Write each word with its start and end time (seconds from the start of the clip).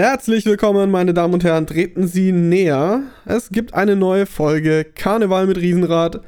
Herzlich 0.00 0.46
willkommen, 0.46 0.90
meine 0.90 1.12
Damen 1.12 1.34
und 1.34 1.44
Herren. 1.44 1.66
Treten 1.66 2.08
Sie 2.08 2.32
näher. 2.32 3.02
Es 3.26 3.50
gibt 3.50 3.74
eine 3.74 3.96
neue 3.96 4.24
Folge 4.24 4.82
Karneval 4.82 5.46
mit 5.46 5.58
Riesenrad. 5.58 6.24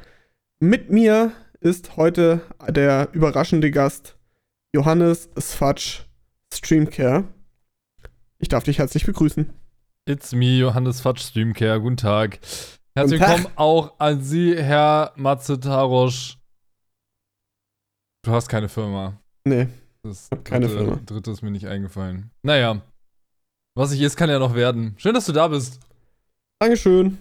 Mit 0.59 0.91
mir 0.91 1.31
ist 1.59 1.97
heute 1.97 2.41
der 2.69 3.09
überraschende 3.13 3.71
Gast 3.71 4.15
Johannes 4.75 5.27
Sfatsch 5.39 6.03
Streamcare. 6.53 7.23
Ich 8.37 8.47
darf 8.47 8.63
dich 8.63 8.77
herzlich 8.77 9.07
begrüßen. 9.07 9.51
It's 10.07 10.33
me, 10.33 10.55
Johannes 10.59 11.01
Fatsch 11.01 11.23
Streamcare. 11.23 11.81
Guten 11.81 11.97
Tag. 11.97 12.37
Herzlich 12.95 13.19
Guten 13.19 13.21
Tag. 13.21 13.37
willkommen 13.39 13.57
auch 13.57 13.99
an 13.99 14.21
Sie, 14.21 14.55
Herr 14.55 15.13
Matze 15.15 15.59
Tarosch. 15.59 16.37
Du 18.23 18.31
hast 18.33 18.49
keine 18.49 18.69
Firma. 18.69 19.19
Nee, 19.45 19.67
Das 20.03 20.29
keine 20.43 20.67
dritte, 20.67 20.77
Firma. 20.77 20.99
dritte 21.07 21.31
ist 21.31 21.41
mir 21.41 21.49
nicht 21.49 21.65
eingefallen. 21.65 22.29
Naja. 22.43 22.83
Was 23.75 23.91
ich 23.91 24.01
ist, 24.01 24.15
kann 24.17 24.29
ja 24.29 24.39
noch 24.39 24.53
werden. 24.55 24.93
Schön, 24.97 25.13
dass 25.13 25.25
du 25.25 25.31
da 25.31 25.47
bist. 25.47 25.79
Dankeschön. 26.59 27.17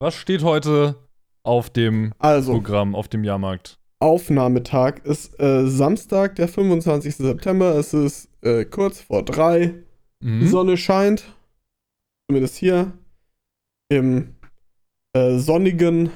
Was 0.00 0.14
steht 0.14 0.42
heute 0.42 0.96
auf 1.44 1.70
dem 1.70 2.12
Also, 2.18 2.52
Programm, 2.52 2.94
auf 2.94 3.08
dem 3.08 3.24
Jahrmarkt? 3.24 3.78
Aufnahmetag 4.00 5.04
ist 5.04 5.38
äh, 5.40 5.66
Samstag, 5.68 6.36
der 6.36 6.48
25. 6.48 7.16
September. 7.16 7.76
Es 7.76 7.94
ist 7.94 8.28
äh, 8.42 8.64
kurz 8.64 9.00
vor 9.00 9.24
drei. 9.24 9.74
Die 10.22 10.26
Mhm. 10.26 10.46
Sonne 10.48 10.76
scheint. 10.76 11.24
Zumindest 12.28 12.56
hier. 12.56 12.92
Im 13.88 14.36
äh, 15.14 15.36
sonnigen 15.38 16.10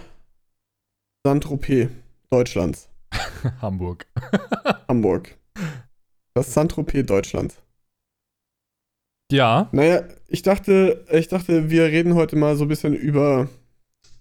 Saint-Tropez 1.25 1.91
Deutschlands. 2.31 2.89
Hamburg. 3.61 4.07
Hamburg. 4.89 5.37
Das 6.35 6.55
Saint-Tropez 6.55 7.05
Deutschlands. 7.07 7.61
Ja. 9.31 9.69
Naja, 9.73 10.03
ich 10.29 10.43
dachte, 10.43 11.05
ich 11.11 11.29
dachte, 11.29 11.71
wir 11.71 11.85
reden 11.85 12.15
heute 12.15 12.37
mal 12.37 12.57
so 12.57 12.65
ein 12.65 12.69
bisschen 12.69 12.95
über, 12.95 13.49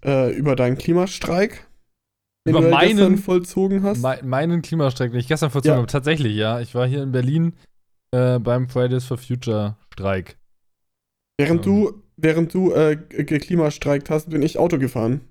äh, 0.03 0.31
über 0.35 0.55
deinen 0.55 0.77
Klimastreik, 0.77 1.67
den 2.47 2.55
Über 2.55 2.61
du 2.61 2.69
ja 2.69 2.79
gestern 2.81 2.97
meinen- 2.97 3.17
vollzogen 3.17 3.83
hast. 3.83 4.01
Me 4.01 4.19
meinen 4.23 4.61
Klimastreik, 4.61 5.11
den 5.11 5.19
ich 5.19 5.27
gestern 5.27 5.49
vollzogen 5.51 5.73
Ja. 5.73 5.77
habe. 5.77 5.87
Tatsächlich, 5.87 6.35
ja. 6.35 6.59
Ich 6.59 6.73
war 6.75 6.87
hier 6.87 7.03
in 7.03 7.11
Berlin 7.11 7.53
äh, 8.11 8.39
beim 8.39 8.69
Fridays 8.69 9.05
for 9.05 9.17
Future 9.17 9.77
Streik. 9.93 10.37
während 11.39 11.65
ähm. 11.65 11.73
du, 11.85 12.03
während 12.17 12.53
du 12.53 12.71
äh, 12.71 12.95
geklimastreikt 12.95 14.09
hast, 14.09 14.29
bin 14.29 14.41
ich 14.41 14.57
Auto 14.57 14.77
gefahren. 14.79 15.21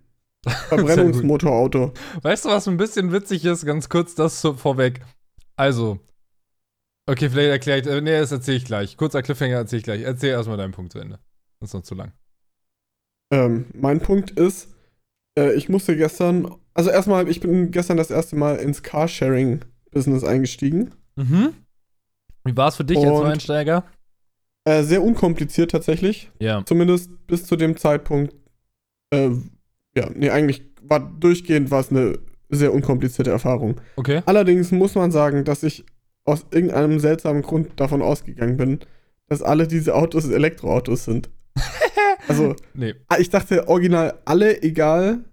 Verbrennungsmotorauto. 0.68 1.94
Weißt 2.22 2.44
du, 2.44 2.50
was 2.50 2.68
ein 2.68 2.76
bisschen 2.76 3.10
witzig 3.12 3.44
ist? 3.44 3.64
Ganz 3.64 3.88
kurz 3.88 4.14
das 4.14 4.40
vorweg. 4.40 5.00
Also, 5.56 5.98
okay, 7.06 7.28
vielleicht 7.30 7.50
erkläre 7.50 7.80
ich, 7.80 7.86
äh, 7.86 8.00
nee, 8.00 8.18
das 8.18 8.32
erzähle 8.32 8.56
ich 8.56 8.64
gleich. 8.64 8.96
Kurzer 8.96 9.22
Cliffhanger 9.22 9.56
erzähle 9.56 9.78
ich 9.78 9.84
gleich. 9.84 10.02
Erzähl 10.02 10.30
erstmal 10.30 10.56
deinen 10.56 10.72
Punkt 10.72 10.92
zu 10.92 10.98
Ende. 10.98 11.18
Das 11.60 11.70
ist 11.70 11.74
noch 11.74 11.82
zu 11.82 11.94
lang. 11.94 12.12
Ähm, 13.32 13.66
mein 13.74 14.00
Punkt 14.00 14.32
ist, 14.32 14.68
äh, 15.38 15.54
ich 15.54 15.68
musste 15.68 15.96
gestern, 15.96 16.54
also 16.74 16.90
erstmal, 16.90 17.28
ich 17.28 17.40
bin 17.40 17.70
gestern 17.70 17.96
das 17.96 18.10
erste 18.10 18.36
Mal 18.36 18.56
ins 18.56 18.82
Carsharing-Business 18.82 20.24
eingestiegen. 20.24 20.92
Mhm. 21.16 21.54
Wie 22.44 22.56
war 22.56 22.68
es 22.68 22.76
für 22.76 22.84
dich 22.84 22.98
als 22.98 23.06
Und- 23.06 23.22
Neueinsteiger? 23.22 23.84
Äh, 24.66 24.82
sehr 24.82 25.02
unkompliziert 25.02 25.70
tatsächlich. 25.72 26.30
Ja. 26.38 26.64
Zumindest 26.64 27.26
bis 27.26 27.44
zu 27.44 27.56
dem 27.56 27.76
Zeitpunkt, 27.76 28.34
äh, 29.10 29.30
ja, 29.96 30.08
nee, 30.14 30.30
eigentlich 30.30 30.62
war 30.82 31.00
durchgehend 31.00 31.70
war 31.70 31.80
es 31.80 31.90
eine 31.90 32.18
sehr 32.48 32.72
unkomplizierte 32.72 33.30
Erfahrung. 33.30 33.80
Okay. 33.96 34.22
Allerdings 34.26 34.70
muss 34.70 34.94
man 34.94 35.10
sagen, 35.10 35.44
dass 35.44 35.62
ich 35.62 35.84
aus 36.24 36.46
irgendeinem 36.50 36.98
seltsamen 36.98 37.42
Grund 37.42 37.78
davon 37.80 38.02
ausgegangen 38.02 38.56
bin, 38.56 38.78
dass 39.28 39.42
alle 39.42 39.66
diese 39.68 39.94
Autos 39.94 40.28
Elektroautos 40.28 41.04
sind. 41.04 41.30
also, 42.28 42.54
Nee. 42.74 42.94
ah, 43.08 43.16
ich 43.18 43.30
dachte 43.30 43.68
original 43.68 44.14
alle, 44.24 44.62
egal 44.62 45.24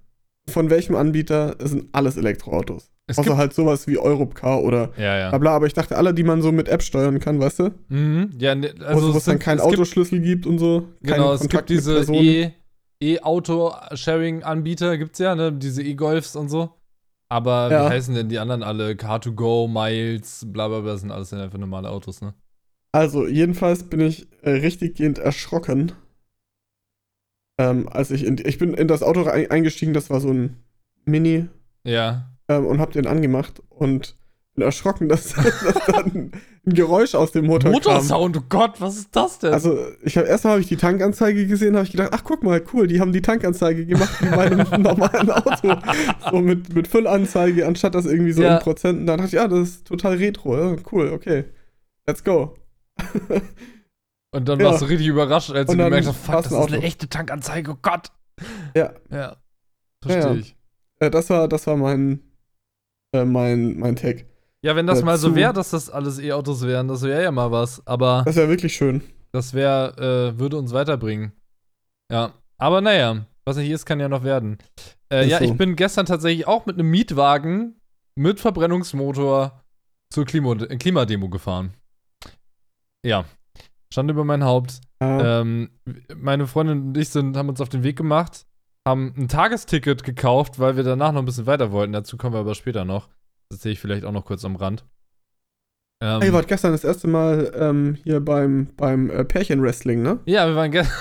von 0.49 0.69
welchem 0.69 0.95
Anbieter, 0.95 1.55
sind 1.59 1.85
alles 1.93 2.17
Elektroautos. 2.17 2.89
Es 3.07 3.17
Außer 3.17 3.35
halt 3.37 3.53
sowas 3.53 3.87
wie 3.87 3.97
Europcar 3.97 4.61
oder 4.63 4.91
ja, 4.97 5.17
ja. 5.17 5.29
bla 5.29 5.37
bla, 5.39 5.51
aber 5.55 5.65
ich 5.67 5.73
dachte 5.73 5.97
alle, 5.97 6.13
die 6.13 6.23
man 6.23 6.41
so 6.41 6.51
mit 6.51 6.69
App 6.69 6.81
steuern 6.81 7.19
kann, 7.19 7.39
weißt 7.39 7.59
du? 7.59 7.71
Mhm. 7.89 8.29
Ja, 8.39 8.55
ne, 8.55 8.73
Also, 8.85 9.13
wo 9.13 9.17
es 9.17 9.25
dann 9.25 9.39
keinen 9.39 9.57
es 9.59 9.63
gibt, 9.65 9.73
Autoschlüssel 9.79 10.21
gibt 10.21 10.45
und 10.45 10.59
so. 10.59 10.87
Genau, 11.01 11.33
es 11.33 11.41
Kontakt 11.41 11.67
gibt 11.67 11.79
diese. 11.79 11.99
E- 12.13 12.51
E-Auto-Sharing-Anbieter, 13.71 14.97
gibt's 14.97 15.19
ja, 15.19 15.35
ne? 15.35 15.51
Diese 15.51 15.81
E-Golfs 15.81 16.35
und 16.35 16.49
so. 16.49 16.69
Aber 17.31 17.71
Ja. 17.71 17.85
wie 17.85 17.89
heißen 17.89 18.13
denn 18.13 18.27
die 18.27 18.39
anderen 18.39 18.61
alle? 18.61 18.91
Car2Go, 18.91 19.69
Miles, 19.69 20.45
bla 20.51 20.67
bla 20.67 20.81
bla, 20.81 20.97
sind 20.97 21.11
alles 21.11 21.31
einfach 21.31 21.57
normale 21.57 21.89
Autos, 21.89 22.19
ne? 22.21 22.33
Also, 22.91 23.25
jedenfalls 23.25 23.83
bin 23.83 24.01
ich 24.01 24.27
äh, 24.41 24.49
richtiggehend 24.49 25.17
erschrocken. 25.17 25.93
Ähm, 27.57 27.87
als 27.87 28.11
ich 28.11 28.25
in, 28.25 28.37
ich 28.45 28.57
bin 28.57 28.73
in 28.73 28.89
das 28.89 29.01
Auto 29.01 29.23
eingestiegen, 29.23 29.93
das 29.93 30.09
war 30.09 30.19
so 30.19 30.29
ein 30.29 30.57
Mini 31.05 31.47
Ja. 31.85 32.29
ähm, 32.49 32.65
und 32.65 32.79
hab 32.81 32.91
den 32.91 33.07
angemacht 33.07 33.61
und 33.69 34.17
bin 34.55 34.63
erschrocken, 34.63 35.07
dass, 35.07 35.33
dass 35.33 35.85
dann 35.85 36.31
ein 36.65 36.73
Geräusch 36.73 37.15
aus 37.15 37.31
dem 37.31 37.45
Motor 37.45 37.71
kam. 37.71 37.73
Motorsound, 37.73 38.37
oh 38.37 38.43
Gott, 38.49 38.81
was 38.81 38.97
ist 38.97 39.15
das 39.15 39.39
denn? 39.39 39.53
Also, 39.53 39.77
ich 40.03 40.17
habe 40.17 40.27
erstmal 40.27 40.53
habe 40.53 40.61
ich 40.61 40.67
die 40.67 40.77
Tankanzeige 40.77 41.47
gesehen, 41.47 41.75
habe 41.75 41.85
ich 41.85 41.91
gedacht, 41.91 42.09
ach 42.11 42.23
guck 42.23 42.43
mal, 42.43 42.61
cool, 42.73 42.87
die 42.87 42.99
haben 42.99 43.13
die 43.13 43.21
Tankanzeige 43.21 43.85
gemacht 43.85 44.21
wie 44.21 44.29
bei 44.29 44.51
einem 44.51 44.67
normalen 44.81 45.31
Auto. 45.31 45.75
So 46.29 46.39
mit, 46.39 46.73
mit 46.73 46.87
Füllanzeige, 46.87 47.65
anstatt 47.65 47.95
das 47.95 48.05
irgendwie 48.05 48.33
so 48.33 48.41
Ja. 48.43 48.57
in 48.57 48.63
Prozenten. 48.63 49.05
Dann 49.05 49.17
dachte 49.17 49.29
ich, 49.29 49.33
ja, 49.33 49.47
das 49.47 49.59
ist 49.59 49.87
total 49.87 50.15
retro. 50.15 50.57
Ja, 50.57 50.75
cool, 50.91 51.11
okay. 51.13 51.45
Let's 52.05 52.23
go. 52.23 52.57
und 54.31 54.49
dann 54.49 54.59
ja. 54.59 54.65
warst 54.65 54.81
du 54.81 54.85
richtig 54.85 55.07
überrascht, 55.07 55.51
als 55.51 55.67
du 55.67 55.71
Und 55.73 55.77
dann 55.77 55.89
gemerkt 55.89 56.07
hast, 56.07 56.17
fuck, 56.17 56.43
das 56.43 56.51
ist 56.51 56.73
eine 56.73 56.83
echte 56.83 57.07
Tankanzeige, 57.07 57.71
oh 57.71 57.77
Gott. 57.81 58.09
Ja. 58.75 58.93
Ja. 59.09 59.37
Verstehe 60.03 60.37
ich. 60.37 60.55
Äh, 60.99 61.09
das 61.09 61.29
war, 61.29 61.47
das 61.47 61.67
war 61.67 61.77
mein, 61.77 62.19
äh, 63.13 63.23
mein, 63.23 63.77
mein 63.77 63.95
Tag. 63.95 64.25
Ja, 64.63 64.75
wenn 64.75 64.85
das 64.87 64.97
Dazu- 64.99 65.05
mal 65.05 65.17
so 65.17 65.35
wäre, 65.35 65.53
dass 65.53 65.71
das 65.71 65.89
alles 65.89 66.19
E-Autos 66.19 66.61
wären, 66.61 66.87
das 66.87 67.01
wäre 67.01 67.23
ja 67.23 67.31
mal 67.31 67.51
was. 67.51 67.85
Aber 67.87 68.23
Das 68.25 68.35
wäre 68.35 68.49
wirklich 68.49 68.75
schön. 68.75 69.01
das 69.31 69.53
wäre, 69.53 70.33
äh, 70.35 70.39
würde 70.39 70.57
uns 70.57 70.71
weiterbringen. 70.73 71.31
Ja. 72.11 72.33
Aber 72.57 72.81
naja, 72.81 73.25
was 73.45 73.57
nicht 73.57 73.71
ist, 73.71 73.85
kann 73.85 73.99
ja 73.99 74.07
noch 74.07 74.23
werden. 74.23 74.59
Äh, 75.11 75.27
ja, 75.27 75.39
so. 75.39 75.45
ich 75.45 75.57
bin 75.57 75.75
gestern 75.75 76.05
tatsächlich 76.05 76.47
auch 76.47 76.65
mit 76.67 76.77
einem 76.77 76.89
Mietwagen 76.91 77.79
mit 78.15 78.39
Verbrennungsmotor 78.39 79.63
zur 80.11 80.25
Klima 80.25 80.53
äh, 80.53 80.77
Klimademo 80.77 81.29
gefahren. 81.29 81.73
Ja. 83.03 83.25
Stand 83.91 84.11
über 84.11 84.23
mein 84.23 84.43
Haupt. 84.43 84.79
Ja. 85.01 85.41
Ähm, 85.41 85.71
meine 86.15 86.45
Freundin 86.45 86.81
und 86.89 86.97
ich 86.97 87.09
sind, 87.09 87.35
haben 87.35 87.49
uns 87.49 87.59
auf 87.61 87.69
den 87.69 87.81
Weg 87.83 87.95
gemacht, 87.97 88.45
haben 88.87 89.13
ein 89.17 89.27
Tagesticket 89.27 90.03
gekauft, 90.03 90.59
weil 90.59 90.75
wir 90.77 90.83
danach 90.83 91.11
noch 91.11 91.21
ein 91.21 91.25
bisschen 91.25 91.47
weiter 91.47 91.71
wollten. 91.71 91.93
Dazu 91.93 92.15
kommen 92.17 92.35
wir 92.35 92.39
aber 92.39 92.53
später 92.55 92.85
noch. 92.85 93.09
Das 93.51 93.61
sehe 93.61 93.73
ich 93.73 93.79
vielleicht 93.79 94.05
auch 94.05 94.13
noch 94.13 94.23
kurz 94.23 94.45
am 94.45 94.55
Rand. 94.55 94.85
Ähm, 96.01 96.21
Ihr 96.23 96.31
wart 96.31 96.47
gestern 96.47 96.71
das 96.71 96.85
erste 96.85 97.07
Mal 97.07 97.51
ähm, 97.53 97.97
hier 98.01 98.21
beim, 98.21 98.73
beim 98.77 99.09
äh, 99.09 99.25
Pärchenwrestling, 99.25 100.01
ne? 100.01 100.19
ja, 100.25 100.47
wir 100.47 100.55
waren 100.55 100.71
gestern. 100.71 100.97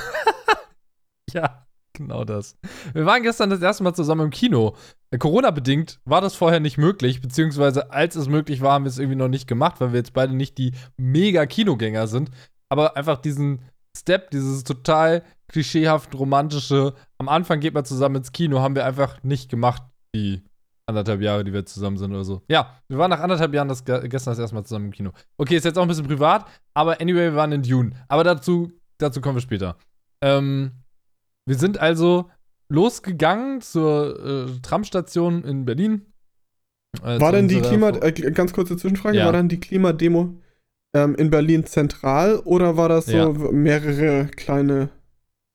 ja, 1.32 1.66
genau 1.92 2.24
das. 2.24 2.58
Wir 2.92 3.06
waren 3.06 3.22
gestern 3.22 3.50
das 3.50 3.62
erste 3.62 3.84
Mal 3.84 3.94
zusammen 3.94 4.22
im 4.22 4.30
Kino. 4.30 4.74
Äh, 5.12 5.18
Corona-bedingt 5.18 6.00
war 6.04 6.20
das 6.20 6.34
vorher 6.34 6.58
nicht 6.58 6.76
möglich, 6.76 7.20
beziehungsweise 7.20 7.92
als 7.92 8.16
es 8.16 8.28
möglich 8.28 8.62
war, 8.62 8.72
haben 8.72 8.84
wir 8.84 8.90
es 8.90 8.98
irgendwie 8.98 9.16
noch 9.16 9.28
nicht 9.28 9.46
gemacht, 9.46 9.80
weil 9.80 9.92
wir 9.92 9.98
jetzt 9.98 10.12
beide 10.12 10.34
nicht 10.34 10.58
die 10.58 10.72
mega 10.96 11.46
Kinogänger 11.46 12.08
sind. 12.08 12.30
Aber 12.68 12.96
einfach 12.96 13.18
diesen 13.18 13.62
Step, 13.96 14.32
dieses 14.32 14.64
total 14.64 15.22
klischeehaft 15.48 16.14
romantische, 16.16 16.94
am 17.16 17.28
Anfang 17.28 17.60
geht 17.60 17.74
man 17.74 17.84
zusammen 17.84 18.16
ins 18.16 18.32
Kino, 18.32 18.58
haben 18.58 18.74
wir 18.74 18.84
einfach 18.84 19.22
nicht 19.22 19.48
gemacht, 19.48 19.82
die 20.14 20.42
anderthalb 20.90 21.20
Jahre, 21.22 21.42
die 21.44 21.52
wir 21.52 21.64
zusammen 21.64 21.96
sind 21.96 22.10
oder 22.12 22.24
so. 22.24 22.42
Ja, 22.48 22.74
wir 22.88 22.98
waren 22.98 23.10
nach 23.10 23.20
anderthalb 23.20 23.54
Jahren 23.54 23.68
das, 23.68 23.84
ge- 23.84 24.06
gestern 24.08 24.32
das 24.32 24.38
erste 24.38 24.54
Mal 24.54 24.64
zusammen 24.64 24.86
im 24.86 24.92
Kino. 24.92 25.10
Okay, 25.38 25.56
ist 25.56 25.64
jetzt 25.64 25.78
auch 25.78 25.82
ein 25.82 25.88
bisschen 25.88 26.06
privat, 26.06 26.46
aber 26.74 27.00
anyway, 27.00 27.30
wir 27.30 27.34
waren 27.36 27.52
in 27.52 27.62
Dune. 27.62 27.92
Aber 28.08 28.22
dazu, 28.24 28.70
dazu 28.98 29.20
kommen 29.20 29.36
wir 29.36 29.40
später. 29.42 29.76
Ähm, 30.22 30.72
wir 31.46 31.56
sind 31.56 31.78
also 31.80 32.28
losgegangen 32.68 33.60
zur 33.60 34.46
äh, 34.48 34.60
Tramstation 34.62 35.42
in 35.44 35.64
Berlin. 35.64 36.06
Äh, 37.02 37.20
War 37.20 37.32
denn 37.32 37.48
die 37.48 37.60
Klima, 37.60 37.88
äh, 37.90 38.12
ganz 38.12 38.52
kurze 38.52 38.76
Zwischenfrage, 38.76 39.18
Ja. 39.18 39.26
war 39.26 39.32
dann 39.32 39.48
die 39.48 39.60
Klimademo 39.60 40.34
ähm, 40.94 41.14
in 41.14 41.30
Berlin 41.30 41.64
zentral 41.66 42.36
oder 42.44 42.76
war 42.76 42.88
das 42.88 43.06
so 43.06 43.16
Ja. 43.16 43.28
mehrere 43.52 44.26
kleine 44.26 44.88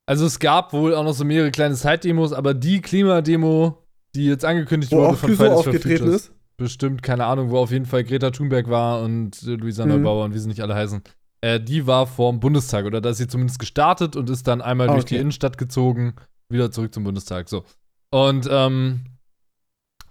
Also 0.08 0.26
es 0.26 0.40
gab 0.40 0.72
wohl 0.72 0.94
auch 0.96 1.04
noch 1.04 1.14
so 1.14 1.26
mehrere 1.26 1.52
kleine 1.52 1.76
Side-Demos, 1.76 2.32
aber 2.32 2.54
die 2.54 2.80
Klimademo, 2.82 3.85
die 4.16 4.26
jetzt 4.26 4.46
angekündigt 4.46 4.92
wo 4.92 4.98
wurde 4.98 5.18
von 5.18 5.30
Fridays 5.36 5.48
for 5.52 5.58
aufgetreten 5.60 5.98
Futures, 6.06 6.22
ist? 6.24 6.32
bestimmt, 6.58 7.04
keine 7.04 7.26
Ahnung, 7.26 7.52
wo 7.52 7.58
auf 7.60 7.72
jeden 7.72 7.86
Fall 7.86 8.04
Greta 8.04 8.32
Thunberg 8.32 8.70
war 8.70 9.02
und 9.02 9.42
äh, 9.44 9.52
Luisa 9.56 9.86
Mhm. 9.86 9.92
Neubauer 9.92 10.26
und 10.26 10.34
wie 10.34 10.40
sie 10.40 10.48
nicht 10.48 10.62
alle 10.62 10.74
heißen. 10.76 11.02
Äh, 11.42 11.60
die 11.60 11.86
war 11.86 12.08
vorm 12.08 12.40
Bundestag 12.40 12.86
oder 12.86 13.02
da 13.02 13.10
ist 13.12 13.18
sie 13.18 13.28
zumindest 13.28 13.60
gestartet 13.60 14.16
und 14.16 14.30
ist 14.30 14.48
dann 14.48 14.62
einmal 14.62 14.88
Ah, 14.90 14.94
durch 14.94 15.04
okay. 15.04 15.16
die 15.16 15.22
Innenstadt 15.22 15.58
gezogen, 15.58 16.16
wieder 16.50 16.72
zurück 16.72 16.94
zum 16.94 17.04
Bundestag. 17.04 17.50
So. 17.50 17.64
Und 18.12 18.48
ähm, 18.50 19.02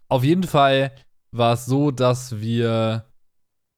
auf 0.09 0.23
jeden 0.23 0.45
Fall 0.45 0.93
war 1.33 1.55
es 1.55 1.67
so, 1.67 1.91
dass 1.91 2.41
wir 2.41 3.05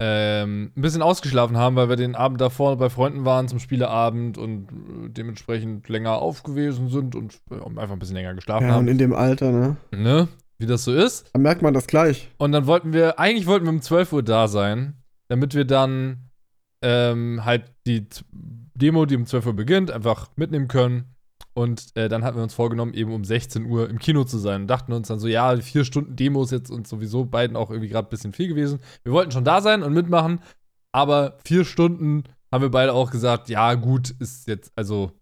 ähm, 0.01 0.73
ein 0.77 0.83
bisschen 0.83 1.01
ausgeschlafen 1.03 1.57
haben, 1.57 1.77
weil 1.77 1.89
wir 1.89 1.97
den 1.97 2.15
Abend 2.15 2.41
davor 2.41 2.77
bei 2.77 2.91
Freunden 2.91 3.25
waren 3.25 3.49
zum 3.49 3.59
Spieleabend 3.59 4.37
und 4.37 4.69
dementsprechend 5.17 5.89
länger 5.89 6.13
aufgewesen 6.19 6.89
sind 6.91 7.15
und 7.15 7.39
äh, 7.51 7.55
einfach 7.65 7.93
ein 7.93 7.99
bisschen 7.99 8.17
länger 8.17 8.35
geschlafen 8.35 8.65
Ja, 8.65 8.71
und 8.73 8.77
haben. 8.77 8.89
in 8.89 8.99
dem 8.99 9.15
Alter, 9.15 9.53
ne? 9.53 9.77
Ne? 9.93 10.29
Wie 10.59 10.67
das 10.67 10.85
so 10.85 10.93
ist. 10.93 11.31
Da 11.33 11.39
merkt 11.39 11.63
man 11.63 11.73
das 11.75 11.87
gleich. 11.87 12.31
Und 12.39 12.53
dann 12.53 12.67
wollten 12.67 12.93
wir, 12.93 13.19
eigentlich 13.19 13.47
wollten 13.47 13.65
wir 13.67 13.73
um 13.73 13.81
12 13.83 14.13
Uhr 14.13 14.23
da 14.23 14.49
sein, 14.49 14.95
damit 15.29 15.55
wir 15.55 15.65
dann 15.65 16.29
ähm, 16.83 17.45
halt 17.45 17.73
die 17.87 18.07
Demo, 18.75 19.07
die 19.07 19.17
um 19.17 19.27
12 19.27 19.47
Uhr 19.47 19.53
beginnt, 19.55 19.91
einfach 19.91 20.29
mitnehmen 20.37 20.69
können. 20.69 21.16
Und 21.57 21.97
äh, 21.97 22.11
dann 22.11 22.23
hatten 22.23 22.37
wir 22.37 22.43
uns 22.43 22.53
vorgenommen, 22.53 22.93
eben 22.93 23.15
um 23.15 23.25
16 23.25 23.65
Uhr 23.65 23.89
im 23.89 23.99
Kino 23.99 24.25
zu 24.25 24.37
sein. 24.37 24.63
Und 24.63 24.67
dachten 24.67 24.93
uns 24.93 25.09
dann 25.09 25.19
so, 25.19 25.27
ja, 25.27 25.57
vier 25.57 25.87
Stunden 25.87 26.15
Demo 26.15 26.43
ist 26.43 26.51
jetzt 26.51 26.71
uns 26.71 26.91
sowieso 26.91 27.25
beiden 27.25 27.57
auch 27.57 27.71
irgendwie 27.71 27.89
gerade 27.89 28.07
ein 28.07 28.11
bisschen 28.11 28.35
viel 28.35 28.49
gewesen. 28.49 28.79
Wir 29.05 29.13
wollten 29.13 29.31
schon 29.31 29.45
da 29.45 29.63
sein 29.63 29.83
und 29.83 29.95
mitmachen, 29.95 30.41
aber 30.93 31.39
vier 31.47 31.65
Stunden 31.65 32.25
haben 32.53 32.61
wir 32.61 32.71
beide 32.71 32.93
auch 32.93 33.11
gesagt, 33.11 33.49
ja, 33.49 33.73
gut, 33.73 34.11
ist 34.19 34.47
jetzt, 34.49 34.71
also 34.77 35.13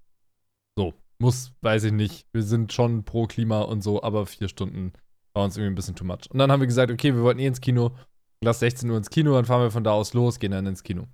so, 0.77 0.93
muss, 1.21 1.53
weiß 1.61 1.85
ich 1.85 1.93
nicht. 1.93 2.27
Wir 2.33 2.43
sind 2.43 2.73
schon 2.73 3.05
pro 3.05 3.27
Klima 3.29 3.61
und 3.61 3.83
so, 3.83 4.03
aber 4.03 4.27
vier 4.27 4.49
Stunden 4.49 4.93
war 5.35 5.45
uns 5.45 5.57
irgendwie 5.57 5.73
ein 5.73 5.77
bisschen 5.77 5.95
too 5.95 6.05
much. 6.05 6.29
Und 6.31 6.39
dann 6.41 6.51
haben 6.51 6.59
wir 6.59 6.67
gesagt, 6.67 6.91
okay, 6.91 7.15
wir 7.15 7.23
wollten 7.23 7.39
eh 7.39 7.47
ins 7.47 7.61
Kino. 7.61 7.95
Lass 8.43 8.59
16 8.59 8.91
Uhr 8.91 8.97
ins 8.97 9.11
Kino, 9.11 9.35
dann 9.35 9.45
fahren 9.45 9.63
wir 9.63 9.71
von 9.71 9.85
da 9.85 9.93
aus 9.93 10.15
los, 10.15 10.41
gehen 10.41 10.51
dann 10.51 10.67
ins 10.67 10.83
Kino. 10.83 11.07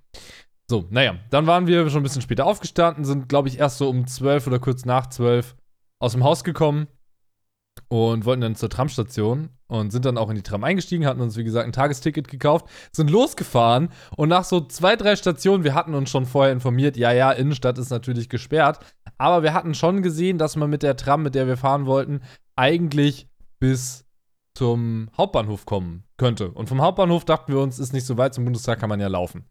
So, 0.71 0.85
naja, 0.89 1.15
dann 1.31 1.47
waren 1.47 1.67
wir 1.67 1.89
schon 1.89 1.99
ein 1.99 2.03
bisschen 2.03 2.21
später 2.21 2.45
aufgestanden, 2.45 3.03
sind, 3.03 3.27
glaube 3.27 3.49
ich, 3.49 3.59
erst 3.59 3.77
so 3.77 3.89
um 3.89 4.07
12 4.07 4.47
oder 4.47 4.57
kurz 4.57 4.85
nach 4.85 5.07
12 5.07 5.57
aus 5.99 6.13
dem 6.13 6.23
Haus 6.23 6.45
gekommen 6.45 6.87
und 7.89 8.23
wollten 8.23 8.39
dann 8.39 8.55
zur 8.55 8.69
Tramstation 8.69 9.49
und 9.67 9.91
sind 9.91 10.05
dann 10.05 10.17
auch 10.17 10.29
in 10.29 10.37
die 10.37 10.43
Tram 10.43 10.63
eingestiegen, 10.63 11.05
hatten 11.05 11.19
uns, 11.19 11.35
wie 11.35 11.43
gesagt, 11.43 11.65
ein 11.65 11.73
Tagesticket 11.73 12.29
gekauft, 12.29 12.67
sind 12.93 13.09
losgefahren 13.09 13.89
und 14.15 14.29
nach 14.29 14.45
so 14.45 14.61
zwei, 14.61 14.95
drei 14.95 15.17
Stationen, 15.17 15.65
wir 15.65 15.75
hatten 15.75 15.93
uns 15.93 16.09
schon 16.09 16.25
vorher 16.25 16.53
informiert, 16.53 16.95
ja, 16.95 17.11
ja, 17.11 17.33
Innenstadt 17.33 17.77
ist 17.77 17.89
natürlich 17.89 18.29
gesperrt, 18.29 18.79
aber 19.17 19.43
wir 19.43 19.53
hatten 19.53 19.73
schon 19.73 20.01
gesehen, 20.01 20.37
dass 20.37 20.55
man 20.55 20.69
mit 20.69 20.83
der 20.83 20.95
Tram, 20.95 21.21
mit 21.21 21.35
der 21.35 21.47
wir 21.47 21.57
fahren 21.57 21.85
wollten, 21.85 22.21
eigentlich 22.55 23.27
bis 23.59 24.05
zum 24.55 25.09
Hauptbahnhof 25.17 25.65
kommen 25.65 26.05
könnte. 26.15 26.49
Und 26.51 26.69
vom 26.69 26.81
Hauptbahnhof 26.81 27.25
dachten 27.25 27.51
wir 27.51 27.59
uns, 27.59 27.77
ist 27.77 27.91
nicht 27.91 28.05
so 28.05 28.17
weit, 28.17 28.33
zum 28.33 28.45
Bundestag 28.45 28.79
kann 28.79 28.87
man 28.87 29.01
ja 29.01 29.07
laufen. 29.07 29.43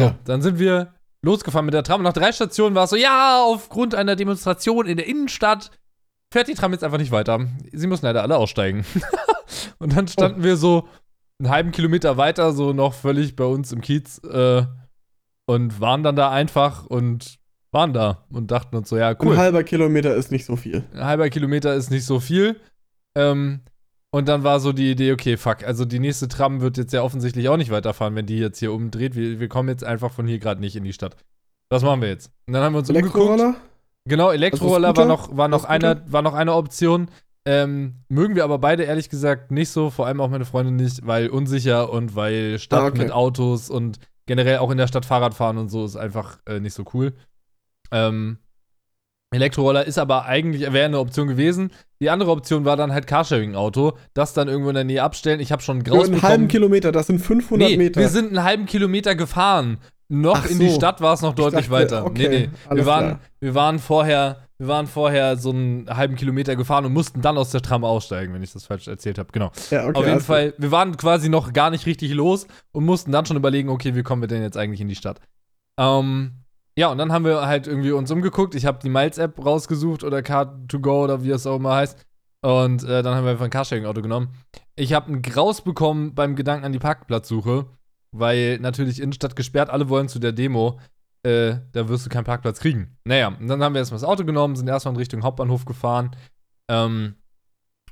So, 0.00 0.06
Ja. 0.06 0.18
dann 0.24 0.42
sind 0.42 0.58
wir 0.58 0.94
losgefahren 1.22 1.64
mit 1.66 1.74
der 1.74 1.82
Tram. 1.82 2.00
Und 2.00 2.04
nach 2.04 2.12
drei 2.12 2.32
Stationen 2.32 2.74
war 2.74 2.84
es 2.84 2.90
so, 2.90 2.96
ja, 2.96 3.42
aufgrund 3.44 3.94
einer 3.94 4.16
Demonstration 4.16 4.86
in 4.86 4.96
der 4.96 5.06
Innenstadt 5.06 5.70
fährt 6.32 6.48
die 6.48 6.54
Tram 6.54 6.72
jetzt 6.72 6.84
einfach 6.84 6.98
nicht 6.98 7.12
weiter. 7.12 7.40
Sie 7.72 7.86
müssen 7.86 8.06
leider 8.06 8.22
alle 8.22 8.36
aussteigen. 8.36 8.84
und 9.78 9.96
dann 9.96 10.08
standen 10.08 10.42
wir 10.42 10.56
so 10.56 10.88
einen 11.38 11.50
halben 11.50 11.72
Kilometer 11.72 12.16
weiter, 12.16 12.52
so 12.52 12.72
noch 12.72 12.94
völlig 12.94 13.36
bei 13.36 13.44
uns 13.44 13.72
im 13.72 13.80
Kiez 13.80 14.18
äh, 14.24 14.62
und 15.46 15.80
waren 15.80 16.02
dann 16.02 16.16
da 16.16 16.30
einfach 16.30 16.86
und 16.86 17.38
waren 17.72 17.92
da 17.92 18.24
und 18.30 18.50
dachten 18.50 18.76
uns 18.76 18.88
so, 18.88 18.96
ja, 18.96 19.14
cool 19.22 19.32
Ein 19.34 19.38
halber 19.38 19.62
Kilometer 19.64 20.14
ist 20.14 20.30
nicht 20.30 20.44
so 20.44 20.56
viel. 20.56 20.84
ein 20.92 21.04
halber 21.04 21.28
Kilometer 21.30 21.74
ist 21.74 21.90
nicht 21.90 22.04
so 22.04 22.20
viel. 22.20 22.60
Ähm, 23.16 23.60
und 24.12 24.28
dann 24.28 24.42
war 24.42 24.60
so 24.60 24.72
die 24.72 24.90
Idee, 24.90 25.12
okay, 25.12 25.36
fuck, 25.36 25.64
also 25.64 25.84
die 25.84 25.98
nächste 26.00 26.28
Tram 26.28 26.60
wird 26.60 26.76
jetzt 26.76 26.92
ja 26.92 27.02
offensichtlich 27.02 27.48
auch 27.48 27.56
nicht 27.56 27.70
weiterfahren, 27.70 28.14
wenn 28.16 28.26
die 28.26 28.38
jetzt 28.38 28.58
hier 28.58 28.72
umdreht. 28.72 29.14
Wir, 29.14 29.38
wir 29.40 29.48
kommen 29.48 29.68
jetzt 29.68 29.84
einfach 29.84 30.12
von 30.12 30.26
hier 30.26 30.38
gerade 30.38 30.60
nicht 30.60 30.76
in 30.76 30.84
die 30.84 30.92
Stadt. 30.92 31.16
Was 31.68 31.82
machen 31.82 32.00
wir 32.00 32.08
jetzt? 32.08 32.30
Und 32.46 32.54
dann 32.54 32.62
haben 32.64 32.72
wir 32.74 32.78
uns 32.80 32.88
umgeguckt. 32.90 33.14
Elektroroller? 33.14 33.54
Genau, 34.06 34.30
Elektroroller 34.30 34.88
war 34.88 34.94
Scooter? 34.94 35.06
noch, 35.08 35.36
war 35.36 35.48
noch, 35.48 35.64
Also 35.64 35.86
eine, 35.86 36.02
war 36.10 36.22
noch 36.22 36.34
eine 36.34 36.54
Option. 36.54 37.08
Ähm, 37.46 37.94
mögen 38.08 38.34
wir 38.34 38.44
aber 38.44 38.58
beide 38.58 38.82
ehrlich 38.82 39.08
gesagt 39.08 39.50
nicht 39.50 39.70
so, 39.70 39.90
vor 39.90 40.06
allem 40.06 40.20
auch 40.20 40.28
meine 40.28 40.44
Freundin 40.44 40.76
nicht, 40.76 41.06
weil 41.06 41.28
unsicher 41.28 41.90
und 41.92 42.14
weil 42.16 42.58
Stadt 42.58 42.80
Ah, 42.80 42.86
okay. 42.86 42.98
mit 42.98 43.12
Autos 43.12 43.70
und 43.70 43.98
generell 44.26 44.58
auch 44.58 44.70
in 44.70 44.78
der 44.78 44.88
Stadt 44.88 45.06
Fahrrad 45.06 45.34
fahren 45.34 45.56
und 45.58 45.68
so 45.70 45.84
ist 45.84 45.96
einfach 45.96 46.38
äh, 46.46 46.60
nicht 46.60 46.74
so 46.74 46.84
cool. 46.92 47.14
Ähm, 47.92 48.38
Elektroroller 49.32 49.86
ist 49.86 49.98
aber 49.98 50.24
eigentlich, 50.26 50.72
wäre 50.72 50.86
eine 50.86 50.98
Option 50.98 51.28
gewesen. 51.28 51.70
Die 52.02 52.10
andere 52.10 52.30
Option 52.32 52.64
war 52.64 52.76
dann 52.76 52.92
halt 52.92 53.06
Carsharing-Auto, 53.06 53.92
das 54.12 54.32
dann 54.32 54.48
irgendwo 54.48 54.70
in 54.70 54.74
der 54.74 54.84
Nähe 54.84 55.02
abstellen. 55.02 55.38
Ich 55.38 55.52
habe 55.52 55.62
schon 55.62 55.84
graus 55.84 56.08
einen 56.08 56.22
halben. 56.22 56.48
Kilometer, 56.48 56.90
das 56.90 57.06
sind 57.06 57.20
500 57.20 57.68
Nee, 57.70 57.76
Meter. 57.76 58.00
wir 58.00 58.08
sind 58.08 58.28
einen 58.28 58.42
halben 58.42 58.66
Kilometer 58.66 59.14
gefahren. 59.14 59.78
Noch 60.08 60.38
Ach 60.44 60.50
in 60.50 60.58
die 60.58 60.70
so. 60.70 60.74
Stadt 60.74 61.00
war 61.00 61.14
es 61.14 61.22
noch 61.22 61.34
deutlich 61.36 61.68
dachte, 61.68 61.70
weiter. 61.70 62.04
okay, 62.04 62.28
nee, 62.28 62.48
nee. 62.70 62.76
Wir 62.76 62.86
waren, 62.86 63.04
klar. 63.06 63.20
wir 63.38 63.54
waren 63.54 63.78
vorher, 63.78 64.48
wir 64.58 64.66
waren 64.66 64.88
vorher 64.88 65.36
so 65.36 65.50
einen 65.50 65.86
halben 65.88 66.16
Kilometer 66.16 66.56
gefahren 66.56 66.84
und 66.84 66.92
mussten 66.92 67.22
dann 67.22 67.38
aus 67.38 67.50
der 67.50 67.62
Tram 67.62 67.84
aussteigen, 67.84 68.34
wenn 68.34 68.42
ich 68.42 68.52
das 68.52 68.66
falsch 68.66 68.88
erzählt 68.88 69.18
habe. 69.20 69.28
Genau. 69.30 69.52
ja, 69.70 69.86
okay, 69.86 69.96
Auf 69.96 70.06
jeden. 70.06 70.20
Fall, 70.20 70.54
wir 70.58 70.72
waren 70.72 70.96
quasi 70.96 71.28
noch 71.28 71.52
gar 71.52 71.70
nicht 71.70 71.86
richtig 71.86 72.12
los 72.12 72.48
und 72.72 72.84
mussten 72.84 73.12
dann 73.12 73.24
schon 73.24 73.36
überlegen, 73.36 73.68
okay, 73.68 73.94
wie 73.94 74.02
kommen 74.02 74.22
wir 74.22 74.26
denn 74.26 74.42
jetzt 74.42 74.56
eigentlich 74.56 74.80
in 74.80 74.88
die 74.88 74.96
Stadt? 74.96 75.20
Ähm, 75.78 76.32
ja, 76.76 76.88
und 76.88 76.98
dann 76.98 77.12
haben 77.12 77.24
wir 77.24 77.46
halt 77.46 77.66
irgendwie 77.66 77.92
uns 77.92 78.10
umgeguckt. 78.10 78.54
Ich 78.54 78.66
habe 78.66 78.78
die 78.82 78.88
Miles-App 78.88 79.44
rausgesucht 79.44 80.04
oder 80.04 80.18
Car2Go 80.18 81.04
oder 81.04 81.22
wie 81.22 81.30
es 81.30 81.46
auch 81.46 81.56
immer 81.56 81.74
heißt. 81.74 81.98
Und 82.42 82.84
äh, 82.84 83.02
dann 83.02 83.14
haben 83.14 83.24
wir 83.24 83.32
einfach 83.32 83.44
ein 83.44 83.50
Carsharing-Auto 83.50 84.02
genommen. 84.02 84.30
Ich 84.76 84.92
habe 84.92 85.08
einen 85.08 85.22
Graus 85.22 85.62
bekommen 85.62 86.14
beim 86.14 86.36
Gedanken 86.36 86.64
an 86.64 86.72
die 86.72 86.78
Parkplatzsuche, 86.78 87.66
weil 88.12 88.58
natürlich 88.60 89.00
Innenstadt 89.00 89.36
gesperrt, 89.36 89.68
alle 89.68 89.88
wollen 89.88 90.08
zu 90.08 90.18
der 90.18 90.32
Demo. 90.32 90.78
Äh, 91.22 91.56
da 91.72 91.88
wirst 91.88 92.06
du 92.06 92.10
keinen 92.10 92.24
Parkplatz 92.24 92.60
kriegen. 92.60 92.96
Naja, 93.04 93.28
und 93.28 93.46
dann 93.46 93.62
haben 93.62 93.74
wir 93.74 93.80
erstmal 93.80 94.00
das 94.00 94.08
Auto 94.08 94.24
genommen, 94.24 94.56
sind 94.56 94.68
erstmal 94.68 94.94
in 94.94 94.98
Richtung 94.98 95.22
Hauptbahnhof 95.22 95.66
gefahren. 95.66 96.16
Ähm, 96.70 97.16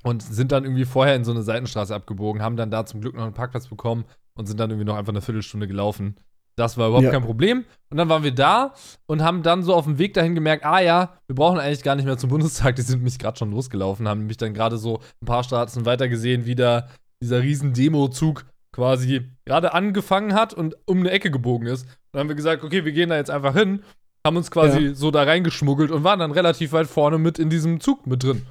und 0.03 0.23
sind 0.23 0.53
dann 0.53 0.65
irgendwie 0.65 0.85
vorher 0.85 1.17
in 1.17 1.25
so 1.25 1.33
eine 1.33 1.43
Seitenstraße 1.43 1.95
abgebogen, 1.95 2.41
haben 2.41 2.57
dann 2.57 2.71
da 2.71 2.87
zum 2.87 3.01
Glück 3.01 3.15
noch 3.15 3.25
einen 3.25 3.35
Parkplatz 3.35 3.67
bekommen 3.67 4.05
und 4.35 4.47
sind 4.47 4.61
dann 4.61 4.71
irgendwie 4.71 4.87
noch 4.87 4.97
einfach 4.97 5.13
eine 5.13 5.21
Viertelstunde 5.21 5.67
gelaufen. 5.67 6.17
Das 6.58 6.76
war 6.76 6.88
überhaupt 6.88 7.05
Ja. 7.05 7.10
kein 7.12 7.22
Problem. 7.22 7.64
Und 7.90 7.96
dann 7.96 8.08
waren 8.08 8.22
wir 8.25 8.34
da 8.34 8.75
und 9.06 9.22
haben 9.22 9.43
dann 9.43 9.62
so 9.62 9.75
auf 9.75 9.84
dem 9.84 9.99
Weg 9.99 10.14
dahin 10.14 10.34
gemerkt, 10.34 10.64
ah 10.64 10.81
ja, 10.81 11.14
wir 11.26 11.34
brauchen 11.37 11.58
eigentlich 11.58 11.82
gar 11.82 11.94
nicht 11.96 12.05
mehr 12.05 12.19
zum 12.19 12.31
Bundestag. 12.31 12.76
Die 12.76 12.82
sind 12.82 13.02
mich 13.02 13.19
gerade 13.19 13.38
schon 13.38 13.50
losgelaufen, 13.50 14.08
haben 14.08 14.26
mich 14.26 14.37
dann 14.37 14.55
gerade 14.55 14.76
so 14.78 15.00
ein 15.22 15.26
paar 15.26 15.44
Straßen 15.44 15.87
weiter 15.87 16.08
gesehen, 16.08 16.44
wie 16.46 16.55
da 16.55 16.88
dieser 17.22 17.43
riesen 17.43 17.72
Demo-Zug 17.72 18.44
quasi 18.72 19.22
gerade 19.44 19.72
angefangen 19.75 20.34
hat 20.34 20.55
und 20.55 20.76
um 20.87 20.99
eine 21.00 21.10
Ecke 21.10 21.31
gebogen 21.31 21.66
ist. 21.66 21.87
Dann 22.12 22.20
haben 22.20 22.28
wir 22.28 22.37
gesagt, 22.37 22.62
okay, 22.62 22.84
wir 22.84 22.93
gehen 22.93 23.08
da 23.10 23.16
jetzt 23.16 23.31
einfach 23.31 23.55
hin, 23.55 23.82
haben 24.27 24.36
uns 24.36 24.50
quasi 24.50 24.79
Ja. 24.81 24.94
so 24.94 25.10
da 25.10 25.22
reingeschmuggelt 25.22 25.91
und 25.91 26.05
waren 26.05 26.19
dann 26.20 26.31
relativ 26.32 26.72
weit 26.72 26.86
vorne 26.86 27.19
mit 27.19 27.38
in 27.38 27.50
diesem 27.50 27.81
Zug 27.81 28.06
mit 28.06 28.22
drin. 28.22 28.46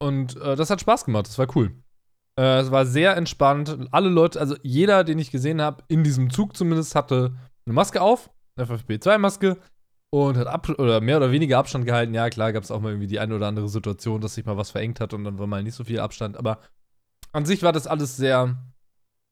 Und 0.00 0.36
äh, 0.40 0.56
das 0.56 0.70
hat 0.70 0.80
Spaß 0.80 1.04
gemacht, 1.04 1.26
das 1.28 1.38
war 1.38 1.46
cool. 1.56 1.72
Äh, 2.38 2.60
es 2.60 2.70
war 2.70 2.86
sehr 2.86 3.16
entspannt. 3.16 3.76
Alle 3.90 4.08
Leute, 4.08 4.40
also 4.40 4.56
jeder, 4.62 5.04
den 5.04 5.18
ich 5.18 5.30
gesehen 5.30 5.60
habe, 5.60 5.84
in 5.88 6.04
diesem 6.04 6.30
Zug 6.30 6.56
zumindest, 6.56 6.94
hatte 6.94 7.34
eine 7.66 7.74
Maske 7.74 8.00
auf, 8.00 8.30
eine 8.56 8.66
FFP2-Maske 8.66 9.56
und 10.10 10.36
hat 10.36 10.46
ab 10.46 10.68
oder 10.78 11.00
mehr 11.00 11.16
oder 11.16 11.32
weniger 11.32 11.58
Abstand 11.58 11.86
gehalten. 11.86 12.14
Ja, 12.14 12.30
klar, 12.30 12.52
gab 12.52 12.62
es 12.62 12.70
auch 12.70 12.80
mal 12.80 12.90
irgendwie 12.90 13.06
die 13.06 13.20
eine 13.20 13.34
oder 13.34 13.48
andere 13.48 13.68
Situation, 13.68 14.20
dass 14.20 14.34
sich 14.34 14.44
mal 14.44 14.56
was 14.56 14.70
verengt 14.70 15.00
hat 15.00 15.12
und 15.12 15.24
dann 15.24 15.38
war 15.38 15.46
mal 15.46 15.62
nicht 15.62 15.74
so 15.74 15.84
viel 15.84 16.00
Abstand. 16.00 16.36
Aber 16.36 16.60
an 17.32 17.46
sich 17.46 17.62
war 17.62 17.72
das 17.72 17.86
alles 17.86 18.16
sehr, 18.16 18.56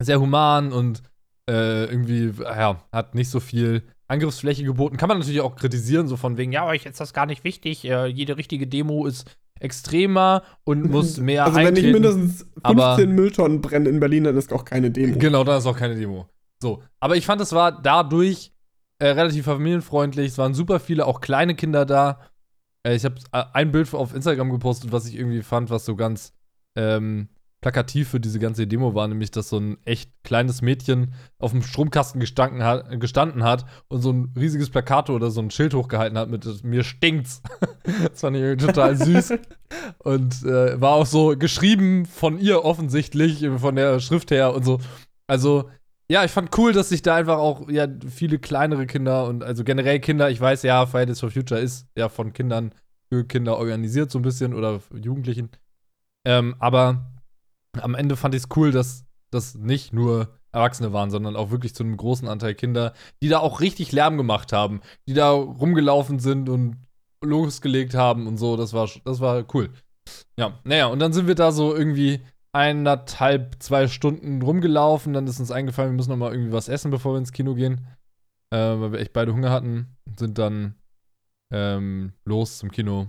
sehr 0.00 0.20
human 0.20 0.72
und 0.72 1.02
äh, 1.48 1.84
irgendwie, 1.84 2.32
ja, 2.42 2.82
hat 2.92 3.14
nicht 3.14 3.30
so 3.30 3.40
viel 3.40 3.82
Angriffsfläche 4.08 4.64
geboten. 4.64 4.96
Kann 4.96 5.08
man 5.08 5.18
natürlich 5.18 5.40
auch 5.40 5.56
kritisieren, 5.56 6.08
so 6.08 6.16
von 6.16 6.36
wegen, 6.36 6.52
ja, 6.52 6.66
euch 6.66 6.86
ist 6.86 7.00
das 7.00 7.14
gar 7.14 7.26
nicht 7.26 7.44
wichtig. 7.44 7.84
Äh, 7.84 8.06
jede 8.06 8.36
richtige 8.36 8.66
Demo 8.66 9.06
ist 9.06 9.30
extremer 9.60 10.42
und 10.64 10.90
muss 10.90 11.16
mehr 11.18 11.44
Also, 11.44 11.56
wenn 11.56 11.74
nicht 11.74 11.84
eintreten. 11.84 11.92
mindestens 11.92 12.38
15 12.40 12.50
aber- 12.62 13.06
Mülltonnen 13.06 13.60
brennen 13.60 13.86
in 13.86 14.00
Berlin, 14.00 14.24
dann 14.24 14.36
ist 14.36 14.52
auch 14.52 14.64
keine 14.64 14.90
Demo. 14.90 15.18
Genau, 15.18 15.44
dann 15.44 15.58
ist 15.58 15.66
auch 15.66 15.76
keine 15.76 15.94
Demo. 15.94 16.26
So, 16.62 16.82
aber 17.00 17.16
ich 17.16 17.26
fand, 17.26 17.40
es 17.40 17.52
war 17.52 17.82
dadurch 17.82 18.52
äh, 18.98 19.08
relativ 19.08 19.44
familienfreundlich. 19.46 20.28
Es 20.28 20.38
waren 20.38 20.54
super 20.54 20.78
viele, 20.80 21.06
auch 21.06 21.20
kleine 21.20 21.54
Kinder 21.56 21.84
da. 21.84 22.20
Äh, 22.86 22.94
ich 22.94 23.04
habe 23.04 23.16
äh, 23.32 23.44
ein 23.52 23.72
Bild 23.72 23.92
auf 23.94 24.14
Instagram 24.14 24.50
gepostet, 24.50 24.92
was 24.92 25.06
ich 25.08 25.16
irgendwie 25.16 25.42
fand, 25.42 25.70
was 25.70 25.84
so 25.84 25.96
ganz 25.96 26.32
ähm, 26.76 27.28
plakativ 27.60 28.08
für 28.08 28.20
diese 28.20 28.38
ganze 28.40 28.66
Demo 28.66 28.94
war, 28.94 29.06
nämlich, 29.06 29.30
dass 29.30 29.48
so 29.48 29.58
ein 29.58 29.76
echt 29.84 30.10
kleines 30.24 30.62
Mädchen 30.62 31.14
auf 31.38 31.52
dem 31.52 31.62
Stromkasten 31.62 32.20
gestanden 32.20 32.64
hat, 32.64 33.00
gestanden 33.00 33.44
hat 33.44 33.64
und 33.88 34.00
so 34.02 34.12
ein 34.12 34.32
riesiges 34.36 34.70
Plakat 34.70 35.10
oder 35.10 35.30
so 35.30 35.40
ein 35.40 35.50
Schild 35.50 35.74
hochgehalten 35.74 36.18
hat 36.18 36.28
mit 36.28 36.64
mir 36.64 36.82
stinkt's. 36.84 37.40
das 37.84 38.20
fand 38.20 38.36
ich 38.36 38.58
total 38.58 38.96
süß. 38.96 39.34
Und 39.98 40.42
äh, 40.44 40.80
war 40.80 40.92
auch 40.92 41.06
so 41.06 41.36
geschrieben 41.36 42.06
von 42.06 42.38
ihr 42.38 42.64
offensichtlich, 42.64 43.46
von 43.56 43.76
der 43.76 44.00
Schrift 44.00 44.30
her 44.30 44.54
und 44.54 44.64
so. 44.64 44.78
Also, 45.26 45.70
ja, 46.10 46.24
ich 46.24 46.30
fand 46.30 46.56
cool, 46.58 46.72
dass 46.72 46.90
sich 46.90 47.02
da 47.02 47.14
einfach 47.16 47.38
auch 47.38 47.68
ja, 47.70 47.86
viele 48.08 48.38
kleinere 48.38 48.86
Kinder 48.86 49.26
und 49.26 49.42
also 49.42 49.64
generell 49.64 49.98
Kinder, 50.00 50.30
ich 50.30 50.40
weiß 50.40 50.62
ja, 50.62 50.84
Fridays 50.84 51.20
for 51.20 51.30
Future 51.30 51.60
ist 51.60 51.86
ja 51.96 52.08
von 52.08 52.32
Kindern 52.32 52.74
für 53.08 53.24
Kinder 53.24 53.56
organisiert, 53.56 54.10
so 54.10 54.18
ein 54.18 54.22
bisschen 54.22 54.52
oder 54.52 54.80
Jugendlichen. 54.94 55.50
Ähm, 56.26 56.54
aber 56.58 57.12
am 57.80 57.94
Ende 57.94 58.16
fand 58.16 58.34
ich 58.34 58.42
es 58.42 58.48
cool, 58.56 58.72
dass 58.72 59.04
das 59.30 59.54
nicht 59.54 59.92
nur 59.92 60.38
Erwachsene 60.52 60.92
waren, 60.92 61.10
sondern 61.10 61.34
auch 61.34 61.50
wirklich 61.50 61.74
zu 61.74 61.82
einem 61.82 61.96
großen 61.96 62.28
Anteil 62.28 62.54
Kinder, 62.54 62.92
die 63.22 63.28
da 63.28 63.38
auch 63.38 63.60
richtig 63.60 63.90
Lärm 63.92 64.18
gemacht 64.18 64.52
haben, 64.52 64.80
die 65.08 65.14
da 65.14 65.30
rumgelaufen 65.30 66.18
sind 66.18 66.48
und 66.48 66.76
losgelegt 67.22 67.94
haben 67.94 68.26
und 68.26 68.36
so. 68.36 68.56
Das 68.56 68.72
war, 68.72 68.88
das 69.04 69.20
war 69.20 69.44
cool. 69.54 69.70
Ja, 70.36 70.58
naja, 70.64 70.86
und 70.86 70.98
dann 70.98 71.12
sind 71.12 71.26
wir 71.26 71.34
da 71.34 71.52
so 71.52 71.74
irgendwie 71.74 72.20
eineinhalb, 72.52 73.62
zwei 73.62 73.88
Stunden 73.88 74.42
rumgelaufen. 74.42 75.12
Dann 75.12 75.26
ist 75.26 75.40
uns 75.40 75.50
eingefallen, 75.50 75.92
wir 75.92 75.96
müssen 75.96 76.10
noch 76.10 76.16
mal 76.16 76.32
irgendwie 76.32 76.52
was 76.52 76.68
essen, 76.68 76.90
bevor 76.90 77.14
wir 77.14 77.18
ins 77.18 77.32
Kino 77.32 77.54
gehen. 77.54 77.86
Äh, 78.50 78.56
weil 78.56 78.92
wir 78.92 79.00
echt 79.00 79.12
beide 79.12 79.32
Hunger 79.32 79.50
hatten. 79.50 79.96
Sind 80.18 80.38
dann 80.38 80.74
ähm, 81.52 82.12
los 82.24 82.58
zum 82.58 82.70
Kino 82.70 83.08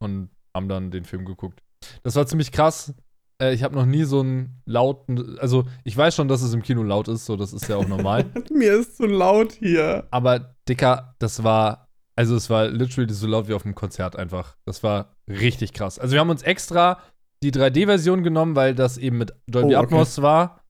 und 0.00 0.30
haben 0.54 0.68
dann 0.68 0.90
den 0.90 1.04
Film 1.04 1.24
geguckt. 1.24 1.62
Das 2.02 2.16
war 2.16 2.26
ziemlich 2.26 2.52
krass. 2.52 2.94
Äh, 3.40 3.54
ich 3.54 3.62
habe 3.62 3.74
noch 3.74 3.86
nie 3.86 4.04
so 4.04 4.20
einen 4.20 4.60
lauten. 4.66 5.38
Also, 5.38 5.64
ich 5.84 5.96
weiß 5.96 6.14
schon, 6.14 6.28
dass 6.28 6.42
es 6.42 6.52
im 6.52 6.62
Kino 6.62 6.82
laut 6.82 7.08
ist, 7.08 7.26
so, 7.26 7.36
das 7.36 7.52
ist 7.52 7.68
ja 7.68 7.76
auch 7.76 7.88
normal. 7.88 8.26
Mir 8.52 8.74
ist 8.78 8.96
zu 8.96 9.06
laut 9.06 9.52
hier. 9.52 10.06
Aber, 10.10 10.54
Dicker, 10.68 11.14
das 11.18 11.42
war. 11.42 11.89
Also, 12.20 12.36
es 12.36 12.50
war 12.50 12.68
literally 12.68 13.10
so 13.14 13.26
laut 13.26 13.48
wie 13.48 13.54
auf 13.54 13.64
einem 13.64 13.74
Konzert 13.74 14.14
einfach. 14.14 14.54
Das 14.66 14.82
war 14.82 15.16
richtig 15.26 15.72
krass. 15.72 15.98
Also, 15.98 16.12
wir 16.12 16.20
haben 16.20 16.28
uns 16.28 16.42
extra 16.42 16.98
die 17.42 17.50
3D-Version 17.50 18.22
genommen, 18.22 18.56
weil 18.56 18.74
das 18.74 18.98
eben 18.98 19.16
mit 19.16 19.32
Dolby 19.46 19.74
Oh, 19.74 19.78
okay. 19.78 19.86
Atmos 19.86 20.20
war. 20.20 20.60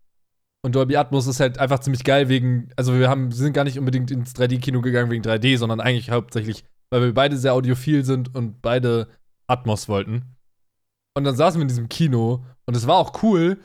Und 0.62 0.76
Dolby 0.76 0.96
Atmos 0.96 1.26
ist 1.26 1.40
halt 1.40 1.58
einfach 1.58 1.80
ziemlich 1.80 2.04
geil 2.04 2.28
wegen, 2.28 2.68
also 2.76 2.96
wir 2.96 3.08
haben, 3.08 3.32
sind 3.32 3.52
gar 3.52 3.64
nicht 3.64 3.80
unbedingt 3.80 4.12
ins 4.12 4.32
3D-Kino 4.36 4.80
gegangen 4.80 5.10
wegen 5.10 5.24
3D, 5.24 5.58
sondern 5.58 5.80
eigentlich 5.80 6.12
hauptsächlich, 6.12 6.64
weil 6.90 7.02
wir 7.02 7.14
beide 7.14 7.36
sehr 7.36 7.54
audiophil 7.54 8.04
sind 8.04 8.32
und 8.36 8.62
beide 8.62 9.08
Atmos 9.48 9.88
wollten. 9.88 10.36
Und 11.16 11.24
dann 11.24 11.34
saßen 11.34 11.58
wir 11.58 11.62
in 11.62 11.68
diesem 11.68 11.88
Kino 11.88 12.44
und 12.66 12.76
es 12.76 12.86
war 12.86 12.94
auch 12.96 13.24
cool. 13.24 13.58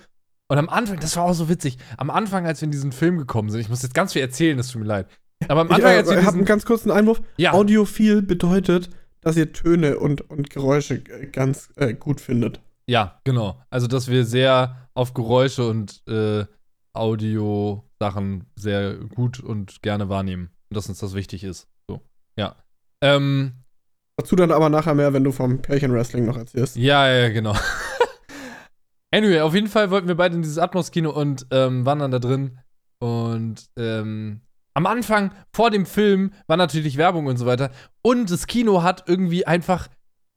Und 0.47 0.57
am 0.57 0.69
Anfang, 0.69 0.99
das 0.99 1.15
war 1.17 1.25
auch 1.25 1.33
so 1.33 1.49
witzig, 1.49 1.77
am 1.97 2.09
Anfang, 2.09 2.47
als 2.47 2.61
wir 2.61 2.65
in 2.65 2.71
diesen 2.71 2.91
Film 2.91 3.17
gekommen 3.19 3.51
sind, 3.51 3.61
ich 3.61 3.69
muss 3.69 3.83
jetzt 3.83 3.93
ganz 3.93 4.13
viel 4.13 4.23
erzählen, 4.23 4.57
das 4.57 4.69
tut 4.69 4.81
mir 4.81 4.87
leid. 4.87 5.07
Aber 5.47 5.61
am 5.61 5.67
Ich 5.67 5.73
Anfang, 5.75 6.05
wir 6.05 6.17
äh, 6.17 6.23
habe 6.23 6.37
einen 6.37 6.45
ganz 6.45 6.65
kurzen 6.65 6.91
Einwurf. 6.91 7.21
ja, 7.37 7.53
Audiophil 7.53 8.21
bedeutet, 8.21 8.89
dass 9.21 9.37
ihr 9.37 9.51
Töne 9.53 9.97
und, 9.97 10.29
und 10.29 10.49
Geräusche 10.49 10.95
äh, 10.95 11.27
ganz 11.27 11.69
äh, 11.75 11.93
gut 11.93 12.21
findet. 12.21 12.61
Ja, 12.87 13.19
genau. 13.23 13.59
Also, 13.69 13.87
dass 13.87 14.07
wir 14.07 14.25
sehr 14.25 14.87
auf 14.93 15.13
Geräusche 15.13 15.67
und 15.67 16.01
äh, 16.07 16.45
Audio-Sachen 16.93 18.45
sehr 18.55 18.95
gut 18.95 19.39
und 19.39 19.81
gerne 19.81 20.09
wahrnehmen. 20.09 20.49
Und 20.69 20.77
dass 20.77 20.87
uns 20.87 20.99
das 20.99 21.13
wichtig 21.13 21.43
ist. 21.43 21.67
So, 21.87 22.01
ja. 22.37 22.55
Ähm, 23.01 23.53
Dazu 24.17 24.35
dann 24.35 24.51
aber 24.51 24.69
nachher 24.69 24.93
mehr, 24.93 25.11
wenn 25.13 25.23
du 25.23 25.31
vom 25.31 25.61
Pärchenwrestling 25.61 26.25
noch 26.25 26.37
erzählst. 26.37 26.77
ja, 26.77 27.11
ja, 27.11 27.29
genau. 27.29 27.55
anyway, 29.11 29.41
auf 29.41 29.53
jeden 29.53 29.67
Fall 29.67 29.91
wollten 29.91 30.07
wir 30.07 30.15
beide 30.15 30.35
in 30.35 30.41
dieses 30.41 30.57
Atmos-Kino 30.57 31.09
und 31.09 31.47
ähm, 31.51 31.85
waren 31.85 31.99
dann 31.99 32.11
da 32.11 32.19
drin. 32.19 32.59
Und 32.99 33.65
ähm, 33.75 34.41
am 34.75 34.85
Anfang, 34.85 35.31
vor 35.53 35.71
dem 35.71 35.85
Film, 35.85 36.31
war 36.47 36.57
natürlich 36.57 36.97
Werbung 36.97 37.25
und 37.25 37.37
so 37.37 37.45
weiter. 37.45 37.71
Und 38.03 38.29
das 38.29 38.45
Kino 38.45 38.83
hat 38.83 39.05
irgendwie 39.07 39.47
einfach 39.47 39.87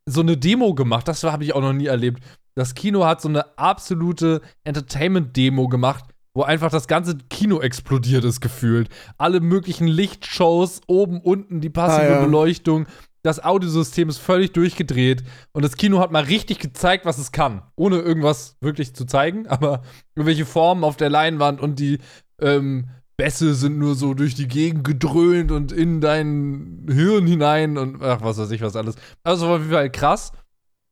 so 0.07 0.21
eine 0.21 0.37
Demo 0.37 0.75
gemacht. 0.75 1.07
Das 1.09 1.23
habe 1.25 1.45
ich 1.45 1.55
auch 1.55 1.61
noch 1.61 1.73
nie 1.75 1.87
erlebt. 1.87 2.23
Das 2.55 2.75
Kino 2.75 3.05
hat 3.05 3.21
so 3.21 3.29
eine 3.29 3.59
absolute 3.59 4.41
Entertainment-Demo 4.65 5.69
gemacht, 5.69 6.05
wo 6.35 6.43
einfach 6.45 6.71
das 6.71 6.89
ganze 6.89 7.19
Kino 7.29 7.61
explodiert 7.61 8.25
ist, 8.25 8.41
gefühlt. 8.41 8.89
Alle 9.19 9.41
möglichen 9.41 9.87
Lichtshows, 9.87 10.81
oben, 10.87 11.21
unten, 11.21 11.61
die 11.61 11.69
passive 11.71 12.07
Ah, 12.07 12.21
ja. 12.21 12.25
Beleuchtung. 12.25 12.87
Das 13.23 13.43
Audiosystem 13.45 14.09
ist 14.09 14.19
völlig 14.19 14.53
durchgedreht. 14.53 15.25
Und 15.53 15.65
das 15.65 15.77
Kino 15.77 15.99
hat 15.99 16.13
mal 16.13 16.23
richtig 16.23 16.61
gezeigt, 16.61 17.05
was 17.05 17.19
es 17.19 17.33
kann. 17.33 17.63
Ohne 17.77 17.97
irgendwas 17.99 18.57
wirklich 18.61 18.95
zu 18.95 19.05
zeigen, 19.05 19.47
aber 19.49 19.83
irgendwelche 20.15 20.47
Formen 20.47 20.85
auf 20.85 20.97
der 20.97 21.11
Leinwand 21.11 21.61
und 21.61 21.81
die 21.81 21.99
ähm, 22.41 22.89
Bässe 23.19 23.55
sind 23.55 23.79
nur 23.79 23.97
so 23.97 24.15
durch 24.15 24.37
die 24.37 24.47
Gegend 24.47 24.85
gedröhnt 24.85 25.51
und 25.51 25.73
in 25.73 26.01
dein 26.01 26.87
Hirn 26.89 27.27
hinein 27.27 27.77
und 27.77 28.01
ach, 28.01 28.23
was 28.23 28.39
weiß 28.39 28.51
ich, 28.53 28.63
was 28.63 28.77
alles. 28.77 28.95
Also 29.25 29.49
auf 29.49 29.59
jeden 29.59 29.73
Fall 29.73 29.91
krass. 29.91 30.33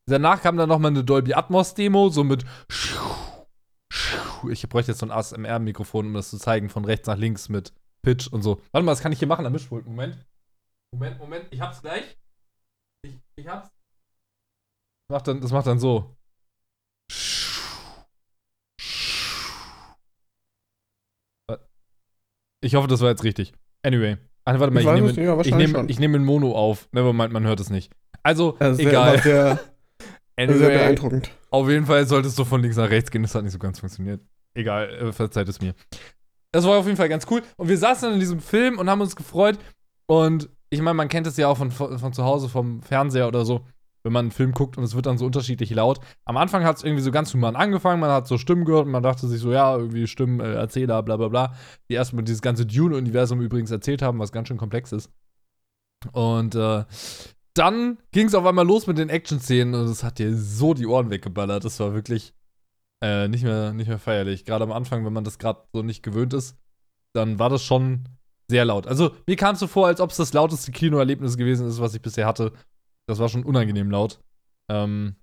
Danach 0.07 0.43
kam 0.43 0.57
dann 0.57 0.69
nochmal 0.69 0.91
eine 0.91 1.05
Dolby 1.05 1.35
Atmos 1.35 1.75
Demo, 1.75 2.09
so 2.09 2.25
mit 2.25 2.45
ich 4.51 4.69
bräuchte 4.69 4.93
jetzt 4.93 5.01
so 5.01 5.07
ein 5.07 5.13
ASMR-Mikrofon, 5.13 6.07
um 6.07 6.15
das 6.15 6.31
zu 6.31 6.39
zeigen, 6.39 6.69
von 6.69 6.85
rechts 6.85 7.07
nach 7.07 7.17
links 7.17 7.49
mit 7.49 7.73
Pitch 8.03 8.29
und 8.29 8.43
so. 8.43 8.61
Warte 8.73 8.85
mal, 8.85 8.93
das 8.93 9.01
kann 9.01 9.13
ich 9.13 9.19
hier 9.19 9.29
machen 9.29 9.47
am 9.47 9.53
Mischpult. 9.53 9.87
Moment. 9.87 10.25
Moment, 10.93 11.19
Moment, 11.19 11.47
ich 11.51 11.61
hab's 11.61 11.81
gleich. 11.81 12.17
Ich, 13.03 13.19
ich 13.37 13.49
hab's. 13.49 13.69
Das 15.09 15.15
macht 15.15 15.29
dann, 15.29 15.41
das 15.41 15.53
macht 15.53 15.67
dann 15.67 15.79
so. 15.79 16.17
Ich 22.61 22.75
hoffe, 22.75 22.89
das 22.89 23.01
war 23.01 23.11
jetzt 23.11 23.25
richtig. 23.25 23.53
Anyway. 23.83 24.17
Ach, 24.45 24.59
warte 24.61 24.73
mal, 24.73 24.81
Ich 24.81 24.87
ich, 24.87 25.17
nehme, 25.17 25.25
ja, 25.25 25.41
ich, 25.41 25.55
nehme, 25.55 25.87
ich 25.89 25.99
nehme 25.99 26.17
in 26.17 26.25
Mono 26.25 26.53
auf. 26.53 26.89
Nevermind, 26.93 27.33
man 27.33 27.45
hört 27.47 27.61
es 27.61 27.71
nicht. 27.71 27.93
Also, 28.23 28.57
sehr, 28.61 28.79
egal. 28.79 29.21
Sehr, 29.21 29.57
sehr 30.39 30.49
Anyway, 30.49 30.69
beeindruckend. 30.69 31.31
auf 31.51 31.69
jeden 31.69 31.87
Fall 31.87 32.07
solltest 32.07 32.39
du 32.39 32.45
von 32.45 32.61
links 32.63 32.77
nach 32.77 32.91
rechts 32.91 33.11
gehen. 33.11 33.23
Das 33.23 33.35
hat 33.35 33.43
nicht 33.45 33.53
so 33.53 33.59
ganz 33.59 33.81
funktioniert. 33.81 34.21
Egal, 34.55 34.89
äh, 34.91 35.13
verzeiht 35.13 35.49
es 35.49 35.61
mir. 35.61 35.75
Das 36.53 36.65
war 36.65 36.79
auf 36.79 36.87
jeden 36.87 36.97
Fall 36.97 37.09
ganz 37.09 37.27
cool. 37.31 37.43
Und 37.57 37.69
wir 37.69 37.77
saßen 37.79 38.07
dann 38.07 38.15
in 38.15 38.21
diesem 38.21 38.41
Film 38.41 38.79
und 38.79 38.89
haben 38.89 39.01
uns 39.01 39.17
gefreut. 39.17 39.59
Und 40.07 40.49
ich 40.71 40.81
meine, 40.81 40.95
man 40.95 41.09
kennt 41.09 41.27
es 41.27 41.37
ja 41.37 41.49
auch 41.49 41.57
von, 41.59 41.71
von 41.71 42.13
zu 42.13 42.25
Hause, 42.25 42.49
vom 42.49 42.83
Fernseher 42.83 43.29
oder 43.29 43.45
so, 43.45 43.65
wenn 44.07 44.13
man 44.13 44.27
einen 44.27 44.31
Film 44.31 44.53
guckt 44.53 44.79
und 44.79 44.85
es 44.85 44.95
wird 44.95 45.07
dann 45.07 45.19
so 45.19 45.27
unterschiedlich 45.27 45.69
laut. 45.71 45.99
Am 46.25 46.37
Anfang 46.37 46.63
hat 46.63 46.77
es 46.77 46.85
irgendwie 46.85 47.03
so 47.03 47.11
ganz 47.11 47.35
human 47.35 47.57
angefangen. 47.57 47.99
Man 47.99 48.13
hat 48.13 48.29
so 48.29 48.39
Stimmen 48.39 48.65
gehört 48.65 48.87
und 48.87 48.93
man 48.93 49.03
dachte 49.03 49.27
sich 49.27 49.41
so, 49.41 49.53
ja, 49.53 49.77
irgendwie 49.77 50.07
Stimmen, 50.07 50.39
äh, 50.39 50.55
Erzähler, 50.55 51.03
bla 51.03 51.17
bla 51.17 51.27
bla. 51.27 51.55
Die 51.91 51.95
erstmal 51.95 52.23
dieses 52.23 52.41
ganze 52.41 52.67
Dune-Universum 52.67 53.41
übrigens 53.41 53.73
erzählt 53.73 54.03
haben, 54.03 54.21
was 54.21 54.31
ganz 54.31 54.47
schön 54.47 54.59
komplex 54.59 54.93
ist. 54.93 55.11
Und 56.13 56.55
äh, 56.55 56.85
dann 57.55 57.99
ging 58.13 58.29
es 58.29 58.37
auf 58.37 58.47
einmal 58.47 58.65
los 58.65 58.87
mit 58.87 58.97
den 58.97 59.09
Action-Szenen 59.09 59.75
und 59.75 59.89
es 59.89 60.05
hat 60.05 60.21
dir 60.21 60.37
so 60.37 60.73
die 60.73 60.87
Ohren 60.87 61.11
weggeballert. 61.11 61.65
Das 61.65 61.81
war 61.81 61.93
wirklich 61.93 62.33
äh, 63.03 63.27
nicht, 63.27 63.43
mehr, 63.43 63.73
nicht 63.73 63.89
mehr 63.89 63.99
feierlich. 63.99 64.45
Gerade 64.45 64.63
am 64.63 64.73
Anfang, 64.73 65.05
wenn 65.05 65.15
man 65.15 65.25
das 65.25 65.39
gerade 65.41 65.65
so 65.73 65.83
nicht 65.83 66.05
gewöhnt 66.05 66.33
ist, 66.33 66.57
dann 67.13 67.41
war 67.41 67.51
das 67.51 67.65
schon 67.65 68.05
sehr 68.49 68.65
laut. 68.65 68.87
Also 68.87 69.17
mir 69.27 69.35
kam 69.35 69.55
es 69.55 69.61
so 69.61 69.67
vor, 69.67 69.89
als 69.89 70.01
ob 70.01 70.11
es 70.13 70.17
das 70.17 70.33
lauteste 70.33 70.71
Kinoerlebnis 70.71 71.37
gewesen 71.37 71.67
ist, 71.67 71.81
was 71.81 71.93
ich 71.95 72.03
bisher 72.03 72.29
hatte. 72.29 72.53
Das 73.09 73.19
war 73.19 73.29
schon 73.29 73.45
unangenehm 73.45 73.91
laut. 73.91 74.21
Ähm, 74.69 75.17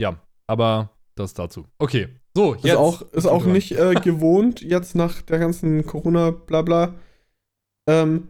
ja, 0.00 0.20
aber 0.46 0.90
das 1.14 1.34
dazu. 1.34 1.66
Okay, 1.78 2.08
so, 2.36 2.54
jetzt. 2.54 2.64
Ist 2.64 2.76
auch, 2.76 3.02
ist 3.12 3.26
auch 3.26 3.44
nicht 3.46 3.72
äh, 3.72 3.94
gewohnt, 3.94 4.60
jetzt 4.60 4.94
nach 4.94 5.22
der 5.22 5.38
ganzen 5.38 5.86
Corona-Blabla, 5.86 6.94
ähm, 7.88 8.28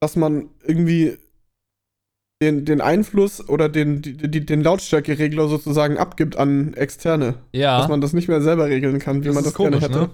dass 0.00 0.16
man 0.16 0.50
irgendwie 0.62 1.18
den, 2.42 2.64
den 2.64 2.80
Einfluss 2.80 3.46
oder 3.48 3.68
den, 3.68 4.00
die, 4.02 4.16
die, 4.16 4.46
den 4.46 4.62
Lautstärkeregler 4.62 5.48
sozusagen 5.48 5.98
abgibt 5.98 6.36
an 6.36 6.74
Externe. 6.74 7.34
Ja, 7.52 7.78
Dass 7.78 7.88
man 7.88 8.00
das 8.00 8.12
nicht 8.12 8.28
mehr 8.28 8.40
selber 8.40 8.66
regeln 8.66 8.98
kann, 8.98 9.22
wie 9.22 9.26
das 9.26 9.34
man 9.34 9.44
das 9.44 9.54
gerne 9.54 9.78
komisch, 9.78 9.88
hätte. 9.88 10.10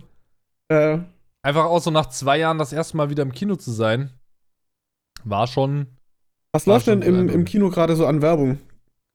ne? 0.71 0.77
Äh, 0.77 0.99
Einfach 1.47 1.67
auch 1.67 1.81
so 1.81 1.93
nach 1.93 2.07
zwei 2.07 2.39
Jahren 2.39 2.59
das 2.59 2.73
erste 2.73 2.97
Mal 2.97 3.11
wieder 3.11 3.23
im 3.23 3.31
Kino 3.31 3.55
zu 3.55 3.71
sein, 3.71 4.11
war 5.23 5.47
schon. 5.47 5.87
Was 6.57 6.67
läuft 6.67 6.87
denn 6.87 7.03
im, 7.03 7.29
im. 7.29 7.45
Kino 7.45 7.71
gerade 7.71 7.97
so 7.97 8.07
an 8.07 8.23
Werbung? 8.23 8.59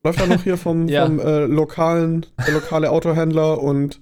Läuft 0.03 0.19
da 0.21 0.25
noch 0.25 0.43
hier 0.43 0.57
vom, 0.57 0.87
Ja. 0.89 1.05
vom 1.05 1.19
äh, 1.19 1.45
lokalen, 1.45 2.25
der 2.45 2.53
lokale 2.53 2.89
Autohändler 2.91 3.61
und 3.61 4.01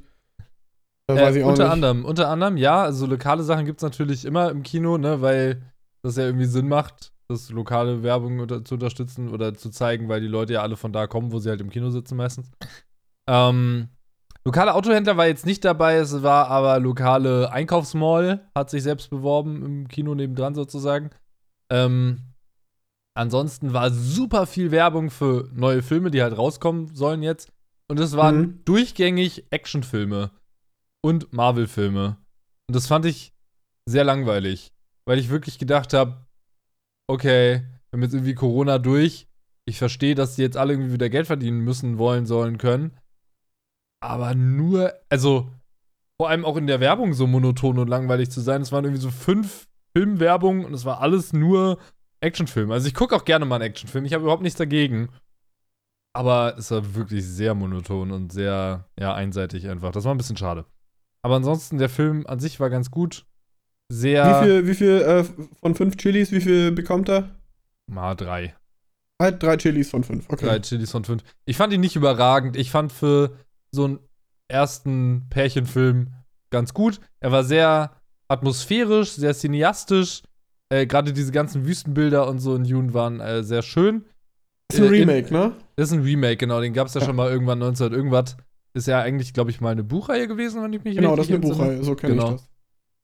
äh, 1.08 1.16
weiß 1.16 1.36
ich 1.36 1.44
auch 1.44 1.50
unter 1.50 1.64
nicht. 1.64 1.72
anderem, 1.74 2.06
unter 2.06 2.30
anderem, 2.30 2.58
ja, 2.58 2.82
also 2.84 3.06
lokale 3.06 3.44
Sachen 3.44 3.66
gibt 3.66 3.80
es 3.80 3.84
natürlich 3.84 4.26
immer 4.26 4.50
im 4.52 4.64
Kino, 4.64 4.98
ne, 4.98 5.22
weil 5.22 5.62
das 6.02 6.16
ja 6.18 6.26
irgendwie 6.26 6.46
Sinn 6.46 6.68
macht, 6.68 7.12
das 7.28 7.50
lokale 7.50 8.04
Werbung 8.04 8.40
unter, 8.40 8.64
zu 8.64 8.76
unterstützen 8.76 9.30
oder 9.30 9.54
zu 9.54 9.70
zeigen, 9.70 10.08
weil 10.10 10.22
die 10.22 10.28
Leute 10.28 10.54
ja 10.54 10.62
alle 10.62 10.78
von 10.78 10.94
da 10.94 11.08
kommen, 11.08 11.32
wo 11.32 11.40
sie 11.40 11.50
halt 11.50 11.62
im 11.62 11.70
Kino 11.70 11.90
sitzen 11.90 12.16
meistens. 12.16 12.50
Ähm, 13.30 13.90
lokale 14.46 14.74
Autohändler 14.74 15.18
war 15.18 15.28
jetzt 15.28 15.46
nicht 15.46 15.66
dabei, 15.66 15.96
es 15.96 16.24
war 16.24 16.48
aber 16.48 16.80
lokale 16.80 17.52
Einkaufsmall, 17.52 18.50
hat 18.56 18.70
sich 18.70 18.84
selbst 18.84 19.10
beworben 19.10 19.64
im 19.66 19.88
Kino 19.88 20.16
nebendran 20.16 20.56
sozusagen. 20.56 21.10
Ähm, 21.72 22.20
ansonsten 23.20 23.74
war 23.74 23.92
super 23.92 24.48
viel 24.48 24.72
Werbung 24.72 25.10
für 25.10 25.50
neue 25.54 25.82
Filme, 25.82 26.10
die 26.10 26.22
halt 26.22 26.38
rauskommen 26.38 26.96
sollen 26.96 27.22
jetzt. 27.22 27.52
Und 27.90 28.00
es 28.00 28.16
waren 28.16 28.42
Mhm. 28.42 28.62
durchgängig 28.66 29.46
Actionfilme 29.52 30.32
und 31.02 31.34
Marvel-Filme. 31.34 32.18
Und 32.68 32.76
das 32.76 32.88
fand 32.88 33.06
ich 33.06 33.34
sehr 33.88 34.04
langweilig, 34.04 34.72
weil 35.06 35.20
ich 35.20 35.30
wirklich 35.30 35.58
gedacht 35.60 35.94
habe, 35.94 36.26
okay, 37.08 37.62
wir 37.90 37.98
haben 37.98 38.04
jetzt 38.04 38.14
irgendwie 38.14 38.36
Corona 38.36 38.78
durch. 38.78 39.28
Ich 39.66 39.80
verstehe, 39.80 40.16
dass 40.16 40.36
die 40.36 40.44
jetzt 40.44 40.58
alle 40.58 40.74
irgendwie 40.74 40.94
wieder 40.94 41.10
Geld 41.10 41.28
verdienen 41.28 41.60
müssen, 41.60 41.98
wollen, 41.98 42.26
sollen, 42.26 42.58
können. 42.58 42.92
Aber 44.02 44.34
nur, 44.36 44.94
also 45.10 45.52
vor 46.22 46.30
allem 46.30 46.46
auch 46.46 46.58
in 46.58 46.68
der 46.68 46.80
Werbung 46.80 47.14
so 47.14 47.28
monoton 47.28 47.80
und 47.80 47.88
langweilig 47.88 48.30
zu 48.30 48.42
sein. 48.42 48.62
Es 48.62 48.72
waren 48.72 48.86
irgendwie 48.86 49.02
so 49.02 49.12
fünf 49.12 49.68
Filmwerbungen 49.96 50.66
und 50.66 50.74
es 50.74 50.86
war 50.86 51.02
alles 51.02 51.34
nur 51.34 51.80
Actionfilme. 52.22 52.74
Also 52.74 52.88
ich 52.88 52.94
gucke 52.94 53.16
auch 53.16 53.26
gerne 53.26 53.46
mal 53.46 53.56
einen 53.56 53.66
Actionfilm. 53.66 54.06
Ich 54.06 54.14
habe 54.14 54.24
überhaupt 54.24 54.44
nichts 54.44 54.58
dagegen. 54.58 55.10
Aber 56.14 56.56
es 56.58 56.72
war 56.72 56.96
wirklich 56.96 57.26
sehr 57.26 57.54
monoton 57.54 58.12
und 58.12 58.32
sehr, 58.32 58.90
ja, 59.00 59.14
einseitig 59.14 59.68
einfach. 59.70 59.92
Das 59.92 60.06
war 60.06 60.14
ein 60.14 60.18
bisschen 60.18 60.38
schade. 60.38 60.66
Aber 61.22 61.36
ansonsten, 61.36 61.78
der 61.78 61.90
Film 61.90 62.26
an 62.28 62.40
sich 62.40 62.60
war 62.60 62.70
ganz 62.70 62.92
gut. 62.92 63.26
Sehr. 63.92 64.26
Wie 64.26 64.46
viel, 64.46 64.68
wie 64.68 64.76
viel 64.76 65.02
äh, 65.02 65.26
von 65.60 65.76
fünf 65.76 65.98
Chilis, 65.98 66.32
wie 66.32 66.42
viel 66.42 66.72
bekommt 66.72 67.10
er? 67.10 67.30
Mal 67.88 68.16
drei. 68.16 68.56
Halt 69.22 69.44
drei 69.44 69.58
Chilis 69.58 69.90
von 69.90 70.04
fünf, 70.04 70.30
okay. 70.30 70.46
Drei 70.46 70.60
Chilis 70.60 70.92
von 70.92 71.04
fünf. 71.04 71.24
Ich 71.46 71.58
fand 71.58 71.74
ihn 71.74 71.82
nicht 71.82 71.96
überragend. 71.96 72.56
Ich 72.56 72.72
fand 72.72 72.92
für 72.92 73.36
so 73.72 73.86
einen 73.86 74.00
ersten 74.48 75.28
Pärchenfilm 75.30 76.14
ganz 76.52 76.74
gut. 76.74 77.02
Er 77.20 77.32
war 77.32 77.44
sehr 77.44 77.96
atmosphärisch, 78.28 79.12
sehr 79.12 79.34
cineastisch. 79.34 80.24
Äh, 80.72 80.86
Gerade 80.86 81.14
diese 81.14 81.32
ganzen 81.32 81.66
Wüstenbilder 81.66 82.28
und 82.28 82.40
so 82.40 82.56
in 82.56 82.64
Dune 82.64 82.94
waren 82.94 83.20
äh, 83.20 83.44
sehr 83.44 83.62
schön. 83.62 84.06
ist 84.72 84.80
ein 84.80 84.84
Äh, 84.94 84.98
in- 85.02 85.10
Remake, 85.10 85.34
ne? 85.34 85.54
Das 85.76 85.88
ist 85.90 85.94
ein 85.98 86.04
Remake, 86.04 86.38
genau. 86.38 86.62
Den 86.62 86.74
gab 86.74 86.88
es 86.88 86.94
ja, 86.94 87.02
Ja. 87.02 87.08
schon 87.08 87.16
mal 87.16 87.30
irgendwann 87.32 87.60
1900 87.60 87.94
irgendwas. 87.98 88.38
Ist 88.76 88.88
ja 88.88 89.02
eigentlich, 89.02 89.34
glaube 89.34 89.50
ich, 89.50 89.62
mal 89.62 89.72
eine 89.72 89.84
Buchreihe 89.84 90.28
gewesen, 90.28 90.62
wenn 90.62 90.72
ich 90.74 90.84
mich 90.84 90.96
Genau, 90.96 91.16
das 91.16 91.26
ist 91.28 91.34
richtig 91.34 91.50
eine. 91.52 91.58
Buchreihe, 91.58 91.84
so 91.84 91.96
kenne 91.96 92.14
Genau. 92.16 92.26
ich 92.28 92.32
das. 92.36 92.50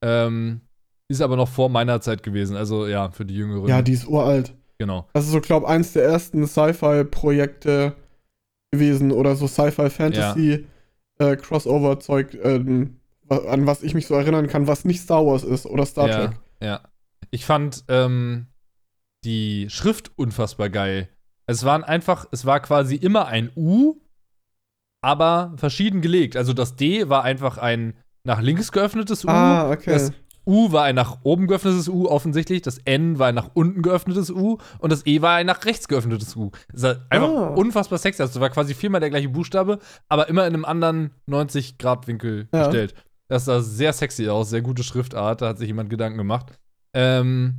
Ähm, 0.03 0.61
ist 1.07 1.21
aber 1.21 1.35
noch 1.35 1.47
vor 1.49 1.69
meiner 1.69 1.99
Zeit 2.01 2.21
gewesen. 2.21 2.55
Also 2.55 2.85
ja, 2.85 3.09
für 3.09 3.25
die 3.25 3.35
Jüngeren. 3.35 3.67
Ja, 3.67 3.81
die 3.81 3.93
ist 3.93 4.07
uralt. 4.07 4.53
genau. 4.77 5.07
Das 5.13 5.25
ist 5.25 5.31
so, 5.31 5.41
glaube 5.41 5.67
eins 5.67 5.93
der 5.93 6.03
ersten 6.03 6.45
Sci-Fi-Projekte 6.45 7.93
gewesen 8.71 9.11
oder 9.11 9.35
so 9.35 9.47
Sci-Fi-Fantasy 9.47 10.65
äh, 11.17 11.35
Crossover-Zeug, 11.37 12.37
ähm, 12.43 12.97
an 13.29 13.65
was 13.65 13.81
ich 13.83 13.93
mich 13.93 14.05
so 14.05 14.13
erinnern 14.15 14.47
kann, 14.47 14.67
was 14.67 14.85
nicht 14.85 15.01
Star 15.01 15.25
Wars 15.25 15.43
ist 15.43 15.65
oder 15.65 15.85
Star 15.85 16.07
ja, 16.09 16.27
Trek. 16.27 16.37
Ja. 16.61 16.81
Ich 17.35 17.45
fand 17.45 17.83
ähm, 17.89 18.47
die 19.25 19.67
Schrift 19.69 20.11
unfassbar 20.17 20.69
geil. 20.69 21.09
Es 21.47 21.65
waren 21.65 21.83
einfach, 21.83 22.27
es 22.31 22.45
war 22.45 22.61
quasi 22.61 22.95
immer 22.95 23.27
ein 23.27 23.51
U, 23.57 23.95
aber 25.03 25.53
verschieden 25.57 25.99
gelegt. 26.01 26.37
Also 26.37 26.53
das 26.53 26.77
D 26.77 27.09
war 27.09 27.23
einfach 27.25 27.57
ein 27.57 27.93
nach 28.25 28.39
links 28.39 28.71
geöffnetes 28.71 29.25
U. 29.25 29.27
Ah, 29.27 29.69
okay. 29.69 29.91
Das 29.91 30.13
U 30.47 30.71
war 30.71 30.85
ein 30.85 30.95
nach 30.95 31.17
oben 31.23 31.47
geöffnetes 31.47 31.89
U 31.89 32.07
offensichtlich, 32.07 32.61
das 32.61 32.77
N 32.85 33.19
war 33.19 33.27
ein 33.27 33.35
nach 33.35 33.49
unten 33.53 33.81
geöffnetes 33.81 34.29
U 34.31 34.59
und 34.79 34.91
das 34.93 35.05
E 35.05 35.21
war 35.21 35.35
ein 35.35 35.45
nach 35.47 35.65
rechts 35.65 35.89
geöffnetes 35.89 36.37
U. 36.37 36.51
Das 36.71 36.83
ist 36.83 37.01
einfach 37.09 37.27
Ah. 37.29 37.47
unfassbar 37.55 37.97
sexy. 37.99 38.21
Also 38.21 38.39
war 38.39 38.49
quasi 38.49 38.73
viermal 38.75 39.01
der 39.01 39.09
gleiche 39.09 39.27
Buchstabe, 39.29 39.79
aber 40.07 40.29
immer 40.29 40.47
in 40.47 40.53
einem 40.53 40.63
anderen 40.65 41.11
90-Grad-Winkel 41.29 42.47
Ja. 42.53 42.63
gestellt. 42.67 42.93
Das 43.27 43.43
sah 43.45 43.59
sehr 43.59 43.91
sexy 43.91 44.29
aus, 44.29 44.51
sehr 44.51 44.61
gute 44.61 44.83
Schriftart, 44.83 45.41
da 45.41 45.49
hat 45.49 45.57
sich 45.57 45.67
jemand 45.67 45.89
Gedanken 45.89 46.17
gemacht. 46.17 46.53
Ähm, 46.95 47.55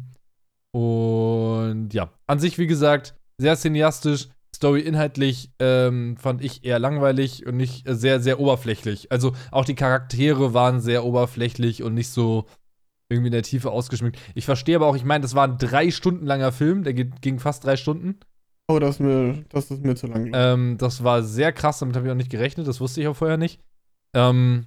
und 0.73 1.90
ja, 1.95 2.11
an 2.26 2.40
sich, 2.40 2.59
wie 2.59 2.66
gesagt, 2.66 3.14
sehr 3.38 3.57
cineastisch. 3.57 4.28
Story 4.55 4.81
inhaltlich 4.81 5.50
ähm, 5.59 6.16
fand 6.16 6.43
ich 6.43 6.64
eher 6.64 6.78
langweilig 6.78 7.47
und 7.47 7.59
nicht 7.59 7.87
äh, 7.87 7.95
sehr, 7.95 8.21
sehr 8.21 8.40
oberflächlich. 8.40 9.12
Also 9.12 9.35
auch 9.50 9.66
die 9.66 9.75
Charaktere 9.75 10.55
waren 10.55 10.81
sehr 10.81 11.05
oberflächlich 11.05 11.83
und 11.83 11.93
nicht 11.93 12.09
so 12.09 12.47
irgendwie 13.11 13.28
in 13.28 13.33
der 13.33 13.43
Tiefe 13.43 13.71
ausgeschmückt. 13.71 14.19
Ich 14.35 14.47
verstehe 14.47 14.76
aber 14.76 14.87
auch, 14.87 14.97
ich 14.97 15.05
meine, 15.05 15.21
das 15.21 15.35
war 15.35 15.47
ein 15.47 15.59
drei 15.59 15.90
Stunden 15.90 16.25
langer 16.25 16.52
Film, 16.52 16.85
der 16.85 16.95
ging 16.95 17.38
fast 17.38 17.64
drei 17.64 17.76
Stunden. 17.76 18.19
oh, 18.69 18.78
das 18.78 18.97
ist 18.97 19.00
mir, 19.00 19.45
das 19.50 19.71
ist 19.71 19.85
mir 19.85 19.95
zu 19.95 20.07
lang. 20.07 20.31
Ähm, 20.35 20.78
das 20.78 21.05
war 21.05 21.23
sehr 21.23 21.52
krass, 21.52 21.78
damit 21.81 21.95
habe 21.95 22.07
ich 22.07 22.12
auch 22.12 22.16
nicht 22.16 22.31
gerechnet, 22.31 22.66
das 22.66 22.81
wusste 22.81 23.02
ich 23.02 23.09
auch 23.09 23.16
vorher 23.16 23.37
nicht. 23.37 23.61
Ähm, 24.14 24.66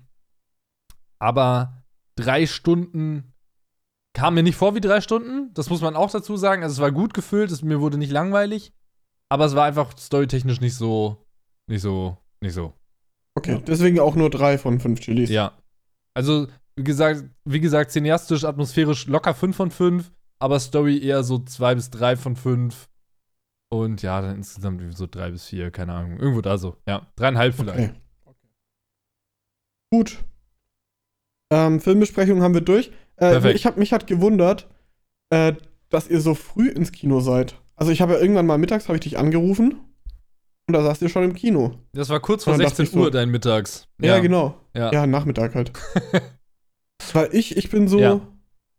aber 1.18 1.84
drei 2.16 2.46
Stunden 2.46 3.34
kam 4.20 4.34
mir 4.34 4.44
nicht 4.44 4.58
vor 4.58 4.76
wie 4.76 4.82
drei 4.82 5.00
Stunden, 5.00 5.54
das 5.54 5.70
muss 5.70 5.82
man 5.82 5.96
auch 5.96 6.12
dazu 6.12 6.36
sagen. 6.36 6.62
Also 6.62 6.74
es 6.74 6.82
war 6.82 6.92
gut 6.92 7.14
gefüllt, 7.14 7.52
es, 7.52 7.62
mir 7.62 7.80
wurde 7.80 7.98
nicht 7.98 8.12
langweilig, 8.12 8.74
aber 9.30 9.46
es 9.46 9.56
war 9.56 9.64
einfach 9.64 9.98
storytechnisch 9.98 10.60
nicht 10.60 10.76
so, 10.76 11.26
nicht 11.68 11.82
so, 11.82 12.18
nicht 12.42 12.54
so. 12.54 12.74
okay, 13.36 13.54
ja. 13.54 13.60
deswegen 13.60 14.02
auch 14.02 14.16
nur 14.16 14.30
drei 14.30 14.58
von 14.58 14.82
fünf 14.82 15.00
Chilis. 15.00 15.30
Ja. 15.30 15.54
Also, 16.14 16.48
wie 16.76 16.84
gesagt, 16.84 17.24
wie 17.46 17.62
gesagt, 17.62 17.92
cineastisch, 17.92 18.44
atmosphärisch 18.44 19.08
locker 19.08 19.34
5 19.34 19.56
von 19.56 19.72
5, 19.72 20.12
aber 20.40 20.60
Story 20.60 21.02
eher 21.02 21.24
so 21.24 21.40
2 21.40 21.76
bis 21.76 21.90
3 21.90 22.18
von 22.18 22.36
5. 22.36 22.90
Und 23.72 24.01
ja, 24.01 24.20
dann 24.20 24.36
insgesamt 24.36 24.98
so 24.98 25.08
3 25.10 25.32
bis 25.32 25.46
4, 25.46 25.72
keine 25.72 25.94
Ahnung. 25.94 26.20
Irgendwo 26.20 26.42
da 26.42 26.58
so. 26.58 26.75
Ja, 26.88 27.08
dreieinhalb 27.16 27.53
vielleicht. 27.53 27.92
Okay. 27.92 28.00
Gut. 29.92 30.24
Ähm, 31.51 31.79
Filmbesprechung 31.79 32.42
haben 32.42 32.53
wir 32.53 32.62
durch. 32.62 32.92
Äh, 33.22 33.51
ich 33.53 33.66
hab, 33.66 33.77
mich 33.77 33.94
hat 33.94 34.08
gewundert, 34.08 34.68
äh, 35.29 35.53
dass 35.90 36.08
ihr 36.08 36.22
so 36.22 36.36
früh 36.36 36.70
ins 36.70 36.92
Kino 36.92 37.20
seid. 37.20 37.55
Also 37.75 37.92
ich 37.92 38.01
habe 38.01 38.14
ja 38.14 38.20
irgendwann 38.20 38.46
mal 38.46 38.58
mittags 38.58 38.88
habe 38.88 38.98
ich 38.98 39.01
dich 39.03 39.18
angerufen 39.18 39.79
und 40.68 40.74
da 40.74 40.84
saßt 40.84 41.01
ihr 41.01 41.10
schon 41.10 41.24
im 41.24 41.34
Kino. 41.34 41.75
Das 41.94 42.10
war 42.10 42.20
kurz 42.20 42.44
vor 42.44 42.53
Und 42.53 42.60
dann 42.60 42.66
dachte 42.66 42.77
16 42.77 42.86
ich 42.86 42.92
so- 42.92 43.00
Uhr 43.08 43.12
dein 43.12 43.29
Mittags. 43.29 43.88
Ja, 44.01 44.20
genau. 44.20 44.55
Ja. 44.75 44.92
Ja, 44.92 45.08
Nachmittag 45.08 45.55
halt. 45.55 45.72
Weil 47.14 47.29
ich, 47.34 47.58
ich 47.58 47.70
bin 47.70 47.88
so, 47.88 48.00
Ja. 48.00 48.22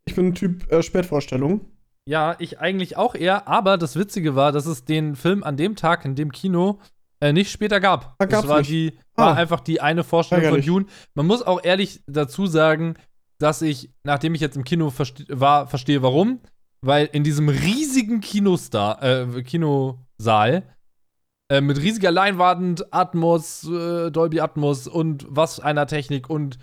ich 0.05 0.15
bin 0.15 0.35
Typ 0.35 0.71
äh, 0.71 0.83
Spätvorstellung. 0.83 1.67
Ja, 2.07 2.37
ich 2.39 2.59
eigentlich 2.61 2.97
auch 2.97 3.15
eher, 3.15 3.49
aber 3.49 3.77
das 3.79 3.97
Witzige 3.97 4.35
war, 4.35 4.53
dass 4.53 4.67
es 4.67 4.85
den 4.85 5.17
Film 5.17 5.43
an 5.45 5.57
dem 5.57 5.77
Tag 5.77 6.05
in 6.05 6.15
dem 6.15 6.33
Kino 6.33 6.79
äh, 7.21 7.33
nicht 7.33 7.51
später 7.51 7.81
gab. 7.81 8.15
Ah, 8.19 8.27
das 8.27 8.49
war 8.49 8.59
nicht. 8.59 8.71
die 8.71 8.93
war 9.15 9.33
Ah. 9.33 9.35
einfach 9.35 9.61
die 9.61 9.81
eine 9.81 10.05
Vorstellung 10.05 10.51
von 10.51 10.63
Dune. 10.63 10.87
Man 11.15 11.27
muss 11.27 11.43
auch 11.43 11.63
ehrlich 11.63 12.03
dazu 12.07 12.47
sagen, 12.47 12.95
dass 13.41 13.63
ich, 13.63 13.91
nachdem 14.05 14.35
ich 14.35 14.41
jetzt 14.41 14.57
im 14.57 14.65
Kino 14.65 14.91
verste 14.91 15.25
war, 15.29 15.67
verstehe, 15.67 16.03
warum. 16.03 16.41
Weil 16.83 17.09
in 17.13 17.25
diesem 17.25 17.49
riesigen 17.49 18.21
Kinostar, 18.21 19.03
äh, 19.03 19.43
Kinosaal 19.43 20.63
äh, 21.51 21.61
mit 21.61 21.79
riesiger 21.79 22.11
Leinwand, 22.11 22.93
Atmos, 22.93 23.69
äh, 23.69 24.11
Dolby 24.11 24.41
Atmos 24.41 24.87
und 24.87 25.27
was 25.29 25.61
einer 25.61 25.87
Technik 25.87 26.31
und 26.31 26.59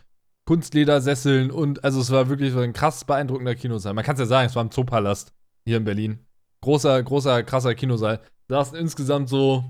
Kunstledersesseln 0.45 1.51
und 1.51 1.83
also 1.83 1.99
es 1.99 2.09
war 2.09 2.29
wirklich 2.29 2.53
so 2.53 2.59
ein 2.59 2.73
krass 2.73 3.03
beeindruckender 3.03 3.53
Kinosaal. 3.53 3.93
Man 3.93 4.05
kann 4.05 4.15
es 4.15 4.21
ja 4.21 4.25
sagen, 4.25 4.47
es 4.47 4.55
war 4.55 4.63
im 4.63 4.71
Zoopalast 4.71 5.33
hier 5.65 5.77
in 5.77 5.83
Berlin. 5.83 6.25
Großer, 6.61 7.03
großer, 7.03 7.43
krasser 7.43 7.75
Kinosaal. 7.75 8.21
Da 8.47 8.63
saßen 8.63 8.77
insgesamt 8.77 9.27
so 9.27 9.65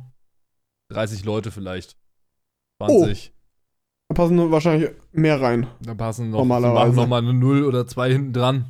30 0.93 1.25
Leute 1.25 1.51
vielleicht. 1.51 1.97
20. 2.77 3.33
Da 4.09 4.15
passen 4.15 4.51
wahrscheinlich 4.51 4.91
mehr 5.11 5.41
rein. 5.41 5.67
Da 5.81 5.93
passen 5.93 6.29
noch, 6.29 6.39
Normalerweise. 6.39 6.95
noch 6.95 7.07
mal 7.07 7.21
eine 7.21 7.33
Null 7.33 7.63
oder 7.65 7.85
zwei 7.87 8.11
hinten 8.11 8.33
dran. 8.33 8.65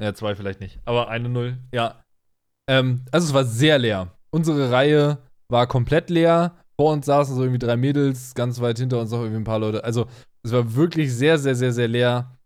Ja, 0.00 0.14
zwei 0.14 0.34
vielleicht 0.34 0.60
nicht, 0.60 0.78
aber 0.84 1.08
eine 1.08 1.28
Null, 1.28 1.58
ja. 1.72 2.02
Ähm, 2.68 3.04
also 3.12 3.26
es 3.26 3.34
war 3.34 3.44
sehr 3.44 3.78
leer. 3.78 4.12
Unsere 4.30 4.70
Reihe 4.70 5.18
war 5.48 5.66
komplett 5.66 6.10
leer. 6.10 6.56
Vor 6.78 6.92
uns 6.92 7.06
saßen 7.06 7.34
so 7.34 7.42
irgendwie 7.42 7.58
drei 7.58 7.76
Mädels, 7.76 8.34
ganz 8.34 8.60
weit 8.60 8.78
hinter 8.78 9.00
uns 9.00 9.10
noch 9.10 9.20
irgendwie 9.20 9.40
ein 9.40 9.44
paar 9.44 9.58
Leute. 9.58 9.82
Also 9.84 10.06
es 10.42 10.52
war 10.52 10.74
wirklich 10.74 11.14
sehr, 11.14 11.38
sehr, 11.38 11.54
sehr, 11.54 11.72
sehr 11.72 11.88
leer. 11.88 12.36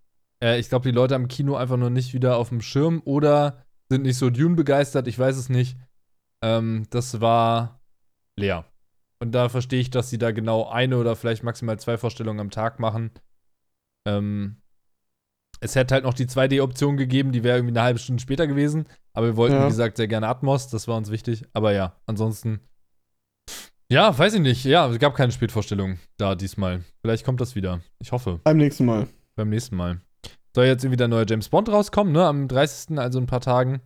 Äh, 0.42 0.61
ich 0.61 0.68
glaube, 0.68 0.88
die 0.88 0.94
Leute 0.94 1.16
am 1.16 1.26
Kino 1.29 1.57
einfach 1.57 1.76
nur 1.76 1.90
nicht 1.90 2.14
wieder 2.14 2.37
auf 2.37 2.50
dem 2.50 2.61
Schirm 2.61 3.03
oder 3.05 3.64
sind 3.90 4.03
nicht 4.03 4.16
so 4.18 4.31
Dune 4.31 4.55
begeistert, 4.55 5.09
ich 5.09 5.18
weiß 5.18 5.37
es 5.37 5.48
nicht. 5.48 5.76
Ähm, 6.42 6.87
das 6.90 7.20
war 7.20 7.81
leer. 8.38 8.64
Und 9.22 9.33
da 9.33 9.48
verstehe 9.48 9.80
ich, 9.80 9.90
dass 9.90 10.09
sie 10.11 10.18
da 10.18 10.30
genau 10.30 10.68
eine 10.68 10.96
oder 10.98 11.14
vielleicht 11.14 11.42
maximal 11.42 11.78
zwei 11.78 11.98
Vorstellungen 11.98 12.40
am 12.40 12.50
Tag 12.50 12.80
machen. 12.80 13.11
Ähm, 14.09 14.56
es 15.61 15.74
hätte 15.74 15.92
halt 15.94 16.04
noch 16.04 16.14
die 16.14 16.26
2D-Option 16.26 16.96
gegeben, 16.96 17.33
die 17.33 17.44
wäre 17.44 17.59
irgendwie 17.59 17.72
eine 17.72 17.83
halbe 17.83 17.98
Stunde 17.98 18.22
später 18.22 18.46
gewesen. 18.46 18.87
Aber 19.12 19.26
wir 19.26 19.37
wollten, 19.37 19.56
Ja. 19.56 19.64
wie 19.64 19.68
gesagt, 19.68 19.98
sehr 19.98 20.09
gerne 20.09 20.28
Atmos, 20.28 20.68
das 20.68 20.88
war 20.88 20.96
uns 20.96 21.11
wichtig. 21.11 21.44
Aber 21.52 21.72
ja, 21.72 22.00
ansonsten. 22.06 22.61
Ja, 23.92 24.16
weiß 24.16 24.35
ich 24.35 24.40
nicht. 24.40 24.64
Ja, 24.64 24.88
es 24.88 24.98
gab 24.98 25.14
keine 25.14 25.33
Spätvorstellung 25.33 25.98
da 26.16 26.35
diesmal. 26.35 26.85
Vielleicht 27.02 27.26
kommt 27.26 27.40
das 27.40 27.54
wieder. 27.56 27.80
Ich 27.98 28.12
hoffe. 28.12 28.40
Beim 28.44 28.56
nächsten 28.56 28.87
Mal. 28.87 29.09
Beim 29.37 29.50
nächsten 29.50 29.76
Mal. 29.76 30.00
Soll 30.54 30.64
jetzt 30.66 30.83
irgendwie 30.85 30.96
der 30.96 31.09
neue 31.09 31.26
James 31.28 31.48
Bond 31.48 31.68
rauskommen, 31.68 32.12
ne? 32.12 32.24
Am 32.24 32.48
30., 32.48 32.98
also 32.98 33.18
in 33.18 33.24
ein 33.24 33.28
paar 33.28 33.40
Tagen. 33.40 33.80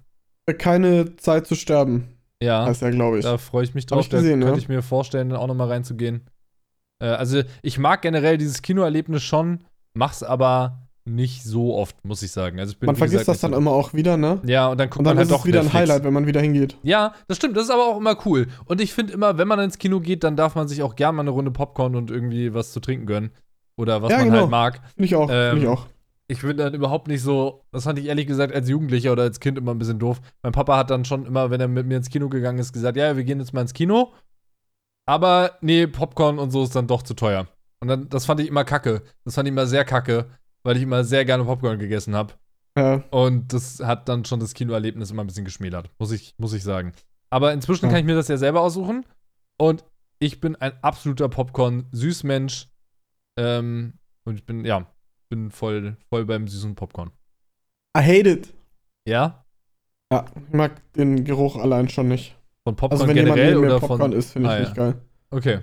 Keine 0.58 1.16
Zeit 1.16 1.46
zu 1.46 1.54
sterben, 1.54 2.13
Ja. 2.42 2.66
heißt 2.66 2.82
ja, 2.82 2.90
glaube 2.90 3.18
ich. 3.18 3.24
Da 3.24 3.38
freue 3.38 3.64
ich 3.64 3.74
mich 3.74 3.86
drauf. 3.86 4.00
ich 4.00 4.10
gesehen, 4.10 4.40
da 4.40 4.46
könnte 4.46 4.60
ja. 4.60 4.62
ich 4.62 4.68
mir 4.68 4.82
vorstellen, 4.82 5.30
dann 5.30 5.38
auch 5.38 5.46
nochmal 5.46 5.68
reinzugehen. 5.68 6.22
Äh, 7.02 7.06
also, 7.06 7.42
ich 7.62 7.78
mag 7.78 8.02
generell 8.02 8.38
dieses 8.38 8.62
Kinoerlebnis 8.62 9.22
schon, 9.22 9.64
mach's 9.94 10.22
aber 10.22 10.80
nicht 11.06 11.42
so 11.44 11.74
oft, 11.74 12.02
muss 12.04 12.22
ich 12.22 12.32
sagen. 12.32 12.58
Also 12.58 12.72
ich 12.72 12.78
bin, 12.78 12.86
man 12.86 12.96
vergisst 12.96 13.20
gesagt, 13.20 13.36
das 13.36 13.40
dann 13.42 13.52
so- 13.52 13.58
immer 13.58 13.72
auch 13.72 13.92
wieder, 13.92 14.16
ne? 14.16 14.40
Ja, 14.46 14.68
und 14.68 14.78
dann 14.80 14.88
guckt 14.88 15.00
Und 15.00 15.04
dann 15.04 15.16
man 15.16 15.18
halt 15.18 15.26
ist 15.28 15.32
doch 15.32 15.40
es 15.40 15.46
wieder 15.46 15.62
Netflix. 15.62 15.74
ein 15.74 15.88
Highlight, 15.90 16.04
wenn 16.04 16.12
man 16.14 16.26
wieder 16.26 16.40
hingeht. 16.40 16.78
Ja, 16.82 17.12
das 17.28 17.36
stimmt. 17.36 17.56
Das 17.58 17.64
ist 17.64 17.70
aber 17.70 17.86
auch 17.86 17.98
immer 17.98 18.16
cool. 18.24 18.46
Und 18.64 18.80
ich 18.80 18.94
finde 18.94 19.12
immer, 19.12 19.36
wenn 19.36 19.46
man 19.46 19.60
ins 19.60 19.76
Kino 19.78 20.00
geht, 20.00 20.24
dann 20.24 20.34
darf 20.36 20.54
man 20.54 20.66
sich 20.66 20.82
auch 20.82 20.96
gern 20.96 21.14
mal 21.14 21.20
eine 21.22 21.30
Runde 21.30 21.50
Popcorn 21.50 21.94
und 21.94 22.10
irgendwie 22.10 22.54
was 22.54 22.72
zu 22.72 22.80
trinken 22.80 23.04
gönnen. 23.06 23.32
Oder 23.76 24.00
was 24.02 24.10
Ja, 24.12 24.18
man 24.18 24.26
genau. 24.28 24.40
halt 24.42 24.50
mag. 24.50 24.80
Finde 24.94 25.04
ich 25.04 25.14
auch, 25.14 25.28
Ähm, 25.30 25.58
ich 25.58 25.66
auch. 25.66 25.86
Ich 26.26 26.40
bin 26.40 26.56
dann 26.56 26.72
überhaupt 26.74 27.06
nicht 27.08 27.22
so, 27.22 27.64
das 27.70 27.84
fand 27.84 27.98
ich 27.98 28.06
ehrlich 28.06 28.26
gesagt 28.26 28.54
als 28.54 28.68
Jugendlicher 28.68 29.12
oder 29.12 29.24
als 29.24 29.40
Kind 29.40 29.58
immer 29.58 29.72
ein 29.74 29.78
bisschen 29.78 29.98
doof. 29.98 30.20
Mein 30.42 30.52
Papa 30.52 30.76
hat 30.78 30.90
dann 30.90 31.04
schon 31.04 31.26
immer, 31.26 31.50
wenn 31.50 31.60
er 31.60 31.68
mit 31.68 31.86
mir 31.86 31.98
ins 31.98 32.08
Kino 32.08 32.28
gegangen 32.30 32.58
ist, 32.58 32.72
gesagt, 32.72 32.96
ja, 32.96 33.16
wir 33.16 33.24
gehen 33.24 33.40
jetzt 33.40 33.52
mal 33.52 33.60
ins 33.60 33.74
Kino. 33.74 34.12
Aber 35.06 35.58
nee, 35.60 35.86
Popcorn 35.86 36.38
und 36.38 36.50
so 36.50 36.62
ist 36.64 36.74
dann 36.74 36.86
doch 36.86 37.02
zu 37.02 37.14
teuer. 37.14 37.46
Und 37.80 37.88
dann, 37.88 38.08
das 38.08 38.24
fand 38.24 38.40
ich 38.40 38.48
immer 38.48 38.64
kacke. 38.64 39.02
Das 39.24 39.34
fand 39.34 39.46
ich 39.46 39.52
immer 39.52 39.66
sehr 39.66 39.84
kacke, 39.84 40.30
weil 40.62 40.76
ich 40.78 40.82
immer 40.82 41.04
sehr 41.04 41.26
gerne 41.26 41.44
Popcorn 41.44 41.78
gegessen 41.78 42.14
habe. 42.14 42.32
Ja. 42.76 43.04
Und 43.10 43.52
das 43.52 43.80
hat 43.80 44.08
dann 44.08 44.24
schon 44.24 44.40
das 44.40 44.54
Kinoerlebnis 44.54 45.10
immer 45.10 45.22
ein 45.22 45.26
bisschen 45.26 45.44
geschmälert, 45.44 45.90
muss 45.98 46.10
ich, 46.10 46.34
muss 46.38 46.54
ich 46.54 46.62
sagen. 46.62 46.92
Aber 47.28 47.52
inzwischen 47.52 47.86
Ja. 47.86 47.90
kann 47.90 48.00
ich 48.00 48.06
mir 48.06 48.14
das 48.14 48.28
ja 48.28 48.38
selber 48.38 48.62
aussuchen. 48.62 49.04
Und 49.58 49.84
ich 50.20 50.40
bin 50.40 50.56
ein 50.56 50.72
absoluter 50.82 51.28
Popcorn-Süßmensch. 51.28 52.68
Ähm, 53.36 53.94
und 54.24 54.36
ich 54.36 54.46
bin, 54.46 54.64
ja, 54.64 54.86
bin 55.34 55.50
voll, 55.50 55.96
voll 56.08 56.24
beim 56.24 56.46
süßen 56.48 56.74
Popcorn. 56.74 57.10
I 57.96 58.00
hate 58.00 58.28
it. 58.30 58.54
Ja? 59.06 59.44
Ja, 60.12 60.24
ich 60.48 60.52
mag 60.54 60.72
den 60.92 61.24
Geruch 61.24 61.56
allein 61.56 61.88
schon 61.88 62.08
nicht. 62.08 62.36
Von 62.64 62.76
Popcorn 62.76 62.92
Also 62.92 63.08
wenn 63.08 63.16
jemand 63.16 63.34
generell 63.36 63.54
neben 63.54 63.66
mir 63.66 63.70
oder 63.72 63.80
Popcorn 63.80 64.00
von. 64.00 64.12
isst, 64.12 64.32
finde 64.32 64.48
ich 64.48 64.54
Ah, 64.54 64.58
nicht 64.60 64.68
ja. 64.68 64.74
geil. 64.74 64.94
Okay. 65.30 65.58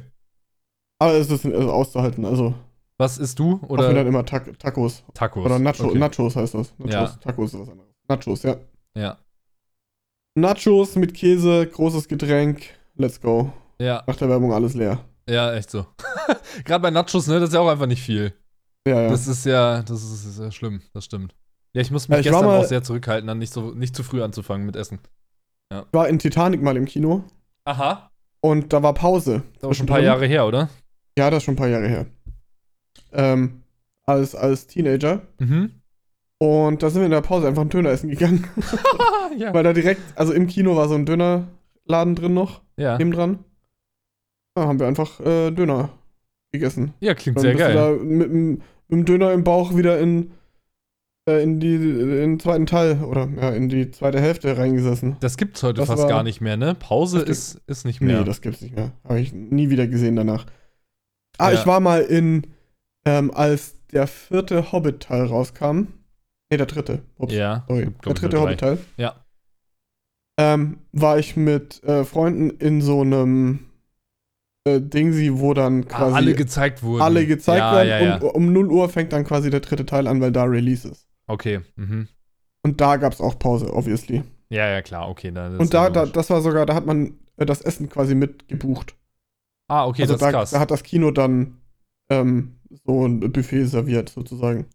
Aber 0.99 1.13
es 1.13 1.29
ist 1.31 1.45
also 1.45 1.71
auszuhalten, 1.71 2.25
also 2.25 2.53
Was 2.97 3.17
isst 3.17 3.39
du? 3.39 3.60
Oder 3.67 3.88
wir 3.88 3.95
dann 3.95 4.07
immer 4.07 4.25
Ta 4.25 4.39
Tacos. 4.39 5.03
Tacos? 5.13 5.45
Oder 5.45 5.57
Nacho 5.57 5.86
Okay. 5.88 5.97
Nachos 5.97 6.36
heißt 6.36 6.53
das. 6.53 6.73
Nachos. 6.77 6.91
Ja. 6.93 7.07
Tacos 7.21 7.53
ist 7.53 7.60
was 7.62 7.69
anderes. 7.69 7.89
Nachos, 8.07 8.43
ja. 8.43 8.55
Ja. 8.95 9.17
Nachos 10.36 10.95
mit 10.95 11.13
Käse, 11.13 11.67
großes 11.67 12.07
Getränk. 12.07 12.63
Let's 12.95 13.19
go. 13.19 13.51
Ja, 13.79 14.03
Nach 14.05 14.15
der 14.15 14.29
Werbung 14.29 14.53
alles 14.53 14.73
leer. 14.75 14.99
ja, 15.27 15.53
echt 15.53 15.71
so. 15.71 15.86
Gerade 16.65 16.81
bei 16.84 16.91
Nachos, 16.91 17.25
ne, 17.27 17.39
das 17.39 17.49
ist 17.49 17.55
ja 17.55 17.62
auch 17.62 17.69
einfach 17.69 17.88
nicht 17.88 18.01
viel. 18.03 18.34
Ja, 18.87 19.01
ja. 19.03 19.09
Das 19.09 19.27
ist 19.27 19.45
ja, 19.45 19.83
das 19.83 20.03
ist, 20.03 20.25
ist 20.25 20.39
ja 20.39 20.51
schlimm, 20.51 20.81
das 20.93 21.05
stimmt. 21.05 21.35
Ja, 21.73 21.81
ich 21.81 21.91
muss 21.91 22.07
mich 22.09 22.15
Ja, 22.15 22.19
ich 22.19 22.25
gestern 22.27 22.45
mal- 22.45 22.59
auch 22.59 22.65
sehr 22.65 22.83
zurückhalten, 22.83 23.27
dann 23.27 23.37
nicht 23.39 23.53
so 23.53 23.71
nicht 23.71 23.95
zu 23.95 24.03
früh 24.03 24.21
anzufangen 24.23 24.65
mit 24.65 24.75
Essen. 24.75 24.99
ich 25.71 25.77
war 25.93 26.07
in 26.09 26.19
Titanic 26.19 26.61
mal 26.61 26.75
im 26.77 26.85
Kino 26.85 27.23
Aha. 27.65 28.09
und 28.41 28.73
da 28.73 28.81
war 28.83 28.93
Pause. 28.93 29.43
Das 29.55 29.63
war 29.63 29.73
schon 29.73 29.85
ein 29.85 29.89
paar. 29.89 29.99
Jahre 30.01 30.25
her, 30.25 30.45
oder? 30.47 30.69
Ja, 31.17 31.29
das 31.29 31.37
ist 31.39 31.43
schon 31.45 31.53
ein 31.53 31.57
paar 31.57 31.67
Jahre 31.67 31.87
her. 31.87 32.05
Ähm, 33.13 33.61
als, 34.05 34.33
als 34.35 34.67
Teenager. 34.67 35.21
Mhm. 35.39 35.71
Und 36.39 36.81
da 36.81 36.89
sind 36.89 37.01
wir 37.01 37.05
in 37.05 37.11
der 37.11 37.21
Pause 37.21 37.47
einfach 37.47 37.61
einen 37.61 37.69
Döner 37.69 37.91
essen 37.91 38.09
gegangen. 38.09 38.47
ja. 39.37 39.53
Weil 39.53 39.63
da 39.63 39.73
direkt, 39.73 40.01
also 40.15 40.33
im 40.33 40.47
Kino 40.47 40.75
war 40.75 40.87
so 40.89 40.95
ein 40.95 41.05
Dönerladen 41.05 42.15
drin 42.15 42.33
noch, 42.33 42.61
Ja. 42.77 42.97
nebendran. 42.97 43.45
Da 44.55 44.65
haben 44.67 44.79
wir 44.79 44.87
einfach 44.87 45.19
äh, 45.19 45.51
Döner 45.51 45.89
gegessen. 46.51 46.93
ja, 46.99 47.13
klingt 47.13 47.37
Dann 47.37 47.41
sehr 47.43 47.51
bist 47.53 47.63
geil. 47.65 47.73
du 47.73 47.79
da 47.97 48.03
mit, 48.03 48.27
dem- 48.31 48.49
mit 48.53 48.61
dem 48.89 49.05
Döner 49.05 49.31
im 49.33 49.43
Bauch 49.43 49.75
wieder 49.75 49.99
in, 49.99 50.31
äh, 51.29 51.41
in, 51.43 51.59
die, 51.59 51.75
in 51.75 52.09
den 52.09 52.39
zweiten 52.39 52.65
Teil 52.65 53.01
oder 53.03 53.29
ja, 53.39 53.51
in 53.51 53.69
die 53.69 53.89
zweite 53.91 54.19
Hälfte 54.19 54.57
reingesessen. 54.57 55.15
Das 55.21 55.37
gibt's 55.37 55.63
heute 55.63 55.79
Das 55.79 55.87
fast 55.87 56.03
war- 56.03 56.09
gar 56.09 56.23
nicht 56.23 56.41
mehr, 56.41 56.57
ne? 56.57 56.75
Pause 56.75 57.19
gibt- 57.19 57.29
ist, 57.29 57.61
ist 57.67 57.85
nicht 57.85 58.01
mehr. 58.01 58.19
Nee, 58.19 58.25
das 58.25 58.41
gibt's 58.41 58.61
nicht 58.61 58.75
mehr. 58.75 58.91
Habe 59.05 59.19
ich 59.21 59.31
nie 59.33 59.69
wieder 59.69 59.87
gesehen 59.87 60.15
danach. 60.15 60.45
Ah, 61.37 61.51
Ja. 61.51 61.59
ich 61.59 61.65
war 61.65 61.79
mal 61.79 62.01
in, 62.01 62.47
ähm, 63.05 63.31
als 63.33 63.75
der 63.93 64.07
vierte 64.07 64.71
Hobbit-Teil 64.71 65.23
rauskam. 65.25 65.87
Nee, 66.51 66.57
der 66.57 66.65
dritte. 66.65 67.01
Ups, 67.17 67.33
ja. 67.33 67.63
sorry. 67.69 67.85
gibt, 67.85 68.05
Der 68.05 68.13
dritte. 68.13 68.41
Hobbit-Teil. 68.41 68.77
Ja. 68.97 69.15
Ähm, 70.37 70.79
war 70.91 71.17
ich 71.19 71.37
mit 71.37 71.81
äh, 71.83 72.03
Freunden 72.03 72.49
in 72.51 72.81
so 72.81 73.01
einem 73.01 73.59
äh, 74.65 74.80
Dingsi, 74.80 75.32
wo 75.39 75.54
dann 75.54 75.84
Ah, 75.84 75.86
quasi 75.88 76.15
alle 76.15 76.36
gezeigt 76.36 76.84
wurden. 76.84 77.02
alle 77.02 77.26
gezeigt 77.26 77.60
ja, 77.60 77.74
werden. 77.76 77.89
Ja, 77.89 78.00
ja. 78.00 78.15
Und 78.17 78.36
um 78.36 78.54
0 78.54 78.67
Uhr 78.71 78.89
fängt 78.89 79.12
dann 79.13 79.24
quasi 79.24 79.50
der 79.50 79.60
dritte 79.62 79.86
Teil 79.86 80.08
an, 80.08 80.21
weil 80.21 80.32
da 80.32 80.43
Release 80.43 80.88
ist. 80.88 81.08
Okay. 81.28 81.62
Mhm. 81.76 82.08
Und 82.63 82.80
da 82.82 82.97
gab's 82.97 83.21
auch 83.21 83.39
Pause, 83.39 83.74
obviously. 83.74 84.24
Ja, 84.50 84.67
ja, 84.67 84.82
klar, 84.82 85.10
okay. 85.10 85.30
Und 85.30 85.74
da, 85.74 85.89
da, 85.89 86.06
das 86.06 86.30
war 86.30 86.41
sogar, 86.41 86.65
da 86.65 86.76
hat 86.76 86.86
man 86.86 87.13
äh, 87.38 87.45
das 87.45 87.62
Essen 87.62 87.89
quasi 87.89 88.13
mitgebucht. 88.15 88.95
ah, 89.69 89.86
okay, 89.88 90.04
also 90.04 90.13
das 90.13 90.19
da, 90.21 90.28
ist 90.28 90.34
krass. 90.34 90.52
da 90.52 90.60
hat 90.60 90.71
das 90.71 90.84
Kino 90.84 91.10
dann 91.12 91.58
ähm, 92.10 92.58
so 92.86 93.08
ein 93.08 93.19
Buffet 93.32 93.65
serviert, 93.65 94.10
sozusagen. 94.10 94.65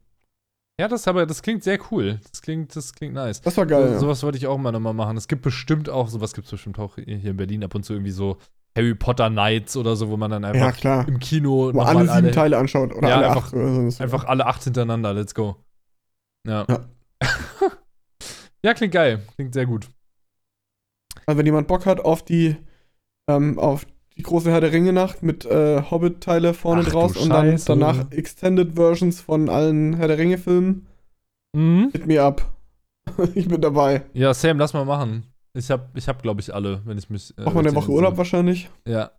ja, 0.81 0.89
das 0.89 1.07
aber, 1.07 1.27
das 1.27 1.43
klingt 1.43 1.63
sehr 1.63 1.79
cool. 1.91 2.19
Das 2.31 2.41
klingt, 2.43 2.75
das 2.75 2.95
klingt 2.95 3.15
nice. 3.15 3.41
Das 3.43 3.57
war 3.59 3.67
geil. 3.67 3.87
So, 3.89 3.93
ja. 3.93 3.99
sowas 4.01 4.23
wollte 4.23 4.39
ich 4.39 4.47
auch 4.47 4.57
mal 4.59 4.73
nochmal 4.73 4.95
machen. 4.95 5.17
Es 5.19 5.29
gibt 5.29 5.43
bestimmt 5.43 5.89
auch, 5.91 6.09
sowas 6.09 6.33
gibt 6.33 6.47
es 6.47 6.51
bestimmt 6.51 6.79
auch 6.79 6.95
hier 6.97 7.07
in 7.31 7.37
Berlin 7.37 7.63
ab 7.63 7.75
und 7.75 7.85
zu 7.85 7.93
irgendwie 7.93 8.11
so 8.13 8.39
Harry 8.77 8.95
Potter 8.95 9.31
Nights 9.31 9.77
oder 9.77 9.97
so, 9.97 10.09
wo 10.11 10.17
man 10.17 10.31
dann 10.31 10.43
Ja, 10.43 10.51
einfach 10.51 10.77
klar. 10.77 11.09
im 11.09 11.19
Kino 11.19 11.73
Wo 11.75 11.81
alle 11.81 12.01
sieben 12.01 12.11
alle, 12.11 12.31
Teile 12.31 12.59
anschaut. 12.59 12.95
Oder 12.95 13.09
Ja, 13.09 13.17
alle 13.17 13.29
einfach- 13.29 13.45
acht. 13.47 13.55
Oder 13.55 13.91
so. 13.91 14.03
Einfach 14.03 14.25
alle 14.25 14.47
acht 14.47 14.63
hintereinander. 14.65 15.15
Let's 15.15 15.35
go. 15.35 15.57
Ja. 16.47 16.65
Ja. 16.69 16.85
ja, 18.63 18.75
klingt 18.75 18.93
geil. 18.95 19.23
Klingt 19.37 19.55
sehr 19.55 19.67
gut. 19.67 19.89
Also 21.27 21.39
wenn 21.39 21.47
jemand 21.47 21.67
Bock 21.69 21.87
hat 21.87 22.01
auf 22.05 22.23
die, 22.25 22.57
ähm, 23.29 23.59
auf 23.59 23.87
die 24.17 24.23
große 24.23 24.51
Herr 24.51 24.61
der 24.61 24.73
Ringe-Nacht 24.73 25.23
mit 25.23 25.45
äh, 25.45 25.83
Hobbit-Teile 25.91 26.55
vorne 26.55 26.83
Ach 26.87 26.91
draus 26.91 27.17
und 27.17 27.31
dann 27.31 27.59
danach 27.67 28.11
Extended 28.13 28.75
Versions 28.77 29.21
von 29.21 29.49
allen 29.49 29.95
Herr 29.95 30.09
der 30.09 30.19
Ringe-Filmen, 30.19 30.87
Mhm. 31.55 31.89
hit 31.93 32.07
me 32.07 32.21
up. 32.23 32.53
ich 33.35 33.49
bin 33.49 33.61
dabei. 33.61 34.03
Ja, 34.13 34.35
Sam, 34.35 34.59
lass 34.59 34.73
mal 34.75 34.85
machen. 34.85 35.25
Ich 35.57 35.71
hab, 35.71 35.97
ich 35.97 36.07
hab 36.07 36.23
glaube 36.23 36.43
ich, 36.43 36.55
alle, 36.55 36.83
wenn 36.85 36.99
ich 36.99 37.09
mich. 37.09 37.37
Äh, 37.39 37.43
Mach 37.45 37.55
mal 37.55 37.61
eine 37.61 37.75
Woche 37.75 37.91
Urlaub 37.91 38.19
wahrscheinlich. 38.19 38.69
Ja. 38.87 39.13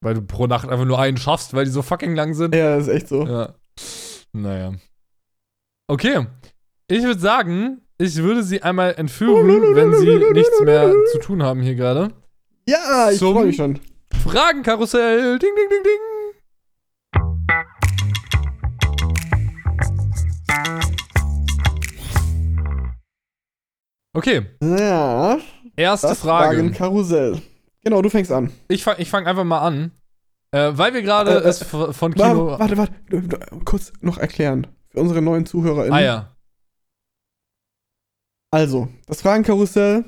Weil 0.00 0.14
du 0.14 0.22
pro 0.22 0.48
Nacht 0.48 0.68
einfach 0.68 0.84
nur 0.84 0.98
einen 0.98 1.16
schaffst, 1.16 1.54
weil 1.54 1.64
die 1.64 1.70
so 1.70 1.82
fucking 1.82 2.16
lang 2.16 2.34
sind. 2.34 2.54
Ja, 2.54 2.76
ist 2.76 2.88
echt 2.88 3.08
so. 3.08 3.24
Ja. 3.24 3.54
Naja. 4.32 4.74
Okay. 5.86 6.26
Ich 6.88 7.02
würde 7.04 7.20
sagen, 7.20 7.80
ich 7.96 8.16
würde 8.16 8.42
sie 8.42 8.62
einmal 8.62 8.94
entführen, 8.94 9.46
wenn 9.74 9.94
sie 9.94 10.18
nichts 10.32 10.60
mehr 10.62 10.92
zu 11.12 11.18
tun 11.20 11.42
haben 11.42 11.60
hier 11.60 11.76
gerade. 11.76 12.12
Ja, 12.68 13.10
ich 13.12 13.20
freue 13.20 13.46
mich 13.46 13.56
schon. 13.56 13.78
Fragenkarussell. 14.22 15.38
Ding, 15.38 15.50
ding, 15.54 15.68
ding, 15.70 15.82
ding. 15.84 16.00
Okay, 24.16 24.46
Ja, 24.62 25.38
erste 25.76 26.06
das 26.08 26.20
Frage. 26.20 26.56
Fragenkarussell. 26.56 27.42
Genau, 27.84 28.00
du 28.00 28.08
fängst 28.08 28.32
an. 28.32 28.50
Ich 28.68 28.82
fange 28.82 29.00
ich 29.00 29.10
fang 29.10 29.26
einfach 29.26 29.44
mal 29.44 29.60
an. 29.60 29.92
Äh, 30.52 30.70
weil 30.72 30.94
wir 30.94 31.02
gerade 31.02 31.32
Äh, 31.32 31.44
äh, 31.44 31.48
es 31.48 31.62
von 31.62 32.14
Kino. 32.14 32.58
Warte, 32.58 32.78
warte, 32.78 32.94
Kurz 33.66 33.92
noch 34.00 34.16
erklären. 34.16 34.66
Für 34.88 35.00
unsere 35.00 35.20
neuen 35.20 35.44
ZuhörerInnen. 35.44 35.92
ah 35.92 36.00
ja. 36.00 36.36
Also, 38.50 38.88
das 39.06 39.20
Fragenkarussell 39.20 40.04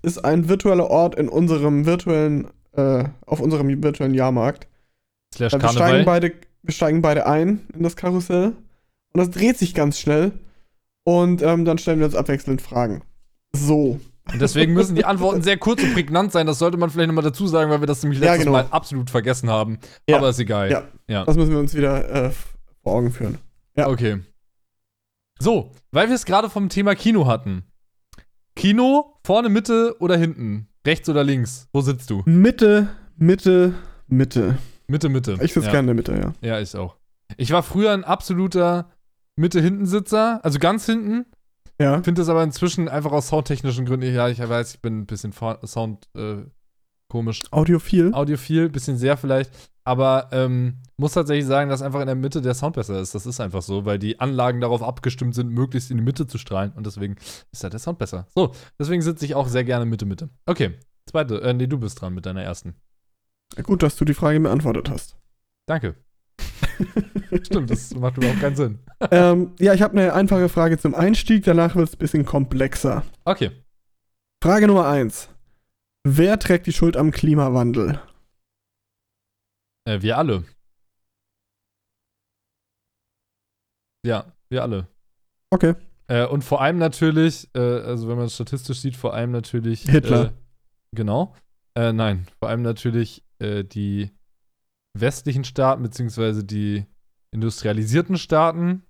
ist 0.00 0.24
ein 0.24 0.48
virtueller 0.48 0.88
Ort 0.88 1.16
in 1.16 1.28
unserem 1.28 1.84
virtuellen, 1.84 2.48
äh, 2.72 3.04
auf 3.26 3.40
unserem 3.40 3.82
virtuellen 3.82 4.14
Jahrmarkt. 4.14 4.66
Slash 5.34 5.52
Äh, 5.52 5.60
Wir 5.60 5.68
steigen, 5.68 6.04
beide, 6.06 6.32
wir 6.62 6.72
steigen 6.72 7.02
beide 7.02 7.26
ein 7.26 7.66
in 7.74 7.82
das 7.82 7.96
Karussell 7.96 8.54
und 9.12 9.18
das 9.18 9.30
dreht 9.30 9.58
sich 9.58 9.74
ganz 9.74 9.98
schnell 9.98 10.32
und 11.04 11.42
ähm, 11.42 11.66
dann 11.66 11.76
stellen 11.76 11.98
wir 11.98 12.06
uns 12.06 12.14
abwechselnd 12.14 12.62
Fragen. 12.62 13.02
So. 13.56 14.00
Und 14.32 14.42
deswegen 14.42 14.72
müssen 14.72 14.96
die 14.96 15.04
Antworten 15.04 15.42
sehr 15.42 15.56
kurz 15.56 15.82
und 15.82 15.94
prägnant 15.94 16.32
sein. 16.32 16.46
Das 16.46 16.58
sollte 16.58 16.76
man 16.76 16.90
vielleicht 16.90 17.08
nochmal 17.08 17.24
dazu 17.24 17.46
sagen, 17.46 17.70
weil 17.70 17.80
wir 17.80 17.86
das 17.86 18.02
nämlich 18.02 18.20
Ja, 18.20 18.32
letztes 18.32 18.46
genau. 18.46 18.58
Mal 18.58 18.66
absolut 18.70 19.08
vergessen 19.08 19.48
haben. 19.50 19.78
Ja. 20.08 20.16
Aber 20.16 20.30
ist 20.30 20.40
egal. 20.40 20.70
Ja. 20.70 20.84
ja. 21.08 21.24
Das 21.24 21.36
müssen 21.36 21.52
wir 21.52 21.58
uns 21.58 21.74
wieder 21.74 22.26
äh, 22.26 22.30
vor 22.82 22.94
Augen 22.94 23.12
führen. 23.12 23.38
Ja. 23.76 23.88
Okay. 23.88 24.20
So, 25.38 25.70
weil 25.92 26.08
wir 26.08 26.14
es 26.14 26.24
gerade 26.24 26.50
vom 26.50 26.68
Thema 26.68 26.94
Kino 26.94 27.26
hatten. 27.26 27.64
Kino, 28.56 29.18
vorne, 29.24 29.48
Mitte 29.48 29.96
oder 30.00 30.16
hinten? 30.16 30.68
Rechts 30.86 31.08
oder 31.08 31.22
links? 31.22 31.68
Wo 31.72 31.82
sitzt 31.82 32.10
du? 32.10 32.22
Mitte, 32.24 32.88
Mitte, 33.16 33.74
Mitte. 34.08 34.58
Mitte, 34.88 35.08
Mitte. 35.08 35.32
Ich 35.42 35.52
sitze 35.52 35.66
ja. 35.66 35.72
gerne 35.72 35.90
in 35.90 35.96
der 35.96 36.14
Mitte, 36.14 36.34
ja. 36.42 36.48
Ja, 36.48 36.60
ich 36.60 36.74
auch. 36.76 36.96
Ich 37.36 37.50
war 37.50 37.62
früher 37.62 37.92
ein 37.92 38.04
absoluter 38.04 38.90
Mitte-Hinten-Sitzer, 39.36 40.40
also 40.42 40.58
ganz 40.58 40.86
hinten. 40.86 41.26
Ja. 41.78 42.02
Finde 42.02 42.22
es 42.22 42.28
aber 42.28 42.42
inzwischen 42.42 42.88
einfach 42.88 43.12
aus 43.12 43.28
soundtechnischen 43.28 43.84
Gründen, 43.84 44.12
ja, 44.14 44.28
ich 44.28 44.38
weiß, 44.38 44.74
ich 44.74 44.80
bin 44.80 45.00
ein 45.00 45.06
bisschen 45.06 45.32
Sound 45.32 46.08
äh, 46.16 46.44
komisch. 47.08 47.42
Audiophil. 47.50 48.14
Audiophil, 48.14 48.68
bisschen 48.68 48.96
sehr 48.96 49.16
vielleicht, 49.16 49.50
aber 49.84 50.28
ähm, 50.32 50.78
muss 50.96 51.12
tatsächlich 51.12 51.46
sagen, 51.46 51.68
dass 51.68 51.82
einfach 51.82 52.00
in 52.00 52.06
der 52.06 52.16
Mitte 52.16 52.40
der 52.40 52.54
Sound 52.54 52.76
besser 52.76 53.00
ist. 53.00 53.14
Das 53.14 53.26
ist 53.26 53.40
einfach 53.40 53.62
so, 53.62 53.84
weil 53.84 53.98
die 53.98 54.20
Anlagen 54.20 54.60
darauf 54.60 54.82
abgestimmt 54.82 55.34
sind, 55.34 55.50
möglichst 55.50 55.90
in 55.90 55.98
die 55.98 56.02
Mitte 56.02 56.26
zu 56.26 56.38
strahlen 56.38 56.72
und 56.72 56.86
deswegen 56.86 57.16
ist 57.52 57.62
da 57.62 57.68
der 57.68 57.80
Sound 57.80 57.98
besser. 57.98 58.26
So, 58.34 58.54
deswegen 58.78 59.02
sitze 59.02 59.24
ich 59.24 59.34
auch 59.34 59.48
sehr 59.48 59.64
gerne 59.64 59.84
Mitte, 59.84 60.06
Mitte. 60.06 60.30
Okay, 60.46 60.78
zweite, 61.06 61.40
äh, 61.42 61.52
nee, 61.52 61.66
du 61.66 61.78
bist 61.78 62.00
dran 62.00 62.14
mit 62.14 62.24
deiner 62.26 62.42
ersten. 62.42 62.74
Gut, 63.62 63.82
dass 63.82 63.96
du 63.96 64.04
die 64.04 64.14
Frage 64.14 64.40
beantwortet 64.40 64.90
hast. 64.90 65.16
Danke. 65.66 65.94
Stimmt, 67.42 67.70
das 67.70 67.94
macht 67.94 68.16
überhaupt 68.16 68.40
keinen 68.40 68.56
Sinn. 68.56 68.78
ähm, 69.10 69.52
ja, 69.58 69.74
ich 69.74 69.82
habe 69.82 69.98
eine 69.98 70.12
einfache 70.12 70.48
Frage 70.48 70.78
zum 70.78 70.94
Einstieg, 70.94 71.44
danach 71.44 71.76
wird 71.76 71.88
es 71.88 71.94
ein 71.94 71.98
bisschen 71.98 72.24
komplexer. 72.24 73.04
Okay. 73.24 73.50
Frage 74.42 74.66
Nummer 74.66 74.86
1. 74.88 75.28
Wer 76.04 76.38
trägt 76.38 76.66
die 76.66 76.72
Schuld 76.72 76.96
am 76.96 77.10
Klimawandel? 77.10 78.00
Äh, 79.86 80.02
wir 80.02 80.18
alle. 80.18 80.44
Ja, 84.04 84.32
wir 84.48 84.62
alle. 84.62 84.88
Okay. 85.50 85.74
Äh, 86.08 86.26
und 86.26 86.42
vor 86.42 86.60
allem 86.60 86.78
natürlich, 86.78 87.48
äh, 87.54 87.60
also 87.60 88.08
wenn 88.08 88.16
man 88.16 88.26
es 88.26 88.34
statistisch 88.34 88.80
sieht, 88.80 88.96
vor 88.96 89.14
allem 89.14 89.32
natürlich. 89.32 89.82
Hitler. 89.82 90.26
Äh, 90.26 90.30
genau. 90.92 91.34
Äh, 91.74 91.92
nein, 91.92 92.26
vor 92.38 92.48
allem 92.48 92.62
natürlich 92.62 93.24
äh, 93.38 93.64
die 93.64 94.15
westlichen 95.00 95.44
Staaten, 95.44 95.82
beziehungsweise 95.82 96.44
die 96.44 96.86
industrialisierten 97.32 98.16
Staaten. 98.16 98.82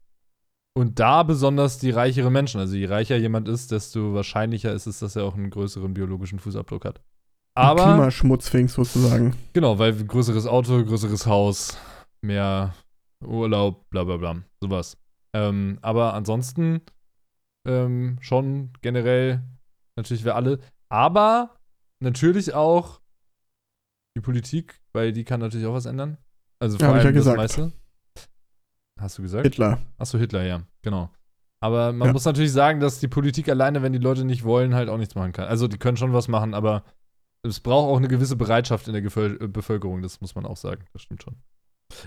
Und 0.77 1.01
da 1.01 1.23
besonders 1.23 1.79
die 1.79 1.91
reicheren 1.91 2.33
Menschen. 2.33 2.61
Also 2.61 2.77
je 2.77 2.87
reicher 2.87 3.17
jemand 3.17 3.49
ist, 3.49 3.73
desto 3.73 4.13
wahrscheinlicher 4.13 4.73
ist 4.73 4.87
es, 4.87 4.99
dass 4.99 5.17
er 5.17 5.25
auch 5.25 5.35
einen 5.35 5.49
größeren 5.49 5.95
biologischen 5.95 6.39
Fußabdruck 6.39 6.85
hat. 6.85 7.01
Aber. 7.55 7.85
Klimaschmutzfink 7.85 8.69
sozusagen. 8.69 9.35
Genau, 9.55 9.79
weil 9.79 9.95
größeres 9.95 10.47
Auto, 10.47 10.85
größeres 10.85 11.27
Haus, 11.27 11.79
mehr 12.21 12.75
Urlaub, 13.25 13.89
bla 13.89 14.05
bla 14.05 14.19
bla. 14.19 14.37
Sowas. 14.61 14.99
Ähm, 15.33 15.79
aber 15.81 16.13
ansonsten 16.13 16.83
ähm, 17.67 18.19
schon 18.21 18.73
generell 18.83 19.43
natürlich 19.97 20.25
wir 20.25 20.37
alle. 20.37 20.61
Aber 20.91 21.57
natürlich 22.01 22.53
auch 22.55 23.01
die 24.17 24.21
Politik, 24.21 24.81
weil 24.93 25.13
die 25.13 25.25
kann 25.25 25.39
natürlich 25.41 25.67
auch 25.67 25.75
was 25.75 25.87
ändern. 25.87 26.19
Also 26.59 26.79
vor 26.79 26.89
Ja, 26.89 26.95
hab 26.95 27.01
ich 27.01 27.07
allem 27.07 27.15
ja 27.15 27.21
das 27.21 27.25
gesagt. 27.25 27.37
meiste. 27.39 27.73
hast 28.99 29.19
du 29.19 29.23
gesagt? 29.23 29.45
Hitler. 29.45 29.83
Achso, 29.99 30.19
Hitler, 30.19 30.43
ja, 30.45 30.63
genau. 30.83 31.11
Aber 31.61 31.93
man 31.93 32.09
Ja. 32.09 32.13
muss 32.13 32.25
natürlich 32.25 32.53
sagen, 32.53 32.81
dass 32.81 32.99
die 33.01 33.09
Politik 33.09 33.49
alleine, 33.49 33.83
wenn 33.83 33.93
die 33.93 33.99
Leute 33.99 34.25
nicht 34.25 34.43
wollen, 34.45 34.75
halt 34.75 34.89
auch 34.89 34.97
nichts 34.99 35.15
machen 35.15 35.33
kann. 35.33 35.49
Also 35.49 35.69
die 35.69 35.79
können 35.79 35.97
schon 35.97 36.13
was 36.13 36.29
machen, 36.29 36.55
aber 36.55 36.83
es 37.43 37.61
braucht 37.61 37.89
auch 37.91 37.97
eine 37.99 38.09
gewisse 38.09 38.37
Bereitschaft 38.37 38.87
in 38.89 38.93
der 38.95 39.03
Geföl 39.03 39.39
äh, 39.43 39.47
Bevölkerung, 39.49 40.03
das 40.03 40.21
muss 40.21 40.35
man 40.35 40.47
auch 40.47 40.57
sagen. 40.57 40.85
Das 40.93 41.03
stimmt 41.03 41.23
schon. 41.23 41.37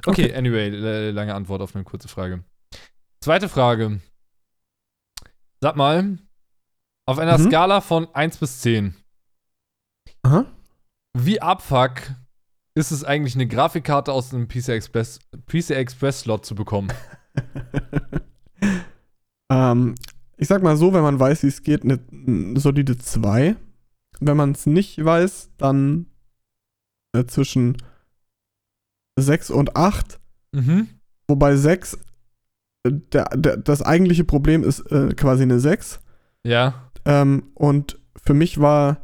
Okay, 0.06 0.26
Okay. 0.26 0.36
anyway, 0.36 0.70
lange 1.12 1.34
Antwort 1.36 1.62
auf 1.62 1.76
eine 1.76 1.84
kurze 1.86 2.08
Frage. 2.08 2.44
Zweite 3.22 3.48
Frage. 3.50 4.02
Sag 5.62 5.76
mal, 5.76 6.18
auf 7.06 7.20
einer 7.20 7.38
Mhm. 7.38 7.48
Skala 7.48 7.82
von 7.82 8.08
1 8.16 8.38
bis 8.38 8.62
10, 8.62 8.96
Aha. 10.24 10.46
Wie 11.18 11.42
abfuck 11.42 12.14
ist 12.76 12.92
es 12.92 13.04
eigentlich, 13.04 13.36
eine 13.36 13.48
Grafikkarte 13.48 14.12
aus 14.12 14.34
einem 14.34 14.48
PCI 14.48 14.74
Express, 14.74 15.20
PCI 15.48 15.74
Express 15.74 16.22
Slot 16.22 16.46
zu 16.46 16.56
bekommen? 16.56 16.92
ähm, 19.52 19.96
ich 20.38 20.48
sag 20.48 20.64
mal 20.64 20.78
so, 20.78 20.94
wenn 20.94 21.02
man 21.02 21.20
weiß, 21.20 21.44
wie 21.44 21.48
es 21.48 21.64
geht, 21.64 21.84
eine, 21.84 22.00
eine 22.12 22.60
solide 22.60 22.98
2. 22.98 23.56
Wenn 24.22 24.38
man 24.38 24.52
es 24.52 24.66
nicht 24.66 25.04
weiß, 25.04 25.52
dann 25.58 26.08
äh, 27.14 27.26
zwischen 27.26 27.78
6 29.18 29.52
und 29.52 29.76
8. 29.76 30.20
Mhm. 30.54 30.88
Wobei 31.28 31.56
6, 31.56 31.96
äh, 32.84 32.92
der, 32.92 33.26
der, 33.36 33.58
das 33.58 33.82
eigentliche 33.82 34.24
Problem 34.24 34.64
ist 34.64 34.80
äh, 34.92 35.14
quasi 35.16 35.44
eine 35.44 35.60
6. 35.60 36.00
Ja. 36.46 36.90
Ähm, 37.06 37.52
und 37.56 38.00
für 38.24 38.34
mich 38.34 38.60
war 38.60 39.02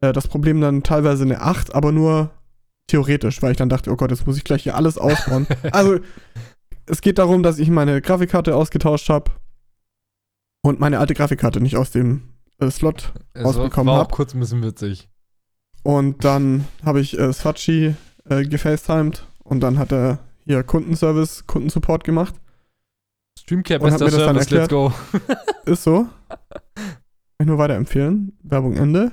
äh, 0.00 0.12
das 0.12 0.28
Problem 0.28 0.60
dann 0.60 0.82
teilweise 0.82 1.24
eine 1.24 1.40
8, 1.40 1.74
aber 1.74 1.92
nur 1.92 2.30
theoretisch, 2.86 3.40
weil 3.42 3.52
ich 3.52 3.56
dann 3.56 3.68
dachte, 3.68 3.90
oh 3.90 3.96
Gott, 3.96 4.10
jetzt 4.10 4.26
muss 4.26 4.36
ich 4.36 4.44
gleich 4.44 4.64
hier 4.64 4.76
alles 4.76 4.98
ausbauen. 4.98 5.46
also, 5.72 5.98
es 6.86 7.00
geht 7.00 7.18
darum, 7.18 7.42
dass 7.42 7.58
ich 7.58 7.70
meine 7.70 8.00
Grafikkarte 8.00 8.54
ausgetauscht 8.54 9.08
habe 9.08 9.30
und 10.62 10.80
meine 10.80 10.98
alte 10.98 11.14
Grafikkarte 11.14 11.60
nicht 11.60 11.76
aus 11.76 11.90
dem 11.90 12.22
äh, 12.58 12.70
Slot. 12.70 13.12
Es 13.32 13.44
Rausbekommen 13.44 13.92
war 13.92 14.00
auch 14.00 14.04
hab. 14.04 14.12
kurz 14.12 14.34
ein 14.34 14.40
bisschen 14.40 14.62
witzig. 14.62 15.08
Und 15.82 16.24
dann 16.24 16.66
habe 16.84 17.00
ich 17.00 17.18
äh, 17.18 17.32
Sachi 17.32 17.94
äh, 18.28 18.44
gefacetimed 18.44 19.26
und 19.44 19.60
dann 19.60 19.78
hat 19.78 19.92
er 19.92 20.18
hier 20.44 20.62
Kundenservice, 20.62 21.46
Kundensupport 21.46 22.04
gemacht. 22.04 22.34
Streamcap 23.38 23.82
ist 23.84 24.00
das 24.00 24.12
Service, 24.12 24.50
let's 24.50 24.68
go. 24.68 24.92
Ist 25.64 25.84
so. 25.84 26.06
Kann 26.28 27.46
ich 27.46 27.46
nur 27.46 27.58
weiterempfehlen. 27.58 28.36
Werbung 28.42 28.76
Ende. 28.76 29.12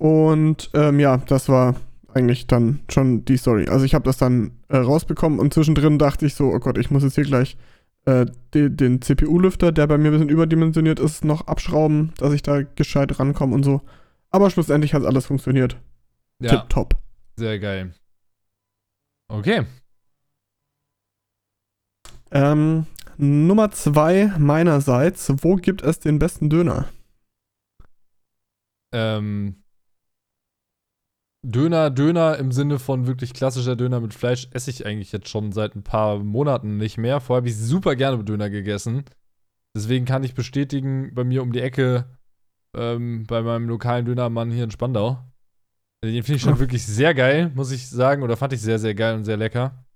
Und 0.00 0.70
ähm, 0.72 0.98
ja, 0.98 1.18
das 1.18 1.50
war 1.50 1.76
eigentlich 2.14 2.46
dann 2.46 2.80
schon 2.90 3.26
die 3.26 3.36
Story. 3.36 3.68
Also 3.68 3.84
ich 3.84 3.94
habe 3.94 4.04
das 4.04 4.16
dann 4.16 4.52
äh, 4.68 4.78
rausbekommen 4.78 5.38
und 5.38 5.52
zwischendrin 5.52 5.98
dachte 5.98 6.24
ich 6.24 6.34
so, 6.34 6.46
oh 6.46 6.58
Gott, 6.58 6.78
ich 6.78 6.90
muss 6.90 7.02
jetzt 7.02 7.16
hier 7.16 7.24
gleich 7.24 7.58
äh, 8.06 8.24
de, 8.54 8.70
den 8.70 9.02
CPU-Lüfter, 9.02 9.72
der 9.72 9.86
bei 9.86 9.98
mir 9.98 10.08
ein 10.08 10.12
bisschen 10.12 10.30
überdimensioniert 10.30 11.00
ist, 11.00 11.22
noch 11.22 11.48
abschrauben, 11.48 12.14
dass 12.16 12.32
ich 12.32 12.40
da 12.40 12.62
gescheit 12.62 13.20
rankomme 13.20 13.54
und 13.54 13.62
so. 13.62 13.82
Aber 14.30 14.48
schlussendlich 14.48 14.94
hat 14.94 15.04
alles 15.04 15.26
funktioniert. 15.26 15.76
Ja, 16.40 16.48
Tipptopp. 16.48 16.96
sehr 17.36 17.58
geil. 17.58 17.92
Okay. 19.28 19.66
Ähm, 22.30 22.86
Nummer 23.18 23.70
zwei 23.70 24.32
meinerseits. 24.38 25.30
Wo 25.42 25.56
gibt 25.56 25.82
es 25.82 26.00
den 26.00 26.18
besten 26.18 26.48
Döner? 26.48 26.88
Ähm, 28.92 29.59
Döner, 31.42 31.90
Döner 31.90 32.36
im 32.38 32.52
Sinne 32.52 32.78
von 32.78 33.06
wirklich 33.06 33.32
klassischer 33.32 33.74
Döner 33.74 34.00
mit 34.00 34.12
Fleisch 34.12 34.48
esse 34.52 34.70
ich 34.70 34.84
eigentlich 34.84 35.10
jetzt 35.10 35.28
schon 35.28 35.52
seit 35.52 35.74
ein 35.74 35.82
paar 35.82 36.18
Monaten 36.18 36.76
nicht 36.76 36.98
mehr. 36.98 37.20
Vorher 37.20 37.40
habe 37.40 37.48
ich 37.48 37.56
super 37.56 37.96
gerne 37.96 38.22
Döner 38.22 38.50
gegessen. 38.50 39.04
Deswegen 39.74 40.04
kann 40.04 40.24
ich 40.24 40.34
bestätigen, 40.34 41.14
bei 41.14 41.24
mir 41.24 41.42
um 41.42 41.52
die 41.52 41.62
Ecke, 41.62 42.18
ähm, 42.76 43.24
bei 43.26 43.40
meinem 43.40 43.68
lokalen 43.68 44.04
Dönermann 44.04 44.50
hier 44.50 44.64
in 44.64 44.70
Spandau. 44.70 45.18
Den 46.04 46.22
finde 46.22 46.36
ich 46.36 46.42
schon 46.42 46.58
wirklich 46.60 46.84
sehr 46.84 47.14
geil, 47.14 47.50
muss 47.54 47.70
ich 47.70 47.88
sagen. 47.88 48.22
Oder 48.22 48.36
fand 48.36 48.52
ich 48.52 48.60
sehr, 48.60 48.78
sehr 48.78 48.94
geil 48.94 49.14
und 49.16 49.24
sehr 49.24 49.38
lecker. 49.38 49.86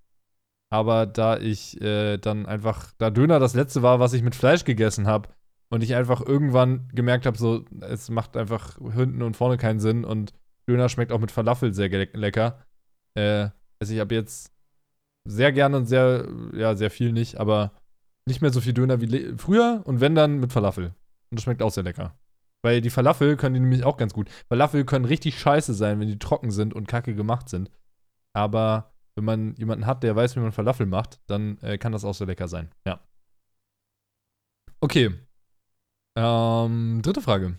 Aber 0.70 1.04
da 1.04 1.36
ich 1.36 1.80
äh, 1.82 2.16
dann 2.16 2.46
einfach, 2.46 2.92
da 2.96 3.10
Döner 3.10 3.38
das 3.38 3.54
letzte 3.54 3.82
war, 3.82 4.00
was 4.00 4.14
ich 4.14 4.22
mit 4.22 4.34
Fleisch 4.34 4.64
gegessen 4.64 5.06
habe, 5.06 5.28
und 5.70 5.82
ich 5.82 5.94
einfach 5.94 6.20
irgendwann 6.20 6.88
gemerkt 6.92 7.26
habe, 7.26 7.36
so, 7.36 7.64
es 7.80 8.08
macht 8.08 8.36
einfach 8.36 8.78
hinten 8.92 9.22
und 9.22 9.36
vorne 9.36 9.56
keinen 9.56 9.80
Sinn 9.80 10.04
und 10.04 10.32
Döner 10.68 10.88
schmeckt 10.88 11.12
auch 11.12 11.20
mit 11.20 11.30
Falafel 11.30 11.72
sehr 11.74 11.88
ge- 11.88 12.10
lecker. 12.14 12.64
Äh, 13.16 13.50
also 13.80 13.92
ich 13.94 14.00
habe 14.00 14.14
jetzt 14.14 14.52
sehr 15.26 15.52
gerne 15.52 15.76
und 15.78 15.86
sehr, 15.86 16.28
ja, 16.52 16.74
sehr 16.74 16.90
viel 16.90 17.12
nicht, 17.12 17.36
aber 17.38 17.72
nicht 18.26 18.40
mehr 18.40 18.52
so 18.52 18.60
viel 18.60 18.72
Döner 18.72 19.00
wie 19.00 19.06
le- 19.06 19.38
früher 19.38 19.82
und 19.84 20.00
wenn 20.00 20.14
dann 20.14 20.38
mit 20.40 20.52
Falafel. 20.52 20.86
Und 20.86 20.94
das 21.38 21.42
schmeckt 21.42 21.62
auch 21.62 21.70
sehr 21.70 21.84
lecker. 21.84 22.16
Weil 22.64 22.80
die 22.80 22.90
Falafel 22.90 23.36
können 23.36 23.54
die 23.54 23.60
nämlich 23.60 23.84
auch 23.84 23.98
ganz 23.98 24.14
gut. 24.14 24.30
Falafel 24.48 24.84
können 24.84 25.04
richtig 25.04 25.38
scheiße 25.38 25.74
sein, 25.74 26.00
wenn 26.00 26.08
die 26.08 26.18
trocken 26.18 26.50
sind 26.50 26.72
und 26.72 26.88
kacke 26.88 27.14
gemacht 27.14 27.48
sind. 27.48 27.70
Aber 28.34 28.94
wenn 29.16 29.24
man 29.24 29.54
jemanden 29.56 29.86
hat, 29.86 30.02
der 30.02 30.16
weiß, 30.16 30.34
wie 30.36 30.40
man 30.40 30.52
Falafel 30.52 30.86
macht, 30.86 31.20
dann 31.26 31.58
äh, 31.58 31.76
kann 31.78 31.92
das 31.92 32.04
auch 32.04 32.14
sehr 32.14 32.26
lecker 32.26 32.48
sein. 32.48 32.70
Ja. 32.86 33.00
Okay. 34.80 35.10
Ähm, 36.16 37.00
dritte 37.02 37.20
Frage. 37.20 37.58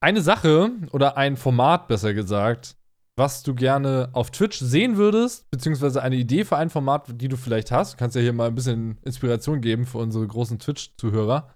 Eine 0.00 0.20
Sache 0.20 0.70
oder 0.92 1.16
ein 1.16 1.36
Format, 1.36 1.88
besser 1.88 2.14
gesagt, 2.14 2.76
was 3.16 3.42
du 3.42 3.54
gerne 3.54 4.10
auf 4.12 4.30
Twitch 4.30 4.58
sehen 4.58 4.96
würdest, 4.96 5.50
beziehungsweise 5.50 6.02
eine 6.02 6.14
Idee 6.16 6.44
für 6.44 6.56
ein 6.56 6.70
Format, 6.70 7.06
die 7.20 7.26
du 7.28 7.36
vielleicht 7.36 7.72
hast. 7.72 7.94
Du 7.94 7.96
kannst 7.96 8.14
ja 8.14 8.22
hier 8.22 8.32
mal 8.32 8.46
ein 8.46 8.54
bisschen 8.54 8.98
Inspiration 9.04 9.60
geben 9.60 9.86
für 9.86 9.98
unsere 9.98 10.26
großen 10.26 10.60
Twitch-Zuhörer, 10.60 11.52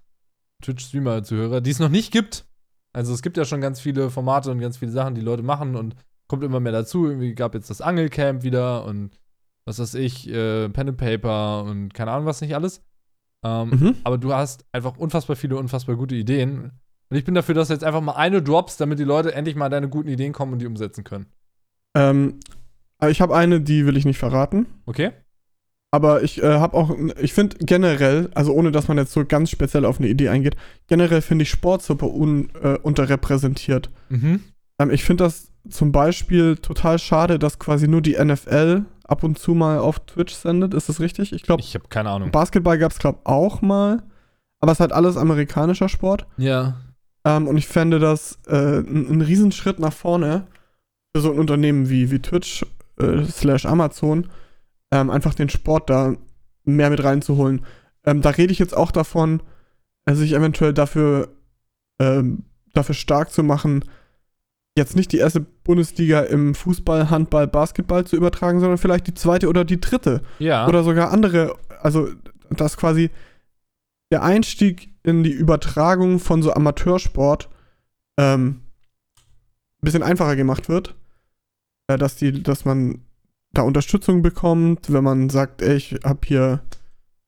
Twitch-Streamer-Zuhörer, 0.61 1.61
die 1.61 1.71
es 1.71 1.79
noch 1.79 1.89
nicht 1.89 2.11
gibt. 2.11 2.45
Also 2.91 3.13
es 3.13 3.21
gibt 3.21 3.37
ja 3.37 3.45
schon 3.45 3.61
ganz 3.61 3.79
viele 3.79 4.09
Formate 4.09 4.51
und 4.51 4.59
ganz 4.59 4.77
viele 4.77 4.91
Sachen, 4.91 5.15
die 5.15 5.21
Leute 5.21 5.41
machen 5.43 5.75
und 5.75 5.95
kommt 6.27 6.43
immer 6.43 6.59
mehr 6.59 6.73
dazu. 6.73 7.05
Irgendwie 7.07 7.33
gab 7.35 7.53
jetzt 7.55 7.69
das 7.69 7.81
Angelcamp 7.81 8.43
wieder 8.43 8.83
und 8.85 9.19
was 9.65 9.79
weiß 9.79 9.93
ich, 9.95 10.27
äh, 10.29 10.67
Pen 10.69 10.89
and 10.89 10.97
Paper 10.97 11.63
und 11.63 11.93
keine 11.93 12.11
Ahnung 12.11 12.25
was 12.25 12.41
nicht 12.41 12.55
alles. 12.55 12.83
Ähm, 13.45 13.69
Mhm. 13.69 13.95
aber 14.03 14.17
du 14.17 14.33
hast 14.33 14.65
einfach 14.73 14.97
unfassbar 14.97 15.35
viele, 15.37 15.55
unfassbar 15.55 15.95
gute 15.95 16.15
Ideen. 16.15 16.71
Und 17.13 17.19
ich 17.19 17.25
bin 17.25 17.35
dafür, 17.35 17.53
dass 17.53 17.67
du 17.67 17.75
jetzt 17.75 17.83
einfach 17.83 18.01
mal 18.01 18.13
eine 18.15 18.41
drops, 18.41 18.75
damit 18.77 18.97
die 18.97 19.03
Leute 19.03 19.35
endlich 19.35 19.55
mal 19.55 19.69
deine 19.69 19.87
guten 19.87 20.09
Ideen 20.09 20.33
kommen 20.33 20.53
und 20.53 20.57
die 20.57 20.65
umsetzen 20.65 21.03
können. 21.03 21.27
Ähm, 21.93 22.39
ich 23.07 23.21
habe 23.21 23.35
eine, 23.35 23.61
die 23.61 23.85
will 23.85 23.97
ich 23.97 24.05
nicht 24.05 24.17
verraten. 24.17 24.65
Okay? 24.87 25.11
Aber 25.91 26.23
ich 26.23 26.41
äh, 26.41 26.57
habe 26.57 26.75
auch, 26.75 26.89
ich 27.21 27.33
finde 27.33 27.57
generell, 27.59 28.31
also 28.33 28.51
ohne 28.51 28.71
dass 28.71 28.87
man 28.87 28.97
jetzt 28.97 29.11
so 29.11 29.25
ganz 29.25 29.51
speziell 29.51 29.85
auf 29.85 29.99
eine 29.99 30.07
Idee 30.07 30.29
eingeht, 30.29 30.55
generell 30.87 31.21
finde 31.21 31.43
ich 31.43 31.51
Sport 31.51 31.83
super 31.83 32.07
un, 32.07 32.49
äh, 32.63 32.79
unterrepräsentiert. 32.81 33.91
Mhm. 34.09 34.41
Ähm, 34.79 34.89
ich 34.89 35.03
finde 35.03 35.25
das 35.25 35.51
zum 35.69 35.91
Beispiel 35.91 36.57
total 36.57 36.97
schade, 36.97 37.37
dass 37.37 37.59
quasi 37.59 37.87
nur 37.87 38.01
die 38.01 38.13
NFL 38.13 38.85
ab 39.03 39.21
und 39.21 39.37
zu 39.37 39.53
mal 39.53 39.77
auf 39.77 39.99
Twitch 39.99 40.33
sendet. 40.33 40.73
Ist 40.73 40.89
das 40.89 40.99
richtig? 40.99 41.31
Ich 41.31 41.43
glaube, 41.43 41.61
Ich 41.61 41.75
habe 41.75 41.87
keine 41.89 42.09
Ahnung. 42.09 42.31
Basketball 42.31 42.79
gab 42.79 42.91
es, 42.91 42.97
glaube 42.97 43.19
auch 43.25 43.61
mal. 43.61 44.01
Aber 44.59 44.71
es 44.71 44.77
ist 44.77 44.81
halt 44.81 44.93
alles 44.93 45.15
amerikanischer 45.15 45.89
Sport. 45.89 46.25
Ja. 46.37 46.77
Ähm, 47.25 47.47
und 47.47 47.57
ich 47.57 47.67
fände 47.67 47.99
das 47.99 48.39
äh, 48.47 48.79
ein, 48.79 49.09
ein 49.09 49.21
Riesenschritt 49.21 49.79
nach 49.79 49.93
vorne 49.93 50.47
für 51.15 51.21
so 51.21 51.31
ein 51.31 51.39
Unternehmen 51.39 51.89
wie, 51.89 52.11
wie 52.11 52.19
Twitch 52.19 52.65
äh, 52.99 53.23
slash 53.25 53.65
Amazon, 53.65 54.29
ähm, 54.91 55.09
einfach 55.09 55.33
den 55.33 55.49
Sport 55.49 55.89
da 55.89 56.15
mehr 56.63 56.89
mit 56.89 57.03
reinzuholen. 57.03 57.65
Ähm, 58.05 58.21
da 58.21 58.31
rede 58.31 58.51
ich 58.51 58.59
jetzt 58.59 58.75
auch 58.75 58.91
davon, 58.91 59.41
äh, 60.05 60.13
sich 60.15 60.33
eventuell 60.33 60.73
dafür, 60.73 61.29
ähm, 61.99 62.43
dafür 62.73 62.95
stark 62.95 63.31
zu 63.31 63.43
machen, 63.43 63.85
jetzt 64.75 64.95
nicht 64.95 65.11
die 65.11 65.19
erste 65.19 65.39
Bundesliga 65.39 66.21
im 66.21 66.55
Fußball, 66.55 67.09
Handball, 67.09 67.47
Basketball 67.47 68.05
zu 68.05 68.15
übertragen, 68.15 68.59
sondern 68.59 68.79
vielleicht 68.79 69.07
die 69.07 69.13
zweite 69.13 69.47
oder 69.47 69.65
die 69.65 69.79
dritte. 69.79 70.21
Ja. 70.39 70.67
Oder 70.67 70.83
sogar 70.83 71.11
andere, 71.11 71.55
also 71.81 72.09
dass 72.49 72.77
quasi 72.77 73.11
der 74.11 74.23
Einstieg 74.23 74.92
in 75.03 75.23
die 75.23 75.31
Übertragung 75.31 76.19
von 76.19 76.41
so 76.41 76.53
Amateursport 76.53 77.49
ähm, 78.17 78.61
ein 79.81 79.81
bisschen 79.81 80.03
einfacher 80.03 80.35
gemacht 80.35 80.69
wird. 80.69 80.95
Äh, 81.87 81.97
dass, 81.97 82.15
die, 82.15 82.43
dass 82.43 82.65
man 82.65 83.01
da 83.51 83.61
Unterstützung 83.61 84.21
bekommt, 84.21 84.91
wenn 84.91 85.03
man 85.03 85.29
sagt, 85.29 85.61
ey, 85.61 85.75
ich 85.75 85.99
habe 86.03 86.19
hier, 86.25 86.61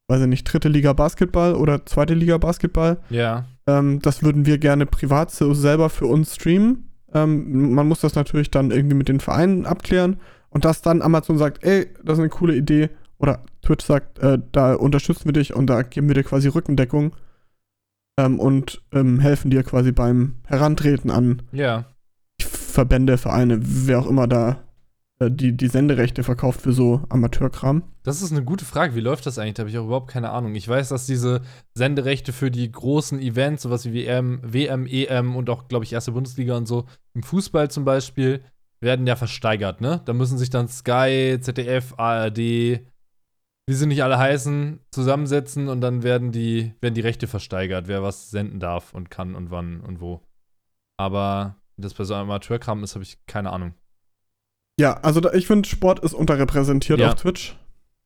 weiß 0.08 0.22
ich 0.22 0.28
nicht, 0.28 0.44
dritte 0.46 0.70
Liga 0.70 0.94
Basketball 0.94 1.56
oder 1.56 1.86
zweite 1.86 2.14
Liga 2.14 2.38
Basketball. 2.38 2.98
ja. 3.10 3.46
Ähm, 3.68 4.00
das 4.00 4.22
würden 4.22 4.46
wir 4.46 4.60
gerne 4.60 4.86
privat 4.86 5.32
so 5.32 5.56
selber 5.56 5.90
für 5.90 6.06
uns 6.06 6.36
streamen. 6.36 6.92
Ähm, 7.14 7.74
man 7.74 7.88
muss 7.88 8.02
das 8.02 8.14
natürlich 8.14 8.52
dann 8.52 8.70
irgendwie 8.70 8.96
mit 8.96 9.10
den 9.10 9.20
Vereinen 9.20 9.66
abklären. 9.66 10.20
Und 10.50 10.66
dass 10.66 10.84
dann 10.84 11.02
Amazon 11.02 11.38
sagt, 11.38 11.64
ey, 11.64 11.88
das 12.04 12.14
ist 12.14 12.20
eine 12.20 12.30
coole 12.30 12.56
Idee. 12.56 12.90
Oder 13.18 13.42
Twitch 13.64 13.86
sagt, 13.86 14.20
äh, 14.20 14.38
da 14.52 14.76
unterstützen 14.76 15.26
wir 15.26 15.34
dich 15.34 15.56
und 15.56 15.68
da 15.68 15.82
geben 15.82 16.08
wir 16.08 16.14
dir 16.14 16.24
quasi 16.24 16.48
Rückendeckung. 16.48 17.16
Ähm, 18.18 18.40
und 18.40 18.82
ähm, 18.94 19.20
helfen 19.20 19.52
dir 19.52 19.64
quasi 19.64 19.92
beim 19.92 20.36
Herantreten 20.46 21.12
an 21.12 21.42
Ja. 21.52 21.86
Verbände, 22.40 23.18
Vereine, 23.18 23.60
wer 23.62 24.00
auch 24.00 24.08
immer 24.08 24.28
da 24.28 24.64
äh, 25.20 25.32
die, 25.32 25.56
die 25.56 25.68
Senderechte 25.68 26.24
verkauft 26.24 26.62
für 26.62 26.74
so 26.74 27.02
Amateurkram. 27.10 27.84
Das 28.04 28.22
ist 28.22 28.32
eine 28.32 28.44
gute 28.44 28.66
Frage. 28.66 28.96
Wie 28.96 29.02
läuft 29.02 29.26
das 29.26 29.40
eigentlich? 29.40 29.56
Da 29.56 29.62
habe 29.62 29.70
ich 29.70 29.78
auch 29.78 29.86
überhaupt 29.86 30.12
keine 30.12 30.30
Ahnung. 30.32 30.56
Ich 30.56 30.68
weiß, 30.68 30.90
dass 30.90 31.06
diese 31.06 31.42
Senderechte 31.74 32.34
für 32.34 32.52
die 32.52 32.70
großen 32.72 33.20
Events, 33.20 33.64
sowas 33.64 33.86
wie 33.86 33.94
WM, 33.94 34.40
WM 34.44 34.86
EM 34.86 35.36
und 35.36 35.50
auch, 35.50 35.68
glaube 35.68 35.86
ich, 35.86 35.94
erste 35.94 36.12
Bundesliga 36.12 36.56
und 36.58 36.68
so, 36.68 36.86
im 37.14 37.24
Fußball 37.24 37.72
zum 37.72 37.86
Beispiel, 37.86 38.42
werden 38.82 39.08
ja 39.08 39.16
versteigert, 39.16 39.80
ne? 39.82 40.02
Da 40.06 40.14
müssen 40.14 40.38
sich 40.38 40.50
dann 40.50 40.68
Sky, 40.68 41.38
ZDF, 41.40 41.94
ARD, 41.98 42.82
wie 43.68 43.74
sie 43.74 43.88
nicht 43.88 44.04
alle 44.04 44.18
heißen, 44.18 44.80
zusammensetzen 44.92 45.70
und 45.70 45.82
dann 45.82 46.04
werden 46.04 46.32
die, 46.32 46.74
werden 46.82 46.94
die 46.94 47.02
Rechte 47.02 47.28
versteigert, 47.28 47.88
wer 47.88 48.04
was 48.04 48.30
senden 48.30 48.60
darf 48.60 48.94
und 48.94 49.10
kann 49.10 49.36
und 49.36 49.50
wann 49.52 49.82
und 49.82 50.02
wo. 50.02 50.22
Aber 50.98 51.56
das 51.78 51.94
bei 51.94 52.04
so 52.04 52.14
einem 52.14 52.30
Amateurkram 52.30 52.84
ist, 52.84 52.96
habe 52.96 53.04
ich 53.04 53.18
keine 53.26 53.52
Ahnung. 53.52 53.74
Ja, 54.80 54.94
also 55.02 55.20
da, 55.20 55.34
ich 55.34 55.48
finde, 55.48 55.68
Sport 55.68 56.00
ist 56.00 56.14
unterrepräsentiert 56.14 57.00
Ja. 57.00 57.10
auf 57.10 57.16
Twitch. 57.16 57.58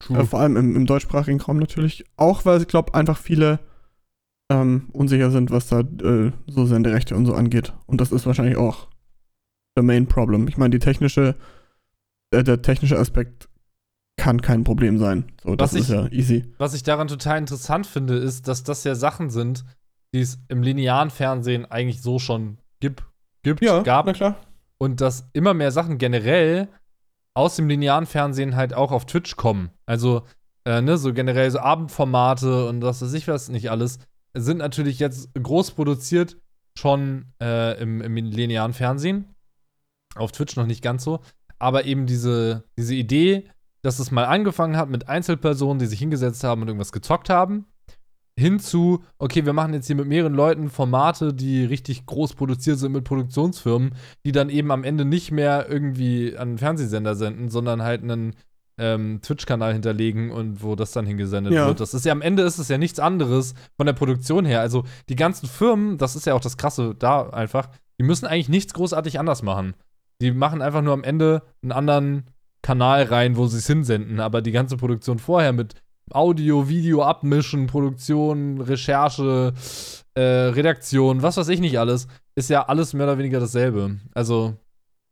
Äh, 0.09 0.23
vor 0.23 0.39
allem 0.39 0.55
im, 0.55 0.75
im 0.75 0.85
deutschsprachigen 0.85 1.41
Raum 1.41 1.57
natürlich. 1.57 2.05
Auch 2.15 2.45
weil 2.45 2.61
ich 2.61 2.67
glaube, 2.67 2.93
einfach 2.93 3.17
viele 3.17 3.59
ähm, 4.49 4.87
unsicher 4.93 5.29
sind, 5.29 5.51
was 5.51 5.67
da 5.67 5.81
äh, 5.81 6.31
so 6.47 6.65
Senderechte 6.65 7.15
und 7.15 7.25
so 7.25 7.33
angeht. 7.33 7.73
Und 7.85 7.99
das 7.99 8.11
ist 8.11 8.25
wahrscheinlich 8.25 8.55
auch 8.57 8.87
der 9.75 9.83
Main 9.83 10.07
Problem. 10.07 10.47
Ich 10.47 10.57
meine, 10.57 10.69
die 10.71 10.79
technische, 10.79 11.35
äh, 12.31 12.43
der 12.43 12.61
technische 12.61 12.97
Aspekt 12.97 13.48
kann 14.19 14.41
kein 14.41 14.63
Problem 14.63 14.97
sein. 14.99 15.31
So, 15.43 15.55
das 15.55 15.73
Was 15.73 15.79
ist 15.81 15.89
ich- 15.89 15.95
ja 15.95 16.07
easy. 16.07 16.53
Was 16.57 16.73
ich 16.73 16.83
daran 16.83 17.07
total 17.07 17.37
interessant 17.37 17.87
finde, 17.87 18.15
ist, 18.15 18.47
dass 18.47 18.63
das 18.63 18.83
ja 18.83 18.93
Sachen 18.95 19.29
sind, 19.29 19.63
die 20.13 20.19
es 20.21 20.39
im 20.49 20.61
linearen 20.61 21.09
Fernsehen 21.09 21.65
eigentlich 21.65 22.01
so 22.01 22.19
schon 22.19 22.57
gibt, 22.79 23.03
gibt 23.43 23.61
gab. 23.61 24.05
na 24.05 24.13
klar. 24.13 24.35
Und 24.77 25.01
dass 25.01 25.27
immer 25.33 25.53
mehr 25.53 25.71
Sachen 25.71 25.97
generell 25.97 26.67
aus 27.33 27.55
dem 27.55 27.67
linearen 27.69 28.05
Fernsehen 28.05 28.55
halt 28.55 28.73
auch 28.73 28.91
auf 28.91 29.05
Twitch 29.05 29.35
kommen. 29.35 29.69
Also, 29.85 30.23
äh, 30.65 30.81
ne, 30.81 30.97
so 30.97 31.13
generell 31.13 31.49
so 31.51 31.59
Abendformate 31.59 32.67
und 32.67 32.81
was 32.81 33.01
weiß 33.01 33.13
ich 33.13 33.27
was 33.27 33.49
nicht 33.49 33.71
alles, 33.71 33.99
sind 34.33 34.57
natürlich 34.57 34.99
jetzt 34.99 35.29
groß 35.41 35.71
produziert 35.71 36.37
schon 36.77 37.25
äh, 37.41 37.79
im, 37.81 38.01
im 38.01 38.15
linearen 38.15 38.73
Fernsehen. 38.73 39.25
Auf 40.15 40.31
Twitch 40.31 40.55
noch 40.55 40.65
nicht 40.65 40.81
ganz 40.81 41.03
so. 41.03 41.19
Aber 41.59 41.85
eben 41.85 42.05
diese, 42.05 42.63
diese 42.77 42.95
Idee, 42.95 43.49
dass 43.81 43.99
es 43.99 44.11
mal 44.11 44.25
angefangen 44.25 44.77
hat 44.77 44.89
mit 44.89 45.07
Einzelpersonen, 45.09 45.79
die 45.79 45.85
sich 45.85 45.99
hingesetzt 45.99 46.43
haben 46.43 46.61
und 46.61 46.67
irgendwas 46.67 46.91
gezockt 46.91 47.29
haben, 47.29 47.65
hinzu, 48.37 49.03
okay, 49.17 49.45
wir 49.45 49.53
machen 49.53 49.73
jetzt 49.73 49.87
hier 49.87 49.95
mit 49.95 50.07
mehreren 50.07 50.33
Leuten 50.33 50.69
Formate, 50.69 51.33
die 51.33 51.65
richtig 51.65 52.05
groß 52.05 52.33
produziert 52.35 52.79
sind 52.79 52.93
mit 52.93 53.03
Produktionsfirmen, 53.03 53.91
die 54.25 54.31
dann 54.31 54.49
eben 54.49 54.71
am 54.71 54.83
Ende 54.83 55.03
nicht 55.05 55.31
mehr 55.31 55.67
irgendwie 55.69 56.35
an 56.37 56.49
einen 56.49 56.57
Fernsehsender 56.57 57.15
senden, 57.15 57.49
sondern 57.49 57.81
halt 57.83 58.01
einen 58.03 58.35
ähm, 58.77 59.19
Twitch-Kanal 59.21 59.73
hinterlegen 59.73 60.31
und 60.31 60.63
wo 60.63 60.75
das 60.75 60.93
dann 60.93 61.05
hingesendet 61.05 61.53
Ja. 61.53 61.67
wird. 61.67 61.81
Das 61.81 61.93
ist 61.93 62.05
ja 62.05 62.13
am 62.13 62.21
Ende 62.21 62.43
ist 62.43 62.59
es 62.59 62.69
ja 62.69 62.77
nichts 62.77 62.99
anderes 62.99 63.53
von 63.75 63.85
der 63.85 63.93
Produktion 63.93 64.45
her. 64.45 64.61
Also 64.61 64.85
die 65.09 65.17
ganzen 65.17 65.47
Firmen, 65.47 65.97
das 65.97 66.15
ist 66.15 66.25
ja 66.25 66.33
auch 66.33 66.39
das 66.39 66.55
Krasse 66.55 66.95
da 66.97 67.29
einfach, 67.29 67.69
die 67.99 68.03
müssen 68.03 68.25
eigentlich 68.25 68.47
nichts 68.47 68.73
großartig 68.73 69.19
anders 69.19 69.43
machen. 69.43 69.73
Die 70.21 70.31
machen 70.31 70.61
einfach 70.61 70.81
nur 70.81 70.93
am 70.93 71.03
Ende 71.03 71.41
einen 71.61 71.73
anderen 71.73 72.23
Kanal 72.61 73.03
rein, 73.03 73.37
wo 73.37 73.47
sie 73.47 73.57
es 73.57 73.67
hinsenden. 73.67 74.19
Aber 74.19 74.41
die 74.41 74.51
ganze 74.51 74.77
Produktion 74.77 75.19
vorher 75.19 75.53
mit 75.53 75.75
Audio, 76.11 76.67
Video 76.67 77.03
abmischen, 77.03 77.67
Produktion, 77.67 78.61
Recherche, 78.61 79.53
äh, 80.15 80.21
Redaktion, 80.21 81.21
was 81.21 81.37
weiß 81.37 81.49
ich 81.49 81.59
nicht 81.59 81.79
alles, 81.79 82.07
ist 82.35 82.49
ja 82.49 82.65
alles 82.67 82.93
mehr 82.93 83.05
oder 83.05 83.17
weniger 83.17 83.39
dasselbe. 83.39 83.99
Also, 84.13 84.55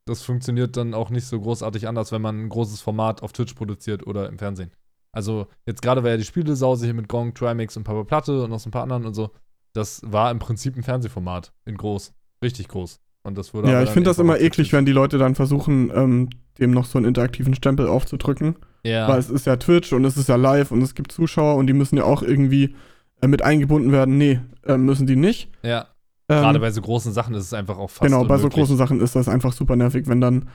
das 0.05 0.23
funktioniert 0.23 0.77
dann 0.77 0.93
auch 0.93 1.09
nicht 1.09 1.25
so 1.25 1.39
großartig 1.39 1.87
anders, 1.87 2.11
wenn 2.11 2.21
man 2.21 2.39
ein 2.39 2.49
großes 2.49 2.81
Format 2.81 3.21
auf 3.21 3.33
Twitch 3.33 3.53
produziert 3.53 4.07
oder 4.07 4.27
im 4.27 4.39
Fernsehen. 4.39 4.71
Also, 5.11 5.47
jetzt 5.65 5.81
gerade 5.81 6.03
war 6.03 6.11
ja 6.11 6.17
die 6.17 6.23
Spielesause 6.23 6.85
hier 6.85 6.93
mit 6.93 7.07
Gong, 7.09 7.33
Trimax 7.33 7.77
und 7.77 7.83
Papa 7.83 8.03
Platte 8.03 8.43
und 8.43 8.49
noch 8.49 8.59
so 8.59 8.69
ein 8.69 8.71
paar 8.71 8.83
anderen 8.83 9.05
und 9.05 9.13
so. 9.13 9.31
Das 9.73 10.01
war 10.03 10.31
im 10.31 10.39
Prinzip 10.39 10.75
ein 10.75 10.83
Fernsehformat 10.83 11.53
in 11.65 11.77
groß. 11.77 12.13
Richtig 12.43 12.67
groß. 12.67 12.99
Und 13.27 13.37
das 13.37 13.53
wurde 13.53 13.69
Ja, 13.69 13.83
ich 13.83 13.89
finde 13.89 14.09
das 14.09 14.19
immer 14.19 14.39
eklig, 14.39 14.71
wenn 14.71 14.85
die 14.85 14.93
Leute 14.93 15.17
dann 15.17 15.35
versuchen, 15.35 15.91
ähm, 15.93 16.29
dem 16.59 16.71
noch 16.71 16.85
so 16.85 16.97
einen 16.97 17.05
interaktiven 17.05 17.53
Stempel 17.53 17.85
aufzudrücken. 17.85 18.55
Ja. 18.85 19.09
Weil 19.09 19.19
es 19.19 19.29
ist 19.29 19.45
ja 19.45 19.57
Twitch 19.57 19.91
und 19.91 20.05
es 20.05 20.15
ist 20.15 20.29
ja 20.29 20.37
live 20.37 20.71
und 20.71 20.81
es 20.81 20.95
gibt 20.95 21.11
Zuschauer 21.11 21.55
und 21.57 21.67
die 21.67 21.73
müssen 21.73 21.97
ja 21.97 22.05
auch 22.05 22.23
irgendwie 22.23 22.73
äh, 23.21 23.27
mit 23.27 23.41
eingebunden 23.41 23.91
werden. 23.91 24.17
Nee, 24.17 24.39
äh, 24.65 24.77
müssen 24.77 25.07
die 25.07 25.17
nicht. 25.17 25.49
ja. 25.61 25.87
Ähm, 26.29 26.41
Gerade 26.41 26.59
bei 26.59 26.71
so 26.71 26.81
großen 26.81 27.13
Sachen 27.13 27.35
ist 27.35 27.45
es 27.45 27.53
einfach 27.53 27.77
auch 27.77 27.89
fast 27.89 28.01
Genau, 28.01 28.25
bei 28.25 28.37
so 28.37 28.49
großen 28.49 28.75
Sachen 28.75 28.99
ist 28.99 29.15
das 29.15 29.29
einfach 29.29 29.53
super 29.53 29.77
nervig, 29.77 30.07
wenn 30.07 30.19
dann, 30.19 30.49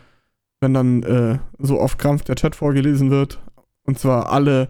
wenn 0.61 0.75
dann 0.75 1.03
äh, 1.03 1.39
so 1.59 1.81
auf 1.81 1.97
Krampf 1.97 2.25
der 2.25 2.37
Chat 2.37 2.55
vorgelesen 2.55 3.11
wird. 3.11 3.41
Und 3.85 3.99
zwar 3.99 4.31
alle, 4.31 4.69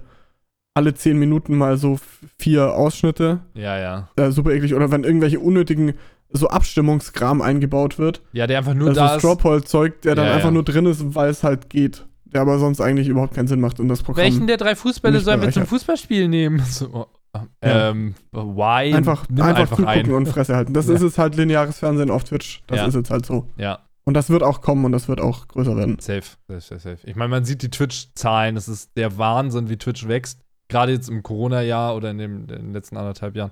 alle 0.75 0.95
zehn 0.95 1.19
Minuten 1.19 1.57
mal 1.57 1.77
so 1.77 1.99
vier 2.39 2.75
Ausschnitte. 2.75 3.41
Ja, 3.55 3.79
ja. 3.79 4.09
Äh, 4.15 4.31
super 4.31 4.53
eklig. 4.53 4.75
Oder 4.75 4.93
wenn 4.93 5.03
irgendwelche 5.03 5.41
unnötigen 5.41 5.95
so 6.33 6.49
Abstimmungskram 6.49 7.43
eingebaut 7.43 7.99
wird. 7.99 8.23
Ja, 8.33 8.47
der 8.47 8.59
einfach 8.59 8.75
nur 8.75 8.89
Also 8.89 9.01
da 9.01 9.15
ist. 9.17 9.21
Strawpoll-Zeug, 9.23 10.03
der 10.03 10.15
dann 10.15 10.27
Ja, 10.27 10.33
einfach 10.35 10.47
ja. 10.49 10.53
nur 10.53 10.65
drin 10.65 10.87
ist, 10.87 11.15
weil 11.15 11.31
es 11.31 11.43
halt 11.45 11.69
geht. 11.71 12.07
Der 12.25 12.41
aber 12.41 12.59
sonst 12.59 12.81
eigentlich 12.81 13.09
überhaupt 13.09 13.35
keinen 13.35 13.49
Sinn 13.49 13.61
macht 13.61 13.79
und 13.79 13.89
das 13.89 14.03
Programm. 14.03 14.25
Welchen 14.25 14.47
der 14.47 14.57
drei 14.57 14.75
Fußbälle 14.75 15.21
sollen 15.21 15.43
wir 15.43 15.51
zum. 15.51 15.67
Fußballspiel 15.67 16.29
nehmen? 16.29 16.61
So, 16.67 17.07
Ja. 17.35 17.91
ähm, 17.91 18.15
why? 18.33 18.95
einfach, 18.95 19.27
Nimm 19.29 19.43
einfach, 19.45 19.61
einfach 19.63 19.77
zugucken 19.77 19.89
ein. 20.11 20.13
und 20.13 20.29
Fresse 20.29 20.55
halten. 20.57 20.73
Das 20.75 20.89
Ja. 20.89 20.95
ist 20.95 21.03
jetzt 21.03 21.19
halt 21.19 21.37
lineares 21.37 21.79
Fernsehen 21.79 22.11
auf 22.11 22.25
Twitch. 22.25 22.63
Das 22.67 22.79
Ja. 22.79 22.87
ist 22.87 22.95
jetzt 22.95 23.11
halt 23.11 23.25
so. 23.27 23.49
Ja, 23.57 23.81
Und 24.05 24.15
das 24.15 24.31
wird 24.31 24.43
auch 24.43 24.61
kommen 24.63 24.85
und 24.85 24.93
das 24.93 25.09
wird 25.09 25.21
auch 25.21 25.47
größer 25.49 25.77
werden. 25.77 25.99
safe, 26.01 26.23
safe, 26.49 26.61
safe, 26.61 26.81
safe. 26.81 26.99
Ich 27.05 27.15
meine, 27.17 27.29
man 27.29 27.45
sieht 27.45 27.63
die 27.63 27.71
Twitch-Zahlen. 27.71 28.55
Das 28.55 28.69
ist 28.69 28.91
der 28.97 29.17
Wahnsinn, 29.19 29.69
wie 29.69 29.77
Twitch 29.77 30.09
wächst. 30.09 30.41
Gerade 30.69 30.93
jetzt 30.93 31.09
im 31.11 31.23
Corona-Jahr 31.23 31.95
oder 31.97 32.11
in, 32.11 32.19
dem, 32.19 32.41
in 32.43 32.47
den 32.47 32.73
letzten 32.73 32.97
anderthalb 32.97 33.37
Jahren. 33.37 33.51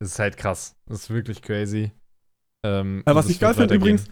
Das 0.00 0.08
ist 0.10 0.18
halt 0.18 0.36
krass. 0.36 0.74
Das 0.86 1.00
ist 1.02 1.10
wirklich 1.10 1.40
crazy. 1.42 1.92
Ähm, 2.64 3.02
Äh, 3.06 3.14
was 3.14 3.26
das 3.26 3.34
ich 3.34 3.40
geil 3.40 3.54
finde 3.54 3.74
übrigens, 3.74 4.04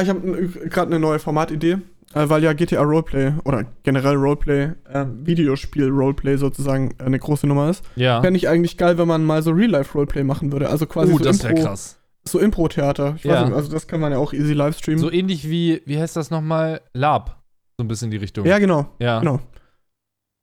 ich 0.00 0.08
habe 0.08 0.20
gerade 0.68 0.88
eine 0.90 0.98
neue 0.98 1.18
Formatidee, 1.18 1.78
äh, 2.14 2.28
weil 2.28 2.42
ja 2.42 2.52
GTA 2.52 2.82
Roleplay 2.82 3.34
oder 3.44 3.64
generell 3.84 4.16
Roleplay, 4.16 4.72
äh, 4.92 5.04
Videospiel 5.24 5.88
Roleplay 5.88 6.36
sozusagen 6.36 6.94
äh, 6.98 7.04
eine 7.04 7.18
große 7.18 7.46
Nummer 7.46 7.70
ist. 7.70 7.84
Ja. 7.96 8.20
Fände 8.22 8.38
ich 8.38 8.48
eigentlich 8.48 8.76
geil, 8.76 8.98
wenn 8.98 9.08
man 9.08 9.24
mal 9.24 9.42
so 9.42 9.50
Real-Life-Roleplay 9.52 10.24
machen 10.24 10.50
würde. 10.52 10.68
Also 10.68 10.86
quasi 10.86 11.12
Uh, 11.12 11.18
so 11.18 11.24
das 11.24 11.42
wäre 11.42 11.52
Impro, 11.54 11.64
krass. 11.64 11.98
so 12.24 12.38
Impro-Theater. 12.38 13.14
Ich 13.16 13.24
Ja. 13.24 13.34
weiß 13.34 13.44
nicht, 13.46 13.54
also 13.56 13.70
das 13.70 13.86
kann 13.86 14.00
man 14.00 14.12
ja 14.12 14.18
auch 14.18 14.32
easy 14.32 14.52
live 14.54 14.76
streamen. 14.76 14.98
So 15.00 15.10
ähnlich 15.12 15.48
wie, 15.48 15.82
wie 15.86 15.98
heißt 15.98 16.16
das 16.16 16.30
nochmal? 16.30 16.80
Lab. 16.94 17.42
So 17.78 17.84
ein 17.84 17.88
bisschen 17.88 18.06
in 18.06 18.10
die 18.12 18.16
Richtung. 18.18 18.44
ja, 18.46 18.58
genau, 18.58 18.86
ja. 18.98 19.20
genau. 19.20 19.40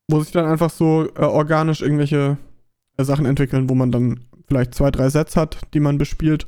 Wo 0.10 0.22
sich 0.22 0.32
dann 0.32 0.46
einfach 0.46 0.70
so 0.72 1.08
äh, 1.16 1.22
organisch 1.22 1.82
irgendwelche 1.82 2.38
äh, 2.98 3.04
Sachen 3.04 3.26
entwickeln, 3.26 3.70
wo 3.70 3.76
man 3.76 3.92
dann 3.92 4.22
vielleicht 4.48 4.74
zwei, 4.74 4.90
drei 4.90 5.10
Sets 5.10 5.36
hat, 5.36 5.60
die 5.74 5.80
man 5.80 5.98
bespielt. 6.00 6.48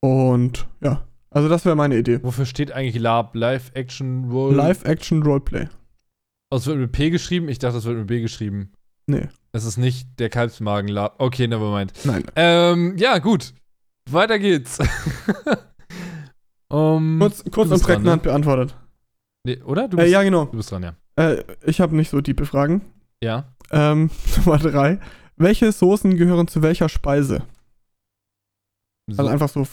Und 0.00 0.66
ja, 0.82 1.06
also 1.30 1.48
das 1.48 1.64
wäre 1.64 1.76
meine 1.76 1.96
Idee. 1.96 2.20
Wofür 2.22 2.46
steht 2.46 2.72
eigentlich 2.72 3.00
Lab? 3.00 3.34
Live-Action-Roll? 3.34 4.54
Live-Action-Roleplay. 4.54 5.68
Oh, 6.50 6.56
es 6.56 6.66
wird 6.66 6.78
mit 6.78 6.92
P 6.92 7.10
geschrieben? 7.10 7.48
Ich 7.48 7.58
dachte, 7.58 7.78
es 7.78 7.84
wird 7.84 7.98
mit 7.98 8.06
B 8.06 8.20
geschrieben. 8.20 8.72
Nee, 9.08 9.28
Es 9.52 9.64
ist 9.64 9.76
nicht 9.76 10.18
der 10.18 10.28
Kalbsmagen-Lab. 10.30 11.16
Okay, 11.18 11.46
nevermind. 11.48 11.92
nein. 12.04 12.24
Ähm, 12.36 12.96
ja, 12.98 13.18
gut. 13.18 13.52
Weiter 14.10 14.38
geht's. 14.38 14.78
um, 16.68 17.18
Kurz, 17.20 17.44
kurz 17.50 17.70
und 17.70 17.82
prägnant 17.82 18.24
ne? 18.24 18.30
beantwortet. 18.30 18.76
nee, 19.44 19.60
oder? 19.62 19.88
Du 19.88 19.96
Äh, 19.96 20.02
bist, 20.02 20.12
ja, 20.12 20.22
genau. 20.22 20.44
du 20.46 20.56
bist 20.56 20.70
dran, 20.70 20.82
ja. 20.82 20.94
Äh, 21.16 21.42
ich 21.64 21.80
habe 21.80 21.96
nicht 21.96 22.10
so 22.10 22.20
tiefe 22.20 22.46
Fragen. 22.46 22.82
Ja. 23.22 23.54
Ähm, 23.70 24.10
Nummer 24.36 24.58
drei. 24.58 24.98
Welche 25.36 25.70
Soßen 25.72 26.16
gehören 26.16 26.48
zu 26.48 26.62
welcher 26.62 26.88
Speise? 26.88 27.42
So, 29.08 29.22
Also 29.22 29.30
einfach 29.30 29.48
so. 29.48 29.66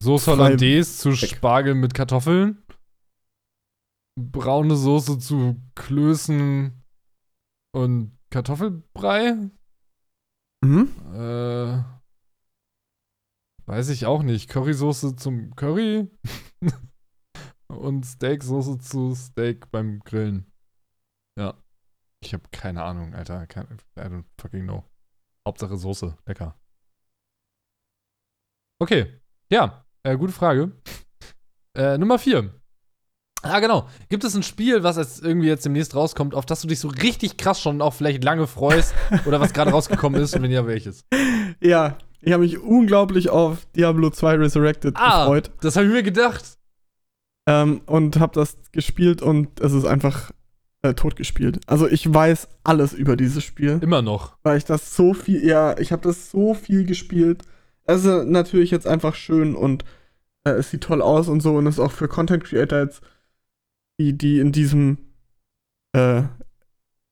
Soße 0.00 0.30
Hollandaise 0.30 0.96
zu 0.98 1.10
weg. 1.10 1.30
Spargel 1.30 1.74
mit 1.74 1.94
Kartoffeln. 1.94 2.62
Braune 4.16 4.76
Soße 4.76 5.18
zu 5.18 5.56
Klößen 5.74 6.82
und 7.72 8.18
Kartoffelbrei. 8.30 9.50
Mhm. 10.64 10.88
Äh, 11.12 11.82
weiß 13.66 13.88
ich 13.90 14.06
auch 14.06 14.22
nicht. 14.22 14.48
Currysoße 14.48 15.16
zum 15.16 15.54
Curry 15.56 16.08
und 17.68 18.04
Steaksoße 18.04 18.78
zu 18.78 19.14
Steak 19.14 19.70
beim 19.70 20.00
Grillen. 20.00 20.50
Ja. 21.38 21.54
Ich 22.20 22.34
habe 22.34 22.44
keine 22.50 22.82
Ahnung, 22.82 23.14
Alter. 23.14 23.46
Kein, 23.46 23.66
I 23.96 24.00
don't 24.00 24.24
fucking 24.40 24.64
know. 24.64 24.84
Hauptsache 25.46 25.76
Soße. 25.76 26.16
Lecker. 26.26 26.58
Okay. 28.78 29.06
Ja, 29.50 29.84
äh, 30.02 30.16
gute 30.16 30.32
Frage. 30.32 30.72
Äh, 31.76 31.98
Nummer 31.98 32.18
4. 32.18 32.50
Ah, 33.42 33.60
genau. 33.60 33.88
Gibt 34.08 34.24
es 34.24 34.34
ein 34.34 34.42
Spiel, 34.42 34.82
was 34.82 34.96
jetzt 34.96 35.22
irgendwie 35.22 35.46
jetzt 35.46 35.64
demnächst 35.64 35.94
rauskommt, 35.94 36.34
auf 36.34 36.44
das 36.44 36.60
du 36.62 36.68
dich 36.68 36.80
so 36.80 36.88
richtig 36.88 37.36
krass 37.36 37.60
schon 37.60 37.80
auch 37.80 37.94
vielleicht 37.94 38.24
lange 38.24 38.46
freust 38.46 38.94
oder 39.26 39.40
was 39.40 39.52
gerade 39.52 39.70
rausgekommen 39.70 40.20
ist 40.20 40.34
und 40.34 40.42
wenn 40.42 40.50
ja, 40.50 40.66
welches? 40.66 41.04
Ja, 41.60 41.96
ich 42.20 42.32
habe 42.32 42.42
mich 42.42 42.58
unglaublich 42.58 43.30
auf 43.30 43.64
Diablo 43.76 44.10
2 44.10 44.34
Resurrected 44.36 44.94
Ah, 44.96 45.20
gefreut. 45.24 45.52
das 45.60 45.76
habe 45.76 45.86
ich 45.86 45.92
mir 45.92 46.02
gedacht. 46.02 46.58
ähm, 47.48 47.80
und 47.86 48.18
habe 48.18 48.34
das 48.34 48.56
gespielt 48.72 49.22
und 49.22 49.60
es 49.60 49.72
ist 49.72 49.84
einfach 49.84 50.32
äh, 50.82 50.94
tot 50.94 51.14
gespielt. 51.14 51.60
Also 51.68 51.86
ich 51.86 52.12
weiß 52.12 52.48
alles 52.64 52.92
über 52.92 53.16
dieses 53.16 53.44
Spiel, 53.44 53.78
Immer 53.82 54.02
noch. 54.02 54.36
weil 54.42 54.58
ich 54.58 54.64
das 54.64 54.96
so 54.96 55.14
viel, 55.14 55.44
ja, 55.46 55.78
ich 55.78 55.92
habe 55.92 56.02
das 56.02 56.30
so 56.32 56.54
viel 56.54 56.84
gespielt. 56.84 57.42
Es 57.88 58.04
ist 58.04 58.26
natürlich 58.26 58.70
jetzt 58.70 58.86
einfach 58.86 59.14
schön 59.14 59.54
und 59.56 59.84
äh, 60.44 60.50
es 60.50 60.70
sieht 60.70 60.82
toll 60.82 61.00
aus 61.02 61.28
und 61.28 61.40
so 61.40 61.56
und 61.56 61.66
ist 61.66 61.78
auch 61.80 61.92
für 61.92 62.06
Content 62.08 62.44
Creator 62.44 62.80
jetzt, 62.80 63.02
die, 64.00 64.16
die 64.16 64.38
in 64.40 64.52
diesem, 64.52 64.98
äh, 65.94 66.22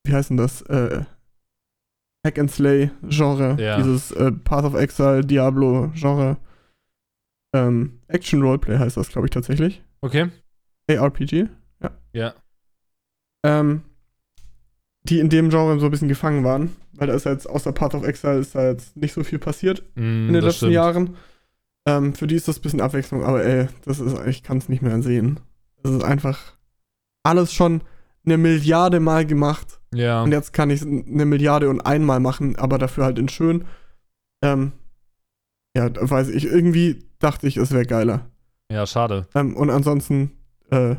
wie 0.05 0.13
heißt 0.13 0.29
denn 0.29 0.37
das, 0.37 0.61
äh, 0.63 1.03
Hack 2.25 2.37
and 2.39 2.51
Slay 2.51 2.91
Genre, 3.09 3.57
Ja. 3.59 3.77
dieses 3.77 4.11
äh, 4.11 4.31
Path 4.31 4.65
of 4.65 4.75
Exile, 4.75 5.21
Diablo 5.25 5.91
Genre, 5.95 6.37
ähm, 7.55 8.01
Action 8.07 8.41
Roleplay 8.41 8.77
heißt 8.77 8.97
das, 8.97 9.09
glaube 9.09 9.27
ich, 9.27 9.31
tatsächlich. 9.31 9.81
Okay. 10.01 10.29
ARPG. 10.89 11.47
Ja. 12.13 12.33
ähm, 13.43 13.83
die 15.09 15.19
in 15.19 15.29
dem 15.29 15.49
Genre 15.49 15.79
so 15.79 15.85
ein 15.85 15.91
bisschen 15.91 16.07
gefangen 16.09 16.43
waren, 16.43 16.75
weil 16.93 17.07
da 17.07 17.13
ist 17.13 17.25
jetzt 17.25 17.49
außer 17.49 17.71
Path 17.71 17.95
of 17.95 18.05
Exile 18.05 18.39
ist 18.39 18.55
da 18.55 18.69
jetzt 18.69 18.95
nicht 18.97 19.13
so 19.13 19.23
viel 19.23 19.39
passiert 19.39 19.83
Mm, 19.95 20.27
in 20.27 20.33
den 20.33 20.43
letzten 20.43 20.57
stimmt. 20.57 20.73
Jahren. 20.73 21.15
Ähm, 21.87 22.13
für 22.13 22.27
die 22.27 22.35
ist 22.35 22.47
das 22.47 22.59
ein 22.59 22.61
bisschen 22.61 22.81
Abwechslung, 22.81 23.23
aber 23.23 23.43
ey, 23.45 23.67
das 23.85 23.99
ist, 23.99 24.15
ich 24.27 24.43
kann 24.43 24.57
es 24.57 24.67
nicht 24.69 24.81
mehr 24.81 25.01
sehen. 25.01 25.39
Das 25.83 25.91
ist 25.93 26.03
einfach 26.03 26.57
alles 27.23 27.53
schon 27.53 27.81
eine 28.25 28.37
Milliarde 28.37 28.99
Mal 28.99 29.25
gemacht 29.25 29.79
Ja. 29.93 30.21
und 30.23 30.31
jetzt 30.33 30.51
kann 30.51 30.69
ich 30.69 30.81
eine 30.81 31.25
Milliarde 31.25 31.69
und 31.69 31.79
einmal 31.81 32.19
machen, 32.19 32.57
aber 32.57 32.77
dafür 32.77 33.05
halt 33.05 33.17
in 33.19 33.29
schön. 33.29 33.63
Ähm, 34.43 34.73
ja, 35.77 35.89
weiß 35.93 36.29
ich, 36.29 36.45
irgendwie 36.45 37.05
dachte 37.19 37.47
ich, 37.47 37.55
es 37.57 37.71
wäre 37.71 37.85
geiler. 37.85 38.29
Ja, 38.69 38.85
schade. 38.85 39.27
Ähm, 39.33 39.55
und 39.55 39.69
ansonsten, 39.69 40.31
äh, 40.71 40.95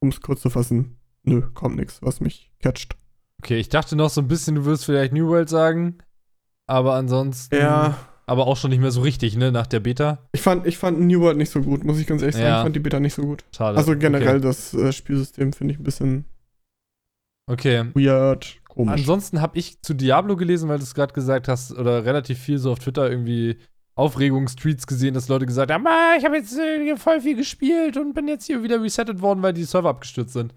um 0.00 0.10
es 0.10 0.20
kurz 0.20 0.42
zu 0.42 0.50
fassen, 0.50 0.97
nö, 1.22 1.42
kommt 1.54 1.76
nichts, 1.76 2.00
was 2.02 2.20
mich 2.20 2.50
catcht. 2.60 2.96
Okay, 3.42 3.58
ich 3.58 3.68
dachte 3.68 3.94
noch 3.96 4.10
so 4.10 4.20
ein 4.20 4.28
bisschen, 4.28 4.56
du 4.56 4.64
würdest 4.64 4.84
vielleicht 4.84 5.12
New 5.12 5.28
World 5.28 5.48
sagen. 5.48 5.98
Aber 6.66 6.94
ansonsten. 6.94 7.54
Ja, 7.56 7.96
Aber 8.26 8.46
auch 8.46 8.56
schon 8.56 8.70
nicht 8.70 8.80
mehr 8.80 8.90
so 8.90 9.00
richtig, 9.00 9.36
ne? 9.36 9.52
Nach 9.52 9.66
der 9.66 9.80
Beta. 9.80 10.28
ich 10.32 10.42
fand, 10.42 10.66
ich 10.66 10.76
fand 10.76 11.00
New 11.00 11.20
World 11.20 11.38
nicht 11.38 11.50
so 11.50 11.62
gut, 11.62 11.84
muss 11.84 11.98
ich 11.98 12.06
ganz 12.06 12.20
ehrlich 12.20 12.34
sagen. 12.36 12.46
Ja. 12.46 12.58
Ich 12.58 12.62
fand 12.64 12.76
die 12.76 12.80
Beta 12.80 13.00
nicht 13.00 13.14
so 13.14 13.22
gut. 13.22 13.44
Schade. 13.56 13.78
Also 13.78 13.96
generell 13.96 14.36
Okay. 14.36 14.40
das 14.40 14.74
äh, 14.74 14.92
Spielsystem 14.92 15.52
finde 15.52 15.74
ich 15.74 15.80
ein 15.80 15.84
bisschen 15.84 16.24
okay. 17.46 17.86
weird, 17.94 18.58
komisch. 18.68 19.00
Ansonsten 19.00 19.40
habe 19.40 19.56
ich 19.58 19.80
zu 19.82 19.94
Diablo 19.94 20.36
gelesen, 20.36 20.68
weil 20.68 20.78
du 20.78 20.84
es 20.84 20.94
gerade 20.94 21.14
gesagt 21.14 21.48
hast, 21.48 21.72
oder 21.72 22.04
relativ 22.04 22.38
viel 22.38 22.58
so 22.58 22.72
auf 22.72 22.80
Twitter 22.80 23.10
irgendwie 23.10 23.56
Aufregungstweets 23.94 24.86
gesehen, 24.86 25.14
dass 25.14 25.28
Leute 25.28 25.46
gesagt 25.46 25.72
haben, 25.72 25.86
ah, 25.86 26.14
ich 26.18 26.24
habe 26.24 26.36
jetzt 26.36 26.56
äh, 26.56 26.82
hier 26.84 26.96
voll 26.98 27.20
viel 27.20 27.34
gespielt 27.36 27.96
und 27.96 28.14
bin 28.14 28.28
jetzt 28.28 28.44
hier 28.46 28.62
wieder 28.62 28.80
resettet 28.82 29.20
worden, 29.22 29.42
weil 29.42 29.52
die 29.54 29.64
Server 29.64 29.88
abgestürzt 29.88 30.34
sind. 30.34 30.54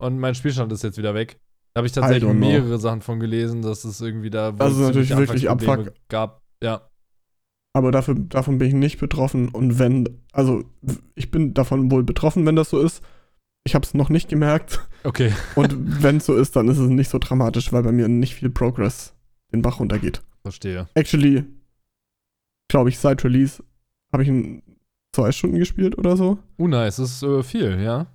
Und 0.00 0.18
mein 0.18 0.34
Spielstand 0.34 0.72
ist 0.72 0.82
jetzt 0.82 0.98
wieder 0.98 1.14
weg. 1.14 1.38
Da 1.74 1.80
habe 1.80 1.86
ich 1.86 1.92
tatsächlich 1.92 2.32
mehrere 2.32 2.78
Sachen 2.78 3.02
von 3.02 3.20
gelesen, 3.20 3.62
dass 3.62 3.84
es 3.84 4.00
irgendwie 4.00 4.30
da 4.30 4.50
Das 4.50 4.72
ist 4.72 4.78
natürlich 4.78 5.16
wirklich 5.16 5.48
Anfangsprobleme 5.48 5.94
gab. 6.08 6.42
Ja. 6.62 6.88
Aber 7.72 7.92
dafür, 7.92 8.16
davon 8.16 8.58
bin 8.58 8.68
ich 8.68 8.74
nicht 8.74 8.98
betroffen. 8.98 9.48
Und 9.48 9.78
wenn, 9.78 10.08
also 10.32 10.64
ich 11.14 11.30
bin 11.30 11.54
davon 11.54 11.90
wohl 11.90 12.02
betroffen, 12.02 12.44
wenn 12.46 12.56
das 12.56 12.70
so 12.70 12.80
ist. 12.80 13.02
Ich 13.64 13.74
habe 13.74 13.84
es 13.84 13.92
noch 13.92 14.08
nicht 14.08 14.28
gemerkt. 14.28 14.80
Okay. 15.04 15.32
Und 15.54 16.02
wenn 16.02 16.16
es 16.16 16.26
so 16.26 16.34
ist, 16.34 16.56
dann 16.56 16.66
ist 16.68 16.78
es 16.78 16.88
nicht 16.88 17.10
so 17.10 17.18
dramatisch, 17.18 17.72
weil 17.72 17.82
bei 17.82 17.92
mir 17.92 18.08
nicht 18.08 18.34
viel 18.34 18.50
Progress 18.50 19.14
den 19.52 19.62
Bach 19.62 19.80
runtergeht. 19.80 20.22
Verstehe. 20.42 20.88
Actually, 20.94 21.44
glaube 22.68 22.88
ich, 22.88 22.98
seit 22.98 23.22
Release 23.22 23.62
habe 24.12 24.22
ich 24.22 24.30
in 24.30 24.62
zwei 25.14 25.30
Stunden 25.30 25.58
gespielt 25.58 25.98
oder 25.98 26.16
so. 26.16 26.38
Uh, 26.58 26.68
nice. 26.68 26.96
Das 26.96 27.10
ist 27.10 27.22
äh, 27.22 27.42
viel, 27.42 27.80
ja? 27.80 28.06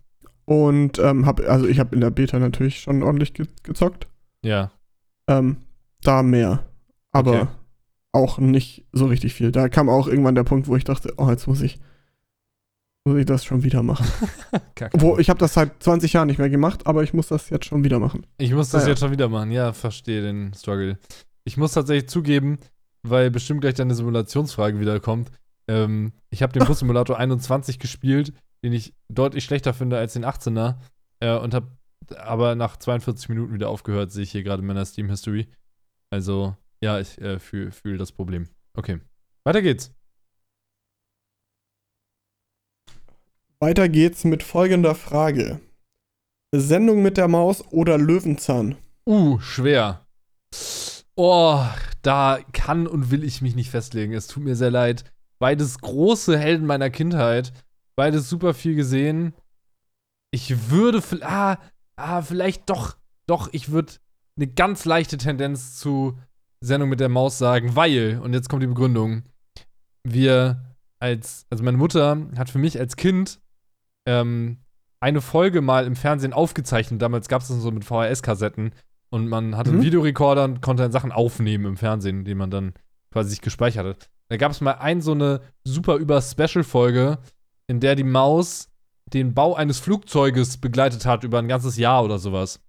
Und 0.46 1.00
ähm, 1.00 1.26
habe, 1.26 1.50
also 1.50 1.68
ich 1.68 1.80
habe 1.80 1.96
in 1.96 2.02
der 2.02 2.12
Beta 2.12 2.38
natürlich 2.40 2.80
schon 2.80 3.02
ordentlich 3.04 3.34
ge 3.34 3.48
gezockt. 3.64 4.08
Ja. 4.44 4.72
Ähm, 5.28 5.58
da 6.02 6.22
mehr. 6.24 6.64
Aber 7.12 7.32
Okay. 7.42 7.48
auch 8.12 8.38
nicht 8.38 8.86
so 8.92 9.06
richtig 9.08 9.34
viel. 9.34 9.52
Da 9.52 9.70
kam 9.70 9.90
auch 9.90 10.08
irgendwann 10.08 10.36
der 10.36 10.44
Punkt, 10.44 10.68
wo 10.68 10.76
ich 10.76 10.84
dachte, 10.84 11.14
oh, 11.18 11.30
jetzt 11.30 11.48
muss 11.48 11.62
ich, 11.62 11.80
muss 13.06 13.18
ich 13.18 13.26
das 13.26 13.44
schon 13.44 13.64
wieder 13.64 13.82
machen. 13.84 14.06
Wo, 14.94 15.18
ich 15.18 15.30
habe 15.30 15.40
das 15.40 15.54
seit 15.54 15.82
20 15.82 16.14
Jahren 16.14 16.28
nicht 16.28 16.38
mehr 16.40 16.50
gemacht, 16.50 16.86
aber 16.88 17.04
ich 17.04 17.14
muss 17.14 17.28
das 17.28 17.50
jetzt 17.50 17.66
schon 17.66 17.84
wieder 17.84 18.00
machen. 18.00 18.26
Ich 18.38 18.52
muss 18.54 18.70
das 18.70 18.84
Ah, 18.84 18.86
ja. 18.86 18.92
jetzt 18.92 19.00
schon 19.00 19.12
wieder 19.12 19.30
machen. 19.30 19.52
Ja, 19.52 19.74
verstehe 19.74 20.22
den 20.22 20.54
Struggle. 20.54 20.98
Ich 21.44 21.56
muss 21.58 21.74
tatsächlich 21.74 22.10
zugeben, 22.10 22.58
weil 23.04 23.30
bestimmt 23.32 23.62
gleich 23.62 23.76
deine 23.76 23.94
Simulationsfrage 23.96 24.80
wieder 24.80 25.00
kommt. 25.00 25.30
Ähm, 25.68 26.14
ich 26.30 26.42
habe 26.44 26.54
den 26.54 26.66
Bus-Simulator 26.68 27.18
21 27.18 27.78
gespielt, 27.80 28.34
den 28.66 28.74
ich 28.74 28.96
deutlich 29.10 29.44
schlechter 29.44 29.76
finde 29.76 30.00
als 30.00 30.14
den 30.14 30.26
18er. 30.26 30.78
Äh, 31.20 31.38
und 31.38 31.54
habe 31.54 31.68
aber 32.18 32.56
nach 32.56 32.78
42 32.78 33.30
Minuten 33.30 33.54
wieder 33.54 33.70
aufgehört, 33.70 34.12
sehe 34.12 34.24
ich 34.24 34.32
hier 34.32 34.42
gerade 34.42 34.62
in 34.62 34.68
meiner 34.68 34.84
Steam-History. 34.84 35.48
Also, 36.10 36.58
ja, 36.82 37.00
ich 37.00 37.22
äh, 37.22 37.38
fühle 37.38 37.72
fühl 37.72 37.98
das 37.98 38.12
Problem. 38.12 38.48
Okay. 38.74 39.00
Weiter 39.44 39.62
geht's. 39.62 39.94
Weiter 43.60 43.88
geht's 43.88 44.24
mit 44.24 44.42
folgender 44.42 44.96
Frage. 44.96 45.62
Sendung 46.52 47.04
mit 47.04 47.18
der 47.18 47.28
Maus 47.28 47.64
oder 47.72 48.00
Löwenzahn? 48.00 48.78
Uh, 49.06 49.40
schwer. 49.40 50.08
Oh, 51.16 51.64
da 52.02 52.40
kann 52.52 52.88
und 52.88 53.12
will 53.12 53.24
ich 53.24 53.44
mich 53.44 53.56
nicht 53.56 53.70
festlegen. 53.70 54.14
Es 54.14 54.26
tut 54.28 54.44
mir 54.44 54.56
sehr 54.56 54.72
leid. 54.72 55.04
Beides 55.38 55.78
große 55.80 56.38
Helden 56.38 56.66
meiner 56.66 56.90
Kindheit. 56.90 57.54
Beides 57.96 58.30
super 58.30 58.54
viel 58.54 58.76
gesehen. 58.76 59.34
Ich 60.32 60.70
würde, 60.70 61.02
ah, 61.22 61.58
ah, 61.96 62.22
vielleicht 62.22 62.70
doch, 62.70 62.98
doch, 63.28 63.50
ich 63.52 63.72
würde 63.72 63.94
eine 64.38 64.48
ganz 64.48 64.86
leichte 64.86 65.18
Tendenz 65.18 65.78
zu 65.78 66.18
Sendung 66.62 66.90
mit 66.90 67.00
der 67.00 67.10
Maus 67.10 67.38
sagen, 67.38 67.76
weil, 67.76 68.20
und 68.22 68.34
jetzt 68.34 68.50
kommt 68.50 68.64
die 68.64 68.68
Begründung, 68.68 69.24
wir 70.04 70.76
als, 71.00 71.46
also 71.50 71.64
meine 71.64 71.78
Mutter 71.78 72.18
hat 72.38 72.50
für 72.50 72.58
mich 72.58 72.80
als 72.80 72.96
Kind 72.96 73.40
ähm, 74.08 74.58
eine 75.00 75.22
Folge 75.22 75.62
mal 75.62 75.86
im 75.86 75.96
Fernsehen 75.96 76.34
aufgezeichnet. 76.34 77.02
Damals 77.02 77.28
gab 77.28 77.42
es 77.42 77.48
das 77.48 77.58
so 77.62 77.72
mit 77.72 77.86
VHS-Kassetten. 77.86 78.72
Und 79.10 79.28
man 79.28 79.56
hatte 79.56 79.70
einen 79.70 79.80
Mhm. 79.80 79.86
Videorekorder 79.86 80.44
und 80.46 80.62
konnte 80.62 80.84
dann 80.84 80.92
Sachen 80.92 81.12
aufnehmen 81.12 81.66
im 81.66 81.78
Fernsehen, 81.78 82.26
die 82.26 82.36
man 82.36 82.50
dann 82.50 82.74
quasi 83.12 83.30
sich 83.30 83.42
gespeichert 83.42 83.86
hat. 83.86 84.10
Da 84.30 84.38
gab 84.38 84.52
es 84.52 84.62
mal 84.62 84.74
ein 84.74 85.02
so 85.02 85.12
eine 85.12 85.42
super 85.64 85.96
über 85.98 86.22
Special-Folge, 86.22 87.20
in 87.68 87.80
der 87.80 87.96
die 87.96 88.04
Maus 88.04 88.70
den 89.14 89.34
Bau 89.34 89.54
eines 89.56 89.80
Flugzeuges 89.80 90.58
begleitet 90.58 91.06
hat 91.06 91.24
über 91.24 91.40
ein 91.40 91.48
ganzes 91.48 91.78
Jahr 91.78 92.04
oder 92.04 92.18
sowas. 92.20 92.60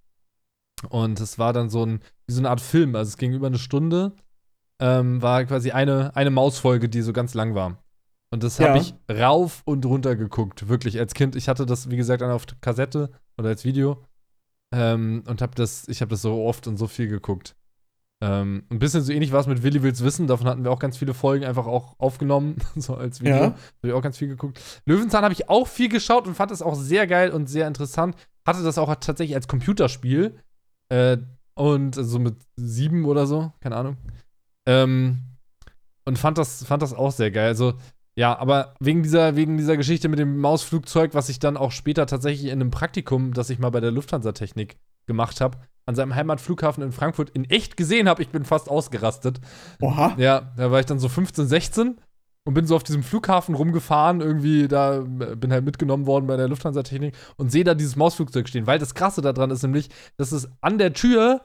Und 0.89 1.19
es 1.19 1.39
war 1.39 1.53
dann 1.53 1.69
so 1.69 1.83
ein, 1.85 2.01
wie 2.27 2.33
so 2.33 2.39
eine 2.41 2.49
Art 2.49 2.61
Film, 2.61 2.95
also 2.95 3.09
es 3.09 3.17
ging 3.17 3.33
über 3.33 3.47
eine 3.47 3.57
Stunde, 3.57 4.13
ähm, 4.79 5.21
war 5.21 5.43
quasi 5.45 5.71
eine, 5.71 6.15
eine 6.15 6.29
Mausfolge, 6.29 6.87
die 6.89 7.01
so 7.01 7.13
ganz 7.13 7.33
lang 7.33 7.55
war. 7.55 7.83
Und 8.29 8.43
das 8.43 8.59
habe 8.59 8.77
Ja. 8.77 8.83
ich 8.83 8.93
rauf 9.09 9.61
und 9.65 9.85
runter 9.85 10.15
geguckt, 10.15 10.67
wirklich 10.67 10.99
als 10.99 11.13
Kind. 11.13 11.35
Ich 11.35 11.47
hatte 11.47 11.65
das, 11.65 11.89
wie 11.89 11.97
gesagt, 11.97 12.21
dann 12.21 12.29
auf 12.31 12.45
Kassette 12.61 13.09
oder 13.37 13.49
als 13.49 13.65
Video. 13.65 14.03
Ähm, 14.71 15.23
und 15.27 15.41
habe 15.41 15.55
das, 15.55 15.87
ich 15.87 16.01
habe 16.01 16.09
das 16.09 16.21
so 16.21 16.43
oft 16.45 16.67
und 16.67 16.77
so 16.77 16.87
viel 16.87 17.07
geguckt. 17.07 17.55
Ähm, 18.19 18.63
ein 18.71 18.79
bisschen 18.79 19.03
so 19.03 19.13
ähnlich 19.13 19.31
war 19.31 19.41
es 19.41 19.47
mit 19.47 19.61
Willi 19.61 19.83
Wills 19.83 20.03
Wissen. 20.03 20.27
Davon 20.27 20.47
hatten 20.47 20.63
wir 20.63 20.71
auch 20.71 20.79
ganz 20.79 20.97
viele 20.97 21.13
Folgen 21.13 21.45
einfach 21.45 21.67
auch 21.67 21.95
aufgenommen, 21.99 22.57
so 22.75 22.95
als 22.95 23.21
Video. 23.21 23.35
Ja. 23.35 23.43
Habe 23.43 23.57
ich 23.83 23.93
auch 23.93 24.01
ganz 24.01 24.17
viel 24.17 24.27
geguckt. 24.27 24.59
Löwenzahn 24.85 25.23
habe 25.23 25.33
ich 25.33 25.49
auch 25.49 25.67
viel 25.67 25.89
geschaut 25.89 26.27
und 26.27 26.35
fand 26.35 26.51
es 26.51 26.61
auch 26.61 26.75
sehr 26.75 27.05
geil 27.05 27.31
und 27.31 27.47
sehr 27.47 27.67
interessant. 27.67 28.15
Hatte 28.45 28.63
das 28.63 28.77
auch 28.77 28.93
tatsächlich 28.95 29.35
als 29.35 29.47
Computerspiel. 29.47 30.39
Äh, 30.89 31.17
und 31.57 31.95
so 31.95 32.19
mit 32.19 32.35
sieben 32.55 33.05
oder 33.05 33.25
so, 33.25 33.51
keine 33.59 33.75
Ahnung. 33.75 33.97
Ähm, 34.67 35.23
und 36.05 36.17
fand 36.17 36.37
das, 36.37 36.63
fand 36.63 36.81
das 36.81 36.93
auch 36.93 37.11
sehr 37.11 37.31
geil. 37.31 37.47
Also, 37.47 37.73
ja, 38.15 38.37
aber 38.37 38.75
wegen 38.79 39.03
dieser, 39.03 39.35
wegen 39.35 39.57
dieser 39.57 39.75
Geschichte 39.75 40.07
mit 40.07 40.19
dem 40.19 40.37
Mausflugzeug, 40.37 41.13
was 41.13 41.29
ich 41.29 41.39
dann 41.39 41.57
auch 41.57 41.71
später 41.71 42.05
tatsächlich 42.05 42.51
in 42.51 42.61
einem 42.61 42.71
Praktikum, 42.71 43.33
das 43.33 43.49
ich 43.49 43.59
mal 43.59 43.71
bei 43.71 43.79
der 43.79 43.91
Lufthansa-Technik 43.91 44.77
gemacht 45.07 45.41
habe, 45.41 45.57
an 45.87 45.95
seinem 45.95 46.13
Heimatflughafen 46.13 46.83
in 46.83 46.91
Frankfurt 46.91 47.29
in 47.31 47.45
echt 47.45 47.77
gesehen 47.77 48.07
habe, 48.07 48.21
ich 48.21 48.29
bin 48.29 48.45
fast 48.45 48.69
ausgerastet. 48.69 49.39
Oha. 49.81 50.13
Ja, 50.17 50.53
da 50.57 50.69
war 50.69 50.79
ich 50.79 50.85
dann 50.85 50.99
so 50.99 51.09
15, 51.09 51.47
16 51.47 51.97
und 52.45 52.53
bin 52.53 52.67
so 52.67 52.75
auf 52.75 52.83
diesem 52.83 53.03
Flughafen 53.03 53.55
rumgefahren, 53.55 54.21
irgendwie 54.21 54.67
da 54.67 54.99
äh, 54.99 55.35
bin 55.35 55.51
halt 55.51 55.65
mitgenommen 55.65 56.05
worden 56.05 56.27
bei 56.27 56.37
der 56.37 56.49
Lufthansa-Technik 56.49 57.15
und 57.37 57.51
sehe 57.51 57.63
da 57.63 57.73
dieses 57.73 57.95
Mausflugzeug 57.95 58.47
stehen, 58.47 58.67
weil 58.67 58.79
das 58.79 58.95
Krasse 58.95 59.21
daran 59.21 59.49
ist 59.49 59.63
nämlich, 59.63 59.89
dass 60.17 60.31
es 60.31 60.49
an 60.61 60.77
der 60.77 60.93
Tür 60.93 61.41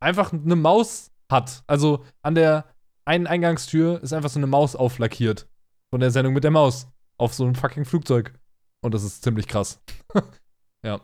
einfach 0.00 0.32
eine 0.32 0.56
Maus 0.56 1.12
hat. 1.30 1.62
Also 1.66 2.04
an 2.22 2.34
der 2.34 2.66
einen 3.04 3.26
Eingangstür 3.26 4.02
ist 4.02 4.12
einfach 4.12 4.30
so 4.30 4.40
eine 4.40 4.46
Maus 4.46 4.76
auflackiert 4.76 5.48
von 5.90 6.00
der 6.00 6.10
Sendung 6.10 6.34
mit 6.34 6.44
der 6.44 6.50
Maus 6.50 6.88
auf 7.16 7.32
so 7.32 7.44
einem 7.44 7.54
fucking 7.54 7.84
Flugzeug. 7.84 8.34
Und 8.80 8.92
das 8.92 9.04
ist 9.04 9.22
ziemlich 9.22 9.46
krass. 9.46 9.80
ja. 10.84 11.00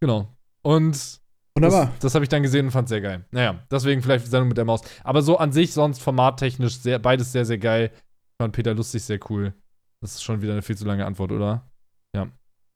Genau. 0.00 0.36
Und 0.62 1.20
Wunderbar. 1.56 1.86
das, 1.86 1.98
das 2.00 2.14
habe 2.14 2.24
ich 2.24 2.28
dann 2.28 2.42
gesehen 2.42 2.66
und 2.66 2.70
fand 2.72 2.88
sehr 2.88 3.00
geil. 3.00 3.24
Naja, 3.30 3.58
deswegen 3.70 4.02
vielleicht 4.02 4.26
die 4.26 4.30
Sendung 4.30 4.48
mit 4.48 4.56
der 4.58 4.64
Maus. 4.64 4.82
Aber 5.04 5.22
so 5.22 5.38
an 5.38 5.52
sich, 5.52 5.72
sonst 5.72 6.00
formattechnisch, 6.00 6.78
sehr, 6.78 6.98
beides 6.98 7.32
sehr, 7.32 7.44
sehr 7.44 7.58
geil. 7.58 7.90
Ich 7.94 8.36
fand 8.42 8.54
Peter 8.54 8.74
Lustig 8.74 9.02
sehr 9.02 9.18
cool. 9.30 9.54
Das 10.00 10.14
ist 10.14 10.22
schon 10.22 10.42
wieder 10.42 10.52
eine 10.52 10.62
viel 10.62 10.76
zu 10.76 10.84
lange 10.84 11.04
Antwort, 11.06 11.32
oder? 11.32 11.62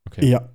Okay. 0.07 0.27
Ja. 0.29 0.49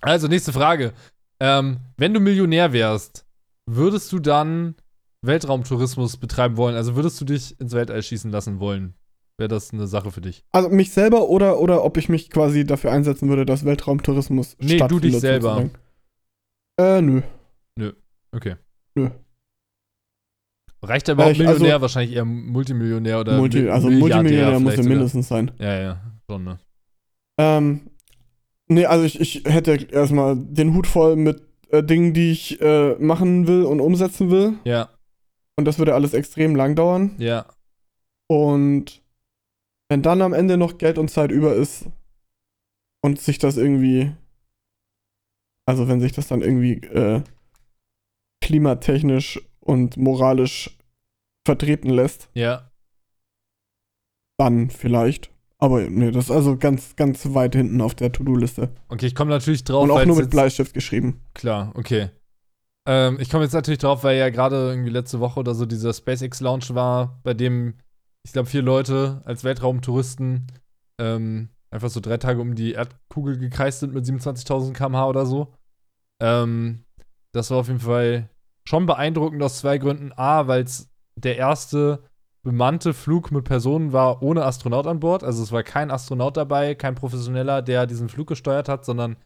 Also, 0.00 0.26
nächste 0.28 0.52
Frage. 0.52 0.92
Ähm, 1.40 1.78
wenn 1.98 2.14
du 2.14 2.20
Millionär 2.20 2.72
wärst, 2.72 3.26
würdest 3.66 4.10
du 4.12 4.18
dann 4.18 4.74
Weltraumtourismus 5.22 6.16
betreiben 6.16 6.56
wollen? 6.56 6.74
Also 6.74 6.96
würdest 6.96 7.20
du 7.20 7.24
dich 7.24 7.60
ins 7.60 7.72
Weltall 7.74 8.02
schießen 8.02 8.30
lassen 8.30 8.58
wollen? 8.60 8.94
Wäre 9.38 9.48
das 9.48 9.72
eine 9.72 9.86
Sache 9.86 10.10
für 10.10 10.20
dich? 10.20 10.44
Also 10.52 10.68
mich 10.68 10.90
selber 10.92 11.28
oder, 11.28 11.58
oder 11.60 11.84
ob 11.84 11.96
ich 11.96 12.08
mich 12.08 12.30
quasi 12.30 12.64
dafür 12.64 12.90
einsetzen 12.92 13.28
würde, 13.28 13.46
dass 13.46 13.64
Weltraumtourismus 13.64 14.56
Nee, 14.58 14.68
du 14.70 14.76
stattfindet. 14.76 15.04
dich 15.04 15.20
selber. 15.20 15.54
sozusagen. 15.54 15.70
Äh, 16.80 17.02
nö. 17.02 17.22
Okay. 18.34 18.56
Nö. 18.94 19.10
Reicht 20.82 21.08
aber 21.08 21.26
auch 21.26 21.30
ich- 21.30 21.38
Millionär, 21.38 21.74
also- 21.74 21.82
wahrscheinlich 21.82 22.16
eher 22.16 22.24
Multimillionär 22.24 23.20
oder 23.20 23.38
Multi, 23.38 23.68
also 23.68 23.88
Multimillionär 23.90 24.58
muss 24.58 24.74
er 24.74 24.84
mindestens 24.84 25.28
sein. 25.28 25.50
Ja, 25.58 25.80
ja, 25.80 26.00
schon, 26.28 26.44
ne? 26.44 26.58
Ähm, 27.38 27.90
nee, 28.68 28.84
also 28.86 29.04
ich, 29.04 29.20
ich 29.20 29.44
hätte 29.44 29.74
erstmal 29.74 30.36
den 30.36 30.74
Hut 30.74 30.86
voll 30.86 31.16
mit 31.16 31.42
äh, 31.70 31.82
Dingen, 31.84 32.12
die 32.14 32.32
ich 32.32 32.60
äh, 32.60 32.94
machen 32.98 33.46
will 33.46 33.62
und 33.64 33.80
umsetzen 33.80 34.30
will. 34.30 34.54
Ja, 34.64 34.88
Und 35.56 35.64
das 35.66 35.78
würde 35.78 35.94
alles 35.94 36.14
extrem 36.14 36.56
lang 36.56 36.74
dauern. 36.74 37.14
ja. 37.18 37.46
Und 38.28 39.02
wenn 39.90 40.00
dann 40.02 40.22
am 40.22 40.32
Ende 40.32 40.56
noch 40.56 40.78
Geld 40.78 40.96
und 40.96 41.10
Zeit 41.10 41.30
über 41.30 41.54
ist 41.54 41.84
und 43.04 43.20
sich 43.20 43.38
das 43.38 43.58
irgendwie, 43.58 44.10
also 45.66 45.86
wenn 45.86 46.00
sich 46.00 46.12
das 46.12 46.28
dann 46.28 46.40
irgendwie 46.40 46.74
äh, 46.86 47.22
klimatechnisch 48.42 49.40
und 49.60 49.96
moralisch 49.96 50.76
vertreten 51.46 51.88
lässt, 51.90 52.28
Ja, 52.34 52.70
dann 54.38 54.70
vielleicht. 54.70 55.30
Aber 55.58 55.82
nee, 55.88 56.10
das 56.10 56.24
ist 56.24 56.30
also 56.32 56.56
ganz, 56.56 56.96
ganz 56.96 57.34
weit 57.34 57.54
hinten 57.54 57.80
auf 57.80 57.94
der 57.94 58.10
To-Do-Liste. 58.10 58.70
okay, 58.88 59.06
ich 59.06 59.14
komme 59.14 59.30
natürlich 59.30 59.62
drauf, 59.62 59.84
Und 59.84 59.92
auch 59.92 60.04
nur 60.04 60.16
mit 60.16 60.30
Bleistift 60.30 60.74
geschrieben. 60.74 61.20
Klar, 61.34 61.70
okay. 61.76 62.10
Ähm, 62.88 63.18
ich 63.20 63.30
komme 63.30 63.44
jetzt 63.44 63.52
natürlich 63.52 63.78
drauf, 63.78 64.02
weil 64.02 64.18
ja 64.18 64.30
gerade 64.30 64.56
irgendwie 64.70 64.90
letzte 64.90 65.20
Woche 65.20 65.38
oder 65.38 65.54
so 65.54 65.64
dieser 65.66 65.92
SpaceX-Launch 65.92 66.74
war, 66.74 67.20
bei 67.22 67.32
dem, 67.32 67.74
ich 68.24 68.32
glaube, 68.32 68.48
vier 68.48 68.62
Leute 68.62 69.22
als 69.24 69.44
Weltraumtouristen 69.44 70.48
ähm, 71.00 71.50
einfach 71.70 71.90
so 71.90 72.00
drei 72.00 72.16
Tage 72.16 72.40
um 72.40 72.56
die 72.56 72.72
Erdkugel 72.72 73.38
gekreist 73.38 73.80
sind 73.80 73.94
mit 73.94 74.04
27.000 74.04 74.72
km/h 74.72 75.06
oder 75.08 75.26
so. 75.26 75.54
Ähm, 76.20 76.82
das 77.32 77.52
war 77.52 77.58
auf 77.58 77.68
jeden 77.68 77.78
Fall 77.80 78.28
schon 78.64 78.86
beeindruckend 78.86 79.42
aus 79.42 79.58
zwei 79.58 79.78
Gründen. 79.78 80.12
A, 80.16 80.46
weil 80.46 80.62
es 80.62 80.90
der 81.16 81.36
erste 81.36 82.02
bemannte 82.42 82.92
Flug 82.92 83.30
mit 83.30 83.44
Personen 83.44 83.92
war 83.92 84.22
ohne 84.22 84.44
Astronaut 84.44 84.86
an 84.86 85.00
Bord. 85.00 85.22
Also 85.22 85.42
es 85.42 85.52
war 85.52 85.62
kein 85.62 85.90
Astronaut 85.90 86.36
dabei, 86.36 86.74
kein 86.74 86.94
Professioneller, 86.94 87.62
der 87.62 87.86
diesen 87.86 88.08
Flug 88.08 88.28
gesteuert 88.28 88.68
hat, 88.68 88.84
sondern 88.84 89.16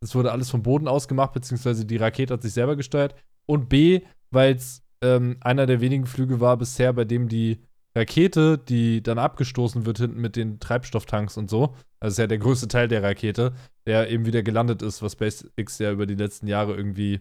es 0.00 0.14
wurde 0.14 0.32
alles 0.32 0.50
vom 0.50 0.62
Boden 0.62 0.88
aus 0.88 1.08
gemacht, 1.08 1.32
beziehungsweise 1.32 1.86
die 1.86 1.96
Rakete 1.96 2.34
hat 2.34 2.42
sich 2.42 2.52
selber 2.52 2.76
gesteuert. 2.76 3.14
Und 3.46 3.68
B, 3.68 4.02
weil 4.30 4.56
es 4.56 4.82
ähm, 5.02 5.36
einer 5.40 5.66
der 5.66 5.80
wenigen 5.80 6.06
Flüge 6.06 6.40
war 6.40 6.56
bisher, 6.56 6.92
bei 6.92 7.04
dem 7.04 7.28
die 7.28 7.60
Rakete, 7.96 8.58
die 8.58 9.02
dann 9.02 9.18
abgestoßen 9.18 9.86
wird 9.86 9.98
hinten 9.98 10.20
mit 10.20 10.34
den 10.36 10.58
Treibstofftanks 10.58 11.36
und 11.36 11.48
so, 11.48 11.74
also 12.00 12.14
ist 12.14 12.18
ja 12.18 12.26
der 12.26 12.38
größte 12.38 12.68
Teil 12.68 12.88
der 12.88 13.02
Rakete, 13.02 13.54
der 13.86 14.10
eben 14.10 14.26
wieder 14.26 14.42
gelandet 14.42 14.82
ist, 14.82 15.00
was 15.00 15.12
SpaceX 15.12 15.78
ja 15.78 15.92
über 15.92 16.06
die 16.06 16.16
letzten 16.16 16.48
Jahre 16.48 16.74
irgendwie 16.74 17.20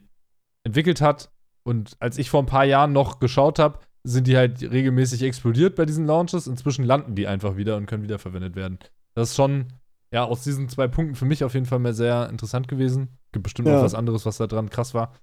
entwickelt 0.63 0.99
hat. 0.99 1.31
Und 1.63 1.95
als 1.99 2.17
ich 2.17 2.29
vor 2.29 2.41
ein 2.41 2.47
paar 2.47 2.65
Jahren 2.65 2.91
noch 2.93 3.19
geschaut 3.19 3.59
habe, 3.59 3.79
sind 4.03 4.27
die 4.27 4.35
halt 4.35 4.61
regelmäßig 4.61 5.23
explodiert 5.23 5.75
bei 5.75 5.85
diesen 5.85 6.05
Launches. 6.05 6.47
Inzwischen 6.47 6.83
landen 6.83 7.15
die 7.15 7.27
einfach 7.27 7.55
wieder 7.55 7.77
und 7.77 7.85
können 7.85 8.03
wiederverwendet 8.03 8.55
werden. 8.55 8.79
Das 9.15 9.29
ist 9.29 9.35
schon, 9.35 9.67
ja, 10.11 10.25
aus 10.25 10.43
diesen 10.43 10.67
zwei 10.67 10.87
Punkten 10.87 11.15
für 11.15 11.25
mich 11.25 11.43
auf 11.43 11.53
jeden 11.53 11.65
Fall 11.65 11.79
mal 11.79 11.93
sehr 11.93 12.29
interessant 12.29 12.67
gewesen. 12.67 13.17
Gibt 13.31 13.43
bestimmt 13.43 13.69
Ja. 13.69 13.75
noch 13.77 13.83
was 13.83 13.95
anderes, 13.95 14.25
was 14.25 14.37
da 14.37 14.47
dran 14.47 14.69
krass 14.69 14.93
war. 14.93 15.13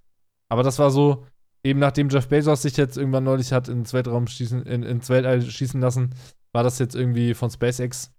Aber 0.49 0.63
das 0.63 0.79
war 0.79 0.91
so, 0.91 1.27
eben 1.63 1.79
nachdem 1.79 2.09
Jeff 2.09 2.29
Bezos 2.29 2.63
sich 2.63 2.77
jetzt 2.79 2.97
irgendwann 2.97 3.25
neulich 3.25 3.53
hat 3.53 3.69
ins 3.69 3.93
Weltraum 3.93 4.27
schießen, 4.27 4.63
in, 4.63 4.83
ins 4.83 5.11
Weltall 5.11 5.43
schießen 5.43 5.81
lassen, 5.81 6.15
war 6.53 6.63
das 6.63 6.79
jetzt 6.79 6.95
irgendwie 6.97 7.35
von 7.35 7.51
SpaceX 7.51 8.13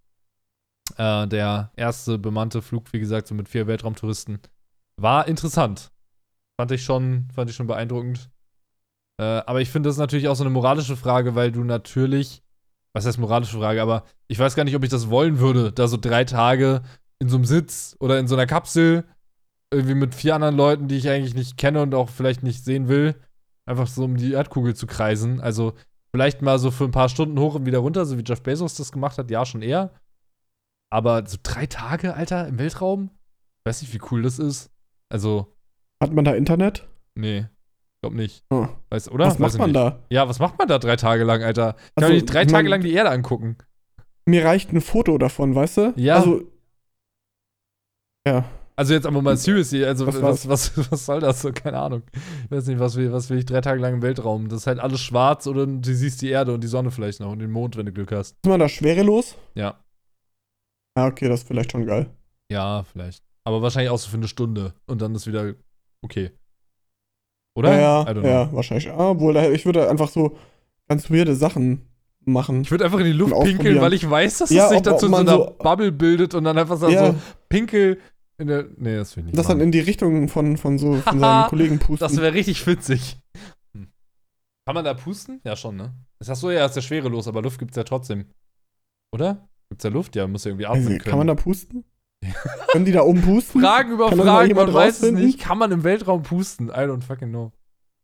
äh, 0.98 1.28
der 1.28 1.72
erste 1.76 2.18
bemannte 2.20 2.62
Flug, 2.62 2.92
wie 2.94 3.00
gesagt, 3.00 3.28
so 3.28 3.36
mit 3.36 3.50
vier 3.50 3.68
Weltraumtouristen. 3.68 4.40
War 4.98 5.28
interessant. 5.28 5.91
Fand 6.60 6.72
ich 6.72 6.84
schon, 6.84 7.28
fand 7.34 7.50
ich 7.50 7.56
schon 7.56 7.68
beeindruckend. 7.68 8.30
Äh, 9.20 9.24
aber 9.24 9.62
ich 9.62 9.70
finde, 9.70 9.90
das 9.90 9.98
natürlich 9.98 10.28
auch 10.28 10.36
so 10.36 10.44
eine 10.44 10.52
moralische 10.52 10.96
Frage, 10.96 11.36
weil 11.36 11.52
du 11.52 11.64
natürlich, 11.64 12.44
was 12.94 13.06
heißt 13.06 13.20
moralische 13.20 13.58
Frage, 13.58 13.82
aber 13.82 14.04
ich 14.28 14.40
weiß 14.40 14.56
gar 14.56 14.64
nicht, 14.64 14.76
ob 14.76 14.84
ich 14.84 14.90
das 14.90 15.10
wollen 15.10 15.40
würde, 15.40 15.72
da 15.72 15.88
so 15.88 15.98
drei 15.98 16.26
Tage 16.26 16.82
in 17.20 17.30
so 17.30 17.38
einem 17.38 17.46
Sitz 17.46 17.96
oder 18.00 18.20
in 18.20 18.28
so 18.28 18.36
einer 18.36 18.48
Kapsel 18.48 19.06
irgendwie 19.72 19.96
mit 19.96 20.16
vier 20.16 20.36
anderen 20.36 20.58
Leuten, 20.58 20.88
die 20.88 20.98
ich 20.98 21.10
eigentlich 21.10 21.36
nicht 21.36 21.58
kenne 21.58 21.82
und 21.82 21.96
auch 21.96 22.10
vielleicht 22.10 22.44
nicht 22.44 22.64
sehen 22.64 22.88
will, 22.88 23.16
einfach 23.66 23.88
so 23.88 24.04
um 24.04 24.18
die 24.18 24.34
Erdkugel 24.34 24.76
zu 24.76 24.88
kreisen. 24.88 25.40
Also 25.40 25.74
vielleicht 26.12 26.42
mal 26.42 26.60
so 26.60 26.72
für 26.72 26.84
ein 26.84 26.92
paar 26.92 27.10
Stunden 27.10 27.40
hoch 27.40 27.56
und 27.56 27.66
wieder 27.66 27.80
runter, 27.80 28.06
so 28.06 28.18
wie 28.18 28.24
Jeff 28.26 28.42
Bezos 28.42 28.76
das 28.76 28.92
gemacht 28.92 29.18
hat, 29.18 29.32
ja, 29.32 29.46
schon 29.46 29.62
eher. 29.62 29.92
Aber 30.92 31.26
so 31.26 31.38
drei 31.42 31.68
Tage, 31.68 32.16
Alter, 32.16 32.48
im 32.48 32.60
Weltraum? 32.60 33.12
Weiß 33.66 33.82
nicht, 33.82 33.94
wie 33.94 34.02
cool 34.12 34.24
das 34.24 34.40
ist. 34.40 34.70
Also, 35.10 35.54
Hat 36.02 36.12
man 36.14 36.26
da 36.26 36.34
Internet? 36.34 36.88
nee, 37.16 37.46
glaub 38.02 38.14
nicht. 38.14 38.44
Oh. 38.50 38.68
Weißt, 38.90 39.12
oder? 39.12 39.26
Was 39.28 39.34
Weiß 39.36 39.40
macht 39.40 39.54
ich 39.54 39.60
man 39.60 39.72
nicht. 39.72 39.76
da? 39.80 40.00
Ja, 40.10 40.28
was 40.28 40.40
macht 40.40 40.58
man 40.58 40.68
da 40.68 40.80
drei 40.80 40.96
Tage 40.96 41.24
lang, 41.24 41.44
Alter? 41.44 41.74
Kann 41.96 42.04
Also, 42.04 42.14
man 42.16 42.26
drei 42.26 42.42
ich 42.42 42.48
Tage 42.48 42.68
lang 42.70 42.82
die 42.82 42.94
Erde 42.94 43.12
angucken? 43.12 43.58
Mir 44.26 44.44
reicht 44.46 44.72
ein 44.74 44.82
Foto 44.82 45.18
davon, 45.18 45.54
weißt 45.56 45.78
du? 45.78 45.94
Ja. 45.98 46.16
Also. 46.16 46.42
Ja. 48.28 48.46
Also 48.76 48.94
jetzt 48.94 49.06
aber 49.06 49.22
mal 49.22 49.38
seriously, 49.38 49.84
also 49.86 50.08
Was 50.08 50.22
was, 50.22 50.48
was, 50.48 50.92
was, 50.92 51.06
soll 51.06 51.20
das 51.20 51.42
so? 51.42 51.52
Keine 51.52 51.78
Ahnung. 51.78 52.02
Ich 52.46 52.52
weiß 52.52 52.66
nicht, 52.68 52.80
was 52.80 52.96
will, 52.96 53.12
was 53.12 53.30
will 53.30 53.38
ich 53.38 53.46
drei 53.46 53.62
Tage 53.62 53.80
lang 53.80 53.96
im 53.96 54.02
Weltraum? 54.02 54.48
Das 54.50 54.62
ist 54.62 54.68
halt 54.68 54.80
alles 54.80 55.02
schwarz 55.02 55.46
oder 55.46 55.68
du 55.68 55.94
siehst 55.94 56.22
die 56.22 56.30
Erde 56.30 56.54
und 56.54 56.64
die 56.64 56.68
Sonne 56.68 56.90
vielleicht 56.90 57.20
noch 57.20 57.32
und 57.32 57.40
den 57.40 57.52
Mond, 57.52 57.78
wenn 57.78 57.86
du 57.86 57.92
Glück 57.92 58.12
hast. 58.12 58.38
Ist 58.44 58.48
man 58.50 58.60
da 58.60 58.70
schwerelos? 58.70 59.36
Ja. 59.54 59.84
Ja, 60.98 61.06
okay, 61.08 61.30
das 61.30 61.42
ist 61.42 61.48
vielleicht 61.48 61.72
schon 61.74 61.86
geil. 61.86 62.10
Ja, 62.52 62.84
vielleicht. 62.84 63.24
Aber 63.44 63.62
wahrscheinlich 63.62 63.92
auch 63.92 64.00
so 64.00 64.10
für 64.10 64.18
eine 64.18 64.28
Stunde 64.28 64.74
und 64.88 65.02
dann 65.02 65.14
ist 65.14 65.28
wieder 65.28 65.54
okay. 66.04 66.32
Oder? 67.56 67.78
Ja, 67.80 68.12
ja, 68.14 68.22
ja, 68.24 68.54
wahrscheinlich. 68.54 68.90
Ah, 68.92 69.10
Obwohl, 69.10 69.36
ich 69.38 69.66
würde 69.66 69.90
einfach 69.90 70.08
so 70.10 70.38
ganz 70.88 71.10
weirde 71.12 71.36
Sachen 71.36 71.88
machen. 72.24 72.62
Ich 72.62 72.72
würde 72.72 72.86
einfach 72.86 73.00
in 73.00 73.06
die 73.06 73.12
Luft 73.12 73.34
pinkeln, 73.44 73.82
weil 73.82 73.94
ich 73.94 74.10
weiß, 74.10 74.38
dass 74.40 74.50
Ja, 74.52 74.66
es 74.66 74.70
sich 74.70 74.78
ob- 74.80 74.84
dazu 74.86 75.06
ob 75.08 75.12
so 75.12 75.18
man 75.18 75.28
eine 75.28 75.38
so- 75.38 75.56
Bubble 75.60 75.92
bildet 75.92 76.34
und 76.34 76.44
dann 76.46 76.58
einfach 76.58 76.78
so, 76.78 76.88
Ja. 76.88 77.12
so 77.12 77.16
Pinkel 77.50 78.00
in 78.38 78.48
der. 78.48 78.68
Nee, 78.78 78.96
das 78.96 79.16
will 79.16 79.24
ich 79.24 79.26
nicht. 79.28 79.38
das 79.38 79.48
dann 79.48 79.58
machen. 79.58 79.66
in 79.66 79.72
die 79.72 79.80
Richtung 79.82 80.28
von, 80.30 80.56
von 80.58 80.78
so 80.78 80.94
von 80.96 81.20
seinen 81.20 81.48
Kollegen 81.50 81.80
pusten. 81.80 81.98
Das 82.08 82.16
wäre 82.18 82.34
richtig 82.34 82.66
witzig. 82.68 83.18
Hm. 83.76 83.88
Kann 84.66 84.76
man 84.76 84.86
da 84.86 84.94
pusten? 84.94 85.42
Ja, 85.44 85.56
schon, 85.56 85.76
ne? 85.76 85.94
Ist 86.20 86.30
das 86.30 86.40
so? 86.40 86.52
Ja, 86.52 86.66
ist 86.68 86.76
ja 86.76 86.82
schwerelos, 86.82 87.28
aber 87.28 87.42
Luft 87.42 87.60
gibt's 87.60 87.76
ja 87.76 87.84
trotzdem. 87.84 88.26
Oder? 89.14 89.50
Gibt's 89.70 89.84
ja 89.84 89.90
Luft? 89.90 90.16
Ja, 90.16 90.28
muss 90.28 90.46
ja 90.46 90.50
irgendwie 90.52 90.68
atmen 90.68 90.78
Also, 90.86 90.90
können. 90.90 91.02
kann 91.04 91.18
man 91.18 91.28
da 91.28 91.36
pusten? 91.36 91.84
Können 92.72 92.86
die 92.86 92.92
da 92.92 93.02
oben 93.02 93.22
pusten? 93.22 93.62
Fragen 93.62 93.92
über 93.92 94.10
Kann 94.10 94.20
Fragen, 94.20 94.56
man 94.56 94.74
weiß 94.74 95.02
es 95.04 95.12
nicht. 95.12 95.40
Kann 95.40 95.58
man 95.58 95.72
im 95.72 95.84
Weltraum 95.84 96.24
pusten? 96.24 96.70
I 96.70 96.74
don't 96.74 97.02
fucking 97.04 97.30
know. 97.30 97.52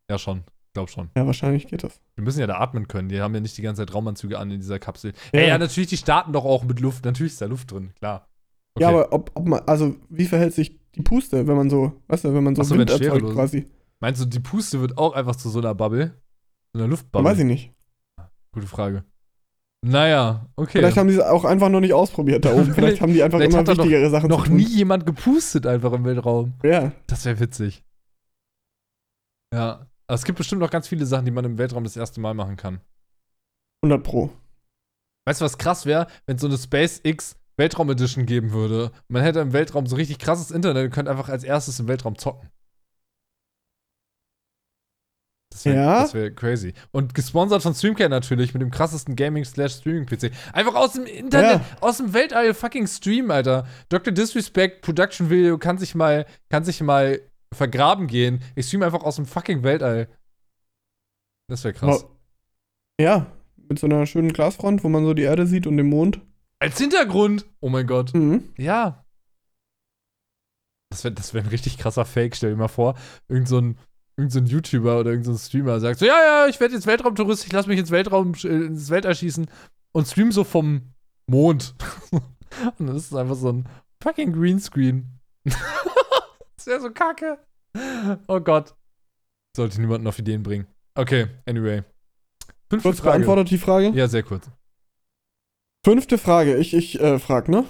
Ja, 0.09 0.17
schon. 0.17 0.39
Ich 0.39 0.73
glaub 0.73 0.89
schon. 0.89 1.09
Ja, 1.15 1.25
wahrscheinlich 1.25 1.67
geht 1.67 1.83
das. 1.83 1.99
Wir 2.15 2.23
müssen 2.23 2.39
ja 2.39 2.47
da 2.47 2.59
atmen 2.59 2.87
können. 2.87 3.09
Die 3.09 3.21
haben 3.21 3.33
ja 3.33 3.41
nicht 3.41 3.57
die 3.57 3.61
ganze 3.61 3.81
Zeit 3.85 3.93
Raumanzüge 3.93 4.37
an 4.39 4.51
in 4.51 4.59
dieser 4.59 4.79
Kapsel. 4.79 5.13
Ja. 5.33 5.41
Ja, 5.41 5.47
ja, 5.47 5.57
natürlich, 5.57 5.89
die 5.89 5.97
starten 5.97 6.33
doch 6.33 6.45
auch 6.45 6.63
mit 6.63 6.79
Luft. 6.79 7.05
Natürlich 7.05 7.33
ist 7.33 7.41
da 7.41 7.45
Luft 7.45 7.71
drin, 7.71 7.93
klar. 7.99 8.27
Okay. 8.75 8.83
Ja, 8.83 8.89
aber 8.89 9.11
ob, 9.13 9.31
ob 9.33 9.47
man, 9.47 9.61
also 9.65 9.95
wie 10.09 10.25
verhält 10.25 10.53
sich 10.53 10.79
die 10.95 11.01
Puste, 11.01 11.47
wenn 11.47 11.55
man 11.55 11.69
so, 11.69 11.93
weißt 12.07 12.25
du, 12.25 12.33
wenn 12.33 12.43
man 12.43 12.55
so 12.55 12.61
Ach 12.61 12.65
so, 12.65 12.77
Wind 12.77 12.89
erzeugt 12.89 13.11
schwerelos- 13.23 13.33
quasi? 13.33 13.67
Meinst 13.99 14.21
du, 14.21 14.25
die 14.25 14.39
Puste 14.39 14.79
wird 14.81 14.97
auch 14.99 15.13
einfach 15.13 15.35
zu 15.35 15.49
so 15.49 15.57
einer 15.59 15.73
Bubble? 15.73 16.13
So 16.73 16.79
einer 16.79 16.87
Luftbubble? 16.87 17.29
Weiß 17.31 17.39
ich 17.39 17.45
nicht. 17.45 17.71
Gute 18.51 18.67
Frage. 18.67 19.03
Naja, 19.85 20.45
okay. 20.55 20.79
Vielleicht 20.79 20.97
haben 20.97 21.07
die 21.07 21.15
es 21.15 21.21
auch 21.21 21.45
einfach 21.45 21.69
noch 21.69 21.79
nicht 21.79 21.93
ausprobiert 21.93 22.45
da 22.45 22.53
oben. 22.53 22.73
Vielleicht 22.75 23.01
haben 23.01 23.13
die 23.13 23.23
einfach 23.23 23.39
immer 23.39 23.63
da 23.63 23.73
noch- 23.73 23.83
wichtigere 23.83 24.09
Sachen 24.09 24.29
noch 24.29 24.43
zu 24.43 24.47
tun. 24.49 24.57
nie 24.57 24.63
jemand 24.65 25.05
gepustet 25.05 25.65
einfach 25.67 25.93
im 25.93 26.03
Weltraum. 26.03 26.53
Ja. 26.63 26.91
Das 27.07 27.25
wäre 27.25 27.39
witzig. 27.39 27.83
Ja. 29.53 29.87
Aber 30.07 30.15
es 30.15 30.23
gibt 30.23 30.37
bestimmt 30.37 30.61
noch 30.61 30.69
ganz 30.71 30.87
viele 30.87 31.05
Sachen, 31.05 31.25
die 31.25 31.31
man 31.31 31.45
im 31.45 31.57
Weltraum 31.57 31.83
das 31.83 31.95
erste 31.97 32.19
Mal 32.21 32.33
machen 32.33 32.55
kann. 32.57 32.79
100 33.83 34.03
Pro. 34.03 34.31
Weißt 35.27 35.41
du, 35.41 35.45
was 35.45 35.57
krass 35.57 35.85
wäre, 35.85 36.07
wenn 36.25 36.35
es 36.37 36.41
so 36.41 36.47
eine 36.47 36.57
SpaceX 36.57 37.35
Weltraum 37.57 37.89
Edition 37.89 38.25
geben 38.25 38.51
würde? 38.51 38.91
Man 39.09 39.21
hätte 39.23 39.39
im 39.41 39.51
Weltraum 39.53 39.85
so 39.85 39.95
richtig 39.95 40.19
krasses 40.19 40.51
Internet 40.51 40.85
und 40.85 40.91
könnte 40.91 41.11
einfach 41.11 41.29
als 41.29 41.43
erstes 41.43 41.79
im 41.79 41.87
Weltraum 41.87 42.17
zocken. 42.17 42.49
Das 45.57 45.65
wäre 45.65 45.75
Ja? 45.75 46.13
wär 46.13 46.35
crazy. 46.35 46.73
Und 46.91 47.15
gesponsert 47.15 47.63
von 47.63 47.73
Streamcat 47.73 48.09
natürlich 48.09 48.53
mit 48.53 48.61
dem 48.61 48.69
krassesten 48.71 49.15
Gaming-Streaming-PC. 49.15 50.31
Einfach 50.53 50.75
aus 50.75 50.93
dem 50.93 51.05
Internet, 51.05 51.61
aus 51.81 51.97
dem 51.97 52.13
Weltall 52.13 52.53
fucking 52.53 52.87
Stream, 52.87 53.31
Alter. 53.31 53.67
Dr. 53.89 54.13
Disrespect 54.13 54.81
Production 54.81 55.29
Video 55.29 55.57
kann 55.57 55.77
sich 55.77 55.95
mal, 55.95 56.25
kann 56.49 56.63
sich 56.63 56.81
mal 56.81 57.19
vergraben 57.53 58.07
gehen. 58.07 58.41
Ich 58.55 58.67
stream 58.67 58.83
einfach 58.83 59.03
aus 59.03 59.15
dem 59.15 59.25
fucking 59.25 59.63
Weltall. 59.63 60.07
Das 61.49 61.63
wäre 61.63 61.73
krass. 61.73 62.05
Ja, 62.99 63.27
mit 63.69 63.79
so 63.79 63.87
einer 63.87 64.05
schönen 64.05 64.33
Glasfront, 64.33 64.83
wo 64.83 64.89
man 64.89 65.05
so 65.05 65.13
die 65.13 65.23
Erde 65.23 65.47
sieht 65.47 65.65
und 65.65 65.77
den 65.77 65.87
Mond. 65.87 66.21
Als 66.59 66.77
Hintergrund. 66.77 67.45
Oh 67.61 67.69
mein 67.69 67.87
Gott. 67.87 68.13
Mhm. 68.13 68.49
Ja. 68.57 69.05
Das 70.89 71.03
wäre 71.03 71.13
das 71.13 71.33
wär 71.33 71.41
ein 71.41 71.49
richtig 71.49 71.77
krasser 71.77 72.05
Fake, 72.05 72.35
stell 72.35 72.51
dir 72.51 72.57
mal 72.57 72.67
vor. 72.67 72.97
Irgend 73.27 73.47
so 73.47 73.59
ein, 73.59 73.77
irgend 74.17 74.33
so 74.33 74.39
ein 74.39 74.47
YouTuber 74.47 74.99
oder 74.99 75.11
irgendein 75.11 75.35
so 75.35 75.39
Streamer 75.39 75.79
sagt 75.79 75.99
so, 75.99 76.05
ja, 76.05 76.19
ja, 76.19 76.47
ich 76.47 76.59
werde 76.59 76.73
jetzt 76.73 76.87
Weltraumtourist, 76.87 77.45
ich 77.45 77.51
lasse 77.51 77.69
mich 77.69 77.79
ins 77.79 77.91
Weltraum, 77.91 78.33
äh, 78.43 78.47
ins 78.47 78.89
Weltall 78.89 79.15
schießen 79.15 79.47
und 79.93 80.07
stream 80.07 80.31
so 80.31 80.43
vom 80.43 80.93
Mond. 81.27 81.75
und 82.11 82.87
dann 82.87 82.95
ist 82.95 83.11
es 83.11 83.15
einfach 83.15 83.35
so 83.35 83.51
ein 83.51 83.69
fucking 84.01 84.33
Greenscreen. 84.33 85.19
das 85.43 86.65
wäre 86.65 86.81
so 86.81 86.91
kacke. 86.91 87.37
Oh 88.27 88.39
Gott. 88.39 88.75
Sollte 89.55 89.79
niemanden 89.79 90.07
auf 90.07 90.17
Ideen 90.19 90.43
bringen. 90.43 90.67
Okay, 90.95 91.27
anyway. 91.45 91.83
Fünfte 92.69 92.89
Kurz 92.89 93.01
beantwortet 93.01 93.51
die 93.51 93.57
Frage? 93.57 93.89
Ja, 93.89 94.07
sehr 94.07 94.23
kurz. 94.23 94.49
Fünfte 95.85 96.17
Frage. 96.17 96.57
Ich, 96.57 96.73
ich 96.73 96.99
äh, 96.99 97.19
frag, 97.19 97.47
ne? 97.47 97.65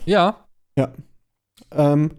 Ja. 0.78 0.93
Ähm, 1.72 2.12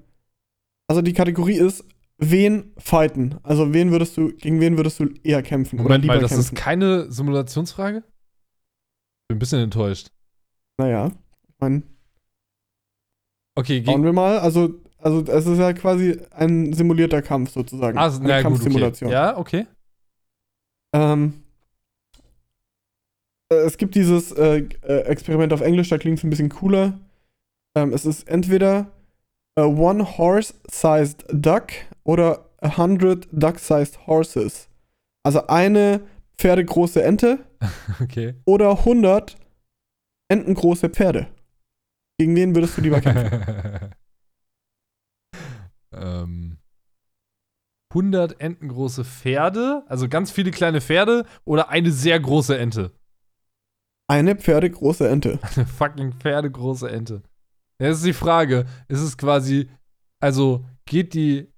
also 0.87 1.03
die 1.03 1.13
Kategorie 1.13 1.57
ist, 1.57 1.85
wen 2.19 2.73
fighten? 2.79 3.37
Also 3.43 3.73
wen 3.73 3.91
würdest 3.91 4.17
du, 4.17 4.33
gegen 4.35 4.61
wen 4.61 4.77
würdest 4.77 5.01
du 5.01 5.09
eher 5.23 5.43
kämpfen? 5.43 5.77
Moment 5.77 6.05
oder 6.05 6.07
mal, 6.07 6.15
lieber 6.17 6.29
das 6.29 6.33
ist 6.39 6.49
kämpfen? 6.49 6.55
keine 6.65 7.11
Simulationsfrage? 7.13 8.03
Bin 9.29 9.37
ein 9.37 9.39
bisschen 9.39 9.61
enttäuscht. 9.61 10.11
Naja, 10.79 11.11
ich 11.49 11.55
meine, 11.59 11.83
Okay, 13.57 13.83
schauen 13.85 13.97
gegen. 13.97 14.05
wir 14.05 14.13
mal. 14.13 14.39
Also, 14.39 14.75
also 14.99 15.21
es 15.33 15.47
ist 15.47 15.59
ja 15.59 15.73
quasi 15.73 16.17
ein 16.31 16.73
simulierter 16.73 17.23
Kampf 17.23 17.51
sozusagen. 17.51 17.99
Also, 17.99 18.21
Eine 18.21 18.29
na 18.29 18.35
gut, 18.37 18.39
okay. 18.39 18.43
Kampfsimulation. 18.43 19.11
Ja, 19.11 19.37
okay. 19.37 19.67
Ähm, 20.95 21.43
äh, 23.53 23.57
es 23.57 23.77
gibt 23.79 23.95
dieses 23.97 24.31
äh, 24.33 24.59
äh, 24.83 25.01
Experiment 25.03 25.53
auf 25.53 25.61
Englisch, 25.61 25.89
da 25.89 25.99
klingt 25.99 26.19
es 26.19 26.25
ein 26.25 26.31
bisschen 26.31 26.49
cooler. 26.51 26.99
Ähm, 27.77 27.93
es 27.93 28.07
ist 28.07 28.29
entweder 28.29 28.93
a 29.59 29.65
one 29.67 30.05
horse-sized 30.19 31.25
duck 31.33 31.73
oder 32.05 32.47
a 32.63 32.77
hundred 32.77 33.27
duck-sized 33.33 34.07
horses. 34.07 34.69
Also 35.25 35.47
eine 35.49 36.01
pferdegroße 36.39 37.03
Ente 37.03 37.45
Okay. 38.01 38.35
oder 38.45 38.71
100 38.71 39.37
entengroße 40.31 40.89
Pferde. 40.91 41.27
Gegen 42.19 42.37
wen 42.37 42.55
würdest 42.55 42.77
du 42.77 42.83
lieber 42.83 43.01
kämpfen? 43.01 43.93
ähm, 45.93 46.59
100 47.91 48.41
entengroße 48.41 49.05
Pferde, 49.05 49.83
also 49.89 50.09
ganz 50.09 50.31
viele 50.31 50.51
kleine 50.51 50.81
Pferde 50.81 51.25
oder 51.45 51.71
eine 51.71 51.91
sehr 51.91 52.21
große 52.21 52.57
Ente. 52.57 52.93
Eine 54.09 54.37
pferdegroße 54.37 55.09
Ente. 55.09 55.39
Eine 55.57 55.67
fucking 55.67 56.13
pferdegroße 56.13 56.89
Ente. 56.91 57.23
Das 57.79 57.99
ist 57.99 58.05
die 58.05 58.13
Frage. 58.13 58.67
Ist 58.89 59.01
es 59.01 59.17
quasi, 59.17 59.69
also 60.21 60.65
geht 60.85 61.15
die 61.15 61.49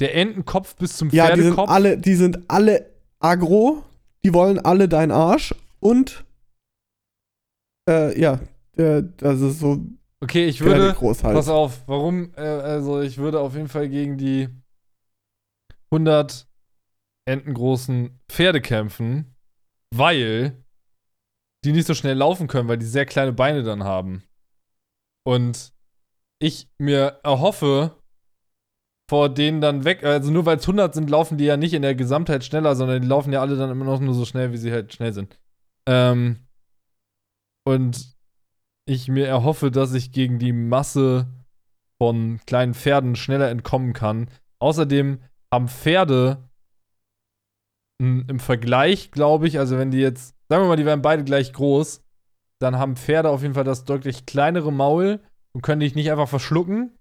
der 0.00 0.14
Entenkopf 0.14 0.76
bis 0.76 0.96
zum 0.96 1.10
Ja, 1.10 1.28
die 1.34 1.42
sind 1.42 1.54
Pferdekopf? 1.54 1.70
alle, 1.70 1.98
die 1.98 2.14
sind 2.14 2.38
alle 2.48 2.90
agro, 3.20 3.84
die 4.24 4.34
wollen 4.34 4.58
alle 4.58 4.88
deinen 4.88 5.12
Arsch 5.12 5.54
und 5.80 6.24
äh, 7.88 8.18
ja, 8.18 8.40
der, 8.76 9.02
das 9.02 9.40
ist 9.40 9.60
so 9.60 9.84
okay, 10.20 10.46
ich 10.46 10.60
würde, 10.60 10.96
halt. 10.98 11.20
Pass 11.20 11.48
auf, 11.48 11.82
warum? 11.86 12.32
Äh, 12.36 12.40
also, 12.40 13.00
ich 13.00 13.18
würde 13.18 13.40
auf 13.40 13.54
jeden 13.54 13.68
Fall 13.68 13.88
gegen 13.88 14.16
die 14.16 14.48
100 15.90 16.48
entengroßen 17.26 18.18
Pferde 18.28 18.60
kämpfen, 18.60 19.34
weil 19.94 20.64
die 21.64 21.72
nicht 21.72 21.86
so 21.86 21.94
schnell 21.94 22.16
laufen 22.16 22.48
können, 22.48 22.68
weil 22.68 22.78
die 22.78 22.86
sehr 22.86 23.06
kleine 23.06 23.32
Beine 23.32 23.62
dann 23.62 23.84
haben. 23.84 24.22
Und 25.26 25.72
ich 26.40 26.68
mir 26.78 27.20
erhoffe, 27.22 27.96
vor 29.10 29.28
denen 29.28 29.60
dann 29.60 29.84
weg, 29.84 30.02
also 30.04 30.30
nur 30.30 30.46
weil 30.46 30.58
es 30.58 30.64
100 30.64 30.94
sind, 30.94 31.10
laufen 31.10 31.38
die 31.38 31.44
ja 31.44 31.56
nicht 31.56 31.74
in 31.74 31.82
der 31.82 31.94
Gesamtheit 31.94 32.44
schneller, 32.44 32.74
sondern 32.74 33.02
die 33.02 33.08
laufen 33.08 33.32
ja 33.32 33.40
alle 33.40 33.56
dann 33.56 33.70
immer 33.70 33.84
noch 33.84 34.00
nur 34.00 34.14
so 34.14 34.24
schnell, 34.24 34.52
wie 34.52 34.56
sie 34.56 34.72
halt 34.72 34.92
schnell 34.92 35.12
sind. 35.12 35.38
Ähm, 35.86 36.46
und 37.66 38.14
ich 38.86 39.08
mir 39.08 39.26
erhoffe, 39.26 39.70
dass 39.70 39.94
ich 39.94 40.12
gegen 40.12 40.38
die 40.38 40.52
Masse 40.52 41.26
von 41.98 42.40
kleinen 42.46 42.74
Pferden 42.74 43.16
schneller 43.16 43.48
entkommen 43.50 43.92
kann. 43.92 44.28
Außerdem 44.58 45.20
haben 45.52 45.68
Pferde 45.68 46.48
im 48.00 48.40
Vergleich, 48.40 49.10
glaube 49.10 49.46
ich, 49.46 49.58
also 49.58 49.78
wenn 49.78 49.90
die 49.90 49.98
jetzt, 49.98 50.34
sagen 50.48 50.64
wir 50.64 50.68
mal, 50.68 50.76
die 50.76 50.84
wären 50.84 51.02
beide 51.02 51.24
gleich 51.24 51.52
groß, 51.52 52.03
dann 52.64 52.78
haben 52.78 52.96
Pferde 52.96 53.30
auf 53.30 53.42
jeden 53.42 53.54
Fall 53.54 53.64
das 53.64 53.84
deutlich 53.84 54.26
kleinere 54.26 54.72
Maul 54.72 55.20
und 55.52 55.62
können 55.62 55.80
dich 55.80 55.94
nicht 55.94 56.10
einfach 56.10 56.28
verschlucken. 56.28 56.98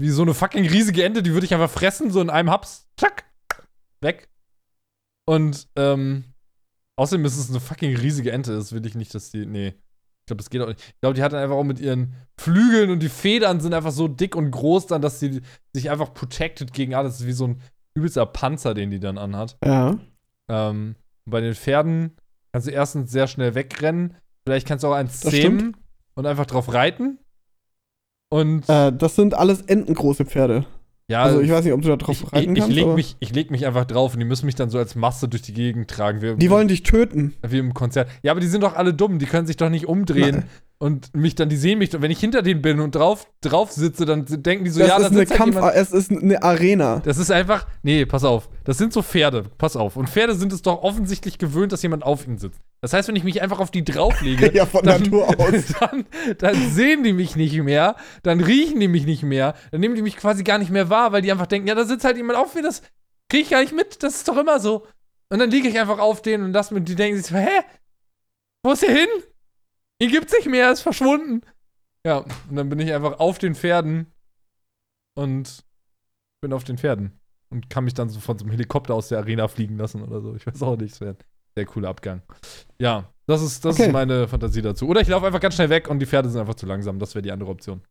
Wie 0.00 0.10
so 0.10 0.22
eine 0.22 0.34
fucking 0.34 0.66
riesige 0.66 1.04
Ente, 1.04 1.22
die 1.22 1.32
würde 1.32 1.44
ich 1.44 1.52
einfach 1.52 1.70
fressen, 1.70 2.10
so 2.10 2.20
in 2.20 2.30
einem 2.30 2.50
Haps. 2.50 2.88
Zack. 2.96 3.24
Weg. 4.00 4.28
Und, 5.26 5.68
ähm, 5.74 6.24
außerdem 6.96 7.24
ist 7.24 7.36
es 7.36 7.50
eine 7.50 7.60
fucking 7.60 7.96
riesige 7.96 8.30
Ente. 8.30 8.54
Das 8.54 8.72
will 8.72 8.86
ich 8.86 8.94
nicht, 8.94 9.12
dass 9.14 9.30
die. 9.30 9.44
Nee. 9.44 9.68
Ich 9.68 10.26
glaube, 10.26 10.42
das 10.42 10.50
geht 10.50 10.60
auch 10.62 10.68
nicht. 10.68 10.80
Ich 10.80 11.00
glaube, 11.00 11.14
die 11.14 11.22
hat 11.22 11.32
dann 11.32 11.42
einfach 11.42 11.56
auch 11.56 11.64
mit 11.64 11.80
ihren 11.80 12.14
Flügeln 12.38 12.90
und 12.90 13.00
die 13.00 13.08
Federn 13.08 13.60
sind 13.60 13.74
einfach 13.74 13.90
so 13.90 14.06
dick 14.06 14.36
und 14.36 14.50
groß 14.50 14.86
dann, 14.86 15.02
dass 15.02 15.18
sie 15.18 15.40
sich 15.74 15.90
einfach 15.90 16.14
protected 16.14 16.72
gegen 16.72 16.94
alles. 16.94 17.14
Das 17.14 17.20
ist 17.22 17.26
wie 17.26 17.32
so 17.32 17.48
ein 17.48 17.62
übelster 17.94 18.26
Panzer, 18.26 18.74
den 18.74 18.90
die 18.90 19.00
dann 19.00 19.18
anhat. 19.18 19.56
Ja. 19.64 19.98
Ähm, 20.48 20.94
bei 21.24 21.40
den 21.40 21.54
Pferden 21.54 22.16
kannst 22.52 22.68
du 22.68 22.72
erstens 22.72 23.10
sehr 23.10 23.26
schnell 23.26 23.54
wegrennen. 23.54 24.16
Vielleicht 24.48 24.66
kannst 24.66 24.82
du 24.82 24.88
auch 24.88 24.92
eins 24.94 25.20
Das 25.20 25.30
zähmen 25.32 25.76
und 26.14 26.24
einfach 26.24 26.46
drauf 26.46 26.72
reiten. 26.72 27.18
Und 28.30 28.66
Äh, 28.68 28.92
das 28.92 29.14
sind 29.14 29.34
alles 29.34 29.60
entengroße 29.62 30.24
Pferde. 30.24 30.64
ja, 31.10 31.22
Also 31.22 31.40
ich 31.40 31.50
weiß 31.50 31.64
nicht, 31.64 31.74
ob 31.74 31.82
du 31.82 31.88
da 31.88 31.96
drauf 31.96 32.14
ich, 32.16 32.22
ich, 32.22 32.32
reiten 32.32 32.56
ich, 32.56 32.60
kannst. 32.62 32.74
leg 32.74 32.86
mich, 32.94 33.16
ich 33.20 33.34
leg 33.34 33.50
mich 33.50 33.66
einfach 33.66 33.84
drauf 33.84 34.14
und 34.14 34.20
die 34.20 34.24
müssen 34.26 34.46
mich 34.46 34.54
dann 34.54 34.70
so 34.70 34.78
als 34.78 34.94
Masse 34.94 35.28
durch 35.28 35.42
die 35.42 35.52
Gegend 35.52 35.90
tragen. 35.90 36.22
Wie, 36.22 36.34
die 36.36 36.50
wollen 36.50 36.68
dich 36.68 36.82
töten. 36.82 37.34
wie 37.46 37.58
im 37.58 37.74
Konzert. 37.74 38.08
Ja, 38.22 38.32
aber 38.32 38.40
die 38.40 38.46
sind 38.46 38.62
doch 38.62 38.74
alle 38.74 38.94
dumm. 38.94 39.18
Die 39.18 39.26
können 39.26 39.46
sich 39.46 39.56
doch 39.58 39.68
nicht 39.70 39.86
umdrehen 39.86 40.36
Nein. 40.36 40.44
Und 40.80 41.14
mich 41.14 41.34
dann, 41.34 41.48
die 41.48 41.56
sehen 41.56 41.78
mich. 41.80 41.94
Und 41.94 42.02
wenn 42.02 42.10
ich 42.10 42.20
hinter 42.20 42.40
denen 42.42 42.62
bin 42.62 42.78
und 42.78 42.94
drauf, 42.94 43.26
drauf 43.40 43.72
sitze, 43.72 44.04
dann 44.04 44.24
denken 44.28 44.64
die 44.64 44.70
so, 44.70 44.78
Das 44.78 44.88
ja, 44.88 44.96
ist 44.96 45.02
da 45.02 45.08
eine 45.08 45.18
sitzt 45.18 45.30
halt 45.32 45.38
Kampf, 45.38 45.54
jemand. 45.56 45.74
es 45.74 45.90
ist 45.92 46.10
eine 46.12 46.42
Arena. 46.42 47.00
Das 47.04 47.18
ist 47.18 47.32
einfach, 47.32 47.66
nee, 47.82 48.06
pass 48.06 48.22
auf. 48.24 48.48
Das 48.64 48.78
sind 48.78 48.92
so 48.92 49.02
Pferde. 49.02 49.44
Pass 49.58 49.74
auf. 49.76 49.96
Und 49.96 50.08
Pferde 50.08 50.36
sind 50.36 50.52
es 50.52 50.62
doch 50.62 50.82
offensichtlich 50.82 51.38
gewöhnt, 51.38 51.72
dass 51.72 51.82
jemand 51.82 52.04
auf 52.04 52.26
ihnen 52.26 52.38
sitzt. 52.38 52.60
Das 52.80 52.92
heißt, 52.92 53.08
wenn 53.08 53.16
ich 53.16 53.24
mich 53.24 53.42
einfach 53.42 53.58
auf 53.58 53.72
die 53.72 53.84
drauflege, 53.84 54.52
ja, 54.54 54.66
von 54.66 54.84
dann, 54.84 55.02
Natur 55.02 55.28
aus. 55.38 55.74
Dann, 55.80 56.06
dann 56.38 56.70
sehen 56.70 57.02
die 57.02 57.12
mich 57.12 57.34
nicht 57.34 57.60
mehr, 57.60 57.96
dann 58.22 58.40
riechen 58.40 58.78
die 58.78 58.88
mich 58.88 59.04
nicht 59.04 59.24
mehr, 59.24 59.54
dann 59.72 59.80
nehmen 59.80 59.96
die 59.96 60.02
mich 60.02 60.16
quasi 60.16 60.44
gar 60.44 60.58
nicht 60.58 60.70
mehr 60.70 60.88
wahr, 60.88 61.10
weil 61.10 61.22
die 61.22 61.32
einfach 61.32 61.46
denken, 61.46 61.66
ja, 61.66 61.74
da 61.74 61.84
sitzt 61.84 62.04
halt 62.04 62.16
jemand 62.16 62.38
auf 62.38 62.54
mir, 62.54 62.62
das 62.62 62.82
kriege 63.28 63.42
ich 63.42 63.50
gar 63.50 63.60
nicht 63.62 63.74
mit, 63.74 64.04
das 64.04 64.14
ist 64.16 64.28
doch 64.28 64.36
immer 64.36 64.60
so. 64.60 64.86
Und 65.28 65.40
dann 65.40 65.50
liege 65.50 65.68
ich 65.68 65.78
einfach 65.78 65.98
auf 65.98 66.22
denen 66.22 66.44
und 66.44 66.52
das 66.52 66.70
mit, 66.70 66.88
die 66.88 66.94
denken 66.94 67.18
sich 67.18 67.26
so, 67.26 67.34
hä? 67.34 67.48
Wo 68.62 68.72
ist 68.72 68.82
er 68.84 68.94
hin? 68.94 69.08
Ihn 70.00 70.10
gibt's 70.10 70.32
nicht 70.32 70.46
mehr, 70.48 70.66
er 70.66 70.72
ist 70.72 70.82
verschwunden. 70.82 71.42
Ja, 72.06 72.18
und 72.48 72.54
dann 72.56 72.68
bin 72.68 72.78
ich 72.78 72.92
einfach 72.92 73.18
auf 73.18 73.38
den 73.38 73.54
Pferden 73.54 74.12
und 75.16 75.64
bin 76.40 76.52
auf 76.52 76.64
den 76.64 76.78
Pferden 76.78 77.18
und 77.50 77.68
kann 77.68 77.84
mich 77.84 77.94
dann 77.94 78.08
so 78.08 78.20
von 78.20 78.38
so 78.38 78.44
einem 78.44 78.52
Helikopter 78.52 78.94
aus 78.94 79.08
der 79.08 79.18
Arena 79.18 79.48
fliegen 79.48 79.76
lassen 79.76 80.02
oder 80.02 80.20
so. 80.20 80.34
Ich 80.36 80.46
weiß 80.46 80.62
auch 80.62 80.76
nicht, 80.76 80.92
es 80.94 81.00
wäre 81.00 81.14
ein 81.14 81.18
sehr 81.56 81.66
cooler 81.66 81.88
Abgang. 81.88 82.22
Ja, 82.80 83.12
das 83.26 83.42
ist, 83.42 83.64
das 83.64 83.74
Okay. 83.74 83.86
ist 83.86 83.92
meine 83.92 84.28
Fantasie 84.28 84.62
dazu. 84.62 84.86
Oder 84.86 85.00
ich 85.00 85.08
laufe 85.08 85.26
einfach 85.26 85.40
ganz 85.40 85.56
schnell 85.56 85.70
weg 85.70 85.88
und 85.88 85.98
die 85.98 86.06
Pferde 86.06 86.28
sind 86.30 86.40
einfach 86.40 86.54
zu 86.54 86.66
langsam. 86.66 86.98
Das 87.00 87.14
wäre 87.16 87.22
die 87.22 87.32
andere 87.32 87.50
Option. 87.50 87.82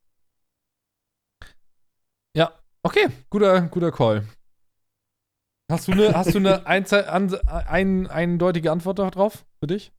Ja, 2.35 2.53
okay, 2.83 3.07
guter, 3.29 3.61
guter 3.67 3.91
Call. 3.91 4.25
Hast 5.69 5.87
du 5.89 5.91
eine, 5.91 6.13
hast 6.15 6.33
du 6.33 6.37
eine 6.37 6.65
einze- 6.67 7.07
an, 7.07 7.33
ein, 7.47 8.07
eindeutige 8.07 8.71
Antwort 8.71 8.99
darauf 8.99 9.45
für 9.59 9.67
dich? 9.67 9.91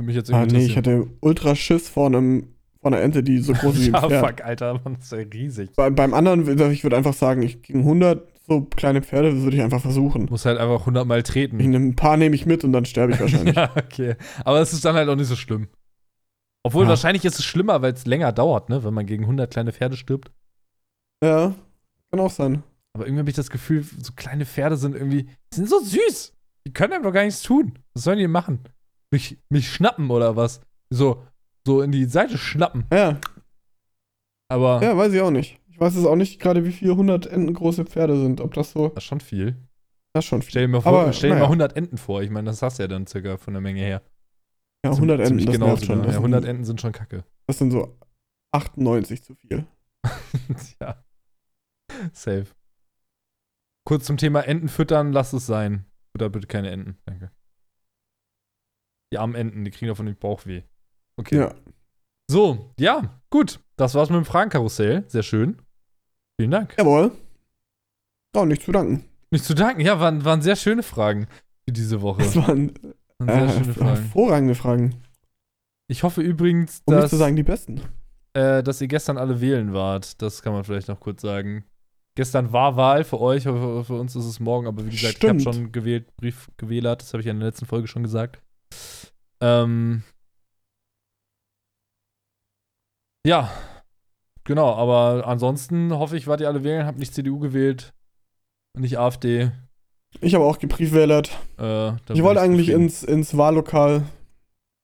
Für 0.00 0.04
mich 0.06 0.16
jetzt 0.16 0.32
Ah, 0.32 0.40
irgendwie 0.40 0.56
nee, 0.58 0.64
ich 0.66 0.76
hatte 0.76 1.06
ultra 1.20 1.54
Schiss 1.54 1.88
vor 1.88 2.06
einem 2.06 2.48
vor 2.80 2.92
einer 2.92 3.00
Ente, 3.02 3.22
die 3.22 3.38
so 3.38 3.52
groß 3.54 3.76
ist 3.76 3.82
wie 3.86 3.94
ein 3.94 4.02
Ja, 4.02 4.08
Pferd. 4.08 4.26
fuck, 4.38 4.44
Alter, 4.44 4.80
das 4.84 5.04
ist 5.04 5.12
ja 5.12 5.18
riesig. 5.18 5.70
Bei, 5.76 5.88
beim 5.90 6.12
anderen, 6.12 6.46
würde 6.46 6.70
ich 6.72 6.82
würde 6.82 6.96
einfach 6.96 7.14
sagen, 7.14 7.42
ich 7.42 7.62
gegen 7.62 7.80
100 7.80 8.28
so 8.46 8.60
kleine 8.62 9.00
Pferde 9.00 9.40
würde 9.42 9.56
ich 9.56 9.62
einfach 9.62 9.80
versuchen. 9.80 10.26
Muss 10.28 10.44
halt 10.44 10.58
einfach 10.58 10.80
100 10.80 11.06
Mal 11.06 11.18
Ich 11.18 11.24
treten. 11.24 11.56
nehme 11.56 11.76
ein 11.76 11.96
paar 11.96 12.18
nehme 12.18 12.34
ich 12.34 12.44
mit 12.44 12.62
und 12.62 12.72
dann 12.72 12.84
sterbe 12.84 13.14
ich 13.14 13.20
wahrscheinlich. 13.20 13.56
ja, 13.56 13.70
okay. 13.76 14.16
Aber 14.44 14.60
es 14.60 14.72
ist 14.74 14.84
dann 14.84 14.96
halt 14.96 15.08
auch 15.08 15.16
nicht 15.16 15.28
so 15.28 15.36
schlimm. 15.36 15.68
Obwohl, 16.62 16.82
Ja. 16.84 16.90
wahrscheinlich 16.90 17.24
ist 17.24 17.38
es 17.38 17.44
schlimmer, 17.44 17.80
weil 17.80 17.92
es 17.94 18.04
länger 18.04 18.32
dauert, 18.32 18.68
ne? 18.68 18.84
Wenn 18.84 18.92
man 18.94 19.06
gegen 19.06 19.24
100 19.24 19.50
kleine 19.50 19.72
Pferde 19.72 19.96
stirbt. 19.96 20.30
ja, 21.22 21.54
kann 22.10 22.20
auch 22.20 22.30
sein. 22.30 22.62
Aber 22.94 23.06
irgendwie 23.06 23.20
habe 23.20 23.30
ich 23.30 23.36
das 23.36 23.50
Gefühl, 23.50 23.82
so 23.82 24.12
kleine 24.14 24.44
Pferde 24.46 24.76
sind 24.76 24.94
irgendwie, 24.94 25.24
die 25.24 25.56
sind 25.56 25.68
so 25.68 25.80
süß. 25.80 26.32
Die 26.66 26.72
können 26.72 26.92
einem 26.92 27.02
doch 27.04 27.12
gar 27.12 27.24
nichts 27.24 27.42
tun. 27.42 27.78
Was 27.94 28.04
sollen 28.04 28.18
die 28.18 28.28
machen? 28.28 28.60
Mich, 29.14 29.38
mich 29.48 29.70
schnappen 29.70 30.10
oder 30.10 30.34
was? 30.34 30.60
So, 30.90 31.22
so 31.64 31.82
in 31.82 31.92
die 31.92 32.06
Seite 32.06 32.36
schnappen. 32.36 32.84
Ja, 32.92 33.20
Aber 34.48 34.82
ja, 34.82 34.96
weiß 34.96 35.12
ich 35.12 35.20
auch 35.20 35.30
nicht. 35.30 35.60
Ich 35.68 35.78
weiß 35.78 35.94
es 35.94 36.04
auch 36.04 36.16
nicht 36.16 36.40
gerade, 36.40 36.64
wie 36.64 36.72
viele 36.72 36.90
100 36.92 37.26
Enten 37.26 37.54
große 37.54 37.84
Pferde 37.84 38.20
sind. 38.20 38.40
Ob 38.40 38.54
das 38.54 38.72
so, 38.72 38.88
das 38.88 39.04
ist 39.04 39.08
schon 39.08 39.20
viel. 39.20 39.56
das 40.12 40.24
ist 40.24 40.28
schon 40.28 40.42
viel. 40.42 40.50
Stell 40.50 40.62
dir 40.62 40.68
mal, 40.72 40.80
vor, 40.80 41.00
Aber, 41.00 41.12
stell 41.12 41.30
dir 41.30 41.34
mal 41.34 41.40
naja. 41.42 41.50
100 41.50 41.76
Enten 41.76 41.96
vor. 41.96 42.22
Ich 42.22 42.30
meine, 42.30 42.46
das 42.46 42.60
hast 42.60 42.80
du 42.80 42.82
ja 42.82 42.88
dann 42.88 43.06
circa 43.06 43.36
von 43.36 43.54
der 43.54 43.60
Menge 43.60 43.82
her. 43.82 44.02
Ja, 44.84 44.90
100 44.90 45.20
Enten, 45.20 45.28
Ziemlich 45.28 45.46
das 45.46 45.52
genau 45.54 45.76
schon. 45.76 46.02
Ja, 46.02 46.16
100 46.16 46.42
sind, 46.42 46.50
Enten 46.50 46.64
sind 46.64 46.80
schon 46.80 46.90
kacke. 46.92 47.24
das 47.46 47.58
sind 47.58 47.70
so 47.70 47.96
98 48.52 49.22
zu 49.22 49.36
viel. 49.36 49.64
ja. 50.80 51.04
Safe. 52.12 52.46
Kurz 53.86 54.06
zum 54.06 54.16
Thema 54.16 54.40
Enten 54.40 54.68
füttern, 54.68 55.12
lass 55.12 55.32
es 55.32 55.46
sein. 55.46 55.84
Oder 56.16 56.30
bitte 56.30 56.48
keine 56.48 56.70
Enten. 56.72 56.98
Danke. 57.06 57.30
Die 59.14 59.18
armen 59.18 59.36
Enten, 59.36 59.64
die 59.64 59.70
kriegen 59.70 59.86
davon 59.88 60.06
den 60.06 60.16
Bauchweh. 60.16 60.62
Okay. 61.16 61.36
Ja. 61.38 61.54
So, 62.28 62.72
ja, 62.80 63.20
gut. 63.30 63.60
Das 63.76 63.94
war's 63.94 64.10
mit 64.10 64.16
dem 64.16 64.24
Fragenkarussell. 64.24 65.04
Sehr 65.06 65.22
schön. 65.22 65.58
Vielen 66.36 66.50
Dank. 66.50 66.74
Jawohl. 66.76 67.12
Oh, 68.36 68.44
nicht 68.44 68.62
zu 68.64 68.72
danken. 68.72 69.04
Nicht 69.30 69.44
zu 69.44 69.54
danken. 69.54 69.82
Ja, 69.82 70.00
waren, 70.00 70.24
waren 70.24 70.42
sehr 70.42 70.56
schöne 70.56 70.82
Fragen 70.82 71.28
für 71.64 71.70
diese 71.72 72.02
Woche. 72.02 72.22
Das 72.24 72.34
waren 72.34 72.72
Waren 73.18 73.28
sehr 73.28 73.44
äh, 73.44 73.52
schöne 73.62 73.74
Fragen. 73.74 73.86
hervorragende 73.86 74.54
Fragen. 74.56 74.96
Ich 75.86 76.02
hoffe 76.02 76.20
übrigens, 76.20 76.82
Um 76.86 76.94
nicht 76.94 77.04
dass, 77.04 77.10
zu 77.10 77.16
sagen, 77.16 77.36
die 77.36 77.44
besten. 77.44 77.80
äh, 78.32 78.64
dass 78.64 78.80
ihr 78.80 78.88
gestern 78.88 79.16
alle 79.16 79.40
wählen 79.40 79.72
wart. 79.74 80.20
Das 80.22 80.42
kann 80.42 80.52
man 80.54 80.64
vielleicht 80.64 80.88
noch 80.88 80.98
kurz 80.98 81.22
sagen. 81.22 81.64
Gestern 82.16 82.52
war 82.52 82.74
Wahl 82.76 83.04
für 83.04 83.20
euch, 83.20 83.44
für, 83.44 83.84
für 83.84 83.94
uns 83.94 84.16
ist 84.16 84.24
es 84.24 84.40
morgen, 84.40 84.66
aber 84.66 84.84
wie 84.84 84.90
gesagt, 84.90 85.18
Stimmt. 85.18 85.40
ich 85.40 85.46
habe 85.46 85.54
schon 85.56 85.70
gewählt, 85.72 86.16
Brief 86.16 86.48
gewählert, 86.56 87.02
das 87.02 87.12
habe 87.12 87.20
ich 87.20 87.26
ja 87.26 87.32
in 87.32 87.38
der 87.38 87.48
letzten 87.50 87.66
Folge 87.66 87.86
schon 87.86 88.02
gesagt. 88.02 88.40
Ähm, 89.40 90.02
ja, 93.26 93.50
genau, 94.44 94.74
aber 94.74 95.26
ansonsten 95.26 95.92
hoffe 95.92 96.16
ich, 96.16 96.26
wart 96.26 96.40
ihr 96.40 96.48
alle 96.48 96.64
wählen, 96.64 96.86
habt 96.86 96.98
nicht 96.98 97.14
CDU 97.14 97.38
gewählt 97.38 97.92
und 98.76 98.82
nicht 98.82 98.98
AfD. 98.98 99.50
Ich 100.20 100.34
habe 100.34 100.44
auch 100.44 100.58
gebriefwählert. 100.58 101.30
Äh, 101.58 101.94
Ich 102.12 102.22
wollte 102.22 102.40
eigentlich 102.40 102.66
zufrieden. 102.68 102.82
ins, 102.84 103.02
ins 103.02 103.36
Wahllokal, 103.36 104.04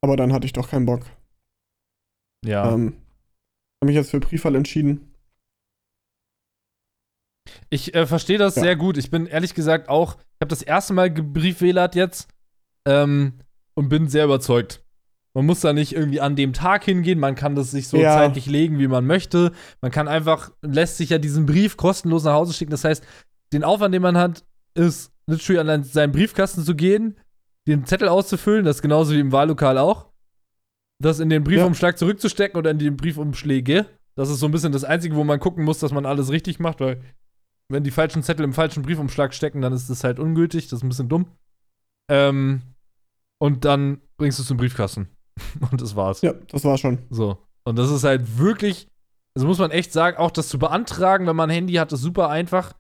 aber 0.03 0.17
dann 0.17 0.33
hatte 0.33 0.47
ich 0.47 0.53
doch 0.53 0.69
keinen 0.71 0.87
Bock. 0.87 1.03
Ja. 2.45 2.73
Ähm, 2.73 2.95
habe 3.83 3.87
mich 3.87 3.95
jetzt 3.95 4.11
für 4.11 4.21
Briefwahl 4.21 4.55
entschieden. 4.57 5.07
Ich 7.69 7.95
äh, 7.95 8.07
verstehe 8.07 8.39
das 8.39 8.57
Ja. 8.57 8.63
sehr 8.63 8.77
gut. 8.77 8.97
Ich 8.97 9.11
bin 9.11 9.27
ehrlich 9.27 9.55
gesagt 9.55 9.89
auch, 9.89 10.15
ich 10.17 10.41
habe 10.43 10.49
das 10.49 10.63
erste 10.63 10.93
Mal 10.95 11.13
gebriefwählert 11.13 11.95
jetzt 11.95 12.29
ähm, 12.87 13.39
und 13.81 13.89
bin 13.89 14.09
sehr 14.09 14.27
überzeugt. 14.27 14.83
Man 15.35 15.47
muss 15.47 15.61
da 15.61 15.73
nicht 15.73 15.95
irgendwie 15.95 16.21
an 16.21 16.37
dem 16.37 16.53
Tag 16.53 16.85
hingehen, 16.85 17.19
man 17.19 17.35
kann 17.35 17.55
das 17.55 17.71
sich 17.71 17.89
so 17.89 17.97
Ja. 17.97 18.15
zeitlich 18.15 18.45
legen, 18.47 18.79
wie 18.79 18.89
man 18.89 19.07
möchte. 19.07 19.53
Man 19.81 19.91
kann 19.91 20.07
einfach, 20.07 20.51
lässt 20.61 20.99
sich 20.99 21.09
ja 21.11 21.19
diesen 21.19 21.47
Brief 21.47 21.77
kostenlos 21.79 22.25
nach 22.25 22.35
Hause 22.35 22.53
schicken. 22.53 22.73
Das 22.73 22.85
heißt, 22.85 23.03
den 23.55 23.65
Aufwand, 23.65 23.95
den 23.95 24.03
man 24.03 24.19
hat, 24.19 24.45
ist 24.75 25.13
literally 25.27 25.71
an 25.71 25.83
seinen 25.85 26.13
Briefkasten 26.13 26.63
zu 26.63 26.75
gehen, 26.75 27.17
den 27.67 27.87
Zettel 27.87 28.09
auszufüllen, 28.09 28.65
das 28.67 28.77
ist 28.77 28.83
genauso 28.83 29.15
wie 29.15 29.21
im 29.21 29.33
Wahllokal 29.33 29.79
auch. 29.79 30.11
Das 31.03 31.19
in 31.21 31.31
den 31.31 31.43
Briefumschlag 31.45 31.97
zurückzustecken 31.97 32.59
oder 32.59 32.71
in 32.73 32.79
die 32.79 32.91
Briefumschläge. 32.91 33.87
Das 34.17 34.29
ist 34.29 34.41
so 34.41 34.47
ein 34.47 34.53
bisschen 34.53 34.73
das 34.73 34.85
Einzige, 34.85 35.17
wo 35.17 35.25
man 35.25 35.41
gucken 35.41 35.65
muss, 35.65 35.79
dass 35.79 35.93
man 35.93 36.05
alles 36.05 36.31
richtig 36.31 36.59
macht, 36.61 36.81
weil 36.81 37.01
wenn 37.71 37.85
die 37.85 37.91
falschen 37.93 38.23
Zettel 38.23 38.45
im 38.45 38.53
falschen 38.53 38.83
Briefumschlag 38.83 39.33
stecken, 39.33 39.63
dann 39.63 39.73
ist 39.73 39.89
das 39.89 40.05
halt 40.05 40.19
ungültig. 40.19 40.69
Das 40.69 40.81
ist 40.81 40.83
ein 40.83 40.89
bisschen 40.91 41.09
dumm. 41.09 41.29
Ähm, 42.11 42.63
und 43.41 43.65
dann 43.65 44.01
bringst 44.19 44.39
du 44.39 44.43
es 44.43 44.49
zum 44.49 44.59
Briefkasten. 44.59 45.09
Und 45.71 45.81
das 45.81 45.97
war's. 45.97 46.21
Ja, 46.21 46.35
das 46.49 46.65
war 46.65 46.77
schon. 46.77 46.99
So. 47.09 47.39
Und 47.65 47.79
das 47.79 47.91
ist 47.91 48.05
halt 48.05 48.39
wirklich, 48.39 48.87
also 49.35 49.47
muss 49.47 49.59
man 49.59 49.71
echt 49.71 49.93
sagen, 49.93 50.19
auch 50.19 50.31
das 50.31 50.49
zu 50.49 50.59
beantragen, 50.59 51.27
wenn 51.27 51.37
man 51.37 51.51
ein 51.51 51.55
Handy 51.55 51.75
hat, 51.75 51.93
ist 51.93 52.03
super 52.03 52.29
einfach. 52.29 52.75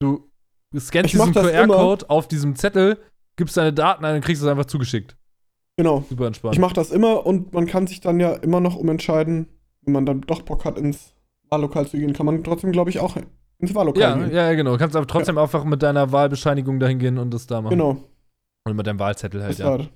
Du 0.00 0.28
scannst 0.76 1.14
mach 1.14 1.26
diesen 1.26 1.42
QR-Code 1.42 2.10
auf 2.10 2.26
diesem 2.26 2.56
Zettel, 2.56 2.98
gibst 3.36 3.56
deine 3.56 3.72
Daten 3.72 4.04
ein 4.04 4.16
und 4.16 4.24
kriegst 4.24 4.42
es 4.42 4.48
einfach 4.48 4.64
zugeschickt. 4.64 5.16
Genau. 5.76 6.04
Super 6.08 6.26
entspannt. 6.26 6.54
Ich 6.54 6.60
mache 6.60 6.74
das 6.74 6.90
immer 6.90 7.24
und 7.24 7.52
man 7.52 7.66
kann 7.66 7.86
sich 7.86 8.00
dann 8.00 8.18
ja 8.18 8.32
immer 8.34 8.60
noch 8.60 8.74
umentscheiden, 8.74 9.48
wenn 9.82 9.92
man 9.92 10.06
dann 10.06 10.22
doch 10.22 10.42
Bock 10.42 10.64
hat, 10.64 10.78
ins 10.78 11.14
Wahllokal 11.50 11.86
zu 11.86 11.98
gehen, 11.98 12.12
kann 12.12 12.26
man 12.26 12.42
trotzdem, 12.42 12.72
glaube 12.72 12.90
ich, 12.90 12.98
auch 12.98 13.16
ins 13.58 13.74
Wahllokal 13.74 14.02
ja, 14.02 14.16
gehen. 14.16 14.34
ja, 14.34 14.54
genau. 14.54 14.72
Du 14.72 14.78
kannst 14.78 14.96
aber 14.96 15.06
trotzdem 15.06 15.38
einfach 15.38 15.64
mit 15.64 15.82
deiner 15.82 16.10
Wahlbescheinigung 16.10 16.80
dahin 16.80 16.98
gehen 16.98 17.18
und 17.18 17.32
das 17.32 17.46
da 17.46 17.60
machen. 17.60 17.70
Genau. 17.70 18.02
Und 18.64 18.76
mit 18.76 18.86
deinem 18.86 18.98
Wahlzettel 18.98 19.42
halt, 19.42 19.52
Das 19.52 19.58
ja. 19.58 19.66
war 19.66 19.88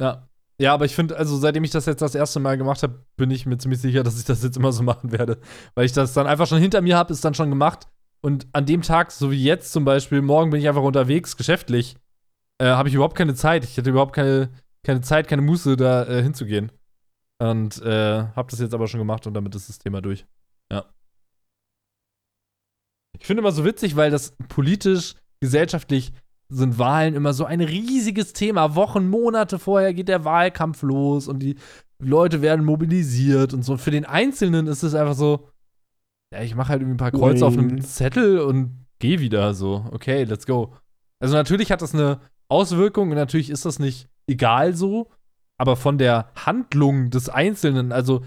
Ja. 0.00 0.28
Ja, 0.58 0.72
aber 0.72 0.86
ich 0.86 0.94
finde, 0.94 1.18
also 1.18 1.36
seitdem 1.36 1.64
ich 1.64 1.70
das 1.70 1.84
jetzt 1.84 2.00
das 2.00 2.14
erste 2.14 2.40
Mal 2.40 2.56
gemacht 2.56 2.82
habe, 2.82 3.04
bin 3.16 3.30
ich 3.30 3.44
mir 3.44 3.58
ziemlich 3.58 3.80
sicher, 3.80 4.02
dass 4.02 4.18
ich 4.18 4.24
das 4.24 4.42
jetzt 4.42 4.56
immer 4.56 4.72
so 4.72 4.82
machen 4.84 5.12
werde. 5.12 5.38
Weil 5.74 5.84
ich 5.84 5.92
das 5.92 6.14
dann 6.14 6.26
einfach 6.26 6.46
schon 6.46 6.60
hinter 6.60 6.80
mir 6.80 6.96
habe, 6.96 7.12
ist 7.12 7.24
dann 7.24 7.34
schon 7.34 7.50
gemacht. 7.50 7.88
Und 8.22 8.46
an 8.52 8.64
dem 8.64 8.80
Tag, 8.80 9.12
so 9.12 9.30
wie 9.30 9.42
jetzt 9.42 9.72
zum 9.72 9.84
Beispiel, 9.84 10.22
morgen 10.22 10.50
bin 10.50 10.60
ich 10.60 10.68
einfach 10.68 10.82
unterwegs, 10.82 11.36
geschäftlich, 11.36 11.96
äh, 12.58 12.66
habe 12.66 12.88
ich 12.88 12.94
überhaupt 12.94 13.16
keine 13.16 13.34
Zeit. 13.34 13.64
Ich 13.64 13.76
hatte 13.76 13.90
überhaupt 13.90 14.14
keine, 14.14 14.50
keine 14.82 15.02
Zeit, 15.02 15.28
keine 15.28 15.42
Muße, 15.42 15.76
da 15.76 16.04
äh, 16.06 16.22
hinzugehen. 16.22 16.72
Und 17.38 17.82
äh, 17.82 18.24
habe 18.34 18.50
das 18.50 18.60
jetzt 18.60 18.72
aber 18.72 18.88
schon 18.88 18.98
gemacht 18.98 19.26
und 19.26 19.34
damit 19.34 19.54
ist 19.54 19.68
das 19.68 19.78
Thema 19.78 20.00
durch. 20.00 20.26
Ja. 20.72 20.86
Ich 23.18 23.26
finde 23.26 23.42
immer 23.42 23.52
so 23.52 23.64
witzig, 23.64 23.96
weil 23.96 24.10
das 24.10 24.34
politisch, 24.48 25.14
gesellschaftlich 25.40 26.12
sind 26.48 26.78
Wahlen 26.78 27.14
immer 27.14 27.32
so 27.32 27.44
ein 27.44 27.60
riesiges 27.60 28.32
Thema. 28.32 28.74
Wochen, 28.74 29.08
Monate 29.08 29.58
vorher 29.58 29.94
geht 29.94 30.08
der 30.08 30.24
Wahlkampf 30.24 30.82
los 30.82 31.28
und 31.28 31.40
die 31.40 31.56
Leute 31.98 32.42
werden 32.42 32.64
mobilisiert 32.64 33.54
und 33.54 33.64
so. 33.64 33.76
Für 33.76 33.90
den 33.90 34.04
Einzelnen 34.04 34.66
ist 34.66 34.82
es 34.82 34.94
einfach 34.94 35.14
so, 35.14 35.48
ja, 36.32 36.42
ich 36.42 36.54
mache 36.54 36.68
halt 36.70 36.82
irgendwie 36.82 36.96
ein 36.96 36.98
paar 36.98 37.12
Kreuze 37.12 37.46
auf 37.46 37.56
einem. 37.56 37.80
Zettel 37.80 38.38
und 38.40 38.86
gehe 38.98 39.20
wieder 39.20 39.54
so. 39.54 39.86
Okay, 39.90 40.24
let's 40.24 40.46
go. 40.46 40.74
Also 41.20 41.34
natürlich 41.34 41.72
hat 41.72 41.82
das 41.82 41.94
eine 41.94 42.20
Auswirkung 42.48 43.10
und 43.10 43.16
natürlich 43.16 43.50
ist 43.50 43.64
das 43.64 43.78
nicht 43.78 44.08
egal 44.26 44.74
so, 44.74 45.10
aber 45.58 45.76
von 45.76 45.98
der 45.98 46.30
Handlung 46.36 47.10
des 47.10 47.28
Einzelnen, 47.28 47.92
also 47.92 48.22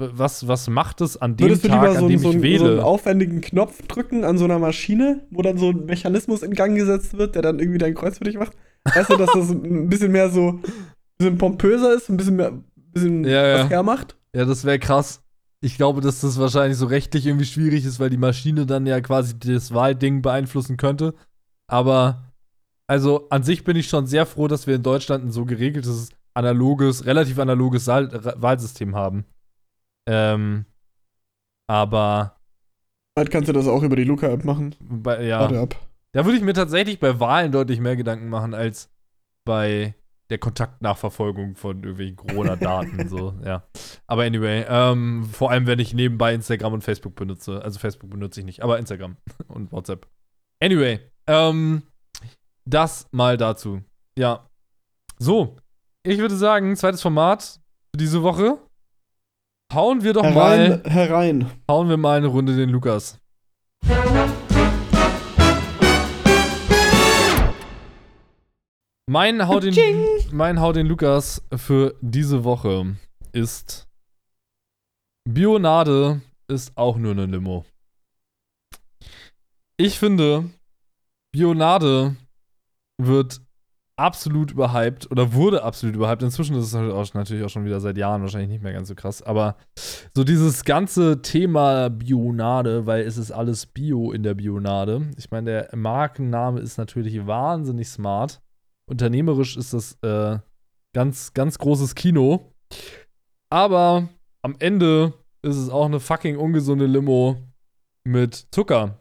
was, 0.00 0.46
was 0.48 0.68
macht 0.68 1.00
es 1.00 1.16
an 1.16 1.36
dem 1.36 1.46
Würdest 1.48 1.64
du 1.64 1.68
Tag, 1.68 1.80
lieber 1.82 1.94
so, 1.94 2.04
an 2.06 2.08
dem 2.10 2.18
so, 2.18 2.28
ich 2.30 2.34
einen- 2.34 2.42
wähle? 2.42 2.58
so 2.58 2.64
einen 2.70 2.80
aufwendigen 2.80 3.40
Knopf 3.40 3.82
drücken 3.86 4.24
an 4.24 4.38
so 4.38 4.44
einer 4.44 4.58
Maschine, 4.58 5.26
wo 5.30 5.42
dann 5.42 5.58
so 5.58 5.70
ein 5.70 5.84
Mechanismus 5.86 6.42
in 6.42 6.54
Gang 6.54 6.76
gesetzt 6.76 7.16
wird, 7.18 7.34
der 7.34 7.42
dann 7.42 7.58
irgendwie 7.58 7.78
dein 7.78 7.94
Kreuz 7.94 8.18
für 8.18 8.24
dich 8.24 8.38
macht? 8.38 8.52
Weißt 8.84 9.10
du, 9.10 9.16
dass 9.16 9.32
das 9.32 9.50
ein 9.50 9.88
bisschen 9.88 10.12
mehr 10.12 10.30
so, 10.30 10.48
ein 10.52 10.62
bisschen 11.18 11.38
pompöser 11.38 11.94
ist, 11.94 12.08
ein 12.08 12.16
bisschen 12.16 12.36
mehr, 12.36 12.48
ein 12.52 12.64
bisschen 12.92 13.24
Ja, 13.24 13.46
ja. 13.46 13.64
was 13.64 13.70
hermacht? 13.70 14.16
Ja, 14.34 14.44
das 14.44 14.64
wäre 14.64 14.78
krass. 14.78 15.22
Ich 15.62 15.76
glaube, 15.76 16.00
dass 16.00 16.20
das 16.22 16.38
wahrscheinlich 16.38 16.78
so 16.78 16.86
rechtlich 16.86 17.26
irgendwie 17.26 17.44
schwierig 17.44 17.84
ist, 17.84 18.00
weil 18.00 18.08
die 18.10 18.16
Maschine 18.16 18.64
dann 18.64 18.86
ja 18.86 19.00
quasi 19.02 19.38
das 19.38 19.74
Wahlding 19.74 20.22
beeinflussen 20.22 20.76
könnte. 20.78 21.14
Aber, 21.66 22.32
also 22.86 23.26
an 23.28 23.42
sich 23.42 23.64
bin 23.64 23.76
ich 23.76 23.88
schon 23.88 24.06
sehr 24.06 24.24
froh, 24.24 24.48
dass 24.48 24.66
wir 24.66 24.74
in 24.76 24.82
Deutschland 24.82 25.24
ein 25.24 25.30
so 25.30 25.44
geregeltes, 25.44 26.08
analoges, 26.32 27.04
relativ 27.04 27.38
analoges 27.38 27.86
Wahlsystem 27.88 28.94
haben. 28.96 29.24
Ähm, 30.06 30.64
aber, 31.68 32.36
Bald 33.14 33.30
kannst 33.30 33.48
du 33.48 33.52
das 33.52 33.66
auch 33.66 33.82
über 33.82 33.96
die 33.96 34.04
Luca-App 34.04 34.44
machen. 34.44 34.74
bei, 34.80 35.24
ja. 35.24 35.40
Warte 35.40 35.60
ab. 35.60 35.76
Da 36.12 36.24
würde 36.24 36.38
ich 36.38 36.44
mir 36.44 36.54
tatsächlich 36.54 36.98
bei 36.98 37.20
Wahlen 37.20 37.52
deutlich 37.52 37.80
mehr 37.80 37.96
Gedanken 37.96 38.28
machen 38.28 38.54
als 38.54 38.90
bei 39.44 39.94
der 40.30 40.38
Kontaktnachverfolgung 40.38 41.56
von 41.56 41.78
irgendwelchen 41.82 42.16
Corona-Daten. 42.16 43.08
so, 43.10 43.34
ja. 43.44 43.64
Aber 44.06 44.22
anyway, 44.22 44.64
ähm, 44.68 45.24
vor 45.24 45.50
allem, 45.50 45.66
wenn 45.66 45.78
ich 45.78 45.92
nebenbei 45.92 46.34
Instagram 46.34 46.74
und 46.74 46.84
Facebook 46.84 47.14
benutze. 47.16 47.62
Also 47.62 47.78
Facebook 47.78 48.10
benutze 48.10 48.40
ich 48.40 48.46
nicht, 48.46 48.62
aber 48.62 48.78
Instagram 48.78 49.16
und 49.48 49.70
WhatsApp. 49.72 50.06
Anyway, 50.60 51.00
ähm, 51.26 51.82
das 52.64 53.06
mal 53.12 53.36
dazu. 53.36 53.82
Ja. 54.16 54.46
So, 55.18 55.56
ich 56.02 56.18
würde 56.18 56.36
sagen, 56.36 56.76
zweites 56.76 57.02
Format 57.02 57.60
für 57.92 57.98
diese 57.98 58.22
Woche. 58.22 58.58
Hauen 59.72 60.02
wir 60.02 60.12
doch 60.12 60.24
mal, 60.24 60.82
Herein, 60.82 60.90
herein. 60.90 61.50
hauen 61.70 61.88
wir 61.88 61.96
mal 61.96 62.16
eine 62.16 62.26
Runde 62.26 62.56
den 62.56 62.70
Lukas. 62.70 63.18
Mein 69.06 69.46
Hau 69.46 69.60
den, 69.60 69.74
mein 70.32 70.60
Hau 70.60 70.72
den 70.72 70.86
Lukas 70.86 71.42
für 71.54 71.94
diese 72.00 72.42
Woche 72.42 72.96
ist 73.32 73.88
Bionade 75.28 76.20
ist 76.48 76.76
auch 76.76 76.96
nur 76.96 77.12
eine 77.12 77.26
Limo. 77.26 77.64
Ich 79.76 79.98
finde, 80.00 80.50
Bionade 81.32 82.16
wird 82.98 83.40
absolut 84.00 84.52
überhyped 84.52 85.10
oder 85.10 85.34
wurde 85.34 85.62
absolut 85.62 85.94
überhyped. 85.94 86.22
Inzwischen 86.22 86.56
ist 86.56 86.66
es 86.66 86.74
halt 86.74 87.14
natürlich 87.14 87.44
auch 87.44 87.50
schon 87.50 87.66
wieder 87.66 87.80
seit 87.80 87.98
Jahren 87.98 88.22
wahrscheinlich 88.22 88.48
nicht 88.48 88.62
mehr 88.62 88.72
ganz 88.72 88.88
so 88.88 88.94
krass. 88.94 89.22
Aber 89.22 89.56
so 90.14 90.24
dieses 90.24 90.64
ganze 90.64 91.20
Thema 91.20 91.90
Bionade, 91.90 92.86
weil 92.86 93.02
es 93.02 93.18
ist 93.18 93.30
alles 93.30 93.66
Bio 93.66 94.10
in 94.12 94.22
der 94.22 94.34
Bionade. 94.34 95.10
Ich 95.18 95.30
meine, 95.30 95.50
der 95.50 95.76
Markenname 95.76 96.60
ist 96.60 96.78
natürlich 96.78 97.26
wahnsinnig 97.26 97.88
smart. 97.88 98.40
Unternehmerisch 98.86 99.56
ist 99.56 99.74
das 99.74 99.98
äh, 100.02 100.38
ganz, 100.94 101.34
ganz 101.34 101.58
großes 101.58 101.94
Kino. 101.94 102.52
Aber 103.50 104.08
am 104.42 104.56
Ende 104.60 105.12
ist 105.42 105.56
es 105.56 105.68
auch 105.68 105.84
eine 105.84 106.00
fucking 106.00 106.38
ungesunde 106.38 106.86
Limo 106.86 107.36
mit 108.04 108.46
Zucker. 108.50 108.99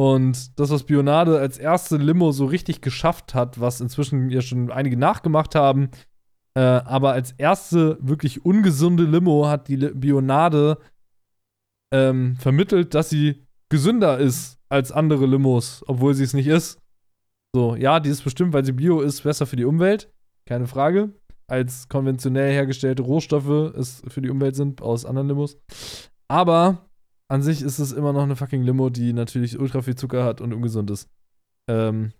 Und 0.00 0.58
das, 0.58 0.70
was 0.70 0.84
Bionade 0.84 1.38
als 1.38 1.58
erste 1.58 1.98
Limo 1.98 2.32
so 2.32 2.46
richtig 2.46 2.80
geschafft 2.80 3.34
hat, 3.34 3.60
was 3.60 3.82
inzwischen 3.82 4.30
ja 4.30 4.40
schon 4.40 4.72
einige 4.72 4.96
nachgemacht 4.96 5.54
haben, 5.54 5.90
äh, 6.54 6.60
aber 6.62 7.12
als 7.12 7.32
erste 7.32 7.98
wirklich 8.00 8.42
ungesunde 8.42 9.02
Limo 9.04 9.46
hat 9.46 9.68
die 9.68 9.76
Bionade 9.76 10.78
ähm, 11.92 12.36
vermittelt, 12.36 12.94
dass 12.94 13.10
sie 13.10 13.46
gesünder 13.68 14.16
ist 14.16 14.58
als 14.70 14.90
andere 14.90 15.26
Limos, 15.26 15.84
obwohl 15.86 16.14
sie 16.14 16.24
es 16.24 16.32
nicht 16.32 16.46
ist. 16.46 16.80
So, 17.54 17.76
ja, 17.76 18.00
die 18.00 18.08
ist 18.08 18.24
bestimmt, 18.24 18.54
weil 18.54 18.64
sie 18.64 18.72
Bio 18.72 19.02
ist, 19.02 19.20
besser 19.20 19.44
für 19.44 19.56
die 19.56 19.66
Umwelt. 19.66 20.10
Keine 20.46 20.66
Frage. 20.66 21.12
Als 21.46 21.90
konventionell 21.90 22.54
hergestellte 22.54 23.02
Rohstoffe 23.02 23.74
es 23.76 24.00
für 24.08 24.22
die 24.22 24.30
Umwelt 24.30 24.56
sind 24.56 24.80
aus 24.80 25.04
anderen 25.04 25.28
Limos. 25.28 25.58
Aber 26.26 26.89
an 27.30 27.42
sich 27.42 27.62
ist 27.62 27.78
es 27.78 27.92
immer 27.92 28.12
noch 28.12 28.24
eine 28.24 28.34
fucking 28.34 28.62
Limo, 28.62 28.90
die 28.90 29.12
natürlich 29.12 29.58
ultra 29.58 29.82
viel 29.82 29.94
Zucker 29.94 30.24
hat 30.24 30.40
und 30.40 30.52
ungesund 30.52 30.90
ist. 30.90 31.08
Ähm, 31.68 32.12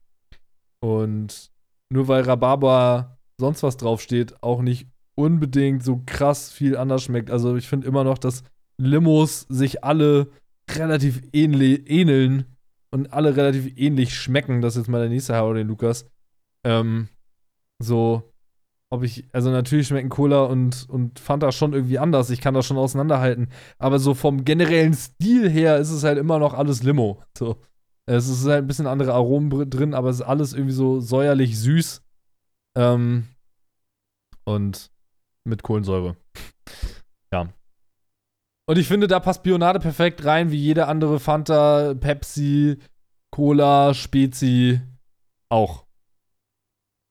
und 0.81 1.51
nur 1.93 2.07
weil 2.07 2.23
Rhabarber 2.23 3.19
sonst 3.41 3.65
was 3.65 3.77
draufsteht, 3.77 4.41
auch 4.43 4.63
nicht 4.63 4.87
unbedingt 5.17 5.83
so 5.83 6.03
krass 6.07 6.53
viel 6.53 6.77
anders 6.77 7.03
schmeckt. 7.03 7.31
Also 7.31 7.57
ich 7.57 7.69
finde 7.69 7.89
immer 7.89 8.05
noch, 8.05 8.19
dass 8.19 8.45
Limos 8.79 9.47
sich 9.49 9.83
alle 9.83 10.29
relativ 10.71 11.23
ähneln 11.33 12.45
und 12.93 13.13
alle 13.13 13.37
relativ 13.37 13.77
ähnlich 13.77 14.15
schmecken. 14.15 14.61
Das 14.61 14.77
ist 14.77 14.83
jetzt 14.83 14.89
mal 14.89 15.01
der 15.01 15.11
nächste 15.11 15.33
oder 15.43 15.55
den 15.55 15.69
Lukas. 15.69 16.07
Ähm, 16.65 17.09
so, 17.81 18.33
ob 18.91 19.05
ich, 19.05 19.25
also 19.33 19.51
natürlich 19.51 19.87
schmecken 19.87 20.09
Cola 20.09 20.43
und, 20.43 20.89
und 20.89 21.21
Fanta 21.21 21.53
schon 21.53 21.73
irgendwie 21.73 22.01
anders. 22.01 22.29
Ich 22.31 22.41
kann 22.41 22.55
das 22.55 22.67
schon 22.67 22.77
auseinanderhalten. 22.77 23.49
Aber 23.79 24.01
so 24.01 24.15
vom 24.15 24.45
generellen 24.45 24.95
Stil 24.95 25.49
her 25.49 25.79
ist 25.79 25.91
es 25.91 26.03
halt 26.03 26.19
immer 26.19 26.41
noch 26.41 26.55
alles 26.55 26.83
Limo. 26.83 27.23
So. 27.39 27.63
Es 28.07 28.29
ist 28.29 28.45
halt 28.47 28.65
ein 28.65 28.67
bisschen 28.67 28.89
andere 28.89 29.15
Aromen 29.15 29.71
drin, 29.71 29.95
aber 29.95 30.11
es 30.11 30.17
ist 30.17 30.27
alles 30.27 30.53
irgendwie 30.53 30.75
so 30.75 31.01
säuerlich 31.01 31.57
süß. 31.59 32.03
Ähm, 32.77 33.29
und 34.45 34.91
mit 35.45 35.63
Kohlensäure. 35.63 36.17
ja. 37.33 37.49
Und 38.69 38.79
ich 38.79 38.89
finde, 38.89 39.07
da 39.07 39.21
passt 39.21 39.45
Bionade 39.45 39.79
perfekt 39.79 40.25
rein, 40.25 40.51
wie 40.51 40.59
jede 40.59 40.89
andere 40.89 41.21
Fanta, 41.21 41.95
Pepsi, 41.95 42.79
Cola, 43.31 43.95
Spezi 43.95 44.81
auch. 45.49 45.87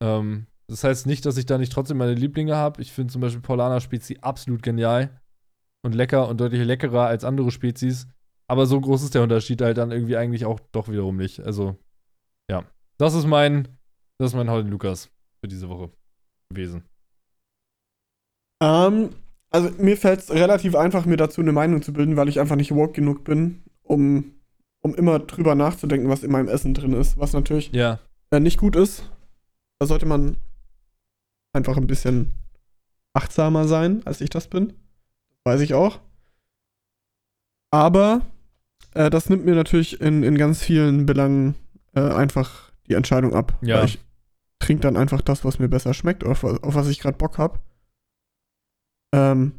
Ähm, 0.01 0.47
das 0.69 0.83
heißt 0.83 1.07
nicht, 1.07 1.25
dass 1.25 1.37
ich 1.37 1.47
da 1.47 1.57
nicht 1.57 1.73
trotzdem 1.73 1.97
meine 1.97 2.13
Lieblinge 2.13 2.55
habe. 2.55 2.81
Ich 2.81 2.91
finde 2.91 3.11
zum 3.11 3.21
Beispiel 3.21 3.41
Paulaner 3.41 3.81
Spezi 3.81 4.19
absolut 4.21 4.61
genial 4.61 5.19
und 5.81 5.95
lecker 5.95 6.27
und 6.27 6.39
deutlich 6.39 6.63
leckerer 6.63 7.07
als 7.07 7.23
andere 7.23 7.49
Spezies. 7.49 8.07
Aber 8.47 8.67
so 8.67 8.79
groß 8.79 9.03
ist 9.03 9.15
der 9.15 9.23
Unterschied 9.23 9.61
halt 9.61 9.77
dann 9.77 9.91
irgendwie 9.91 10.15
eigentlich 10.15 10.45
auch 10.45 10.59
doch 10.71 10.87
wiederum 10.87 11.17
nicht. 11.17 11.39
Also, 11.39 11.75
ja. 12.49 12.63
Das 12.97 13.15
ist 13.15 13.25
mein, 13.25 13.67
das 14.19 14.31
ist 14.31 14.35
mein 14.35 14.49
Holden 14.49 14.69
Lukas 14.69 15.09
für 15.41 15.47
diese 15.47 15.69
Woche 15.69 15.91
gewesen. 16.49 16.83
Ähm, 18.61 19.09
also 19.49 19.71
mir 19.79 19.97
fällt 19.97 20.19
es 20.19 20.31
relativ 20.31 20.75
einfach, 20.75 21.05
mir 21.05 21.17
dazu 21.17 21.41
eine 21.41 21.51
Meinung 21.51 21.81
zu 21.81 21.93
bilden, 21.93 22.15
weil 22.15 22.29
ich 22.29 22.39
einfach 22.39 22.55
nicht 22.55 22.75
woke 22.75 22.93
genug 22.93 23.23
bin, 23.23 23.63
um, 23.81 24.35
um 24.81 24.93
immer 24.93 25.17
drüber 25.17 25.55
nachzudenken, 25.55 26.09
was 26.09 26.23
in 26.23 26.31
meinem 26.31 26.47
Essen 26.47 26.75
drin 26.75 26.93
ist. 26.93 27.17
Was 27.17 27.33
natürlich 27.33 27.71
ja. 27.71 27.99
äh, 28.29 28.39
nicht 28.39 28.59
gut 28.59 28.75
ist. 28.75 29.09
Da 29.79 29.87
sollte 29.87 30.05
man 30.05 30.37
einfach 31.53 31.77
ein 31.77 31.87
bisschen 31.87 32.33
achtsamer 33.13 33.67
sein, 33.67 34.01
als 34.05 34.21
ich 34.21 34.29
das 34.29 34.47
bin. 34.47 34.73
Weiß 35.43 35.61
ich 35.61 35.73
auch. 35.73 35.99
Aber 37.71 38.21
äh, 38.93 39.09
das 39.09 39.29
nimmt 39.29 39.45
mir 39.45 39.55
natürlich 39.55 40.01
in, 40.01 40.23
in 40.23 40.37
ganz 40.37 40.63
vielen 40.63 41.05
Belangen 41.05 41.55
äh, 41.95 42.01
einfach 42.01 42.71
die 42.87 42.93
Entscheidung 42.93 43.33
ab. 43.33 43.57
Ja. 43.61 43.83
Ich 43.83 43.99
trinke 44.59 44.81
dann 44.81 44.97
einfach 44.97 45.21
das, 45.21 45.45
was 45.45 45.59
mir 45.59 45.69
besser 45.69 45.93
schmeckt 45.93 46.23
oder 46.23 46.31
auf, 46.31 46.43
auf 46.43 46.75
was 46.75 46.87
ich 46.87 46.99
gerade 46.99 47.17
Bock 47.17 47.37
habe. 47.37 47.59
Ähm, 49.13 49.53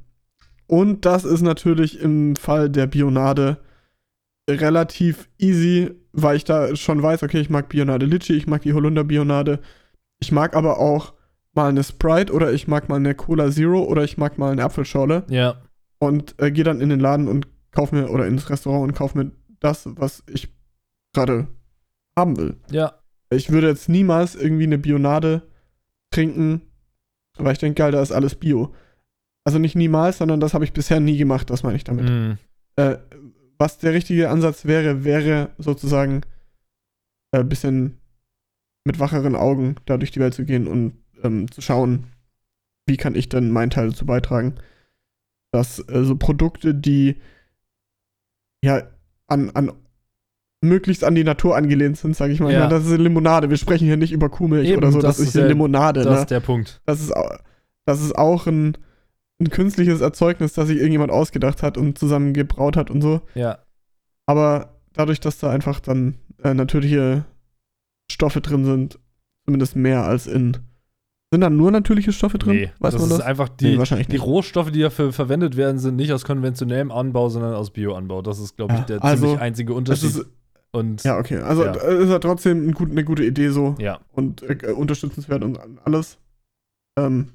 und 0.67 1.05
das 1.05 1.25
ist 1.25 1.43
natürlich 1.43 2.01
im 2.01 2.37
Fall 2.37 2.71
der 2.71 2.87
Bionade 2.87 3.59
relativ 4.49 5.29
easy, 5.39 5.91
weil 6.13 6.37
ich 6.37 6.45
da 6.45 6.75
schon 6.77 7.03
weiß, 7.03 7.23
okay, 7.23 7.41
ich 7.41 7.51
mag 7.51 7.69
Bionade 7.69 8.07
Litchi, 8.07 8.35
ich 8.35 8.47
mag 8.47 8.63
die 8.63 8.73
Holunder 8.73 9.05
Bionade. 9.05 9.61
Ich 10.21 10.33
mag 10.33 10.55
aber 10.55 10.79
auch 10.79 11.15
mal 11.55 11.69
eine 11.69 11.83
Sprite 11.83 12.33
oder 12.33 12.53
ich 12.53 12.69
mag 12.69 12.89
mal 12.89 12.97
eine 12.97 13.15
Cola 13.15 13.51
Zero 13.51 13.83
oder 13.83 14.05
ich 14.05 14.19
mag 14.19 14.39
mal 14.39 14.53
eine 14.53 14.65
Apfelschorle. 14.65 15.25
Ja. 15.29 15.63
Und 15.99 16.35
äh, 16.41 16.51
gehe 16.51 16.65
dann 16.65 16.81
in 16.81 16.89
den 16.89 17.01
Laden 17.01 17.29
und 17.29 17.49
kauf 17.73 17.93
mir 17.93 18.11
oder 18.11 18.27
ins 18.27 18.49
Restaurant 18.51 18.85
und 18.85 18.95
kauf 18.95 19.15
mir 19.15 19.33
das, 19.61 19.87
was 19.87 20.23
ich 20.27 20.49
gerade 21.13 21.49
haben 22.17 22.37
will. 22.37 22.57
Ja. 22.71 22.95
Ich 23.31 23.51
würde 23.51 23.69
jetzt 23.69 23.89
niemals 23.89 24.35
irgendwie 24.35 24.65
eine 24.65 24.79
Bionade 24.79 25.43
trinken, 26.11 26.63
weil 27.37 27.53
ich 27.53 27.59
denke, 27.59 27.79
geil, 27.79 27.93
da 27.93 28.03
ist 28.03 28.13
alles 28.13 28.35
Bio. 28.35 28.75
Also 29.45 29.59
nicht 29.59 29.77
niemals, 29.77 30.19
sondern 30.19 30.41
das 30.41 30.55
habe 30.55 30.65
ich 30.65 30.73
bisher 30.73 31.01
nie 31.01 31.17
gemacht, 31.17 31.51
das 31.51 31.63
meine 31.63 31.77
ich 31.77 31.85
damit. 31.85 32.09
Mm. 32.09 32.39
Äh, 32.77 32.99
was 33.59 33.79
der 33.79 33.93
richtige 33.93 34.31
Ansatz 34.31 34.65
wäre, 34.65 35.05
wäre 35.05 35.51
sozusagen 35.59 36.23
ein 37.33 37.43
äh, 37.43 37.45
bisschen 37.45 37.99
mit 38.85 38.99
wacheren 38.99 39.37
Augen 39.37 39.77
da 39.87 39.97
durch 39.97 40.11
die 40.11 40.21
Welt 40.21 40.35
zu 40.35 40.45
gehen 40.45 40.67
und 40.67 40.95
ähm, 41.23 41.51
zu 41.51 41.61
schauen, 41.61 42.07
wie 42.87 42.97
kann 42.97 43.15
ich 43.15 43.29
denn 43.29 43.51
meinen 43.51 43.71
Teil 43.71 43.91
dazu 43.91 44.07
beitragen, 44.07 44.55
dass 45.53 45.79
äh, 45.89 46.05
so 46.05 46.17
Produkte, 46.17 46.75
die 46.75 47.17
ja 48.63 48.83
an, 49.27 49.51
an 49.51 49.73
möglichst 50.63 51.05
an 51.05 51.15
die 51.15 51.25
Natur 51.25 51.57
angelehnt 51.57 51.97
sind, 51.97 52.15
sage 52.17 52.33
ich 52.33 52.41
mal. 52.41 52.53
Ja. 52.53 52.61
Ja, 52.61 52.67
das 52.69 52.85
ist 52.85 52.93
eine 52.93 53.03
Limonade. 53.05 53.49
Wir 53.49 53.57
sprechen 53.57 53.87
hier 53.87 53.97
nicht 53.97 54.13
über 54.13 54.29
Kuhmilch 54.29 54.69
Eben, 54.69 54.79
oder 54.79 54.93
so. 54.93 55.01
das 55.01 55.17
Das, 55.17 55.29
ist 55.29 55.35
ja- 55.35 55.47
Limonade. 55.47 56.03
Das 56.03 56.15
ne? 56.15 56.21
ist 56.21 56.31
der 56.31 56.41
Punkt. 56.41 56.81
das, 56.85 57.01
ist, 57.01 57.13
das 57.87 58.03
ist 58.03 58.17
auch 58.19 58.47
ein, 58.47 58.77
ein 59.41 59.49
künstliches 59.49 60.01
Erzeugnis, 60.03 60.53
das 60.53 60.69
sich 60.69 60.77
irgendjemand 60.77 61.11
ausgedacht 61.11 61.63
hat 61.63 61.79
und 61.79 61.99
zusammen 61.99 62.35
gebraut 62.35 62.77
hat 62.77 62.91
und 62.91 63.01
so. 63.01 63.23
Ja. 63.35 63.61
Aber 64.27 64.81
dadurch, 64.93 65.21
dass 65.21 65.39
da 65.39 65.51
einfach 65.51 65.81
dann 65.81 66.17
äh, 66.43 66.53
natürliche 66.53 67.25
Stoffe 68.11 68.43
drin 68.43 68.65
sind, 68.67 68.99
zumindest 69.47 69.77
mehr 69.77 70.05
als 70.05 70.27
in. 70.27 70.59
Sind 71.33 71.43
da 71.43 71.51
nur 71.51 71.71
natürliche 71.71 72.13
Stoffe 72.13 72.39
drin? 72.39 72.57
Nee, 72.57 72.73
Weiß 72.81 72.93
das 72.95 73.03
man 73.03 73.11
ist 73.13 73.19
das? 73.19 73.27
einfach 73.27 73.49
nee, 73.61 73.73
die, 73.73 73.79
wahrscheinlich 73.79 74.09
die 74.09 74.15
nicht. 74.15 74.25
Rohstoffe, 74.25 74.73
die 74.73 74.81
dafür 74.81 75.13
verwendet 75.13 75.57
werden, 75.57 75.79
sind 75.79 75.95
nicht 75.97 76.13
aus 76.13 76.25
konventionellem 76.25 76.91
Anbau, 76.91 77.29
sondern 77.29 77.55
aus 77.55 77.71
Bioanbau. 77.71 78.21
Das 78.23 78.41
ist, 78.41 78.57
glaube 78.57 78.73
ich, 78.75 78.81
Ja, 78.81 78.85
der 78.87 79.05
also, 79.05 79.25
ziemlich 79.27 79.41
einzige 79.41 79.73
Unterschied. 79.75 80.11
ist, 80.11 80.27
Und 80.73 81.05
ja, 81.05 81.19
okay. 81.19 81.37
Also 81.39 81.65
Ja. 81.65 81.75
äh, 81.77 82.03
ist 82.03 82.11
ja 82.11 82.19
trotzdem 82.19 82.69
ein 82.69 82.73
gut, 82.73 82.91
eine 82.91 83.05
gute 83.05 83.25
Idee 83.25 83.51
so 83.51 83.77
ja. 83.79 84.01
und 84.13 84.43
äh, 84.43 84.73
unterstützenswert 84.73 85.45
und 85.45 85.59
alles. 85.85 86.19
Ähm, 86.99 87.29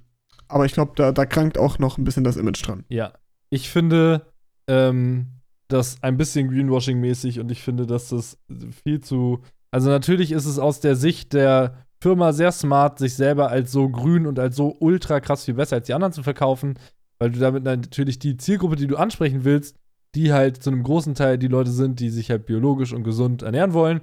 aber 0.49 0.65
ich 0.65 0.73
glaube, 0.73 0.91
da, 0.97 1.13
da 1.13 1.25
krankt 1.25 1.57
auch 1.57 1.79
noch 1.79 1.97
ein 1.97 2.03
bisschen 2.03 2.25
das 2.25 2.35
Image 2.35 2.67
dran. 2.67 2.83
Ja, 2.89 3.13
ich 3.49 3.69
finde 3.69 4.25
ähm, 4.67 5.27
das 5.69 6.03
ein 6.03 6.17
bisschen 6.17 6.49
Greenwashing-mäßig 6.51 7.39
und 7.39 7.49
ich 7.49 7.61
finde, 7.63 7.85
dass 7.87 8.09
das 8.09 8.37
viel 8.83 8.99
zu. 8.99 9.39
Also, 9.71 9.89
natürlich 9.89 10.31
ist 10.33 10.45
es 10.45 10.59
aus 10.59 10.79
der 10.81 10.95
Sicht 10.95 11.33
der 11.33 11.84
Firma 12.05 12.33
sehr 12.33 12.51
smart, 12.51 12.99
sich 12.99 13.15
selber 13.15 13.49
als 13.49 13.71
so 13.71 13.89
grün 13.89 14.27
und 14.27 14.37
als 14.37 14.55
so 14.55 14.75
ultra 14.79 15.19
krass 15.19 15.43
viel 15.45 15.55
besser 15.55 15.77
als 15.77 15.87
die 15.87 15.93
anderen 15.95 16.13
zu 16.13 16.21
verkaufen, 16.21 16.77
weil 17.17 17.31
du 17.31 17.39
damit 17.39 17.63
natürlich 17.63 18.19
die 18.19 18.37
Zielgruppe, 18.37 18.75
die 18.75 18.85
du 18.85 18.95
ansprechen 18.97 19.43
willst, 19.43 19.75
die 20.13 20.31
halt 20.31 20.61
zu 20.61 20.69
einem 20.69 20.83
großen 20.83 21.15
Teil 21.15 21.39
die 21.39 21.47
Leute 21.47 21.71
sind, 21.71 21.99
die 21.99 22.11
sich 22.11 22.29
halt 22.29 22.45
biologisch 22.45 22.93
und 22.93 23.03
gesund 23.03 23.41
ernähren 23.41 23.73
wollen, 23.73 24.01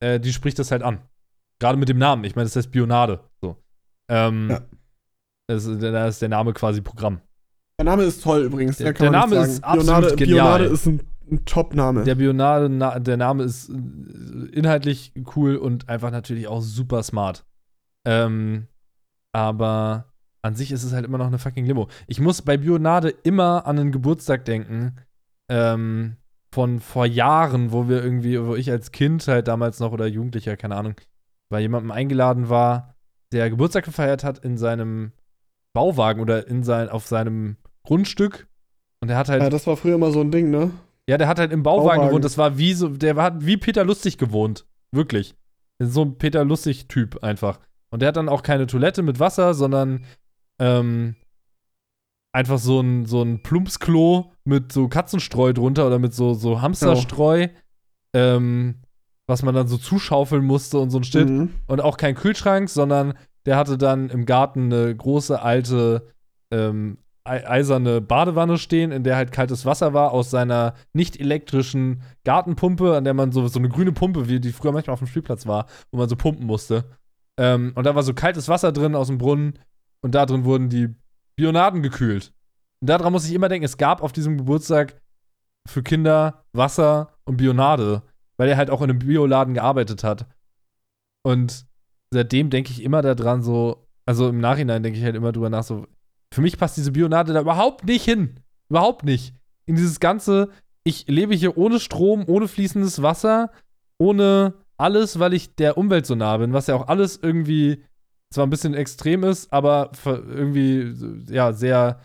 äh, 0.00 0.20
die 0.20 0.30
spricht 0.34 0.58
das 0.58 0.70
halt 0.70 0.82
an. 0.82 0.98
Gerade 1.58 1.78
mit 1.78 1.88
dem 1.88 1.96
Namen. 1.96 2.24
Ich 2.24 2.36
meine, 2.36 2.44
das 2.44 2.54
heißt 2.56 2.70
Bionade. 2.70 3.20
So. 3.40 3.56
Ähm, 4.10 4.50
Ja. 4.50 4.60
das, 5.48 5.64
da 5.78 6.06
ist 6.08 6.20
der 6.20 6.28
Name 6.28 6.52
quasi 6.52 6.82
Programm. 6.82 7.20
Der 7.78 7.86
Name 7.86 8.02
ist 8.02 8.22
toll 8.22 8.42
übrigens. 8.42 8.76
Der- 8.76 8.92
der 8.92 9.10
Name 9.10 9.36
ist 9.36 9.64
absolut 9.64 9.86
Bionade, 9.86 10.16
genial. 10.16 10.58
Bionade 10.58 10.64
ist 10.66 10.86
ein, 10.86 11.00
ein 11.32 11.44
Top-Name. 11.44 12.04
Der 12.04 12.14
Bionade, 12.14 12.68
na, 12.68 12.98
der 12.98 13.16
Name 13.16 13.42
ist 13.42 13.70
äh, 13.70 13.72
inhaltlich 14.52 15.12
cool 15.36 15.56
und 15.56 15.88
einfach 15.88 16.10
natürlich 16.10 16.46
auch 16.46 16.60
super 16.60 17.02
smart. 17.02 17.44
Ähm, 18.04 18.68
aber 19.32 20.12
an 20.42 20.54
sich 20.54 20.72
ist 20.72 20.84
es 20.84 20.92
halt 20.92 21.04
immer 21.04 21.18
noch 21.18 21.26
eine 21.26 21.38
fucking 21.38 21.64
Limo. 21.64 21.88
Ich 22.06 22.20
muss 22.20 22.42
bei 22.42 22.56
Bionade 22.56 23.08
immer 23.08 23.66
an 23.66 23.78
einen 23.78 23.92
Geburtstag 23.92 24.44
denken. 24.44 24.96
Ähm, 25.48 26.16
von 26.52 26.80
vor 26.80 27.06
Jahren, 27.06 27.72
wo 27.72 27.88
wir 27.88 28.04
irgendwie, 28.04 28.40
wo 28.44 28.54
ich 28.54 28.70
als 28.70 28.92
Kind 28.92 29.26
halt 29.26 29.48
damals 29.48 29.80
noch 29.80 29.92
oder 29.92 30.06
Jugendlicher, 30.06 30.56
keine 30.56 30.76
Ahnung, 30.76 30.94
bei 31.48 31.60
jemandem 31.60 31.90
eingeladen 31.90 32.50
war, 32.50 32.94
der 33.32 33.48
Geburtstag 33.48 33.84
gefeiert 33.84 34.22
hat 34.22 34.38
in 34.38 34.58
seinem 34.58 35.12
Bauwagen 35.72 36.20
oder 36.20 36.46
in 36.46 36.62
sein, 36.62 36.90
auf 36.90 37.06
seinem 37.06 37.56
Grundstück. 37.84 38.48
Und 39.00 39.08
er 39.08 39.16
hat 39.16 39.30
halt 39.30 39.42
ja, 39.42 39.50
das 39.50 39.66
war 39.66 39.76
früher 39.76 39.94
immer 39.94 40.12
so 40.12 40.20
ein 40.20 40.30
Ding, 40.30 40.50
ne? 40.50 40.70
Ja, 41.08 41.18
der 41.18 41.28
hat 41.28 41.38
halt 41.38 41.52
im 41.52 41.62
Bauwagen, 41.62 41.86
Bauwagen. 41.86 42.08
gewohnt. 42.08 42.24
Das 42.24 42.38
war 42.38 42.58
wie 42.58 42.74
so, 42.74 42.88
der 42.88 43.16
hat 43.16 43.44
wie 43.44 43.56
Peter 43.56 43.84
Lustig 43.84 44.18
gewohnt. 44.18 44.66
Wirklich. 44.92 45.34
So 45.78 46.02
ein 46.02 46.18
Peter 46.18 46.44
Lustig-Typ 46.44 47.22
einfach. 47.22 47.58
Und 47.90 48.00
der 48.02 48.08
hat 48.08 48.16
dann 48.16 48.28
auch 48.28 48.42
keine 48.42 48.66
Toilette 48.66 49.02
mit 49.02 49.18
Wasser, 49.20 49.54
sondern 49.54 50.04
ähm, 50.60 51.16
einfach 52.32 52.58
so 52.58 52.80
ein, 52.80 53.04
so 53.06 53.22
ein 53.22 53.42
Plumpsklo 53.42 54.32
mit 54.44 54.72
so 54.72 54.88
Katzenstreu 54.88 55.52
drunter 55.52 55.86
oder 55.86 55.98
mit 55.98 56.14
so, 56.14 56.34
so 56.34 56.62
Hamsterstreu, 56.62 57.48
ähm, 58.14 58.76
was 59.26 59.42
man 59.42 59.54
dann 59.54 59.68
so 59.68 59.76
zuschaufeln 59.76 60.44
musste 60.44 60.78
und 60.78 60.90
so 60.90 60.98
ein 60.98 61.04
Shit. 61.04 61.28
Mhm. 61.28 61.50
Und 61.66 61.80
auch 61.80 61.96
kein 61.96 62.14
Kühlschrank, 62.14 62.70
sondern 62.70 63.14
der 63.44 63.56
hatte 63.56 63.76
dann 63.76 64.08
im 64.08 64.24
Garten 64.24 64.72
eine 64.72 64.94
große 64.94 65.40
alte 65.40 66.08
ähm, 66.50 66.98
eiserne 67.24 68.00
Badewanne 68.00 68.58
stehen, 68.58 68.90
in 68.90 69.04
der 69.04 69.16
halt 69.16 69.30
kaltes 69.32 69.64
Wasser 69.64 69.94
war, 69.94 70.12
aus 70.12 70.30
seiner 70.30 70.74
nicht 70.92 71.20
elektrischen 71.20 72.02
Gartenpumpe, 72.24 72.96
an 72.96 73.04
der 73.04 73.14
man 73.14 73.32
so, 73.32 73.46
so 73.46 73.58
eine 73.58 73.68
grüne 73.68 73.92
Pumpe, 73.92 74.28
wie 74.28 74.40
die 74.40 74.52
früher 74.52 74.72
manchmal 74.72 74.94
auf 74.94 75.00
dem 75.00 75.06
Spielplatz 75.06 75.46
war, 75.46 75.66
wo 75.90 75.98
man 75.98 76.08
so 76.08 76.16
pumpen 76.16 76.46
musste. 76.46 76.84
Ähm, 77.38 77.72
und 77.76 77.84
da 77.84 77.94
war 77.94 78.02
so 78.02 78.12
kaltes 78.14 78.48
Wasser 78.48 78.72
drin 78.72 78.94
aus 78.94 79.06
dem 79.06 79.18
Brunnen 79.18 79.58
und 80.00 80.14
da 80.14 80.26
drin 80.26 80.44
wurden 80.44 80.68
die 80.68 80.94
Bionaden 81.36 81.82
gekühlt. 81.82 82.32
Und 82.80 82.88
daran 82.88 83.12
muss 83.12 83.26
ich 83.26 83.34
immer 83.34 83.48
denken, 83.48 83.64
es 83.64 83.76
gab 83.76 84.02
auf 84.02 84.12
diesem 84.12 84.36
Geburtstag 84.38 85.00
für 85.68 85.82
Kinder 85.82 86.44
Wasser 86.52 87.14
und 87.24 87.36
Bionade, 87.36 88.02
weil 88.36 88.48
er 88.48 88.56
halt 88.56 88.70
auch 88.70 88.82
in 88.82 88.90
einem 88.90 88.98
Bioladen 88.98 89.54
gearbeitet 89.54 90.02
hat. 90.02 90.26
Und 91.24 91.66
seitdem 92.12 92.50
denke 92.50 92.72
ich 92.72 92.82
immer 92.82 93.00
daran, 93.00 93.42
so, 93.42 93.86
also 94.06 94.28
im 94.28 94.40
Nachhinein 94.40 94.82
denke 94.82 94.98
ich 94.98 95.04
halt 95.04 95.14
immer 95.14 95.30
drüber 95.30 95.50
nach, 95.50 95.62
so, 95.62 95.86
für 96.32 96.40
mich 96.40 96.58
passt 96.58 96.76
diese 96.76 96.92
Bionade 96.92 97.32
da 97.32 97.40
überhaupt 97.40 97.84
nicht 97.84 98.04
hin. 98.04 98.40
Überhaupt 98.68 99.04
nicht. 99.04 99.34
In 99.66 99.76
dieses 99.76 100.00
ganze, 100.00 100.48
ich 100.84 101.06
lebe 101.06 101.34
hier 101.34 101.56
ohne 101.56 101.78
Strom, 101.78 102.24
ohne 102.26 102.48
fließendes 102.48 103.02
Wasser, 103.02 103.50
ohne 103.98 104.54
alles, 104.76 105.18
weil 105.18 105.34
ich 105.34 105.54
der 105.54 105.78
Umwelt 105.78 106.06
so 106.06 106.14
nah 106.14 106.36
bin, 106.38 106.52
was 106.52 106.66
ja 106.66 106.74
auch 106.74 106.88
alles 106.88 107.18
irgendwie 107.22 107.84
zwar 108.30 108.46
ein 108.46 108.50
bisschen 108.50 108.74
extrem 108.74 109.24
ist, 109.24 109.52
aber 109.52 109.92
irgendwie 110.04 110.94
ja 111.28 111.52
sehr 111.52 112.00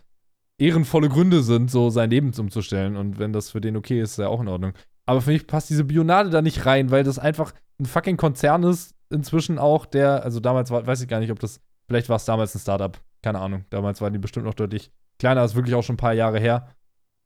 ehrenvolle 0.60 1.10
Gründe 1.10 1.42
sind, 1.42 1.72
so 1.72 1.90
sein 1.90 2.10
Leben 2.10 2.34
umzustellen. 2.38 2.98
Und 2.98 3.20
wenn 3.20 3.34
das 3.34 3.52
für 3.52 3.62
den 3.62 3.78
okay 3.78 4.02
ist, 4.02 4.12
ist 4.12 4.18
ja 4.18 4.28
auch 4.28 4.42
in 4.42 4.48
Ordnung. 4.48 4.74
Aber 5.06 5.22
für 5.22 5.32
mich 5.32 5.48
passt 5.48 5.70
diese 5.70 5.86
Bionade 5.86 6.30
da 6.30 6.42
nicht 6.42 6.66
rein, 6.66 6.92
weil 6.92 7.04
das 7.04 7.18
einfach 7.18 7.54
ein 7.80 7.86
fucking 7.86 8.18
Konzern 8.18 8.64
ist, 8.64 8.94
inzwischen 9.10 9.58
auch, 9.58 9.86
der, 9.86 10.24
also 10.24 10.40
damals 10.40 10.70
war, 10.70 10.86
weiß 10.86 11.02
ich 11.02 11.08
gar 11.08 11.20
nicht, 11.20 11.32
ob 11.32 11.40
das, 11.40 11.62
vielleicht 11.88 12.10
war 12.10 12.18
es 12.18 12.26
damals 12.26 12.54
ein 12.54 12.60
Startup, 12.60 13.00
keine 13.22 13.39
Ahnung. 13.39 13.65
Damals 13.70 14.01
waren 14.01 14.13
die 14.13 14.20
bestimmt 14.20 14.45
noch 14.45 14.53
deutlich 14.53 14.91
kleiner, 15.20 15.43
ist 15.43 15.55
wirklich 15.55 15.76
auch 15.76 15.84
schon 15.84 15.95
ein 15.95 15.97
paar 15.97 16.13
Jahre 16.13 16.39
her. 16.39 16.76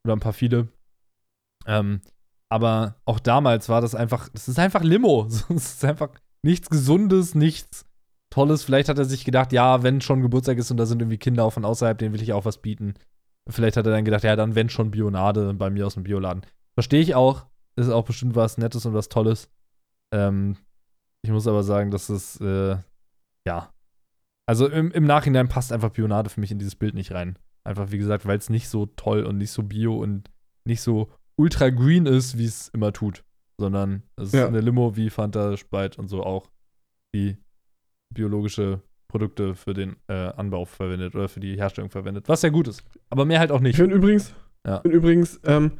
Oder 0.04 0.16
ein 0.16 0.20
paar 0.20 0.32
viele. 0.32 0.68
Ähm, 1.66 2.00
aber 2.48 2.96
auch 3.04 3.20
damals 3.20 3.68
war 3.68 3.80
das 3.80 3.94
einfach, 3.94 4.28
das 4.30 4.48
ist 4.48 4.58
einfach 4.58 4.82
Limo. 4.82 5.26
Es 5.28 5.48
ist 5.48 5.84
einfach 5.84 6.10
nichts 6.42 6.68
Gesundes, 6.70 7.34
nichts 7.34 7.86
Tolles. 8.30 8.64
Vielleicht 8.64 8.88
hat 8.88 8.98
er 8.98 9.04
sich 9.04 9.24
gedacht, 9.24 9.52
ja, 9.52 9.82
wenn 9.82 10.00
schon 10.00 10.22
Geburtstag 10.22 10.58
ist 10.58 10.70
und 10.70 10.76
da 10.76 10.86
sind 10.86 11.00
irgendwie 11.00 11.18
Kinder 11.18 11.44
auch 11.44 11.52
von 11.52 11.64
außerhalb, 11.64 11.96
denen 11.98 12.14
will 12.14 12.22
ich 12.22 12.32
auch 12.32 12.44
was 12.44 12.58
bieten. 12.58 12.94
Vielleicht 13.48 13.76
hat 13.76 13.86
er 13.86 13.92
dann 13.92 14.04
gedacht, 14.04 14.24
ja, 14.24 14.36
dann 14.36 14.54
wenn 14.54 14.68
schon 14.68 14.90
Bionade 14.90 15.54
bei 15.54 15.70
mir 15.70 15.86
aus 15.86 15.94
dem 15.94 16.04
Bioladen. 16.04 16.44
Verstehe 16.74 17.00
ich 17.00 17.14
auch. 17.14 17.46
Ist 17.76 17.88
auch 17.88 18.04
bestimmt 18.04 18.36
was 18.36 18.58
Nettes 18.58 18.86
und 18.86 18.94
was 18.94 19.08
Tolles. 19.08 19.50
Ähm, 20.12 20.56
ich 21.22 21.30
muss 21.30 21.46
aber 21.46 21.62
sagen, 21.62 21.90
dass 21.90 22.08
es, 22.08 22.40
äh, 22.40 22.76
ja. 23.46 23.71
Also 24.46 24.66
im, 24.68 24.90
im 24.90 25.04
Nachhinein 25.04 25.48
passt 25.48 25.72
einfach 25.72 25.90
Bionade 25.90 26.30
für 26.30 26.40
mich 26.40 26.50
in 26.50 26.58
dieses 26.58 26.74
Bild 26.74 26.94
nicht 26.94 27.12
rein. 27.12 27.38
Einfach, 27.64 27.92
wie 27.92 27.98
gesagt, 27.98 28.26
weil 28.26 28.38
es 28.38 28.50
nicht 28.50 28.68
so 28.68 28.86
toll 28.86 29.24
und 29.24 29.38
nicht 29.38 29.50
so 29.50 29.62
bio 29.62 29.96
und 29.96 30.30
nicht 30.64 30.80
so 30.80 31.10
ultra 31.36 31.70
green 31.70 32.06
ist, 32.06 32.38
wie 32.38 32.44
es 32.44 32.68
immer 32.68 32.92
tut. 32.92 33.24
Sondern 33.58 34.02
es 34.16 34.32
ja. 34.32 34.42
ist 34.42 34.48
eine 34.48 34.60
Limo 34.60 34.96
wie 34.96 35.10
Fanta, 35.10 35.56
Sprite 35.56 36.00
und 36.00 36.08
so 36.08 36.24
auch, 36.24 36.50
die 37.14 37.36
biologische 38.12 38.80
Produkte 39.08 39.54
für 39.54 39.74
den 39.74 39.96
äh, 40.08 40.14
Anbau 40.14 40.64
verwendet 40.64 41.14
oder 41.14 41.28
für 41.28 41.40
die 41.40 41.56
Herstellung 41.56 41.90
verwendet. 41.90 42.28
Was 42.28 42.42
ja 42.42 42.48
gut 42.48 42.66
ist. 42.66 42.82
Aber 43.10 43.24
mehr 43.24 43.38
halt 43.38 43.52
auch 43.52 43.60
nicht. 43.60 43.74
Ich 43.74 43.80
finde 43.80 43.94
übrigens, 43.94 44.34
ja. 44.66 44.80
find 44.80 44.94
übrigens 44.94 45.40
ähm, 45.44 45.72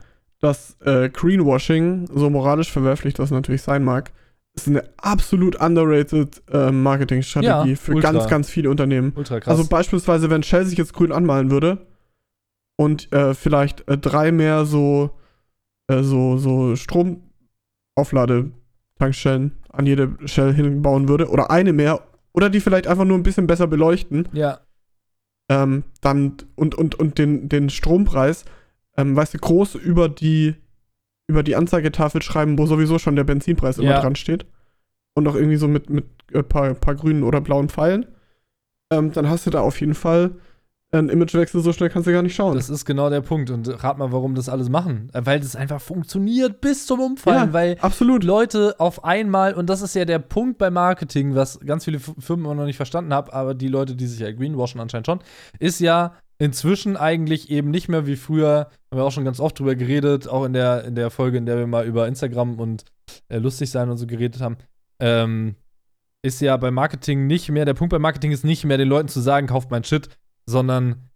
dass 0.43 0.77
äh, 0.81 1.09
Greenwashing, 1.09 2.09
so 2.13 2.29
moralisch 2.29 2.71
verwerflich 2.71 3.15
das 3.15 3.31
natürlich 3.31 3.63
sein 3.63 3.85
mag, 3.85 4.13
ist 4.55 4.69
eine 4.69 4.85
absolut 4.99 5.59
underrated 5.61 6.43
äh, 6.51 6.71
Marketingstrategie 6.71 7.71
ja, 7.71 7.77
für 7.77 7.95
ultra. 7.95 8.13
ganz, 8.13 8.29
ganz 8.29 8.51
viele 8.51 8.69
Unternehmen. 8.71 9.13
Ultra 9.17 9.41
krass. 9.41 9.51
Also 9.51 9.67
beispielsweise, 9.69 10.31
wenn 10.31 10.43
Shell 10.43 10.67
sich 10.67 10.77
jetzt 10.77 10.93
grün 10.93 11.13
anmalen 11.13 11.51
würde 11.51 11.87
und 12.77 13.11
äh, 13.13 13.33
vielleicht 13.35 13.89
äh, 13.89 13.97
drei 13.97 14.31
mehr 14.31 14.67
so, 14.67 15.19
äh, 15.89 16.03
so, 16.03 16.37
so 16.37 16.77
Stromaufladetankstellen 16.77 19.53
an 19.71 19.87
jede 19.87 20.19
Shell 20.27 20.53
hinbauen 20.53 21.09
würde 21.09 21.31
oder 21.31 21.51
eine 21.51 21.73
mehr 21.73 22.03
oder 22.33 22.51
die 22.51 22.61
vielleicht 22.61 22.87
einfach 22.87 23.05
nur 23.05 23.17
ein 23.17 23.23
bisschen 23.23 23.47
besser 23.47 23.67
beleuchten. 23.67 24.29
Ja. 24.33 24.61
Ähm, 25.49 25.85
dann 26.01 26.37
und, 26.57 26.75
und, 26.75 26.95
und 26.95 27.17
den, 27.19 27.49
den 27.49 27.71
Strompreis, 27.71 28.45
ähm, 28.97 29.17
weißt 29.17 29.35
du, 29.35 29.39
groß 29.39 29.77
über 29.77 30.11
die 30.11 30.57
über 31.33 31.43
die 31.43 31.57
Anzeigetafel 31.57 32.23
schreiben, 32.23 32.59
wo 32.59 32.67
sowieso 32.67 32.99
schon 32.99 33.17
der 33.17 33.25
Benzinpreis 33.25 33.79
immer 33.79 33.91
ja. 33.91 34.01
dran 34.01 34.17
steht. 34.17 34.47
Und 35.15 35.27
auch 35.27 35.35
irgendwie 35.35 35.57
so 35.57 35.69
mit, 35.69 35.91
mit 35.91 36.07
ein 36.33 36.41
äh, 36.41 36.43
paar, 36.43 36.75
paar 36.75 36.95
grünen 36.95 37.23
oder 37.23 37.41
blauen 37.41 37.69
Pfeilen. 37.69 38.07
Ähm, 38.93 39.13
dann 39.13 39.29
hast 39.29 39.47
du 39.47 39.51
da 39.51 39.61
auf 39.61 39.81
jeden 39.81 39.95
Fall 39.95 40.33
ein 40.95 41.09
Imagewechsel, 41.09 41.63
so 41.63 41.73
schnell 41.73 41.89
kannst 41.89 42.07
du 42.07 42.13
gar 42.13 42.23
nicht 42.23 42.35
schauen. 42.35 42.55
Das 42.55 42.69
ist 42.69 42.85
genau 42.85 43.09
der 43.09 43.23
Punkt. 43.23 43.51
Und 43.51 43.67
rat 43.83 43.97
mal, 43.97 44.13
warum 44.13 44.35
das 44.35 44.51
alles 44.51 44.69
machen. 44.69 45.09
Weil 45.15 45.41
das 45.41 45.57
einfach 45.57 45.81
funktioniert 45.81 46.61
bis 46.61 46.87
zum 46.87 47.01
Umfallen. 47.01 47.49
Ja, 47.49 47.53
weil 47.53 47.79
absolut. 47.81 48.25
Leute 48.25 48.75
auf 48.79 49.03
einmal, 49.03 49.55
und 49.55 49.71
das 49.71 49.81
ist 49.81 49.95
ja 49.95 50.05
der 50.05 50.19
Punkt 50.19 50.59
bei 50.59 50.71
Marketing, 50.71 51.35
was 51.35 51.59
ganz 51.61 51.87
viele 51.87 51.99
Firmen 51.99 52.45
immer 52.45 52.55
noch 52.55 52.67
nicht 52.67 52.77
verstanden 52.77 53.15
haben, 53.15 53.31
aber 53.31 53.55
die 53.55 53.69
Leute, 53.69 53.97
die 53.97 54.07
sich 54.07 54.21
ja 54.21 54.31
greenwashen 54.33 54.81
anscheinend 54.81 55.07
schon, 55.07 55.21
ist 55.59 55.81
ja 55.81 56.15
inzwischen 56.43 56.97
eigentlich 56.97 57.51
eben 57.51 57.71
nicht 57.71 57.89
mehr 57.89 58.05
wie 58.05 58.17
früher, 58.17 58.69
haben 58.91 58.99
wir 58.99 59.05
auch 59.05 59.13
schon 59.13 59.25
ganz 59.25 59.39
oft 59.39 59.57
drüber 59.61 59.77
geredet, 59.77 60.27
auch 60.27 60.45
in 60.45 60.53
der, 60.53 60.83
in 60.83 60.97
der 60.97 61.11
Folge, 61.11 61.39
in 61.39 61.47
der 61.47 61.57
wir 61.57 61.69
mal 61.69 61.87
über 61.87 62.09
Instagram 62.09 62.59
und 62.59 62.85
äh, 63.29 63.39
lustig 63.39 63.71
sein 63.71 63.89
und 63.91 63.97
so 63.97 64.09
geredet 64.09 64.41
haben, 64.41 64.57
ähm, 64.99 65.55
ist 66.23 66.41
ja 66.41 66.57
bei 66.57 66.73
Marketing 66.73 67.29
nicht 67.29 67.49
mehr, 67.49 67.65
der 67.65 67.75
Punkt 67.75 67.93
bei 67.93 68.01
Marketing 68.01 68.33
ist 68.33 68.45
nicht 68.45 68.65
mehr, 68.65 68.77
den 68.77 68.89
Leuten 68.89 69.07
zu 69.07 69.21
sagen, 69.21 69.47
kauft 69.47 69.71
mein 69.71 69.85
Shit, 69.85 70.09
sondern 70.45 71.11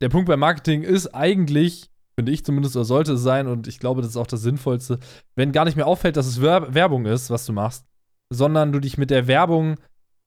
der 0.00 0.08
Punkt 0.08 0.26
bei 0.26 0.36
Marketing 0.36 0.82
ist 0.82 1.14
eigentlich, 1.14 1.88
finde 2.16 2.32
ich 2.32 2.44
zumindest, 2.44 2.74
oder 2.74 2.84
sollte 2.84 3.12
es 3.12 3.22
sein, 3.22 3.46
und 3.46 3.68
ich 3.68 3.78
glaube, 3.78 4.02
das 4.02 4.10
ist 4.10 4.16
auch 4.16 4.26
das 4.26 4.42
Sinnvollste, 4.42 4.98
wenn 5.36 5.52
gar 5.52 5.64
nicht 5.64 5.76
mehr 5.76 5.86
auffällt, 5.86 6.16
dass 6.16 6.26
es 6.26 6.40
Wer 6.40 6.74
Werbung 6.74 7.06
ist, 7.06 7.30
was 7.30 7.46
du 7.46 7.52
machst, 7.52 7.86
sondern 8.30 8.72
du 8.72 8.80
dich 8.80 8.98
mit 8.98 9.10
der 9.10 9.28
Werbung 9.28 9.76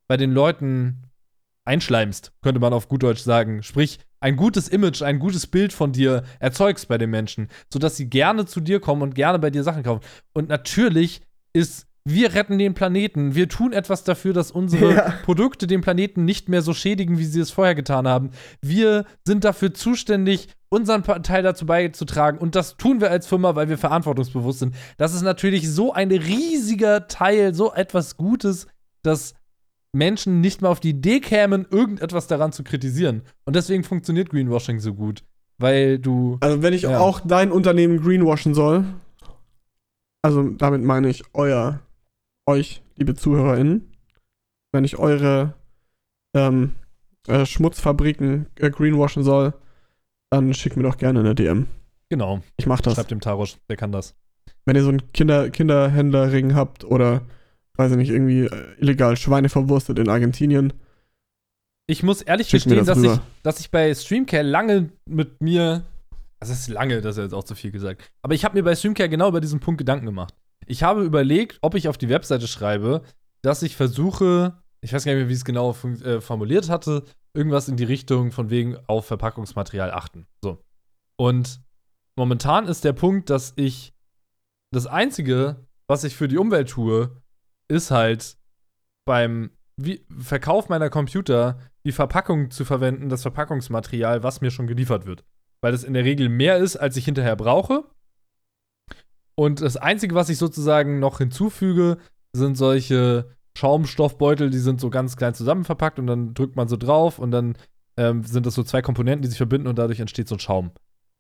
bei 0.08 0.16
den 0.16 0.32
Leuten 0.32 1.02
einschleimst, 1.66 2.32
könnte 2.42 2.62
man 2.62 2.72
auf 2.72 2.88
gut 2.88 3.04
Deutsch 3.04 3.22
sagen. 3.22 3.62
Sprich, 3.62 4.00
ein 4.20 4.36
gutes 4.36 4.68
Image, 4.68 5.02
ein 5.02 5.20
gutes 5.20 5.48
Bild 5.48 5.74
von 5.74 5.92
dir 5.92 6.24
erzeugst 6.40 6.88
bei 6.88 6.98
den 6.98 7.10
Menschen, 7.10 7.50
sodass 7.72 7.98
sie 7.98 8.10
gerne 8.10 8.46
zu 8.46 8.60
dir 8.60 8.80
kommen 8.80 9.02
und 9.02 9.16
gerne 9.16 9.40
bei 9.40 9.50
dir 9.50 9.64
Sachen 9.64 9.84
kaufen. 9.84 10.02
Und 10.34 10.50
natürlich 10.50 11.22
ist 11.54 11.88
wir 12.08 12.36
retten 12.36 12.60
den 12.60 12.76
Planeten. 12.76 13.34
Wir 13.34 13.50
tun 13.50 13.74
etwas 13.74 14.04
dafür, 14.04 14.32
dass 14.32 14.52
unsere 14.52 14.94
ja. 14.96 15.14
Produkte 15.24 15.66
den 15.66 15.82
Planeten 15.82 16.24
nicht 16.24 16.50
mehr 16.50 16.62
so 16.62 16.74
schädigen, 16.74 17.18
wie 17.18 17.26
sie 17.26 17.40
es 17.40 17.50
vorher 17.50 17.74
getan 17.74 18.08
haben. 18.08 18.30
Wir 18.62 19.06
sind 19.26 19.44
dafür 19.44 19.74
zuständig, 19.74 20.50
unseren 20.70 21.04
Teil 21.24 21.42
dazu 21.42 21.66
beizutragen. 21.66 22.38
Und 22.38 22.54
das 22.56 22.78
tun 22.78 23.02
wir 23.02 23.10
als 23.10 23.26
Firma, 23.26 23.56
weil 23.56 23.70
wir 23.70 23.80
verantwortungsbewusst 23.80 24.60
sind. 24.60 24.76
Das 24.98 25.16
ist 25.16 25.24
natürlich 25.24 25.70
so 25.70 25.94
ein 25.94 26.12
riesiger 26.12 27.08
Teil, 27.08 27.56
so 27.56 27.74
etwas 27.74 28.18
Gutes, 28.18 28.68
dass 29.02 29.34
Menschen 29.96 30.42
nicht 30.42 30.62
mal 30.62 30.70
auf 30.70 30.80
die 30.80 30.90
Idee 30.92 31.20
kämen, 31.20 31.66
irgendetwas 31.70 32.28
daran 32.28 32.52
zu 32.52 32.64
kritisieren. 32.64 33.24
Und 33.46 33.56
deswegen 33.56 33.84
funktioniert 33.84 34.30
Greenwashing 34.30 34.80
so 34.80 34.94
gut. 34.94 35.24
Weil 35.58 36.00
du. 36.00 36.38
Also, 36.42 36.62
wenn 36.62 36.74
ich 36.74 36.84
ja. 36.84 37.00
auch 37.00 37.22
dein 37.22 37.52
Unternehmen 37.52 38.02
greenwashen 38.02 38.54
soll, 38.54 38.86
also 40.22 40.50
damit 40.50 40.84
meine 40.84 41.10
ich 41.10 41.24
euer 41.34 41.80
euch, 42.46 42.84
liebe 42.98 43.16
ZuhörerInnen, 43.16 43.92
wenn 44.74 44.84
ich 44.84 44.98
eure 44.98 45.54
ähm, 46.36 46.74
äh, 47.28 47.46
Schmutzfabriken 47.46 48.48
äh, 48.56 48.70
greenwashen 48.70 49.24
soll, 49.24 49.54
dann 50.30 50.54
schickt 50.54 50.76
mir 50.76 50.84
doch 50.84 50.98
gerne 50.98 51.22
eine 51.22 51.36
DM. 51.36 51.68
Genau. 52.10 52.42
Ich 52.58 52.68
mach 52.68 52.82
das. 52.82 52.96
Schreibt 52.96 53.12
dem 53.12 53.22
Tarosch, 53.22 53.58
der 53.70 53.78
kann 53.78 53.92
das. 53.92 54.16
Wenn 54.66 54.76
ihr 54.76 54.84
so 54.84 54.90
einen 54.90 55.12
Kinder 55.14 55.50
Kinderhändlerring 55.50 56.54
habt 56.54 56.84
oder, 56.84 57.22
weiß 57.78 57.92
ich 57.92 57.98
nicht, 57.98 58.10
irgendwie 58.10 58.46
äh, 58.46 58.76
illegal 58.80 59.18
Schweine 59.18 59.50
verwurstet 59.50 60.00
in 60.00 60.10
Argentinien. 60.10 60.74
Ich 61.88 62.02
muss 62.02 62.22
ehrlich 62.22 62.50
gestehen, 62.50 62.78
das 62.78 62.88
dass, 62.88 63.04
ich, 63.04 63.20
dass 63.44 63.60
ich 63.60 63.72
bei 63.72 63.94
Streamcare 63.94 64.44
lange 64.44 64.90
mit 65.08 65.42
mir, 65.42 65.84
das 66.40 66.50
ist 66.50 66.68
lange, 66.68 67.02
das 67.02 67.18
ist 67.18 67.24
jetzt 67.24 67.34
auch 67.34 67.44
zu 67.44 67.54
viel 67.54 67.72
gesagt, 67.72 68.10
aber 68.24 68.34
ich 68.34 68.44
habe 68.44 68.58
mir 68.58 68.64
bei 68.64 68.76
Streamcare 68.76 69.10
genau 69.10 69.28
über 69.28 69.42
diesen 69.42 69.60
Punkt 69.60 69.78
Gedanken 69.78 70.06
gemacht. 70.06 70.34
Ich 70.66 70.82
habe 70.82 71.04
überlegt, 71.04 71.60
ob 71.62 71.76
ich 71.76 71.88
auf 71.88 71.98
die 71.98 72.10
Webseite 72.10 72.48
schreibe, 72.48 73.04
dass 73.44 73.62
ich 73.62 73.76
versuche, 73.76 74.58
ich 74.82 74.94
weiß 74.94 75.06
gar 75.06 75.14
nicht 75.14 75.22
mehr, 75.22 75.30
wie 75.30 75.34
es 75.34 75.46
genau 75.46 75.76
äh, 76.04 76.22
formuliert 76.22 76.70
hatte, 76.70 77.04
irgendwas 77.36 77.68
in 77.68 77.78
die 77.78 77.84
Richtung 77.84 78.32
von 78.32 78.50
wegen 78.50 78.78
auf 78.88 79.06
Verpackungsmaterial 79.06 79.92
achten. 79.92 80.26
So. 80.44 80.64
Und 81.18 81.62
momentan 82.16 82.68
ist 82.68 82.84
der 82.84 82.94
Punkt, 82.94 83.30
dass 83.30 83.54
ich 83.58 83.94
das 84.72 84.88
Einzige, 84.88 85.68
was 85.88 86.04
ich 86.04 86.16
für 86.16 86.28
die 86.28 86.38
Umwelt 86.38 86.70
tue, 86.70 87.22
ist 87.68 87.92
halt 87.92 88.38
beim 89.06 89.52
Verkauf 90.20 90.70
meiner 90.70 90.90
Computer 90.90 91.60
die 91.86 91.92
Verpackung 91.92 92.50
zu 92.50 92.66
verwenden, 92.66 93.10
das 93.10 93.22
Verpackungsmaterial, 93.22 94.24
was 94.24 94.42
mir 94.42 94.52
schon 94.52 94.68
geliefert 94.68 95.06
wird. 95.06 95.24
Weil 95.62 95.72
das 95.72 95.84
in 95.84 95.94
der 95.94 96.06
Regel 96.06 96.30
mehr 96.30 96.58
ist, 96.58 96.78
als 96.78 96.98
ich 96.98 97.06
hinterher 97.06 97.36
brauche. 97.36 97.86
Und 99.36 99.62
das 99.62 99.78
Einzige, 99.78 100.16
was 100.16 100.30
ich 100.30 100.38
sozusagen 100.38 101.00
noch 101.00 101.18
hinzufüge, 101.18 101.98
sind 102.34 102.56
solche 102.56 103.36
Schaumstoffbeutel, 103.58 104.50
die 104.50 104.60
sind 104.60 104.80
so 104.80 104.90
ganz 104.90 105.18
klein 105.18 105.34
zusammen 105.34 105.66
verpackt 105.66 106.00
und 106.00 106.08
dann 106.08 106.34
drückt 106.34 106.56
man 106.56 106.68
so 106.68 106.78
drauf 106.78 107.20
und 107.20 107.32
dann 107.32 107.58
ähm, 107.98 108.24
sind 108.24 108.46
das 108.46 108.56
so 108.56 108.64
zwei 108.64 108.82
Komponenten, 108.82 109.22
die 109.22 109.30
sich 109.30 109.38
verbinden 109.38 109.68
und 109.68 109.78
dadurch 109.78 110.00
entsteht 110.00 110.28
so 110.28 110.36
ein 110.36 110.40
Schaum. 110.40 110.72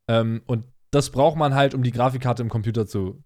Ähm, 0.10 0.42
und 0.46 0.66
das 0.92 1.10
braucht 1.10 1.38
man 1.38 1.56
halt, 1.56 1.74
um 1.74 1.84
die 1.84 1.92
Grafikkarte 1.92 2.42
im 2.42 2.50
Computer 2.50 2.86
zu 2.88 3.24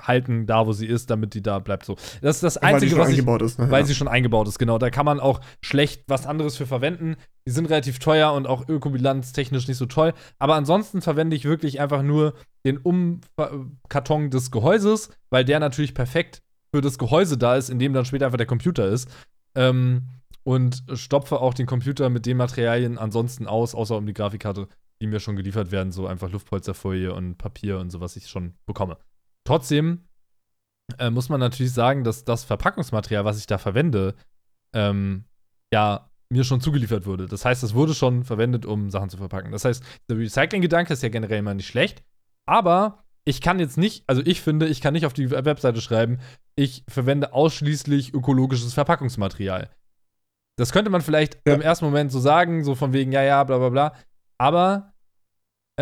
halten, 0.00 0.46
da 0.46 0.66
wo 0.66 0.72
sie 0.72 0.86
ist, 0.86 1.10
damit 1.10 1.34
die 1.34 1.42
da 1.42 1.58
bleibt. 1.58 1.84
So. 1.84 1.96
Das 2.20 2.36
ist 2.36 2.42
das 2.42 2.58
Einzige, 2.58 2.92
weil 2.96 3.00
was 3.02 3.10
ich, 3.10 3.18
ist, 3.18 3.58
ne? 3.58 3.70
weil 3.70 3.80
ja. 3.80 3.86
sie 3.86 3.94
schon 3.94 4.08
eingebaut 4.08 4.48
ist, 4.48 4.58
genau. 4.58 4.78
Da 4.78 4.90
kann 4.90 5.06
man 5.06 5.20
auch 5.20 5.40
schlecht 5.60 6.04
was 6.08 6.26
anderes 6.26 6.56
für 6.56 6.66
verwenden. 6.66 7.16
Die 7.46 7.52
sind 7.52 7.66
relativ 7.66 7.98
teuer 7.98 8.32
und 8.32 8.46
auch 8.46 8.68
ökobilanztechnisch 8.68 9.68
nicht 9.68 9.78
so 9.78 9.86
toll. 9.86 10.12
Aber 10.38 10.54
ansonsten 10.54 11.02
verwende 11.02 11.36
ich 11.36 11.44
wirklich 11.44 11.80
einfach 11.80 12.02
nur 12.02 12.34
den 12.64 12.78
Umkarton 12.78 14.30
des 14.30 14.50
Gehäuses, 14.50 15.10
weil 15.30 15.44
der 15.44 15.60
natürlich 15.60 15.94
perfekt 15.94 16.42
für 16.74 16.80
das 16.80 16.98
Gehäuse 16.98 17.36
da 17.36 17.56
ist, 17.56 17.70
in 17.70 17.78
dem 17.78 17.92
dann 17.92 18.04
später 18.04 18.26
einfach 18.26 18.38
der 18.38 18.46
Computer 18.46 18.86
ist. 18.86 19.08
Ähm, 19.54 20.02
und 20.44 20.82
stopfe 20.94 21.40
auch 21.40 21.54
den 21.54 21.66
Computer 21.66 22.10
mit 22.10 22.26
den 22.26 22.36
Materialien 22.36 22.98
ansonsten 22.98 23.46
aus, 23.46 23.74
außer 23.74 23.96
um 23.96 24.06
die 24.06 24.14
Grafikkarte, 24.14 24.68
die 25.00 25.06
mir 25.06 25.20
schon 25.20 25.36
geliefert 25.36 25.70
werden, 25.70 25.92
so 25.92 26.06
einfach 26.06 26.30
Luftpolsterfolie 26.30 27.12
und 27.12 27.38
Papier 27.38 27.78
und 27.78 27.90
so, 27.90 28.00
was 28.00 28.16
ich 28.16 28.28
schon 28.28 28.54
bekomme. 28.66 28.96
Trotzdem 29.44 30.08
äh, 30.98 31.10
muss 31.10 31.28
man 31.28 31.40
natürlich 31.40 31.72
sagen, 31.72 32.04
dass 32.04 32.24
das 32.24 32.44
Verpackungsmaterial, 32.44 33.24
was 33.24 33.38
ich 33.38 33.46
da 33.46 33.58
verwende, 33.58 34.14
ähm, 34.74 35.24
ja, 35.72 36.10
mir 36.30 36.44
schon 36.44 36.60
zugeliefert 36.60 37.06
wurde. 37.06 37.26
Das 37.26 37.44
heißt, 37.44 37.62
es 37.62 37.74
wurde 37.74 37.94
schon 37.94 38.24
verwendet, 38.24 38.64
um 38.64 38.90
Sachen 38.90 39.10
zu 39.10 39.18
verpacken. 39.18 39.52
Das 39.52 39.64
heißt, 39.64 39.82
der 40.08 40.18
Recycling-Gedanke 40.18 40.92
ist 40.92 41.02
ja 41.02 41.08
generell 41.10 41.38
immer 41.38 41.54
nicht 41.54 41.66
schlecht, 41.66 42.02
aber 42.46 43.04
ich 43.24 43.40
kann 43.40 43.60
jetzt 43.60 43.78
nicht, 43.78 44.04
also 44.08 44.22
ich 44.24 44.40
finde, 44.40 44.66
ich 44.66 44.80
kann 44.80 44.94
nicht 44.94 45.06
auf 45.06 45.12
die 45.12 45.30
Webseite 45.30 45.80
schreiben, 45.80 46.18
ich 46.56 46.84
verwende 46.88 47.32
ausschließlich 47.32 48.14
ökologisches 48.14 48.74
Verpackungsmaterial. 48.74 49.70
Das 50.58 50.72
könnte 50.72 50.90
man 50.90 51.00
vielleicht 51.00 51.40
ja. 51.46 51.54
im 51.54 51.60
ersten 51.60 51.84
Moment 51.84 52.10
so 52.10 52.20
sagen, 52.20 52.64
so 52.64 52.74
von 52.74 52.92
wegen, 52.92 53.12
ja, 53.12 53.22
ja, 53.22 53.44
bla 53.44 53.58
bla 53.58 53.68
bla. 53.68 53.94
Aber 54.38 54.91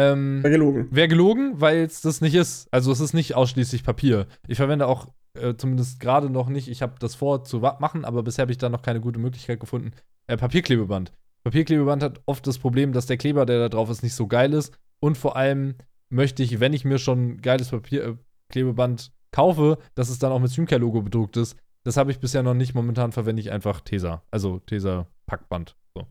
ähm, 0.00 0.42
wäre 0.42 0.52
gelogen. 0.52 0.88
Wäre 0.90 1.08
gelogen, 1.08 1.60
weil 1.60 1.84
es 1.84 2.00
das 2.00 2.20
nicht 2.20 2.34
ist. 2.34 2.68
Also 2.70 2.92
es 2.92 3.00
ist 3.00 3.14
nicht 3.14 3.34
ausschließlich 3.34 3.84
Papier. 3.84 4.26
Ich 4.48 4.56
verwende 4.56 4.86
auch 4.86 5.08
äh, 5.34 5.54
zumindest 5.54 6.00
gerade 6.00 6.30
noch 6.30 6.48
nicht, 6.48 6.68
ich 6.68 6.82
habe 6.82 6.94
das 6.98 7.14
vor 7.14 7.44
zu 7.44 7.58
machen, 7.60 8.04
aber 8.04 8.22
bisher 8.22 8.42
habe 8.42 8.52
ich 8.52 8.58
da 8.58 8.68
noch 8.68 8.82
keine 8.82 9.00
gute 9.00 9.18
Möglichkeit 9.18 9.60
gefunden. 9.60 9.92
Äh, 10.26 10.36
Papierklebeband. 10.36 11.12
Papierklebeband 11.44 12.02
hat 12.02 12.20
oft 12.26 12.46
das 12.46 12.58
Problem, 12.58 12.92
dass 12.92 13.06
der 13.06 13.16
Kleber, 13.16 13.46
der 13.46 13.58
da 13.58 13.68
drauf 13.68 13.90
ist, 13.90 14.02
nicht 14.02 14.14
so 14.14 14.26
geil 14.26 14.52
ist. 14.52 14.76
Und 15.00 15.16
vor 15.16 15.36
allem 15.36 15.76
möchte 16.10 16.42
ich, 16.42 16.60
wenn 16.60 16.72
ich 16.72 16.84
mir 16.84 16.98
schon 16.98 17.40
geiles 17.40 17.70
Papierklebeband 17.70 19.06
äh, 19.06 19.20
kaufe, 19.32 19.78
dass 19.94 20.10
es 20.10 20.18
dann 20.18 20.32
auch 20.32 20.40
mit 20.40 20.50
Streamcare-Logo 20.50 21.02
bedruckt 21.02 21.36
ist. 21.36 21.56
Das 21.84 21.96
habe 21.96 22.10
ich 22.10 22.18
bisher 22.18 22.42
noch 22.42 22.54
nicht. 22.54 22.74
Momentan 22.74 23.12
verwende 23.12 23.40
ich 23.40 23.50
einfach 23.50 23.80
Tesa. 23.80 24.22
Also 24.30 24.58
Tesa-Packband. 24.58 25.76
So. 25.94 26.06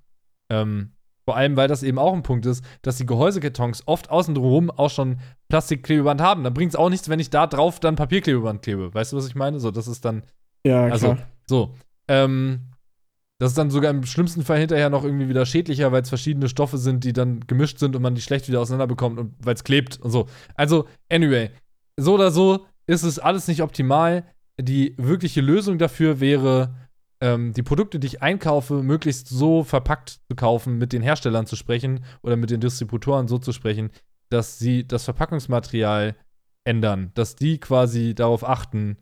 Ähm, 0.49 0.93
vor 1.29 1.37
allem, 1.37 1.55
weil 1.57 1.67
das 1.67 1.83
eben 1.83 1.99
auch 1.99 2.13
ein 2.13 2.23
Punkt 2.23 2.47
ist, 2.47 2.65
dass 2.81 2.97
die 2.97 3.05
Gehäusekartons 3.05 3.83
oft 3.85 4.09
außen 4.09 4.33
drumherum 4.33 4.71
auch 4.71 4.89
schon 4.89 5.19
Plastikklebeband 5.47 6.21
haben. 6.21 6.43
Dann 6.43 6.55
bringt 6.55 6.71
es 6.71 6.75
auch 6.75 6.89
nichts, 6.89 7.07
wenn 7.07 7.19
ich 7.19 7.29
da 7.29 7.45
drauf 7.45 7.79
dann 7.79 7.95
Papierklebeband 7.95 8.63
klebe. 8.63 8.91
Weißt 8.91 9.13
du, 9.13 9.17
was 9.17 9.27
ich 9.27 9.35
meine? 9.35 9.59
So, 9.59 9.69
das 9.69 9.87
ist 9.87 10.03
dann. 10.03 10.23
Ja, 10.65 10.87
klar. 10.87 10.91
Also, 10.91 11.17
so. 11.47 11.75
Ähm, 12.07 12.61
das 13.37 13.51
ist 13.51 13.59
dann 13.59 13.69
sogar 13.69 13.91
im 13.91 14.07
schlimmsten 14.07 14.43
Fall 14.43 14.57
hinterher 14.57 14.89
noch 14.89 15.03
irgendwie 15.03 15.29
wieder 15.29 15.45
schädlicher, 15.45 15.91
weil 15.91 16.01
es 16.01 16.09
verschiedene 16.09 16.49
Stoffe 16.49 16.79
sind, 16.79 17.03
die 17.03 17.13
dann 17.13 17.41
gemischt 17.41 17.77
sind 17.77 17.95
und 17.95 18.01
man 18.01 18.15
die 18.15 18.21
schlecht 18.21 18.47
wieder 18.47 18.61
auseinanderbekommt 18.61 19.19
und 19.19 19.35
weil 19.37 19.53
es 19.53 19.63
klebt 19.63 19.99
und 20.01 20.09
so. 20.09 20.25
Also, 20.55 20.87
anyway, 21.09 21.51
so 21.95 22.15
oder 22.15 22.31
so 22.31 22.65
ist 22.87 23.03
es 23.03 23.19
alles 23.19 23.47
nicht 23.47 23.61
optimal. 23.61 24.23
Die 24.59 24.95
wirkliche 24.97 25.41
Lösung 25.41 25.77
dafür 25.77 26.19
wäre, 26.19 26.73
ähm, 27.21 27.53
die 27.53 27.63
Produkte, 27.63 27.99
die 27.99 28.07
ich 28.07 28.21
einkaufe, 28.21 28.81
möglichst 28.81 29.27
so 29.27 29.63
verpackt 29.63 30.21
zu 30.29 30.35
kaufen, 30.35 30.77
mit 30.77 30.93
den 30.93 31.01
Herstellern 31.01 31.45
zu 31.45 31.55
sprechen 31.55 32.03
oder 32.21 32.35
mit 32.35 32.49
den 32.49 32.61
Distributoren 32.61 33.27
so 33.27 33.37
zu 33.37 33.51
sprechen, 33.51 33.91
dass 34.29 34.59
sie 34.59 34.87
das 34.87 35.03
Verpackungsmaterial 35.05 36.15
ändern, 36.63 37.11
dass 37.15 37.35
die 37.35 37.59
quasi 37.59 38.15
darauf 38.15 38.47
achten, 38.47 38.97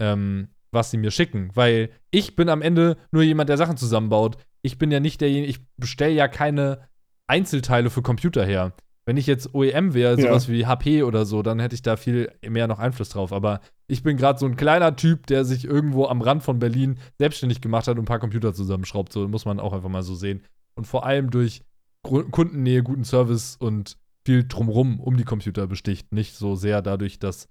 ähm, 0.00 0.48
was 0.72 0.90
sie 0.90 0.96
mir 0.96 1.10
schicken. 1.10 1.50
Weil 1.54 1.90
ich 2.10 2.36
bin 2.36 2.48
am 2.48 2.62
Ende 2.62 2.96
nur 3.12 3.22
jemand, 3.22 3.48
der 3.48 3.56
Sachen 3.56 3.76
zusammenbaut. 3.76 4.36
Ich 4.62 4.78
bin 4.78 4.90
ja 4.90 5.00
nicht 5.00 5.20
derjenige, 5.20 5.50
ich 5.50 5.60
bestelle 5.76 6.14
ja 6.14 6.28
keine 6.28 6.88
Einzelteile 7.26 7.90
für 7.90 8.02
Computer 8.02 8.44
her. 8.44 8.72
Wenn 9.06 9.16
ich 9.16 9.26
jetzt 9.26 9.54
OEM 9.54 9.94
wäre, 9.94 10.20
sowas 10.20 10.46
ja. 10.46 10.52
wie 10.52 10.66
HP 10.66 11.02
oder 11.02 11.24
so, 11.24 11.42
dann 11.42 11.58
hätte 11.58 11.74
ich 11.74 11.82
da 11.82 11.96
viel 11.96 12.30
mehr 12.46 12.68
noch 12.68 12.78
Einfluss 12.78 13.08
drauf. 13.08 13.32
Aber 13.32 13.60
ich 13.88 14.02
bin 14.02 14.16
gerade 14.16 14.38
so 14.38 14.46
ein 14.46 14.56
kleiner 14.56 14.94
Typ, 14.94 15.26
der 15.26 15.44
sich 15.44 15.64
irgendwo 15.64 16.06
am 16.06 16.20
Rand 16.20 16.42
von 16.42 16.58
Berlin 16.58 16.98
selbstständig 17.18 17.60
gemacht 17.60 17.88
hat 17.88 17.96
und 17.96 18.02
ein 18.02 18.06
paar 18.06 18.18
Computer 18.18 18.52
zusammenschraubt. 18.54 19.12
So 19.12 19.26
muss 19.26 19.46
man 19.46 19.58
auch 19.58 19.72
einfach 19.72 19.88
mal 19.88 20.02
so 20.02 20.14
sehen. 20.14 20.42
Und 20.74 20.86
vor 20.86 21.04
allem 21.04 21.30
durch 21.30 21.62
Kundennähe, 22.02 22.82
guten 22.82 23.04
Service 23.04 23.56
und 23.56 23.96
viel 24.24 24.46
drumrum 24.46 25.00
um 25.00 25.16
die 25.16 25.24
Computer 25.24 25.66
besticht. 25.66 26.12
Nicht 26.12 26.36
so 26.36 26.54
sehr 26.54 26.82
dadurch, 26.82 27.18
dass 27.18 27.48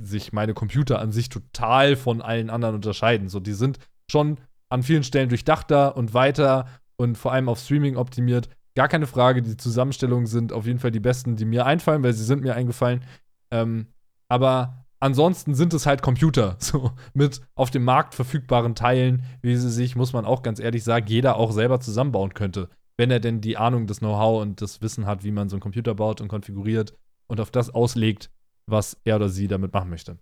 sich 0.00 0.32
meine 0.32 0.54
Computer 0.54 0.98
an 0.98 1.12
sich 1.12 1.28
total 1.28 1.96
von 1.96 2.22
allen 2.22 2.50
anderen 2.50 2.74
unterscheiden. 2.74 3.28
So, 3.28 3.38
die 3.38 3.52
sind 3.52 3.78
schon 4.10 4.38
an 4.70 4.82
vielen 4.82 5.04
Stellen 5.04 5.28
durchdachter 5.28 5.96
und 5.96 6.14
weiter 6.14 6.66
und 6.96 7.16
vor 7.16 7.32
allem 7.32 7.48
auf 7.48 7.60
Streaming 7.60 7.96
optimiert. 7.96 8.48
Gar 8.74 8.88
keine 8.88 9.06
Frage, 9.06 9.42
die 9.42 9.56
Zusammenstellungen 9.56 10.26
sind 10.26 10.52
auf 10.52 10.66
jeden 10.66 10.78
Fall 10.78 10.90
die 10.90 11.00
besten, 11.00 11.36
die 11.36 11.44
mir 11.44 11.66
einfallen, 11.66 12.02
weil 12.02 12.12
sie 12.12 12.24
sind 12.24 12.42
mir 12.42 12.54
eingefallen. 12.54 13.04
Ähm, 13.50 13.88
aber 14.28 14.86
ansonsten 15.00 15.54
sind 15.54 15.74
es 15.74 15.86
halt 15.86 16.02
Computer, 16.02 16.56
so 16.60 16.92
mit 17.14 17.40
auf 17.54 17.70
dem 17.70 17.84
Markt 17.84 18.14
verfügbaren 18.14 18.74
Teilen, 18.74 19.24
wie 19.42 19.56
sie 19.56 19.70
sich, 19.70 19.96
muss 19.96 20.12
man 20.12 20.24
auch 20.24 20.42
ganz 20.42 20.60
ehrlich 20.60 20.84
sagen, 20.84 21.06
jeder 21.08 21.36
auch 21.36 21.52
selber 21.52 21.80
zusammenbauen 21.80 22.34
könnte. 22.34 22.68
Wenn 22.96 23.10
er 23.10 23.20
denn 23.20 23.40
die 23.40 23.56
Ahnung, 23.56 23.86
das 23.86 24.00
Know-how 24.00 24.42
und 24.42 24.60
das 24.60 24.82
Wissen 24.82 25.06
hat, 25.06 25.24
wie 25.24 25.32
man 25.32 25.48
so 25.48 25.56
einen 25.56 25.62
Computer 25.62 25.94
baut 25.94 26.20
und 26.20 26.28
konfiguriert 26.28 26.94
und 27.26 27.40
auf 27.40 27.50
das 27.50 27.70
auslegt, 27.70 28.30
was 28.66 29.00
er 29.04 29.16
oder 29.16 29.28
sie 29.28 29.48
damit 29.48 29.72
machen 29.72 29.90
möchte. 29.90 30.18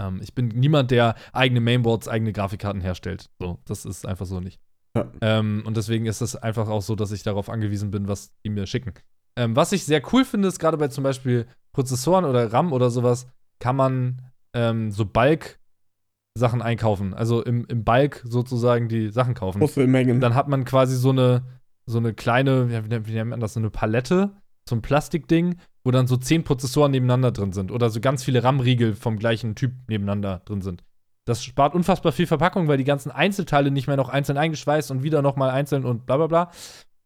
Ähm, 0.00 0.20
ich 0.22 0.34
bin 0.34 0.48
niemand, 0.48 0.90
der 0.90 1.14
eigene 1.32 1.60
Mainboards, 1.60 2.06
eigene 2.06 2.32
Grafikkarten 2.32 2.80
herstellt. 2.80 3.30
So, 3.38 3.58
das 3.64 3.84
ist 3.84 4.06
einfach 4.06 4.26
so 4.26 4.40
nicht. 4.40 4.60
Ja. 4.96 5.10
Ähm, 5.20 5.62
und 5.66 5.76
deswegen 5.76 6.06
ist 6.06 6.20
es 6.20 6.36
einfach 6.36 6.68
auch 6.68 6.82
so, 6.82 6.96
dass 6.96 7.12
ich 7.12 7.22
darauf 7.22 7.48
angewiesen 7.48 7.90
bin, 7.90 8.08
was 8.08 8.32
die 8.44 8.50
mir 8.50 8.66
schicken. 8.66 8.94
Ähm, 9.36 9.54
was 9.54 9.72
ich 9.72 9.84
sehr 9.84 10.02
cool 10.12 10.24
finde, 10.24 10.48
ist 10.48 10.58
gerade 10.58 10.76
bei 10.76 10.88
zum 10.88 11.04
Beispiel 11.04 11.46
Prozessoren 11.72 12.24
oder 12.24 12.52
RAM 12.52 12.72
oder 12.72 12.90
sowas, 12.90 13.28
kann 13.60 13.76
man 13.76 14.22
ähm, 14.52 14.90
so 14.90 15.06
Bulk-Sachen 15.06 16.62
einkaufen. 16.62 17.14
Also 17.14 17.42
im, 17.42 17.64
im 17.66 17.84
Bulk 17.84 18.22
sozusagen 18.24 18.88
die 18.88 19.10
Sachen 19.10 19.34
kaufen. 19.34 19.60
Große 19.60 19.86
Mengen. 19.86 20.20
Dann 20.20 20.34
hat 20.34 20.48
man 20.48 20.64
quasi 20.64 20.96
so 20.96 21.10
eine, 21.10 21.44
so 21.86 21.98
eine 21.98 22.12
kleine, 22.12 22.68
wie, 22.70 23.06
wie 23.06 23.12
nennt 23.12 23.30
man 23.30 23.40
das, 23.40 23.54
so 23.54 23.60
eine 23.60 23.70
Palette, 23.70 24.32
so 24.68 24.74
ein 24.74 24.82
Plastikding, 24.82 25.56
wo 25.84 25.90
dann 25.90 26.06
so 26.06 26.16
zehn 26.16 26.42
Prozessoren 26.42 26.90
nebeneinander 26.90 27.30
drin 27.30 27.52
sind 27.52 27.70
oder 27.70 27.90
so 27.90 28.00
ganz 28.00 28.24
viele 28.24 28.42
RAM-Riegel 28.42 28.94
vom 28.94 29.18
gleichen 29.18 29.54
Typ 29.54 29.72
nebeneinander 29.88 30.42
drin 30.44 30.62
sind. 30.62 30.82
Das 31.26 31.44
spart 31.44 31.74
unfassbar 31.74 32.12
viel 32.12 32.26
Verpackung, 32.26 32.68
weil 32.68 32.78
die 32.78 32.84
ganzen 32.84 33.10
Einzelteile 33.10 33.70
nicht 33.70 33.86
mehr 33.86 33.96
noch 33.96 34.08
einzeln 34.08 34.38
eingeschweißt 34.38 34.90
und 34.90 35.02
wieder 35.02 35.22
nochmal 35.22 35.50
einzeln 35.50 35.84
und 35.84 36.06
bla 36.06 36.16
bla 36.16 36.26
bla. 36.26 36.50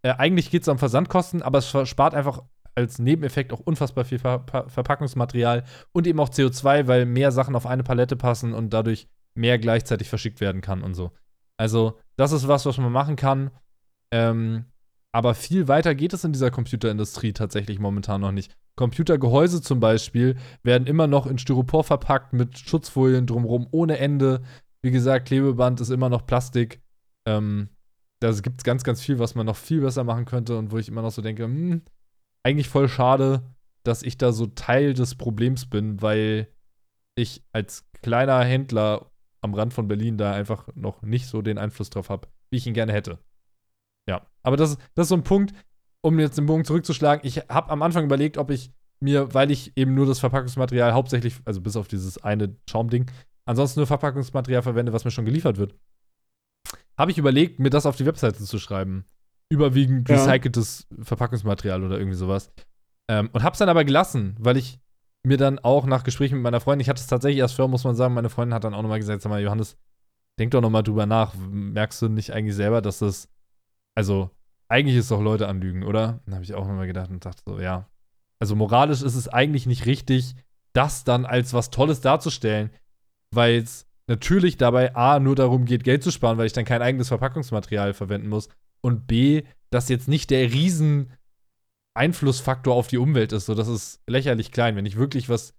Äh, 0.03 0.15
eigentlich 0.19 0.51
geht 0.51 0.63
es 0.63 0.69
um 0.69 0.79
Versandkosten, 0.79 1.43
aber 1.43 1.59
es 1.59 1.89
spart 1.89 2.15
einfach 2.15 2.43
als 2.75 2.99
Nebeneffekt 2.99 3.53
auch 3.53 3.61
unfassbar 3.61 4.05
viel 4.05 4.19
Ver 4.19 4.45
Ver 4.51 4.69
Verpackungsmaterial 4.69 5.65
und 5.93 6.07
eben 6.07 6.21
auch 6.21 6.29
CO2, 6.29 6.87
weil 6.87 7.07
mehr 7.07 7.33
Sachen 7.33 7.57
auf 7.57 7.67
eine 7.67 7.83
Palette 7.83 8.17
passen 8.17 8.53
und 8.53 8.71
dadurch 8.73 9.09
mehr 9.35 9.59
gleichzeitig 9.59 10.09
verschickt 10.09 10.41
werden 10.41 10.61
kann 10.61 10.83
und 10.83 10.95
so. 10.95 11.13
Also, 11.57 11.99
das 12.17 12.33
ist 12.33 12.49
was, 12.49 12.67
was 12.67 12.79
man 12.79 12.93
machen 12.93 13.17
kann. 13.17 13.51
Ähm, 14.11 14.67
aber 15.15 15.35
viel 15.35 15.69
weiter 15.69 15.95
geht 15.95 16.13
es 16.13 16.25
in 16.25 16.33
dieser 16.33 16.51
Computerindustrie 16.51 17.33
tatsächlich 17.33 17.79
momentan 17.79 18.21
noch 18.21 18.33
nicht. 18.33 18.57
Computergehäuse 18.75 19.63
zum 19.63 19.79
Beispiel 19.79 20.37
werden 20.65 20.89
immer 20.89 21.07
noch 21.07 21.29
in 21.29 21.39
Styropor 21.39 21.85
verpackt 21.85 22.33
mit 22.33 22.59
Schutzfolien 22.59 23.25
drumherum 23.25 23.69
ohne 23.71 23.99
Ende. 23.99 24.43
Wie 24.83 24.91
gesagt, 24.91 25.29
Klebeband 25.29 25.81
ist 25.81 25.91
immer 25.91 26.09
noch 26.09 26.27
Plastik. 26.27 26.83
Ähm, 27.29 27.69
da 28.19 28.33
gibt 28.33 28.59
es 28.59 28.65
ganz, 28.65 28.83
ganz 28.83 29.01
viel, 29.03 29.21
was 29.21 29.37
man 29.37 29.47
noch 29.47 29.55
viel 29.55 29.83
besser 29.83 30.03
machen 30.03 30.25
könnte 30.25 30.59
und 30.59 30.73
wo 30.73 30.79
ich 30.79 30.89
immer 30.89 31.03
noch 31.03 31.13
so 31.13 31.23
denke, 31.23 31.45
hm, 31.45 31.83
eigentlich 32.43 32.69
voll 32.69 32.89
schade, 32.89 33.55
dass 33.85 34.03
ich 34.03 34.19
da 34.19 34.33
so 34.33 34.47
Teil 34.47 34.95
des 34.95 35.15
Problems 35.15 35.67
bin, 35.67 36.03
weil 36.03 36.49
ich 37.15 37.45
als 37.53 37.87
kleiner 38.03 38.43
Händler 38.43 39.13
am 39.43 39.55
Rand 39.55 39.75
von 39.75 39.87
Berlin 39.87 40.19
da 40.19 40.33
einfach 40.33 40.67
noch 40.75 41.03
nicht 41.03 41.29
so 41.29 41.41
den 41.41 41.59
Einfluss 41.59 41.91
drauf 41.91 42.09
habe, 42.09 42.27
wie 42.51 42.57
ich 42.57 42.67
ihn 42.67 42.75
gerne 42.75 42.93
hätte. 42.93 43.21
Ja, 44.09 44.27
aber 44.43 44.57
das, 44.57 44.77
das 44.95 45.05
ist 45.05 45.09
so 45.09 45.15
ein 45.15 45.25
Punkt, 45.25 45.55
um 46.03 46.19
jetzt 46.19 46.39
den 46.39 46.47
Bogen 46.47 46.65
zurückzuschlagen. 46.65 47.27
Ich 47.27 47.39
habe 47.49 47.71
am 47.71 47.83
Anfang 47.83 48.05
überlegt, 48.05 48.37
ob 48.37 48.51
ich 48.51 48.73
mir, 49.01 49.33
weil 49.35 49.51
ich 49.51 49.77
eben 49.77 49.95
nur 49.95 50.07
das 50.07 50.19
Verpackungsmaterial 50.19 50.93
hauptsächlich, 50.93 51.37
also 51.45 51.61
bis 51.61 51.77
auf 51.77 51.89
dieses 51.89 52.23
eine 52.23 52.57
Schaumding, 52.69 53.11
ansonsten 53.45 53.81
nur 53.81 53.87
Verpackungsmaterial 53.87 54.63
verwende, 54.63 54.93
was 54.93 55.05
mir 55.05 55.11
schon 55.11 55.25
geliefert 55.25 55.59
wird, 55.59 55.75
habe 56.97 57.11
ich 57.11 57.19
überlegt, 57.19 57.59
mir 57.59 57.71
das 57.71 57.87
auf 57.87 57.97
die 57.97 58.07
Webseite 58.07 58.43
zu 58.45 58.59
schreiben. 58.59 59.05
Überwiegend 59.51 60.09
ja. 60.09 60.17
recyceltes 60.17 60.87
Verpackungsmaterial 61.03 61.83
oder 61.83 61.99
irgendwie 61.99 62.17
sowas. 62.17 62.51
Ähm, 63.09 63.29
und 63.33 63.43
habe 63.43 63.53
es 63.53 63.59
dann 63.59 63.69
aber 63.69 63.85
gelassen, 63.85 64.37
weil 64.39 64.57
ich 64.57 64.79
mir 65.27 65.37
dann 65.37 65.59
auch 65.59 65.87
nach 65.87 66.05
Gesprächen 66.05 66.35
mit 66.35 66.43
meiner 66.43 66.61
Freundin, 66.61 66.81
ich 66.81 66.89
hatte 66.89 67.01
es 67.01 67.07
tatsächlich 67.07 67.39
erst 67.39 67.57
vor, 67.57 67.69
muss 67.69 67.85
man 67.85 67.95
sagen, 67.95 68.15
meine 68.15 68.31
Freundin 68.31 68.55
hat 68.55 68.65
dann 68.65 68.75
auch 68.75 68.83
nochmal 68.83 68.99
gesagt, 68.99 69.23
sag 69.23 69.31
mal, 69.31 69.43
Johannes, 69.43 69.77
denk 70.39 70.51
doch 70.51 70.61
nochmal 70.61 70.83
drüber 70.83 71.07
nach. 71.07 71.35
Merkst 71.35 72.01
du 72.03 72.09
nicht 72.09 72.33
eigentlich 72.33 72.55
selber, 72.55 72.83
dass 72.83 72.99
das 72.99 73.29
also 73.95 74.31
eigentlich 74.69 74.97
ist 74.97 75.11
doch 75.11 75.21
Leute 75.21 75.49
anlügen, 75.49 75.85
oder? 75.85 76.21
Dann 76.25 76.35
habe 76.35 76.45
ich 76.45 76.55
auch 76.55 76.67
nochmal 76.67 76.87
gedacht 76.87 77.11
und 77.11 77.25
dachte 77.25 77.43
so, 77.47 77.61
ja. 77.61 77.89
Also 78.41 78.57
moralisch 78.57 79.03
ist 79.03 79.15
es 79.15 79.29
eigentlich 79.29 79.67
nicht 79.67 79.87
richtig, 79.87 80.35
das 80.73 81.05
dann 81.05 81.25
als 81.25 81.53
was 81.55 81.71
Tolles 81.71 82.01
darzustellen, 82.01 82.71
weil 83.31 83.57
es 83.57 83.87
natürlich 84.07 84.57
dabei 84.57 84.95
A, 84.95 85.21
nur 85.21 85.37
darum 85.37 85.65
geht, 85.65 85.85
Geld 85.85 86.03
zu 86.03 86.11
sparen, 86.11 86.39
weil 86.39 86.47
ich 86.47 86.53
dann 86.53 86.65
kein 86.65 86.83
eigenes 86.83 87.09
Verpackungsmaterial 87.09 87.95
verwenden 87.95 88.29
muss 88.29 88.49
und 88.81 89.07
B, 89.07 89.45
dass 89.71 89.89
jetzt 89.89 90.09
nicht 90.09 90.31
der 90.31 90.53
riesen 90.53 91.13
Einflussfaktor 91.95 92.75
auf 92.75 92.89
die 92.89 92.99
Umwelt 92.99 93.33
ist. 93.33 93.47
So, 93.47 93.55
das 93.55 93.69
ist 93.69 94.03
lächerlich 94.07 94.51
klein. 94.51 94.77
Wenn 94.77 94.87
ich 94.87 94.97
wirklich 94.97 95.29
was 95.29 95.55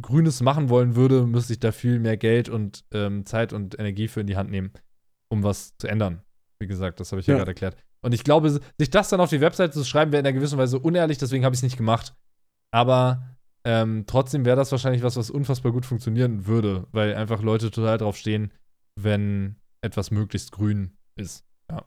Grünes 0.00 0.40
machen 0.40 0.68
wollen 0.68 0.94
würde, 0.94 1.26
müsste 1.26 1.52
ich 1.52 1.60
da 1.60 1.72
viel 1.72 1.98
mehr 1.98 2.16
Geld 2.16 2.48
und 2.48 2.84
ähm, 2.92 3.26
Zeit 3.26 3.52
und 3.52 3.78
Energie 3.78 4.08
für 4.08 4.20
in 4.20 4.28
die 4.28 4.36
Hand 4.36 4.50
nehmen, 4.50 4.72
um 5.28 5.42
was 5.42 5.76
zu 5.78 5.88
ändern. 5.88 6.22
Wie 6.60 6.66
gesagt, 6.66 7.00
das 7.00 7.10
habe 7.10 7.20
ich 7.20 7.26
ja, 7.26 7.34
ja 7.34 7.38
gerade 7.38 7.50
erklärt. 7.52 7.76
Und 8.02 8.12
ich 8.12 8.22
glaube, 8.22 8.50
sich 8.50 8.90
das 8.90 9.08
dann 9.08 9.20
auf 9.20 9.30
die 9.30 9.40
Webseite 9.40 9.72
zu 9.72 9.84
schreiben, 9.84 10.12
wäre 10.12 10.20
in 10.20 10.26
einer 10.26 10.34
gewissen 10.34 10.58
Weise 10.58 10.78
unehrlich, 10.78 11.18
deswegen 11.18 11.44
habe 11.44 11.54
ich 11.54 11.58
es 11.58 11.62
nicht 11.62 11.76
gemacht. 11.76 12.14
Aber 12.70 13.36
ähm, 13.64 14.04
trotzdem 14.06 14.44
wäre 14.44 14.56
das 14.56 14.70
wahrscheinlich 14.70 15.02
was, 15.02 15.16
was 15.16 15.30
unfassbar 15.30 15.72
gut 15.72 15.86
funktionieren 15.86 16.46
würde, 16.46 16.86
weil 16.92 17.14
einfach 17.14 17.42
Leute 17.42 17.70
total 17.70 17.98
drauf 17.98 18.16
stehen, 18.16 18.52
wenn 18.96 19.56
etwas 19.82 20.10
möglichst 20.10 20.52
grün 20.52 20.96
ist. 21.16 21.44
Ja. 21.70 21.84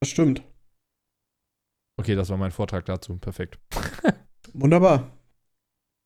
Das 0.00 0.10
stimmt. 0.10 0.42
Okay, 1.98 2.14
das 2.14 2.30
war 2.30 2.36
mein 2.36 2.52
Vortrag 2.52 2.84
dazu. 2.84 3.18
Perfekt. 3.18 3.58
Wunderbar. 4.52 5.10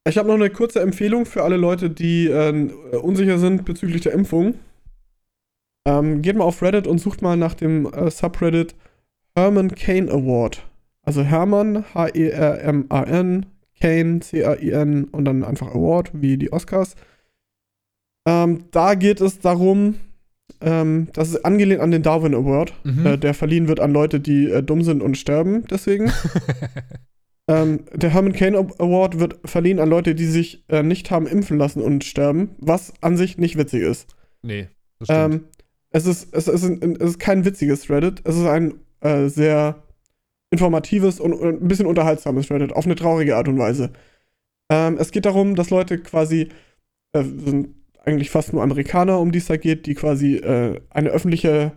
Ich 0.08 0.16
habe 0.16 0.28
noch 0.28 0.36
eine 0.36 0.50
kurze 0.50 0.80
Empfehlung 0.80 1.26
für 1.26 1.42
alle 1.42 1.56
Leute, 1.56 1.90
die 1.90 2.26
äh, 2.26 2.96
unsicher 2.96 3.38
sind 3.38 3.64
bezüglich 3.64 4.00
der 4.00 4.12
Impfung. 4.12 4.58
Ähm, 5.86 6.22
geht 6.22 6.36
mal 6.36 6.44
auf 6.44 6.62
Reddit 6.62 6.86
und 6.86 6.98
sucht 6.98 7.22
mal 7.22 7.36
nach 7.36 7.54
dem 7.54 7.86
äh, 7.86 8.10
Subreddit 8.10 8.74
Herman 9.34 9.74
Kane 9.74 10.10
Award. 10.10 10.66
Also 11.02 11.22
Hermann, 11.22 11.84
H-E-R-M-A-N, 11.94 13.46
Kane, 13.80 14.20
C-A-I-N 14.20 15.04
und 15.04 15.24
dann 15.24 15.44
einfach 15.44 15.68
Award, 15.68 16.10
wie 16.12 16.36
die 16.36 16.52
Oscars. 16.52 16.94
Ähm, 18.28 18.64
da 18.70 18.94
geht 18.94 19.20
es 19.20 19.38
darum, 19.40 19.96
ähm, 20.60 21.08
das 21.14 21.30
ist 21.30 21.44
angelehnt 21.44 21.80
an 21.80 21.90
den 21.90 22.02
Darwin 22.02 22.34
Award, 22.34 22.74
mhm. 22.84 23.06
äh, 23.06 23.18
der 23.18 23.32
verliehen 23.32 23.68
wird 23.68 23.80
an 23.80 23.92
Leute, 23.92 24.20
die 24.20 24.50
äh, 24.50 24.62
dumm 24.62 24.82
sind 24.82 25.02
und 25.02 25.16
sterben, 25.16 25.64
deswegen. 25.70 26.12
ähm, 27.48 27.80
der 27.94 28.10
Herman 28.10 28.34
Kane 28.34 28.58
Award 28.58 29.18
wird 29.18 29.38
verliehen 29.44 29.78
an 29.78 29.88
Leute, 29.88 30.14
die 30.14 30.26
sich 30.26 30.64
äh, 30.68 30.82
nicht 30.82 31.10
haben 31.10 31.26
impfen 31.26 31.56
lassen 31.56 31.80
und 31.80 32.04
sterben, 32.04 32.50
was 32.58 32.92
an 33.00 33.16
sich 33.16 33.38
nicht 33.38 33.56
witzig 33.56 33.82
ist. 33.82 34.14
Nee, 34.42 34.68
das 34.98 35.06
stimmt. 35.06 35.34
Ähm, 35.34 35.44
es, 35.90 36.06
ist, 36.06 36.34
es, 36.34 36.48
ist 36.48 36.64
ein, 36.64 36.96
es 37.00 37.10
ist 37.10 37.18
kein 37.18 37.44
witziges 37.44 37.90
Reddit, 37.90 38.22
es 38.24 38.36
ist 38.36 38.46
ein 38.46 38.74
äh, 39.00 39.28
sehr 39.28 39.82
informatives 40.50 41.20
und, 41.20 41.32
und, 41.32 41.62
ein 41.62 41.68
bisschen 41.68 41.86
unterhaltsames 41.86 42.50
Reddit, 42.50 42.72
auf 42.72 42.86
eine 42.86 42.96
traurige 42.96 43.36
Art 43.36 43.48
und 43.48 43.58
Weise. 43.58 43.92
Ähm, 44.70 44.96
es 44.98 45.10
geht 45.10 45.26
darum, 45.26 45.54
dass 45.54 45.70
Leute 45.70 45.98
quasi, 45.98 46.48
äh, 47.12 47.22
sind 47.22 47.74
eigentlich 48.04 48.30
fast 48.30 48.52
nur 48.52 48.62
Amerikaner, 48.62 49.18
um 49.18 49.32
die 49.32 49.38
es 49.38 49.46
da 49.46 49.56
geht, 49.56 49.86
die 49.86 49.94
quasi 49.94 50.36
äh, 50.36 50.80
eine 50.90 51.10
öffentliche 51.10 51.72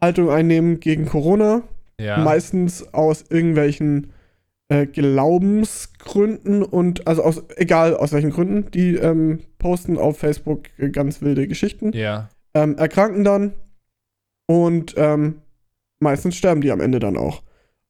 Haltung 0.00 0.30
einnehmen 0.30 0.80
gegen 0.80 1.06
Corona. 1.06 1.62
Ja. 2.00 2.18
Meistens 2.18 2.94
aus 2.94 3.26
irgendwelchen 3.28 4.12
äh, 4.68 4.86
Glaubensgründen 4.86 6.62
und, 6.62 7.06
also 7.06 7.22
aus, 7.22 7.42
egal 7.56 7.94
aus 7.94 8.12
welchen 8.12 8.30
Gründen, 8.30 8.70
die 8.70 8.94
ähm, 8.94 9.40
posten 9.58 9.98
auf 9.98 10.18
Facebook 10.18 10.64
ganz 10.92 11.20
wilde 11.20 11.46
Geschichten. 11.46 11.92
Ja. 11.92 12.30
Ähm, 12.54 12.76
erkranken 12.76 13.24
dann 13.24 13.54
und 14.46 14.94
ähm, 14.96 15.42
meistens 16.00 16.36
sterben 16.36 16.60
die 16.60 16.72
am 16.72 16.80
Ende 16.80 16.98
dann 16.98 17.16
auch. 17.16 17.42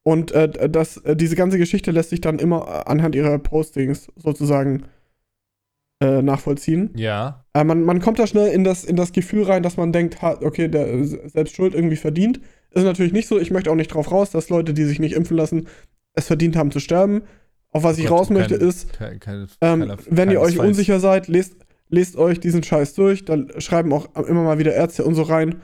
Und 0.03 0.31
äh, 0.31 0.69
das, 0.69 0.97
äh, 0.97 1.15
diese 1.15 1.35
ganze 1.35 1.57
Geschichte 1.57 1.91
lässt 1.91 2.09
sich 2.09 2.21
dann 2.21 2.39
immer 2.39 2.87
anhand 2.87 3.15
ihrer 3.15 3.37
Postings 3.39 4.11
sozusagen 4.15 4.83
äh, 6.01 6.21
nachvollziehen. 6.21 6.91
Ja. 6.95 7.45
Äh, 7.53 7.63
man, 7.63 7.83
man 7.83 8.01
kommt 8.01 8.17
da 8.17 8.25
schnell 8.25 8.51
in 8.51 8.63
das, 8.63 8.83
in 8.83 8.95
das 8.95 9.11
Gefühl 9.11 9.43
rein, 9.43 9.61
dass 9.61 9.77
man 9.77 9.91
denkt, 9.91 10.21
ha, 10.21 10.39
okay, 10.41 10.67
der 10.67 10.87
äh, 10.87 11.03
selbst 11.03 11.55
Schuld 11.55 11.75
irgendwie 11.75 11.95
verdient. 11.95 12.41
Ist 12.71 12.83
natürlich 12.83 13.13
nicht 13.13 13.27
so. 13.27 13.39
Ich 13.39 13.51
möchte 13.51 13.69
auch 13.69 13.75
nicht 13.75 13.93
drauf 13.93 14.11
raus, 14.11 14.31
dass 14.31 14.49
Leute, 14.49 14.73
die 14.73 14.85
sich 14.85 14.99
nicht 14.99 15.13
impfen 15.13 15.37
lassen, 15.37 15.67
es 16.13 16.27
verdient 16.27 16.55
haben 16.55 16.71
zu 16.71 16.79
sterben. 16.79 17.21
Auf 17.69 17.83
was 17.83 17.97
ich 17.97 18.07
Gott, 18.07 18.19
raus 18.19 18.27
kein, 18.27 18.37
möchte 18.37 18.55
ist, 18.55 18.93
kein, 18.93 19.19
keine, 19.19 19.47
ähm, 19.61 19.93
wenn 20.09 20.29
ihr 20.29 20.41
euch 20.41 20.59
unsicher 20.59 20.99
seid, 20.99 21.27
lest, 21.27 21.55
lest 21.91 22.15
euch 22.15 22.39
diesen 22.39 22.63
Scheiß 22.63 22.95
durch. 22.95 23.25
Da 23.25 23.37
schreiben 23.59 23.93
auch 23.93 24.07
immer 24.15 24.43
mal 24.43 24.57
wieder 24.57 24.73
Ärzte 24.73 25.03
und 25.03 25.13
so 25.13 25.21
rein, 25.21 25.61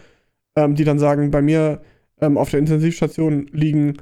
ähm, 0.55 0.75
die 0.75 0.83
dann 0.83 0.99
sagen, 0.99 1.31
bei 1.31 1.41
mir 1.41 1.81
ähm, 2.21 2.37
auf 2.37 2.51
der 2.51 2.59
Intensivstation 2.59 3.47
liegen 3.51 3.97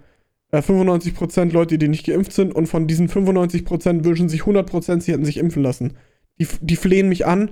95% 0.51 1.41
äh, 1.41 1.51
Leute, 1.51 1.77
die 1.77 1.87
nicht 1.87 2.05
geimpft 2.05 2.33
sind 2.33 2.53
und 2.53 2.67
von 2.67 2.87
diesen 2.87 3.09
95% 3.09 4.03
wünschen 4.03 4.29
sich 4.29 4.41
100%, 4.41 5.01
sie 5.01 5.13
hätten 5.13 5.25
sich 5.25 5.37
impfen 5.37 5.63
lassen. 5.63 5.93
Die, 6.39 6.47
die 6.61 6.75
flehen 6.75 7.09
mich 7.09 7.25
an, 7.25 7.51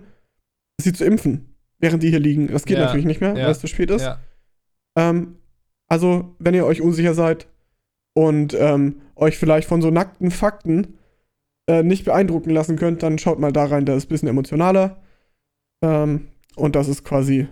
sie 0.80 0.94
zu 0.94 1.06
impfen, 1.06 1.56
während 1.80 2.04
die 2.04 2.10
hier 2.10 2.20
liegen. 2.20 2.48
Das 2.48 2.66
geht 2.66 2.78
ja, 2.78 2.86
natürlich 2.86 3.06
nicht 3.06 3.22
mehr, 3.22 3.36
ja, 3.36 3.46
weil 3.46 3.52
es 3.52 3.60
zu 3.60 3.68
spät 3.68 3.92
ist. 3.92 4.04
Ja. 4.04 4.20
Ähm, 4.98 5.36
also, 5.88 6.36
wenn 6.40 6.54
ihr 6.54 6.66
euch 6.66 6.82
unsicher 6.82 7.14
seid 7.14 7.48
und 8.14 8.56
ähm, 8.58 9.02
euch 9.16 9.38
vielleicht 9.38 9.68
von 9.68 9.82
so 9.82 9.92
nackten 9.92 10.32
Fakten 10.32 10.98
äh, 11.70 11.84
nicht 11.84 12.06
beeindrucken 12.06 12.50
lassen 12.50 12.76
könnt, 12.76 13.04
dann 13.04 13.18
schaut 13.18 13.40
mal 13.40 13.52
da 13.52 13.66
rein, 13.66 13.86
der 13.86 13.96
ist 13.96 14.06
ein 14.06 14.10
bisschen 14.10 14.28
emotionaler. 14.28 15.02
Ähm, 15.84 16.28
und 16.56 16.76
das 16.76 16.88
ist 16.88 17.04
quasi 17.04 17.48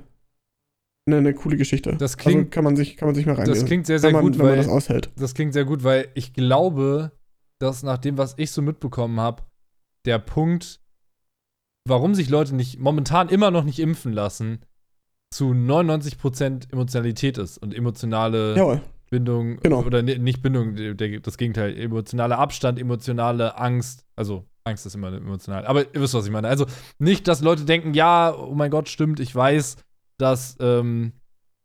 eine, 1.08 1.18
eine 1.18 1.34
coole 1.34 1.58
Geschichte. 1.58 1.96
Das 1.98 2.18
klingt, 2.18 2.38
also 2.38 2.50
kann 2.50 2.64
man 2.64 2.76
sich, 2.76 2.98
kann 2.98 3.08
man 3.08 3.16
sich 3.16 3.26
mal 3.26 3.34
reinlesen. 3.34 3.62
Das 3.62 3.68
klingt 3.68 3.86
sehr, 3.86 4.00
sehr 4.00 4.12
man, 4.12 4.24
gut, 4.24 4.38
wenn 4.38 4.46
man 4.46 4.58
das 4.58 4.68
aushält. 4.68 5.10
Das 5.18 5.34
klingt 5.34 5.54
sehr 5.54 5.66
gut, 5.66 5.84
weil 5.84 6.10
ich 6.14 6.34
glaube, 6.34 7.12
dass 7.60 7.84
nach 7.84 7.98
dem, 7.98 8.18
was 8.18 8.34
ich 8.38 8.52
so 8.52 8.62
mitbekommen 8.62 9.20
habe, 9.20 9.44
der 10.06 10.20
Punkt, 10.20 10.82
warum 11.88 12.16
sich 12.16 12.30
Leute 12.30 12.56
nicht 12.56 12.80
momentan 12.80 13.30
immer 13.30 13.52
noch 13.52 13.64
nicht 13.64 13.80
impfen 13.80 14.14
lassen, 14.14 14.60
zu 15.34 15.52
99% 15.52 16.72
Emotionalität 16.72 17.38
ist 17.38 17.58
und 17.58 17.74
emotionale 17.74 18.56
Jawohl. 18.56 18.82
Bindung 19.12 19.58
genau. 19.58 19.84
oder 19.84 20.02
nicht 20.02 20.42
Bindung, 20.42 20.76
das 21.22 21.38
Gegenteil, 21.38 21.78
emotionaler 21.78 22.40
Abstand, 22.40 22.80
emotionale 22.80 23.58
Angst, 23.60 24.06
also 24.16 24.46
Angst 24.64 24.86
ist 24.86 24.96
immer 24.96 25.12
emotional, 25.14 25.66
aber 25.66 25.82
ihr 25.94 26.02
wisst, 26.02 26.14
was 26.14 26.26
ich 26.26 26.32
meine. 26.32 26.48
Also 26.48 26.66
nicht, 26.98 27.28
dass 27.28 27.42
Leute 27.42 27.66
denken, 27.66 27.94
ja, 27.94 28.34
oh 28.34 28.56
mein 28.56 28.72
Gott, 28.72 28.88
stimmt, 28.88 29.20
ich 29.20 29.36
weiß, 29.36 29.76
dass, 30.18 30.56
ähm, 30.62 31.12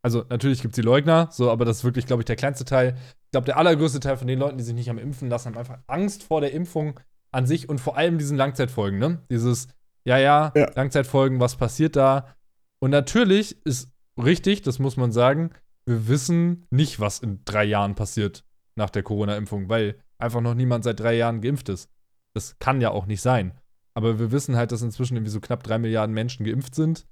also 0.03 0.25
natürlich 0.29 0.61
gibt 0.61 0.75
es 0.75 0.77
die 0.77 0.87
Leugner, 0.87 1.29
so, 1.31 1.51
aber 1.51 1.65
das 1.65 1.79
ist 1.79 1.85
wirklich, 1.85 2.07
glaube 2.07 2.23
ich, 2.23 2.27
der 2.27 2.37
kleinste 2.37 2.65
Teil. 2.65 2.97
Ich 2.97 3.31
glaube, 3.31 3.45
der 3.45 3.59
allergrößte 3.59 4.01
Teil 4.01 4.17
von 4.17 4.27
den 4.27 4.41
Leuten, 4.41 4.59
die 4.59 4.65
sich 4.65 4.75
nicht 4.75 4.91
am 4.91 4.99
Impfen 4.99 5.31
lassen, 5.31 5.51
haben 5.51 5.59
einfach 5.59 5.79
Angst 5.87 6.25
vor 6.25 6.41
der 6.41 6.53
Impfung 6.53 6.99
an 7.31 7.47
sich 7.47 7.69
und 7.69 7.81
vor 7.81 7.97
allem 7.97 8.19
diesen 8.19 8.37
Langzeitfolgen, 8.37 8.99
ne? 8.99 9.21
Dieses, 9.31 9.69
ja, 10.05 10.19
ja, 10.19 10.53
ja. 10.57 10.71
Langzeitfolgen, 10.75 11.39
was 11.39 11.55
passiert 11.55 11.95
da? 11.95 12.35
Und 12.81 12.91
natürlich 12.91 13.65
ist 13.65 13.91
richtig, 14.21 14.63
das 14.63 14.81
muss 14.81 14.97
man 14.97 15.13
sagen, 15.13 15.51
wir 15.87 16.09
wissen 16.09 16.67
nicht, 16.71 17.01
was 17.01 17.21
in 17.21 17.41
drei 17.45 17.65
Jahren 17.65 17.95
passiert 17.95 18.45
nach 18.75 18.91
der 18.91 19.03
Corona-Impfung, 19.03 19.69
weil 19.69 19.97
einfach 20.19 20.41
noch 20.41 20.55
niemand 20.55 20.85
seit 20.85 21.01
drei 21.01 21.15
Jahren 21.15 21.41
geimpft 21.41 21.69
ist. 21.69 21.89
Das 22.35 22.59
kann 22.59 22.81
ja 22.81 22.91
auch 22.91 23.07
nicht 23.07 23.23
sein. 23.23 23.55
Aber 23.95 24.19
wir 24.19 24.31
wissen 24.33 24.57
halt, 24.57 24.73
dass 24.73 24.83
inzwischen 24.83 25.17
irgendwie 25.17 25.31
so 25.31 25.41
knapp 25.41 25.63
drei 25.63 25.79
Milliarden 25.79 26.13
Menschen 26.13 26.45
geimpft 26.45 26.75
sind. 26.75 27.07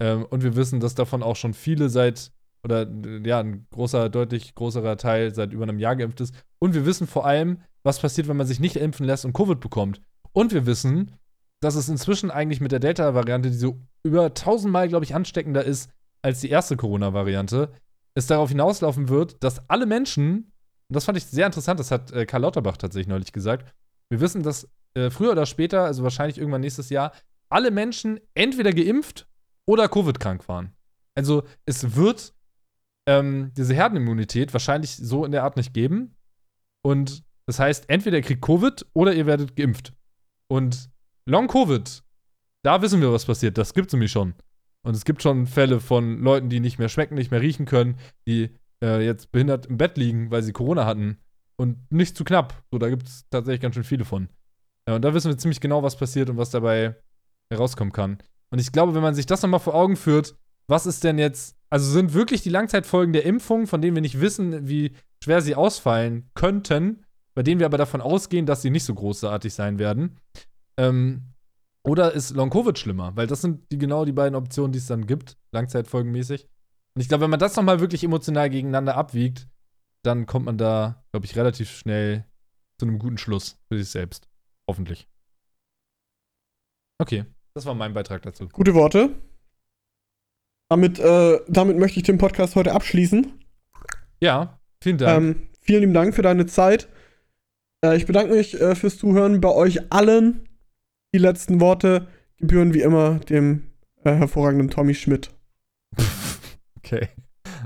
Ähm, 0.00 0.24
und 0.26 0.42
wir 0.42 0.54
wissen, 0.54 0.78
dass 0.78 0.94
davon 0.94 1.22
auch 1.22 1.34
schon 1.34 1.54
viele 1.54 1.88
seit, 1.88 2.30
oder 2.62 2.86
ja, 3.24 3.40
ein 3.40 3.66
großer, 3.70 4.08
deutlich 4.10 4.54
größerer 4.54 4.96
Teil 4.96 5.34
seit 5.34 5.52
über 5.52 5.64
einem 5.64 5.78
Jahr 5.78 5.96
geimpft 5.96 6.20
ist. 6.20 6.34
Und 6.60 6.74
wir 6.74 6.86
wissen 6.86 7.06
vor 7.06 7.26
allem, 7.26 7.62
was 7.82 7.98
passiert, 7.98 8.28
wenn 8.28 8.36
man 8.36 8.46
sich 8.46 8.60
nicht 8.60 8.76
impfen 8.76 9.06
lässt 9.06 9.24
und 9.24 9.32
Covid 9.32 9.58
bekommt. 9.58 10.02
Und 10.32 10.52
wir 10.52 10.66
wissen, 10.66 11.12
dass 11.60 11.74
es 11.74 11.88
inzwischen 11.88 12.30
eigentlich 12.30 12.60
mit 12.60 12.72
der 12.72 12.78
Delta-Variante, 12.78 13.50
die 13.50 13.56
so 13.56 13.80
über 14.02 14.32
tausendmal, 14.34 14.88
glaube 14.88 15.04
ich, 15.04 15.14
ansteckender 15.14 15.64
ist 15.64 15.90
als 16.22 16.40
die 16.40 16.50
erste 16.50 16.76
Corona-Variante, 16.76 17.72
es 18.20 18.26
darauf 18.26 18.50
hinauslaufen 18.50 19.08
wird, 19.08 19.42
dass 19.42 19.68
alle 19.68 19.86
Menschen, 19.86 20.52
und 20.88 20.94
das 20.94 21.04
fand 21.04 21.18
ich 21.18 21.26
sehr 21.26 21.46
interessant, 21.46 21.80
das 21.80 21.90
hat 21.90 22.12
äh, 22.12 22.26
Karl 22.26 22.42
Lauterbach 22.42 22.76
tatsächlich 22.76 23.08
neulich 23.08 23.32
gesagt, 23.32 23.74
wir 24.08 24.20
wissen, 24.20 24.42
dass 24.42 24.68
äh, 24.94 25.10
früher 25.10 25.32
oder 25.32 25.46
später, 25.46 25.84
also 25.84 26.02
wahrscheinlich 26.02 26.38
irgendwann 26.38 26.60
nächstes 26.60 26.90
Jahr, 26.90 27.12
alle 27.48 27.70
Menschen 27.70 28.20
entweder 28.34 28.72
geimpft 28.72 29.28
oder 29.66 29.88
Covid-krank 29.88 30.48
waren. 30.48 30.72
Also 31.14 31.44
es 31.66 31.96
wird 31.96 32.34
ähm, 33.06 33.52
diese 33.56 33.74
Herdenimmunität 33.74 34.52
wahrscheinlich 34.52 34.96
so 34.96 35.24
in 35.24 35.32
der 35.32 35.44
Art 35.44 35.56
nicht 35.56 35.74
geben. 35.74 36.16
Und 36.82 37.24
das 37.46 37.58
heißt, 37.58 37.88
entweder 37.88 38.18
ihr 38.18 38.22
kriegt 38.22 38.42
Covid 38.42 38.86
oder 38.92 39.12
ihr 39.12 39.26
werdet 39.26 39.56
geimpft. 39.56 39.92
Und 40.48 40.90
Long-Covid, 41.26 42.02
da 42.62 42.82
wissen 42.82 43.00
wir, 43.00 43.12
was 43.12 43.24
passiert. 43.24 43.58
Das 43.58 43.74
gibt 43.74 43.88
es 43.88 43.92
nämlich 43.92 44.12
schon. 44.12 44.34
Und 44.82 44.96
es 44.96 45.04
gibt 45.04 45.22
schon 45.22 45.46
Fälle 45.46 45.80
von 45.80 46.20
Leuten, 46.20 46.48
die 46.48 46.60
nicht 46.60 46.78
mehr 46.78 46.88
schmecken, 46.88 47.14
nicht 47.14 47.30
mehr 47.30 47.40
riechen 47.40 47.66
können, 47.66 47.96
die 48.26 48.50
äh, 48.82 49.04
jetzt 49.04 49.30
behindert 49.30 49.66
im 49.66 49.76
Bett 49.76 49.96
liegen, 49.98 50.30
weil 50.30 50.42
sie 50.42 50.52
Corona 50.52 50.86
hatten. 50.86 51.18
Und 51.56 51.92
nicht 51.92 52.16
zu 52.16 52.24
knapp. 52.24 52.62
So, 52.70 52.78
da 52.78 52.88
gibt 52.88 53.06
es 53.06 53.26
tatsächlich 53.28 53.60
ganz 53.60 53.74
schön 53.74 53.84
viele 53.84 54.06
von. 54.06 54.28
Ja, 54.88 54.96
und 54.96 55.02
da 55.02 55.12
wissen 55.12 55.30
wir 55.30 55.36
ziemlich 55.36 55.60
genau, 55.60 55.82
was 55.82 55.96
passiert 55.96 56.30
und 56.30 56.38
was 56.38 56.50
dabei 56.50 56.96
herauskommen 57.50 57.92
kann. 57.92 58.18
Und 58.50 58.58
ich 58.58 58.72
glaube, 58.72 58.94
wenn 58.94 59.02
man 59.02 59.14
sich 59.14 59.26
das 59.26 59.42
nochmal 59.42 59.60
vor 59.60 59.74
Augen 59.74 59.96
führt, 59.96 60.34
was 60.66 60.86
ist 60.86 61.04
denn 61.04 61.18
jetzt 61.18 61.56
Also 61.68 61.90
sind 61.90 62.14
wirklich 62.14 62.42
die 62.42 62.48
Langzeitfolgen 62.48 63.12
der 63.12 63.24
Impfung, 63.26 63.66
von 63.66 63.82
denen 63.82 63.94
wir 63.94 64.00
nicht 64.02 64.20
wissen, 64.20 64.68
wie 64.68 64.92
schwer 65.22 65.42
sie 65.42 65.54
ausfallen 65.54 66.30
könnten, 66.34 67.04
bei 67.34 67.42
denen 67.42 67.60
wir 67.60 67.66
aber 67.66 67.78
davon 67.78 68.00
ausgehen, 68.00 68.46
dass 68.46 68.62
sie 68.62 68.70
nicht 68.70 68.84
so 68.84 68.94
großartig 68.94 69.52
sein 69.52 69.78
werden. 69.78 70.16
Ähm, 70.76 71.22
oder 71.82 72.12
ist 72.12 72.30
Long-Covid 72.34 72.78
schlimmer? 72.78 73.16
Weil 73.16 73.26
das 73.26 73.40
sind 73.40 73.70
die, 73.72 73.78
genau 73.78 74.04
die 74.04 74.12
beiden 74.12 74.34
Optionen, 74.34 74.72
die 74.72 74.78
es 74.78 74.86
dann 74.86 75.06
gibt, 75.06 75.36
langzeitfolgenmäßig. 75.52 76.48
Und 76.94 77.02
ich 77.02 77.08
glaube, 77.08 77.22
wenn 77.24 77.30
man 77.30 77.40
das 77.40 77.56
nochmal 77.56 77.80
wirklich 77.80 78.04
emotional 78.04 78.50
gegeneinander 78.50 78.96
abwiegt, 78.96 79.48
dann 80.02 80.26
kommt 80.26 80.46
man 80.46 80.58
da, 80.58 81.04
glaube 81.12 81.26
ich, 81.26 81.36
relativ 81.36 81.70
schnell 81.70 82.24
zu 82.78 82.86
einem 82.86 82.98
guten 82.98 83.18
Schluss 83.18 83.58
für 83.68 83.78
sich 83.78 83.90
selbst. 83.90 84.28
Hoffentlich. 84.68 85.08
Okay, 86.98 87.24
das 87.54 87.66
war 87.66 87.74
mein 87.74 87.94
Beitrag 87.94 88.22
dazu. 88.22 88.48
Gute 88.48 88.74
Worte. 88.74 89.14
Damit, 90.68 90.98
äh, 90.98 91.40
damit 91.48 91.78
möchte 91.78 91.98
ich 91.98 92.04
den 92.04 92.18
Podcast 92.18 92.56
heute 92.56 92.72
abschließen. 92.72 93.32
Ja, 94.20 94.60
vielen 94.82 94.98
Dank. 94.98 95.22
Ähm, 95.22 95.48
vielen 95.60 95.80
lieben 95.80 95.94
Dank 95.94 96.14
für 96.14 96.22
deine 96.22 96.46
Zeit. 96.46 96.88
Äh, 97.84 97.96
ich 97.96 98.06
bedanke 98.06 98.34
mich 98.34 98.60
äh, 98.60 98.74
fürs 98.74 98.98
Zuhören 98.98 99.40
bei 99.40 99.50
euch 99.50 99.92
allen. 99.92 100.48
Die 101.12 101.18
letzten 101.18 101.60
Worte 101.60 102.06
gebühren 102.38 102.72
wie 102.72 102.82
immer 102.82 103.18
dem 103.18 103.70
äh, 104.04 104.12
hervorragenden 104.12 104.70
Tommy 104.70 104.94
Schmidt. 104.94 105.30
okay, 106.78 107.08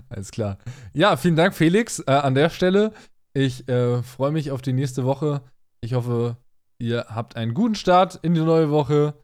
alles 0.08 0.30
klar. 0.30 0.58
Ja, 0.94 1.16
vielen 1.16 1.36
Dank, 1.36 1.54
Felix, 1.54 2.00
äh, 2.00 2.12
an 2.12 2.34
der 2.34 2.48
Stelle. 2.48 2.92
Ich 3.34 3.68
äh, 3.68 4.02
freue 4.02 4.32
mich 4.32 4.50
auf 4.50 4.62
die 4.62 4.72
nächste 4.72 5.04
Woche. 5.04 5.42
Ich 5.82 5.92
hoffe, 5.92 6.38
ihr 6.78 7.06
habt 7.08 7.36
einen 7.36 7.52
guten 7.52 7.74
Start 7.74 8.18
in 8.22 8.34
die 8.34 8.40
neue 8.40 8.70
Woche. 8.70 9.14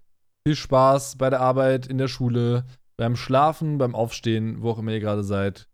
Viel 0.46 0.56
Spaß 0.56 1.16
bei 1.16 1.30
der 1.30 1.40
Arbeit, 1.40 1.86
in 1.86 1.96
der 1.96 2.08
Schule, 2.08 2.64
beim 2.98 3.16
Schlafen, 3.16 3.78
beim 3.78 3.94
Aufstehen, 3.94 4.60
wo 4.60 4.70
auch 4.70 4.78
immer 4.78 4.92
ihr 4.92 5.00
gerade 5.00 5.24
seid. 5.24 5.66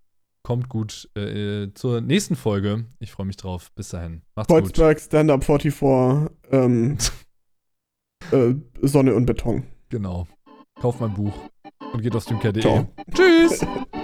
Kommt 0.45 0.69
gut 0.69 1.09
äh, 1.17 1.73
zur 1.75 2.01
nächsten 2.01 2.37
Folge. 2.37 2.85
Ich 3.01 3.11
freue 3.11 3.27
mich 3.27 3.37
drauf. 3.37 3.73
Bis 3.75 3.89
dahin. 3.89 4.23
Macht's 4.37 4.49
Kreuzberg, 4.49 4.99
gut. 4.99 5.05
Stand-Up 5.05 5.43
44, 5.43 6.31
ähm, 6.53 6.97
äh, 8.33 8.55
Sonne 8.83 9.15
und 9.15 9.27
Beton. 9.27 9.65
Genau. 9.89 10.27
Kauft 10.81 11.01
mein 11.01 11.15
Buch 11.15 11.33
und 11.93 12.03
geht 12.03 12.15
auf 12.15 12.23
streamcare.de. 12.23 12.85
Tschüss! 13.15 13.65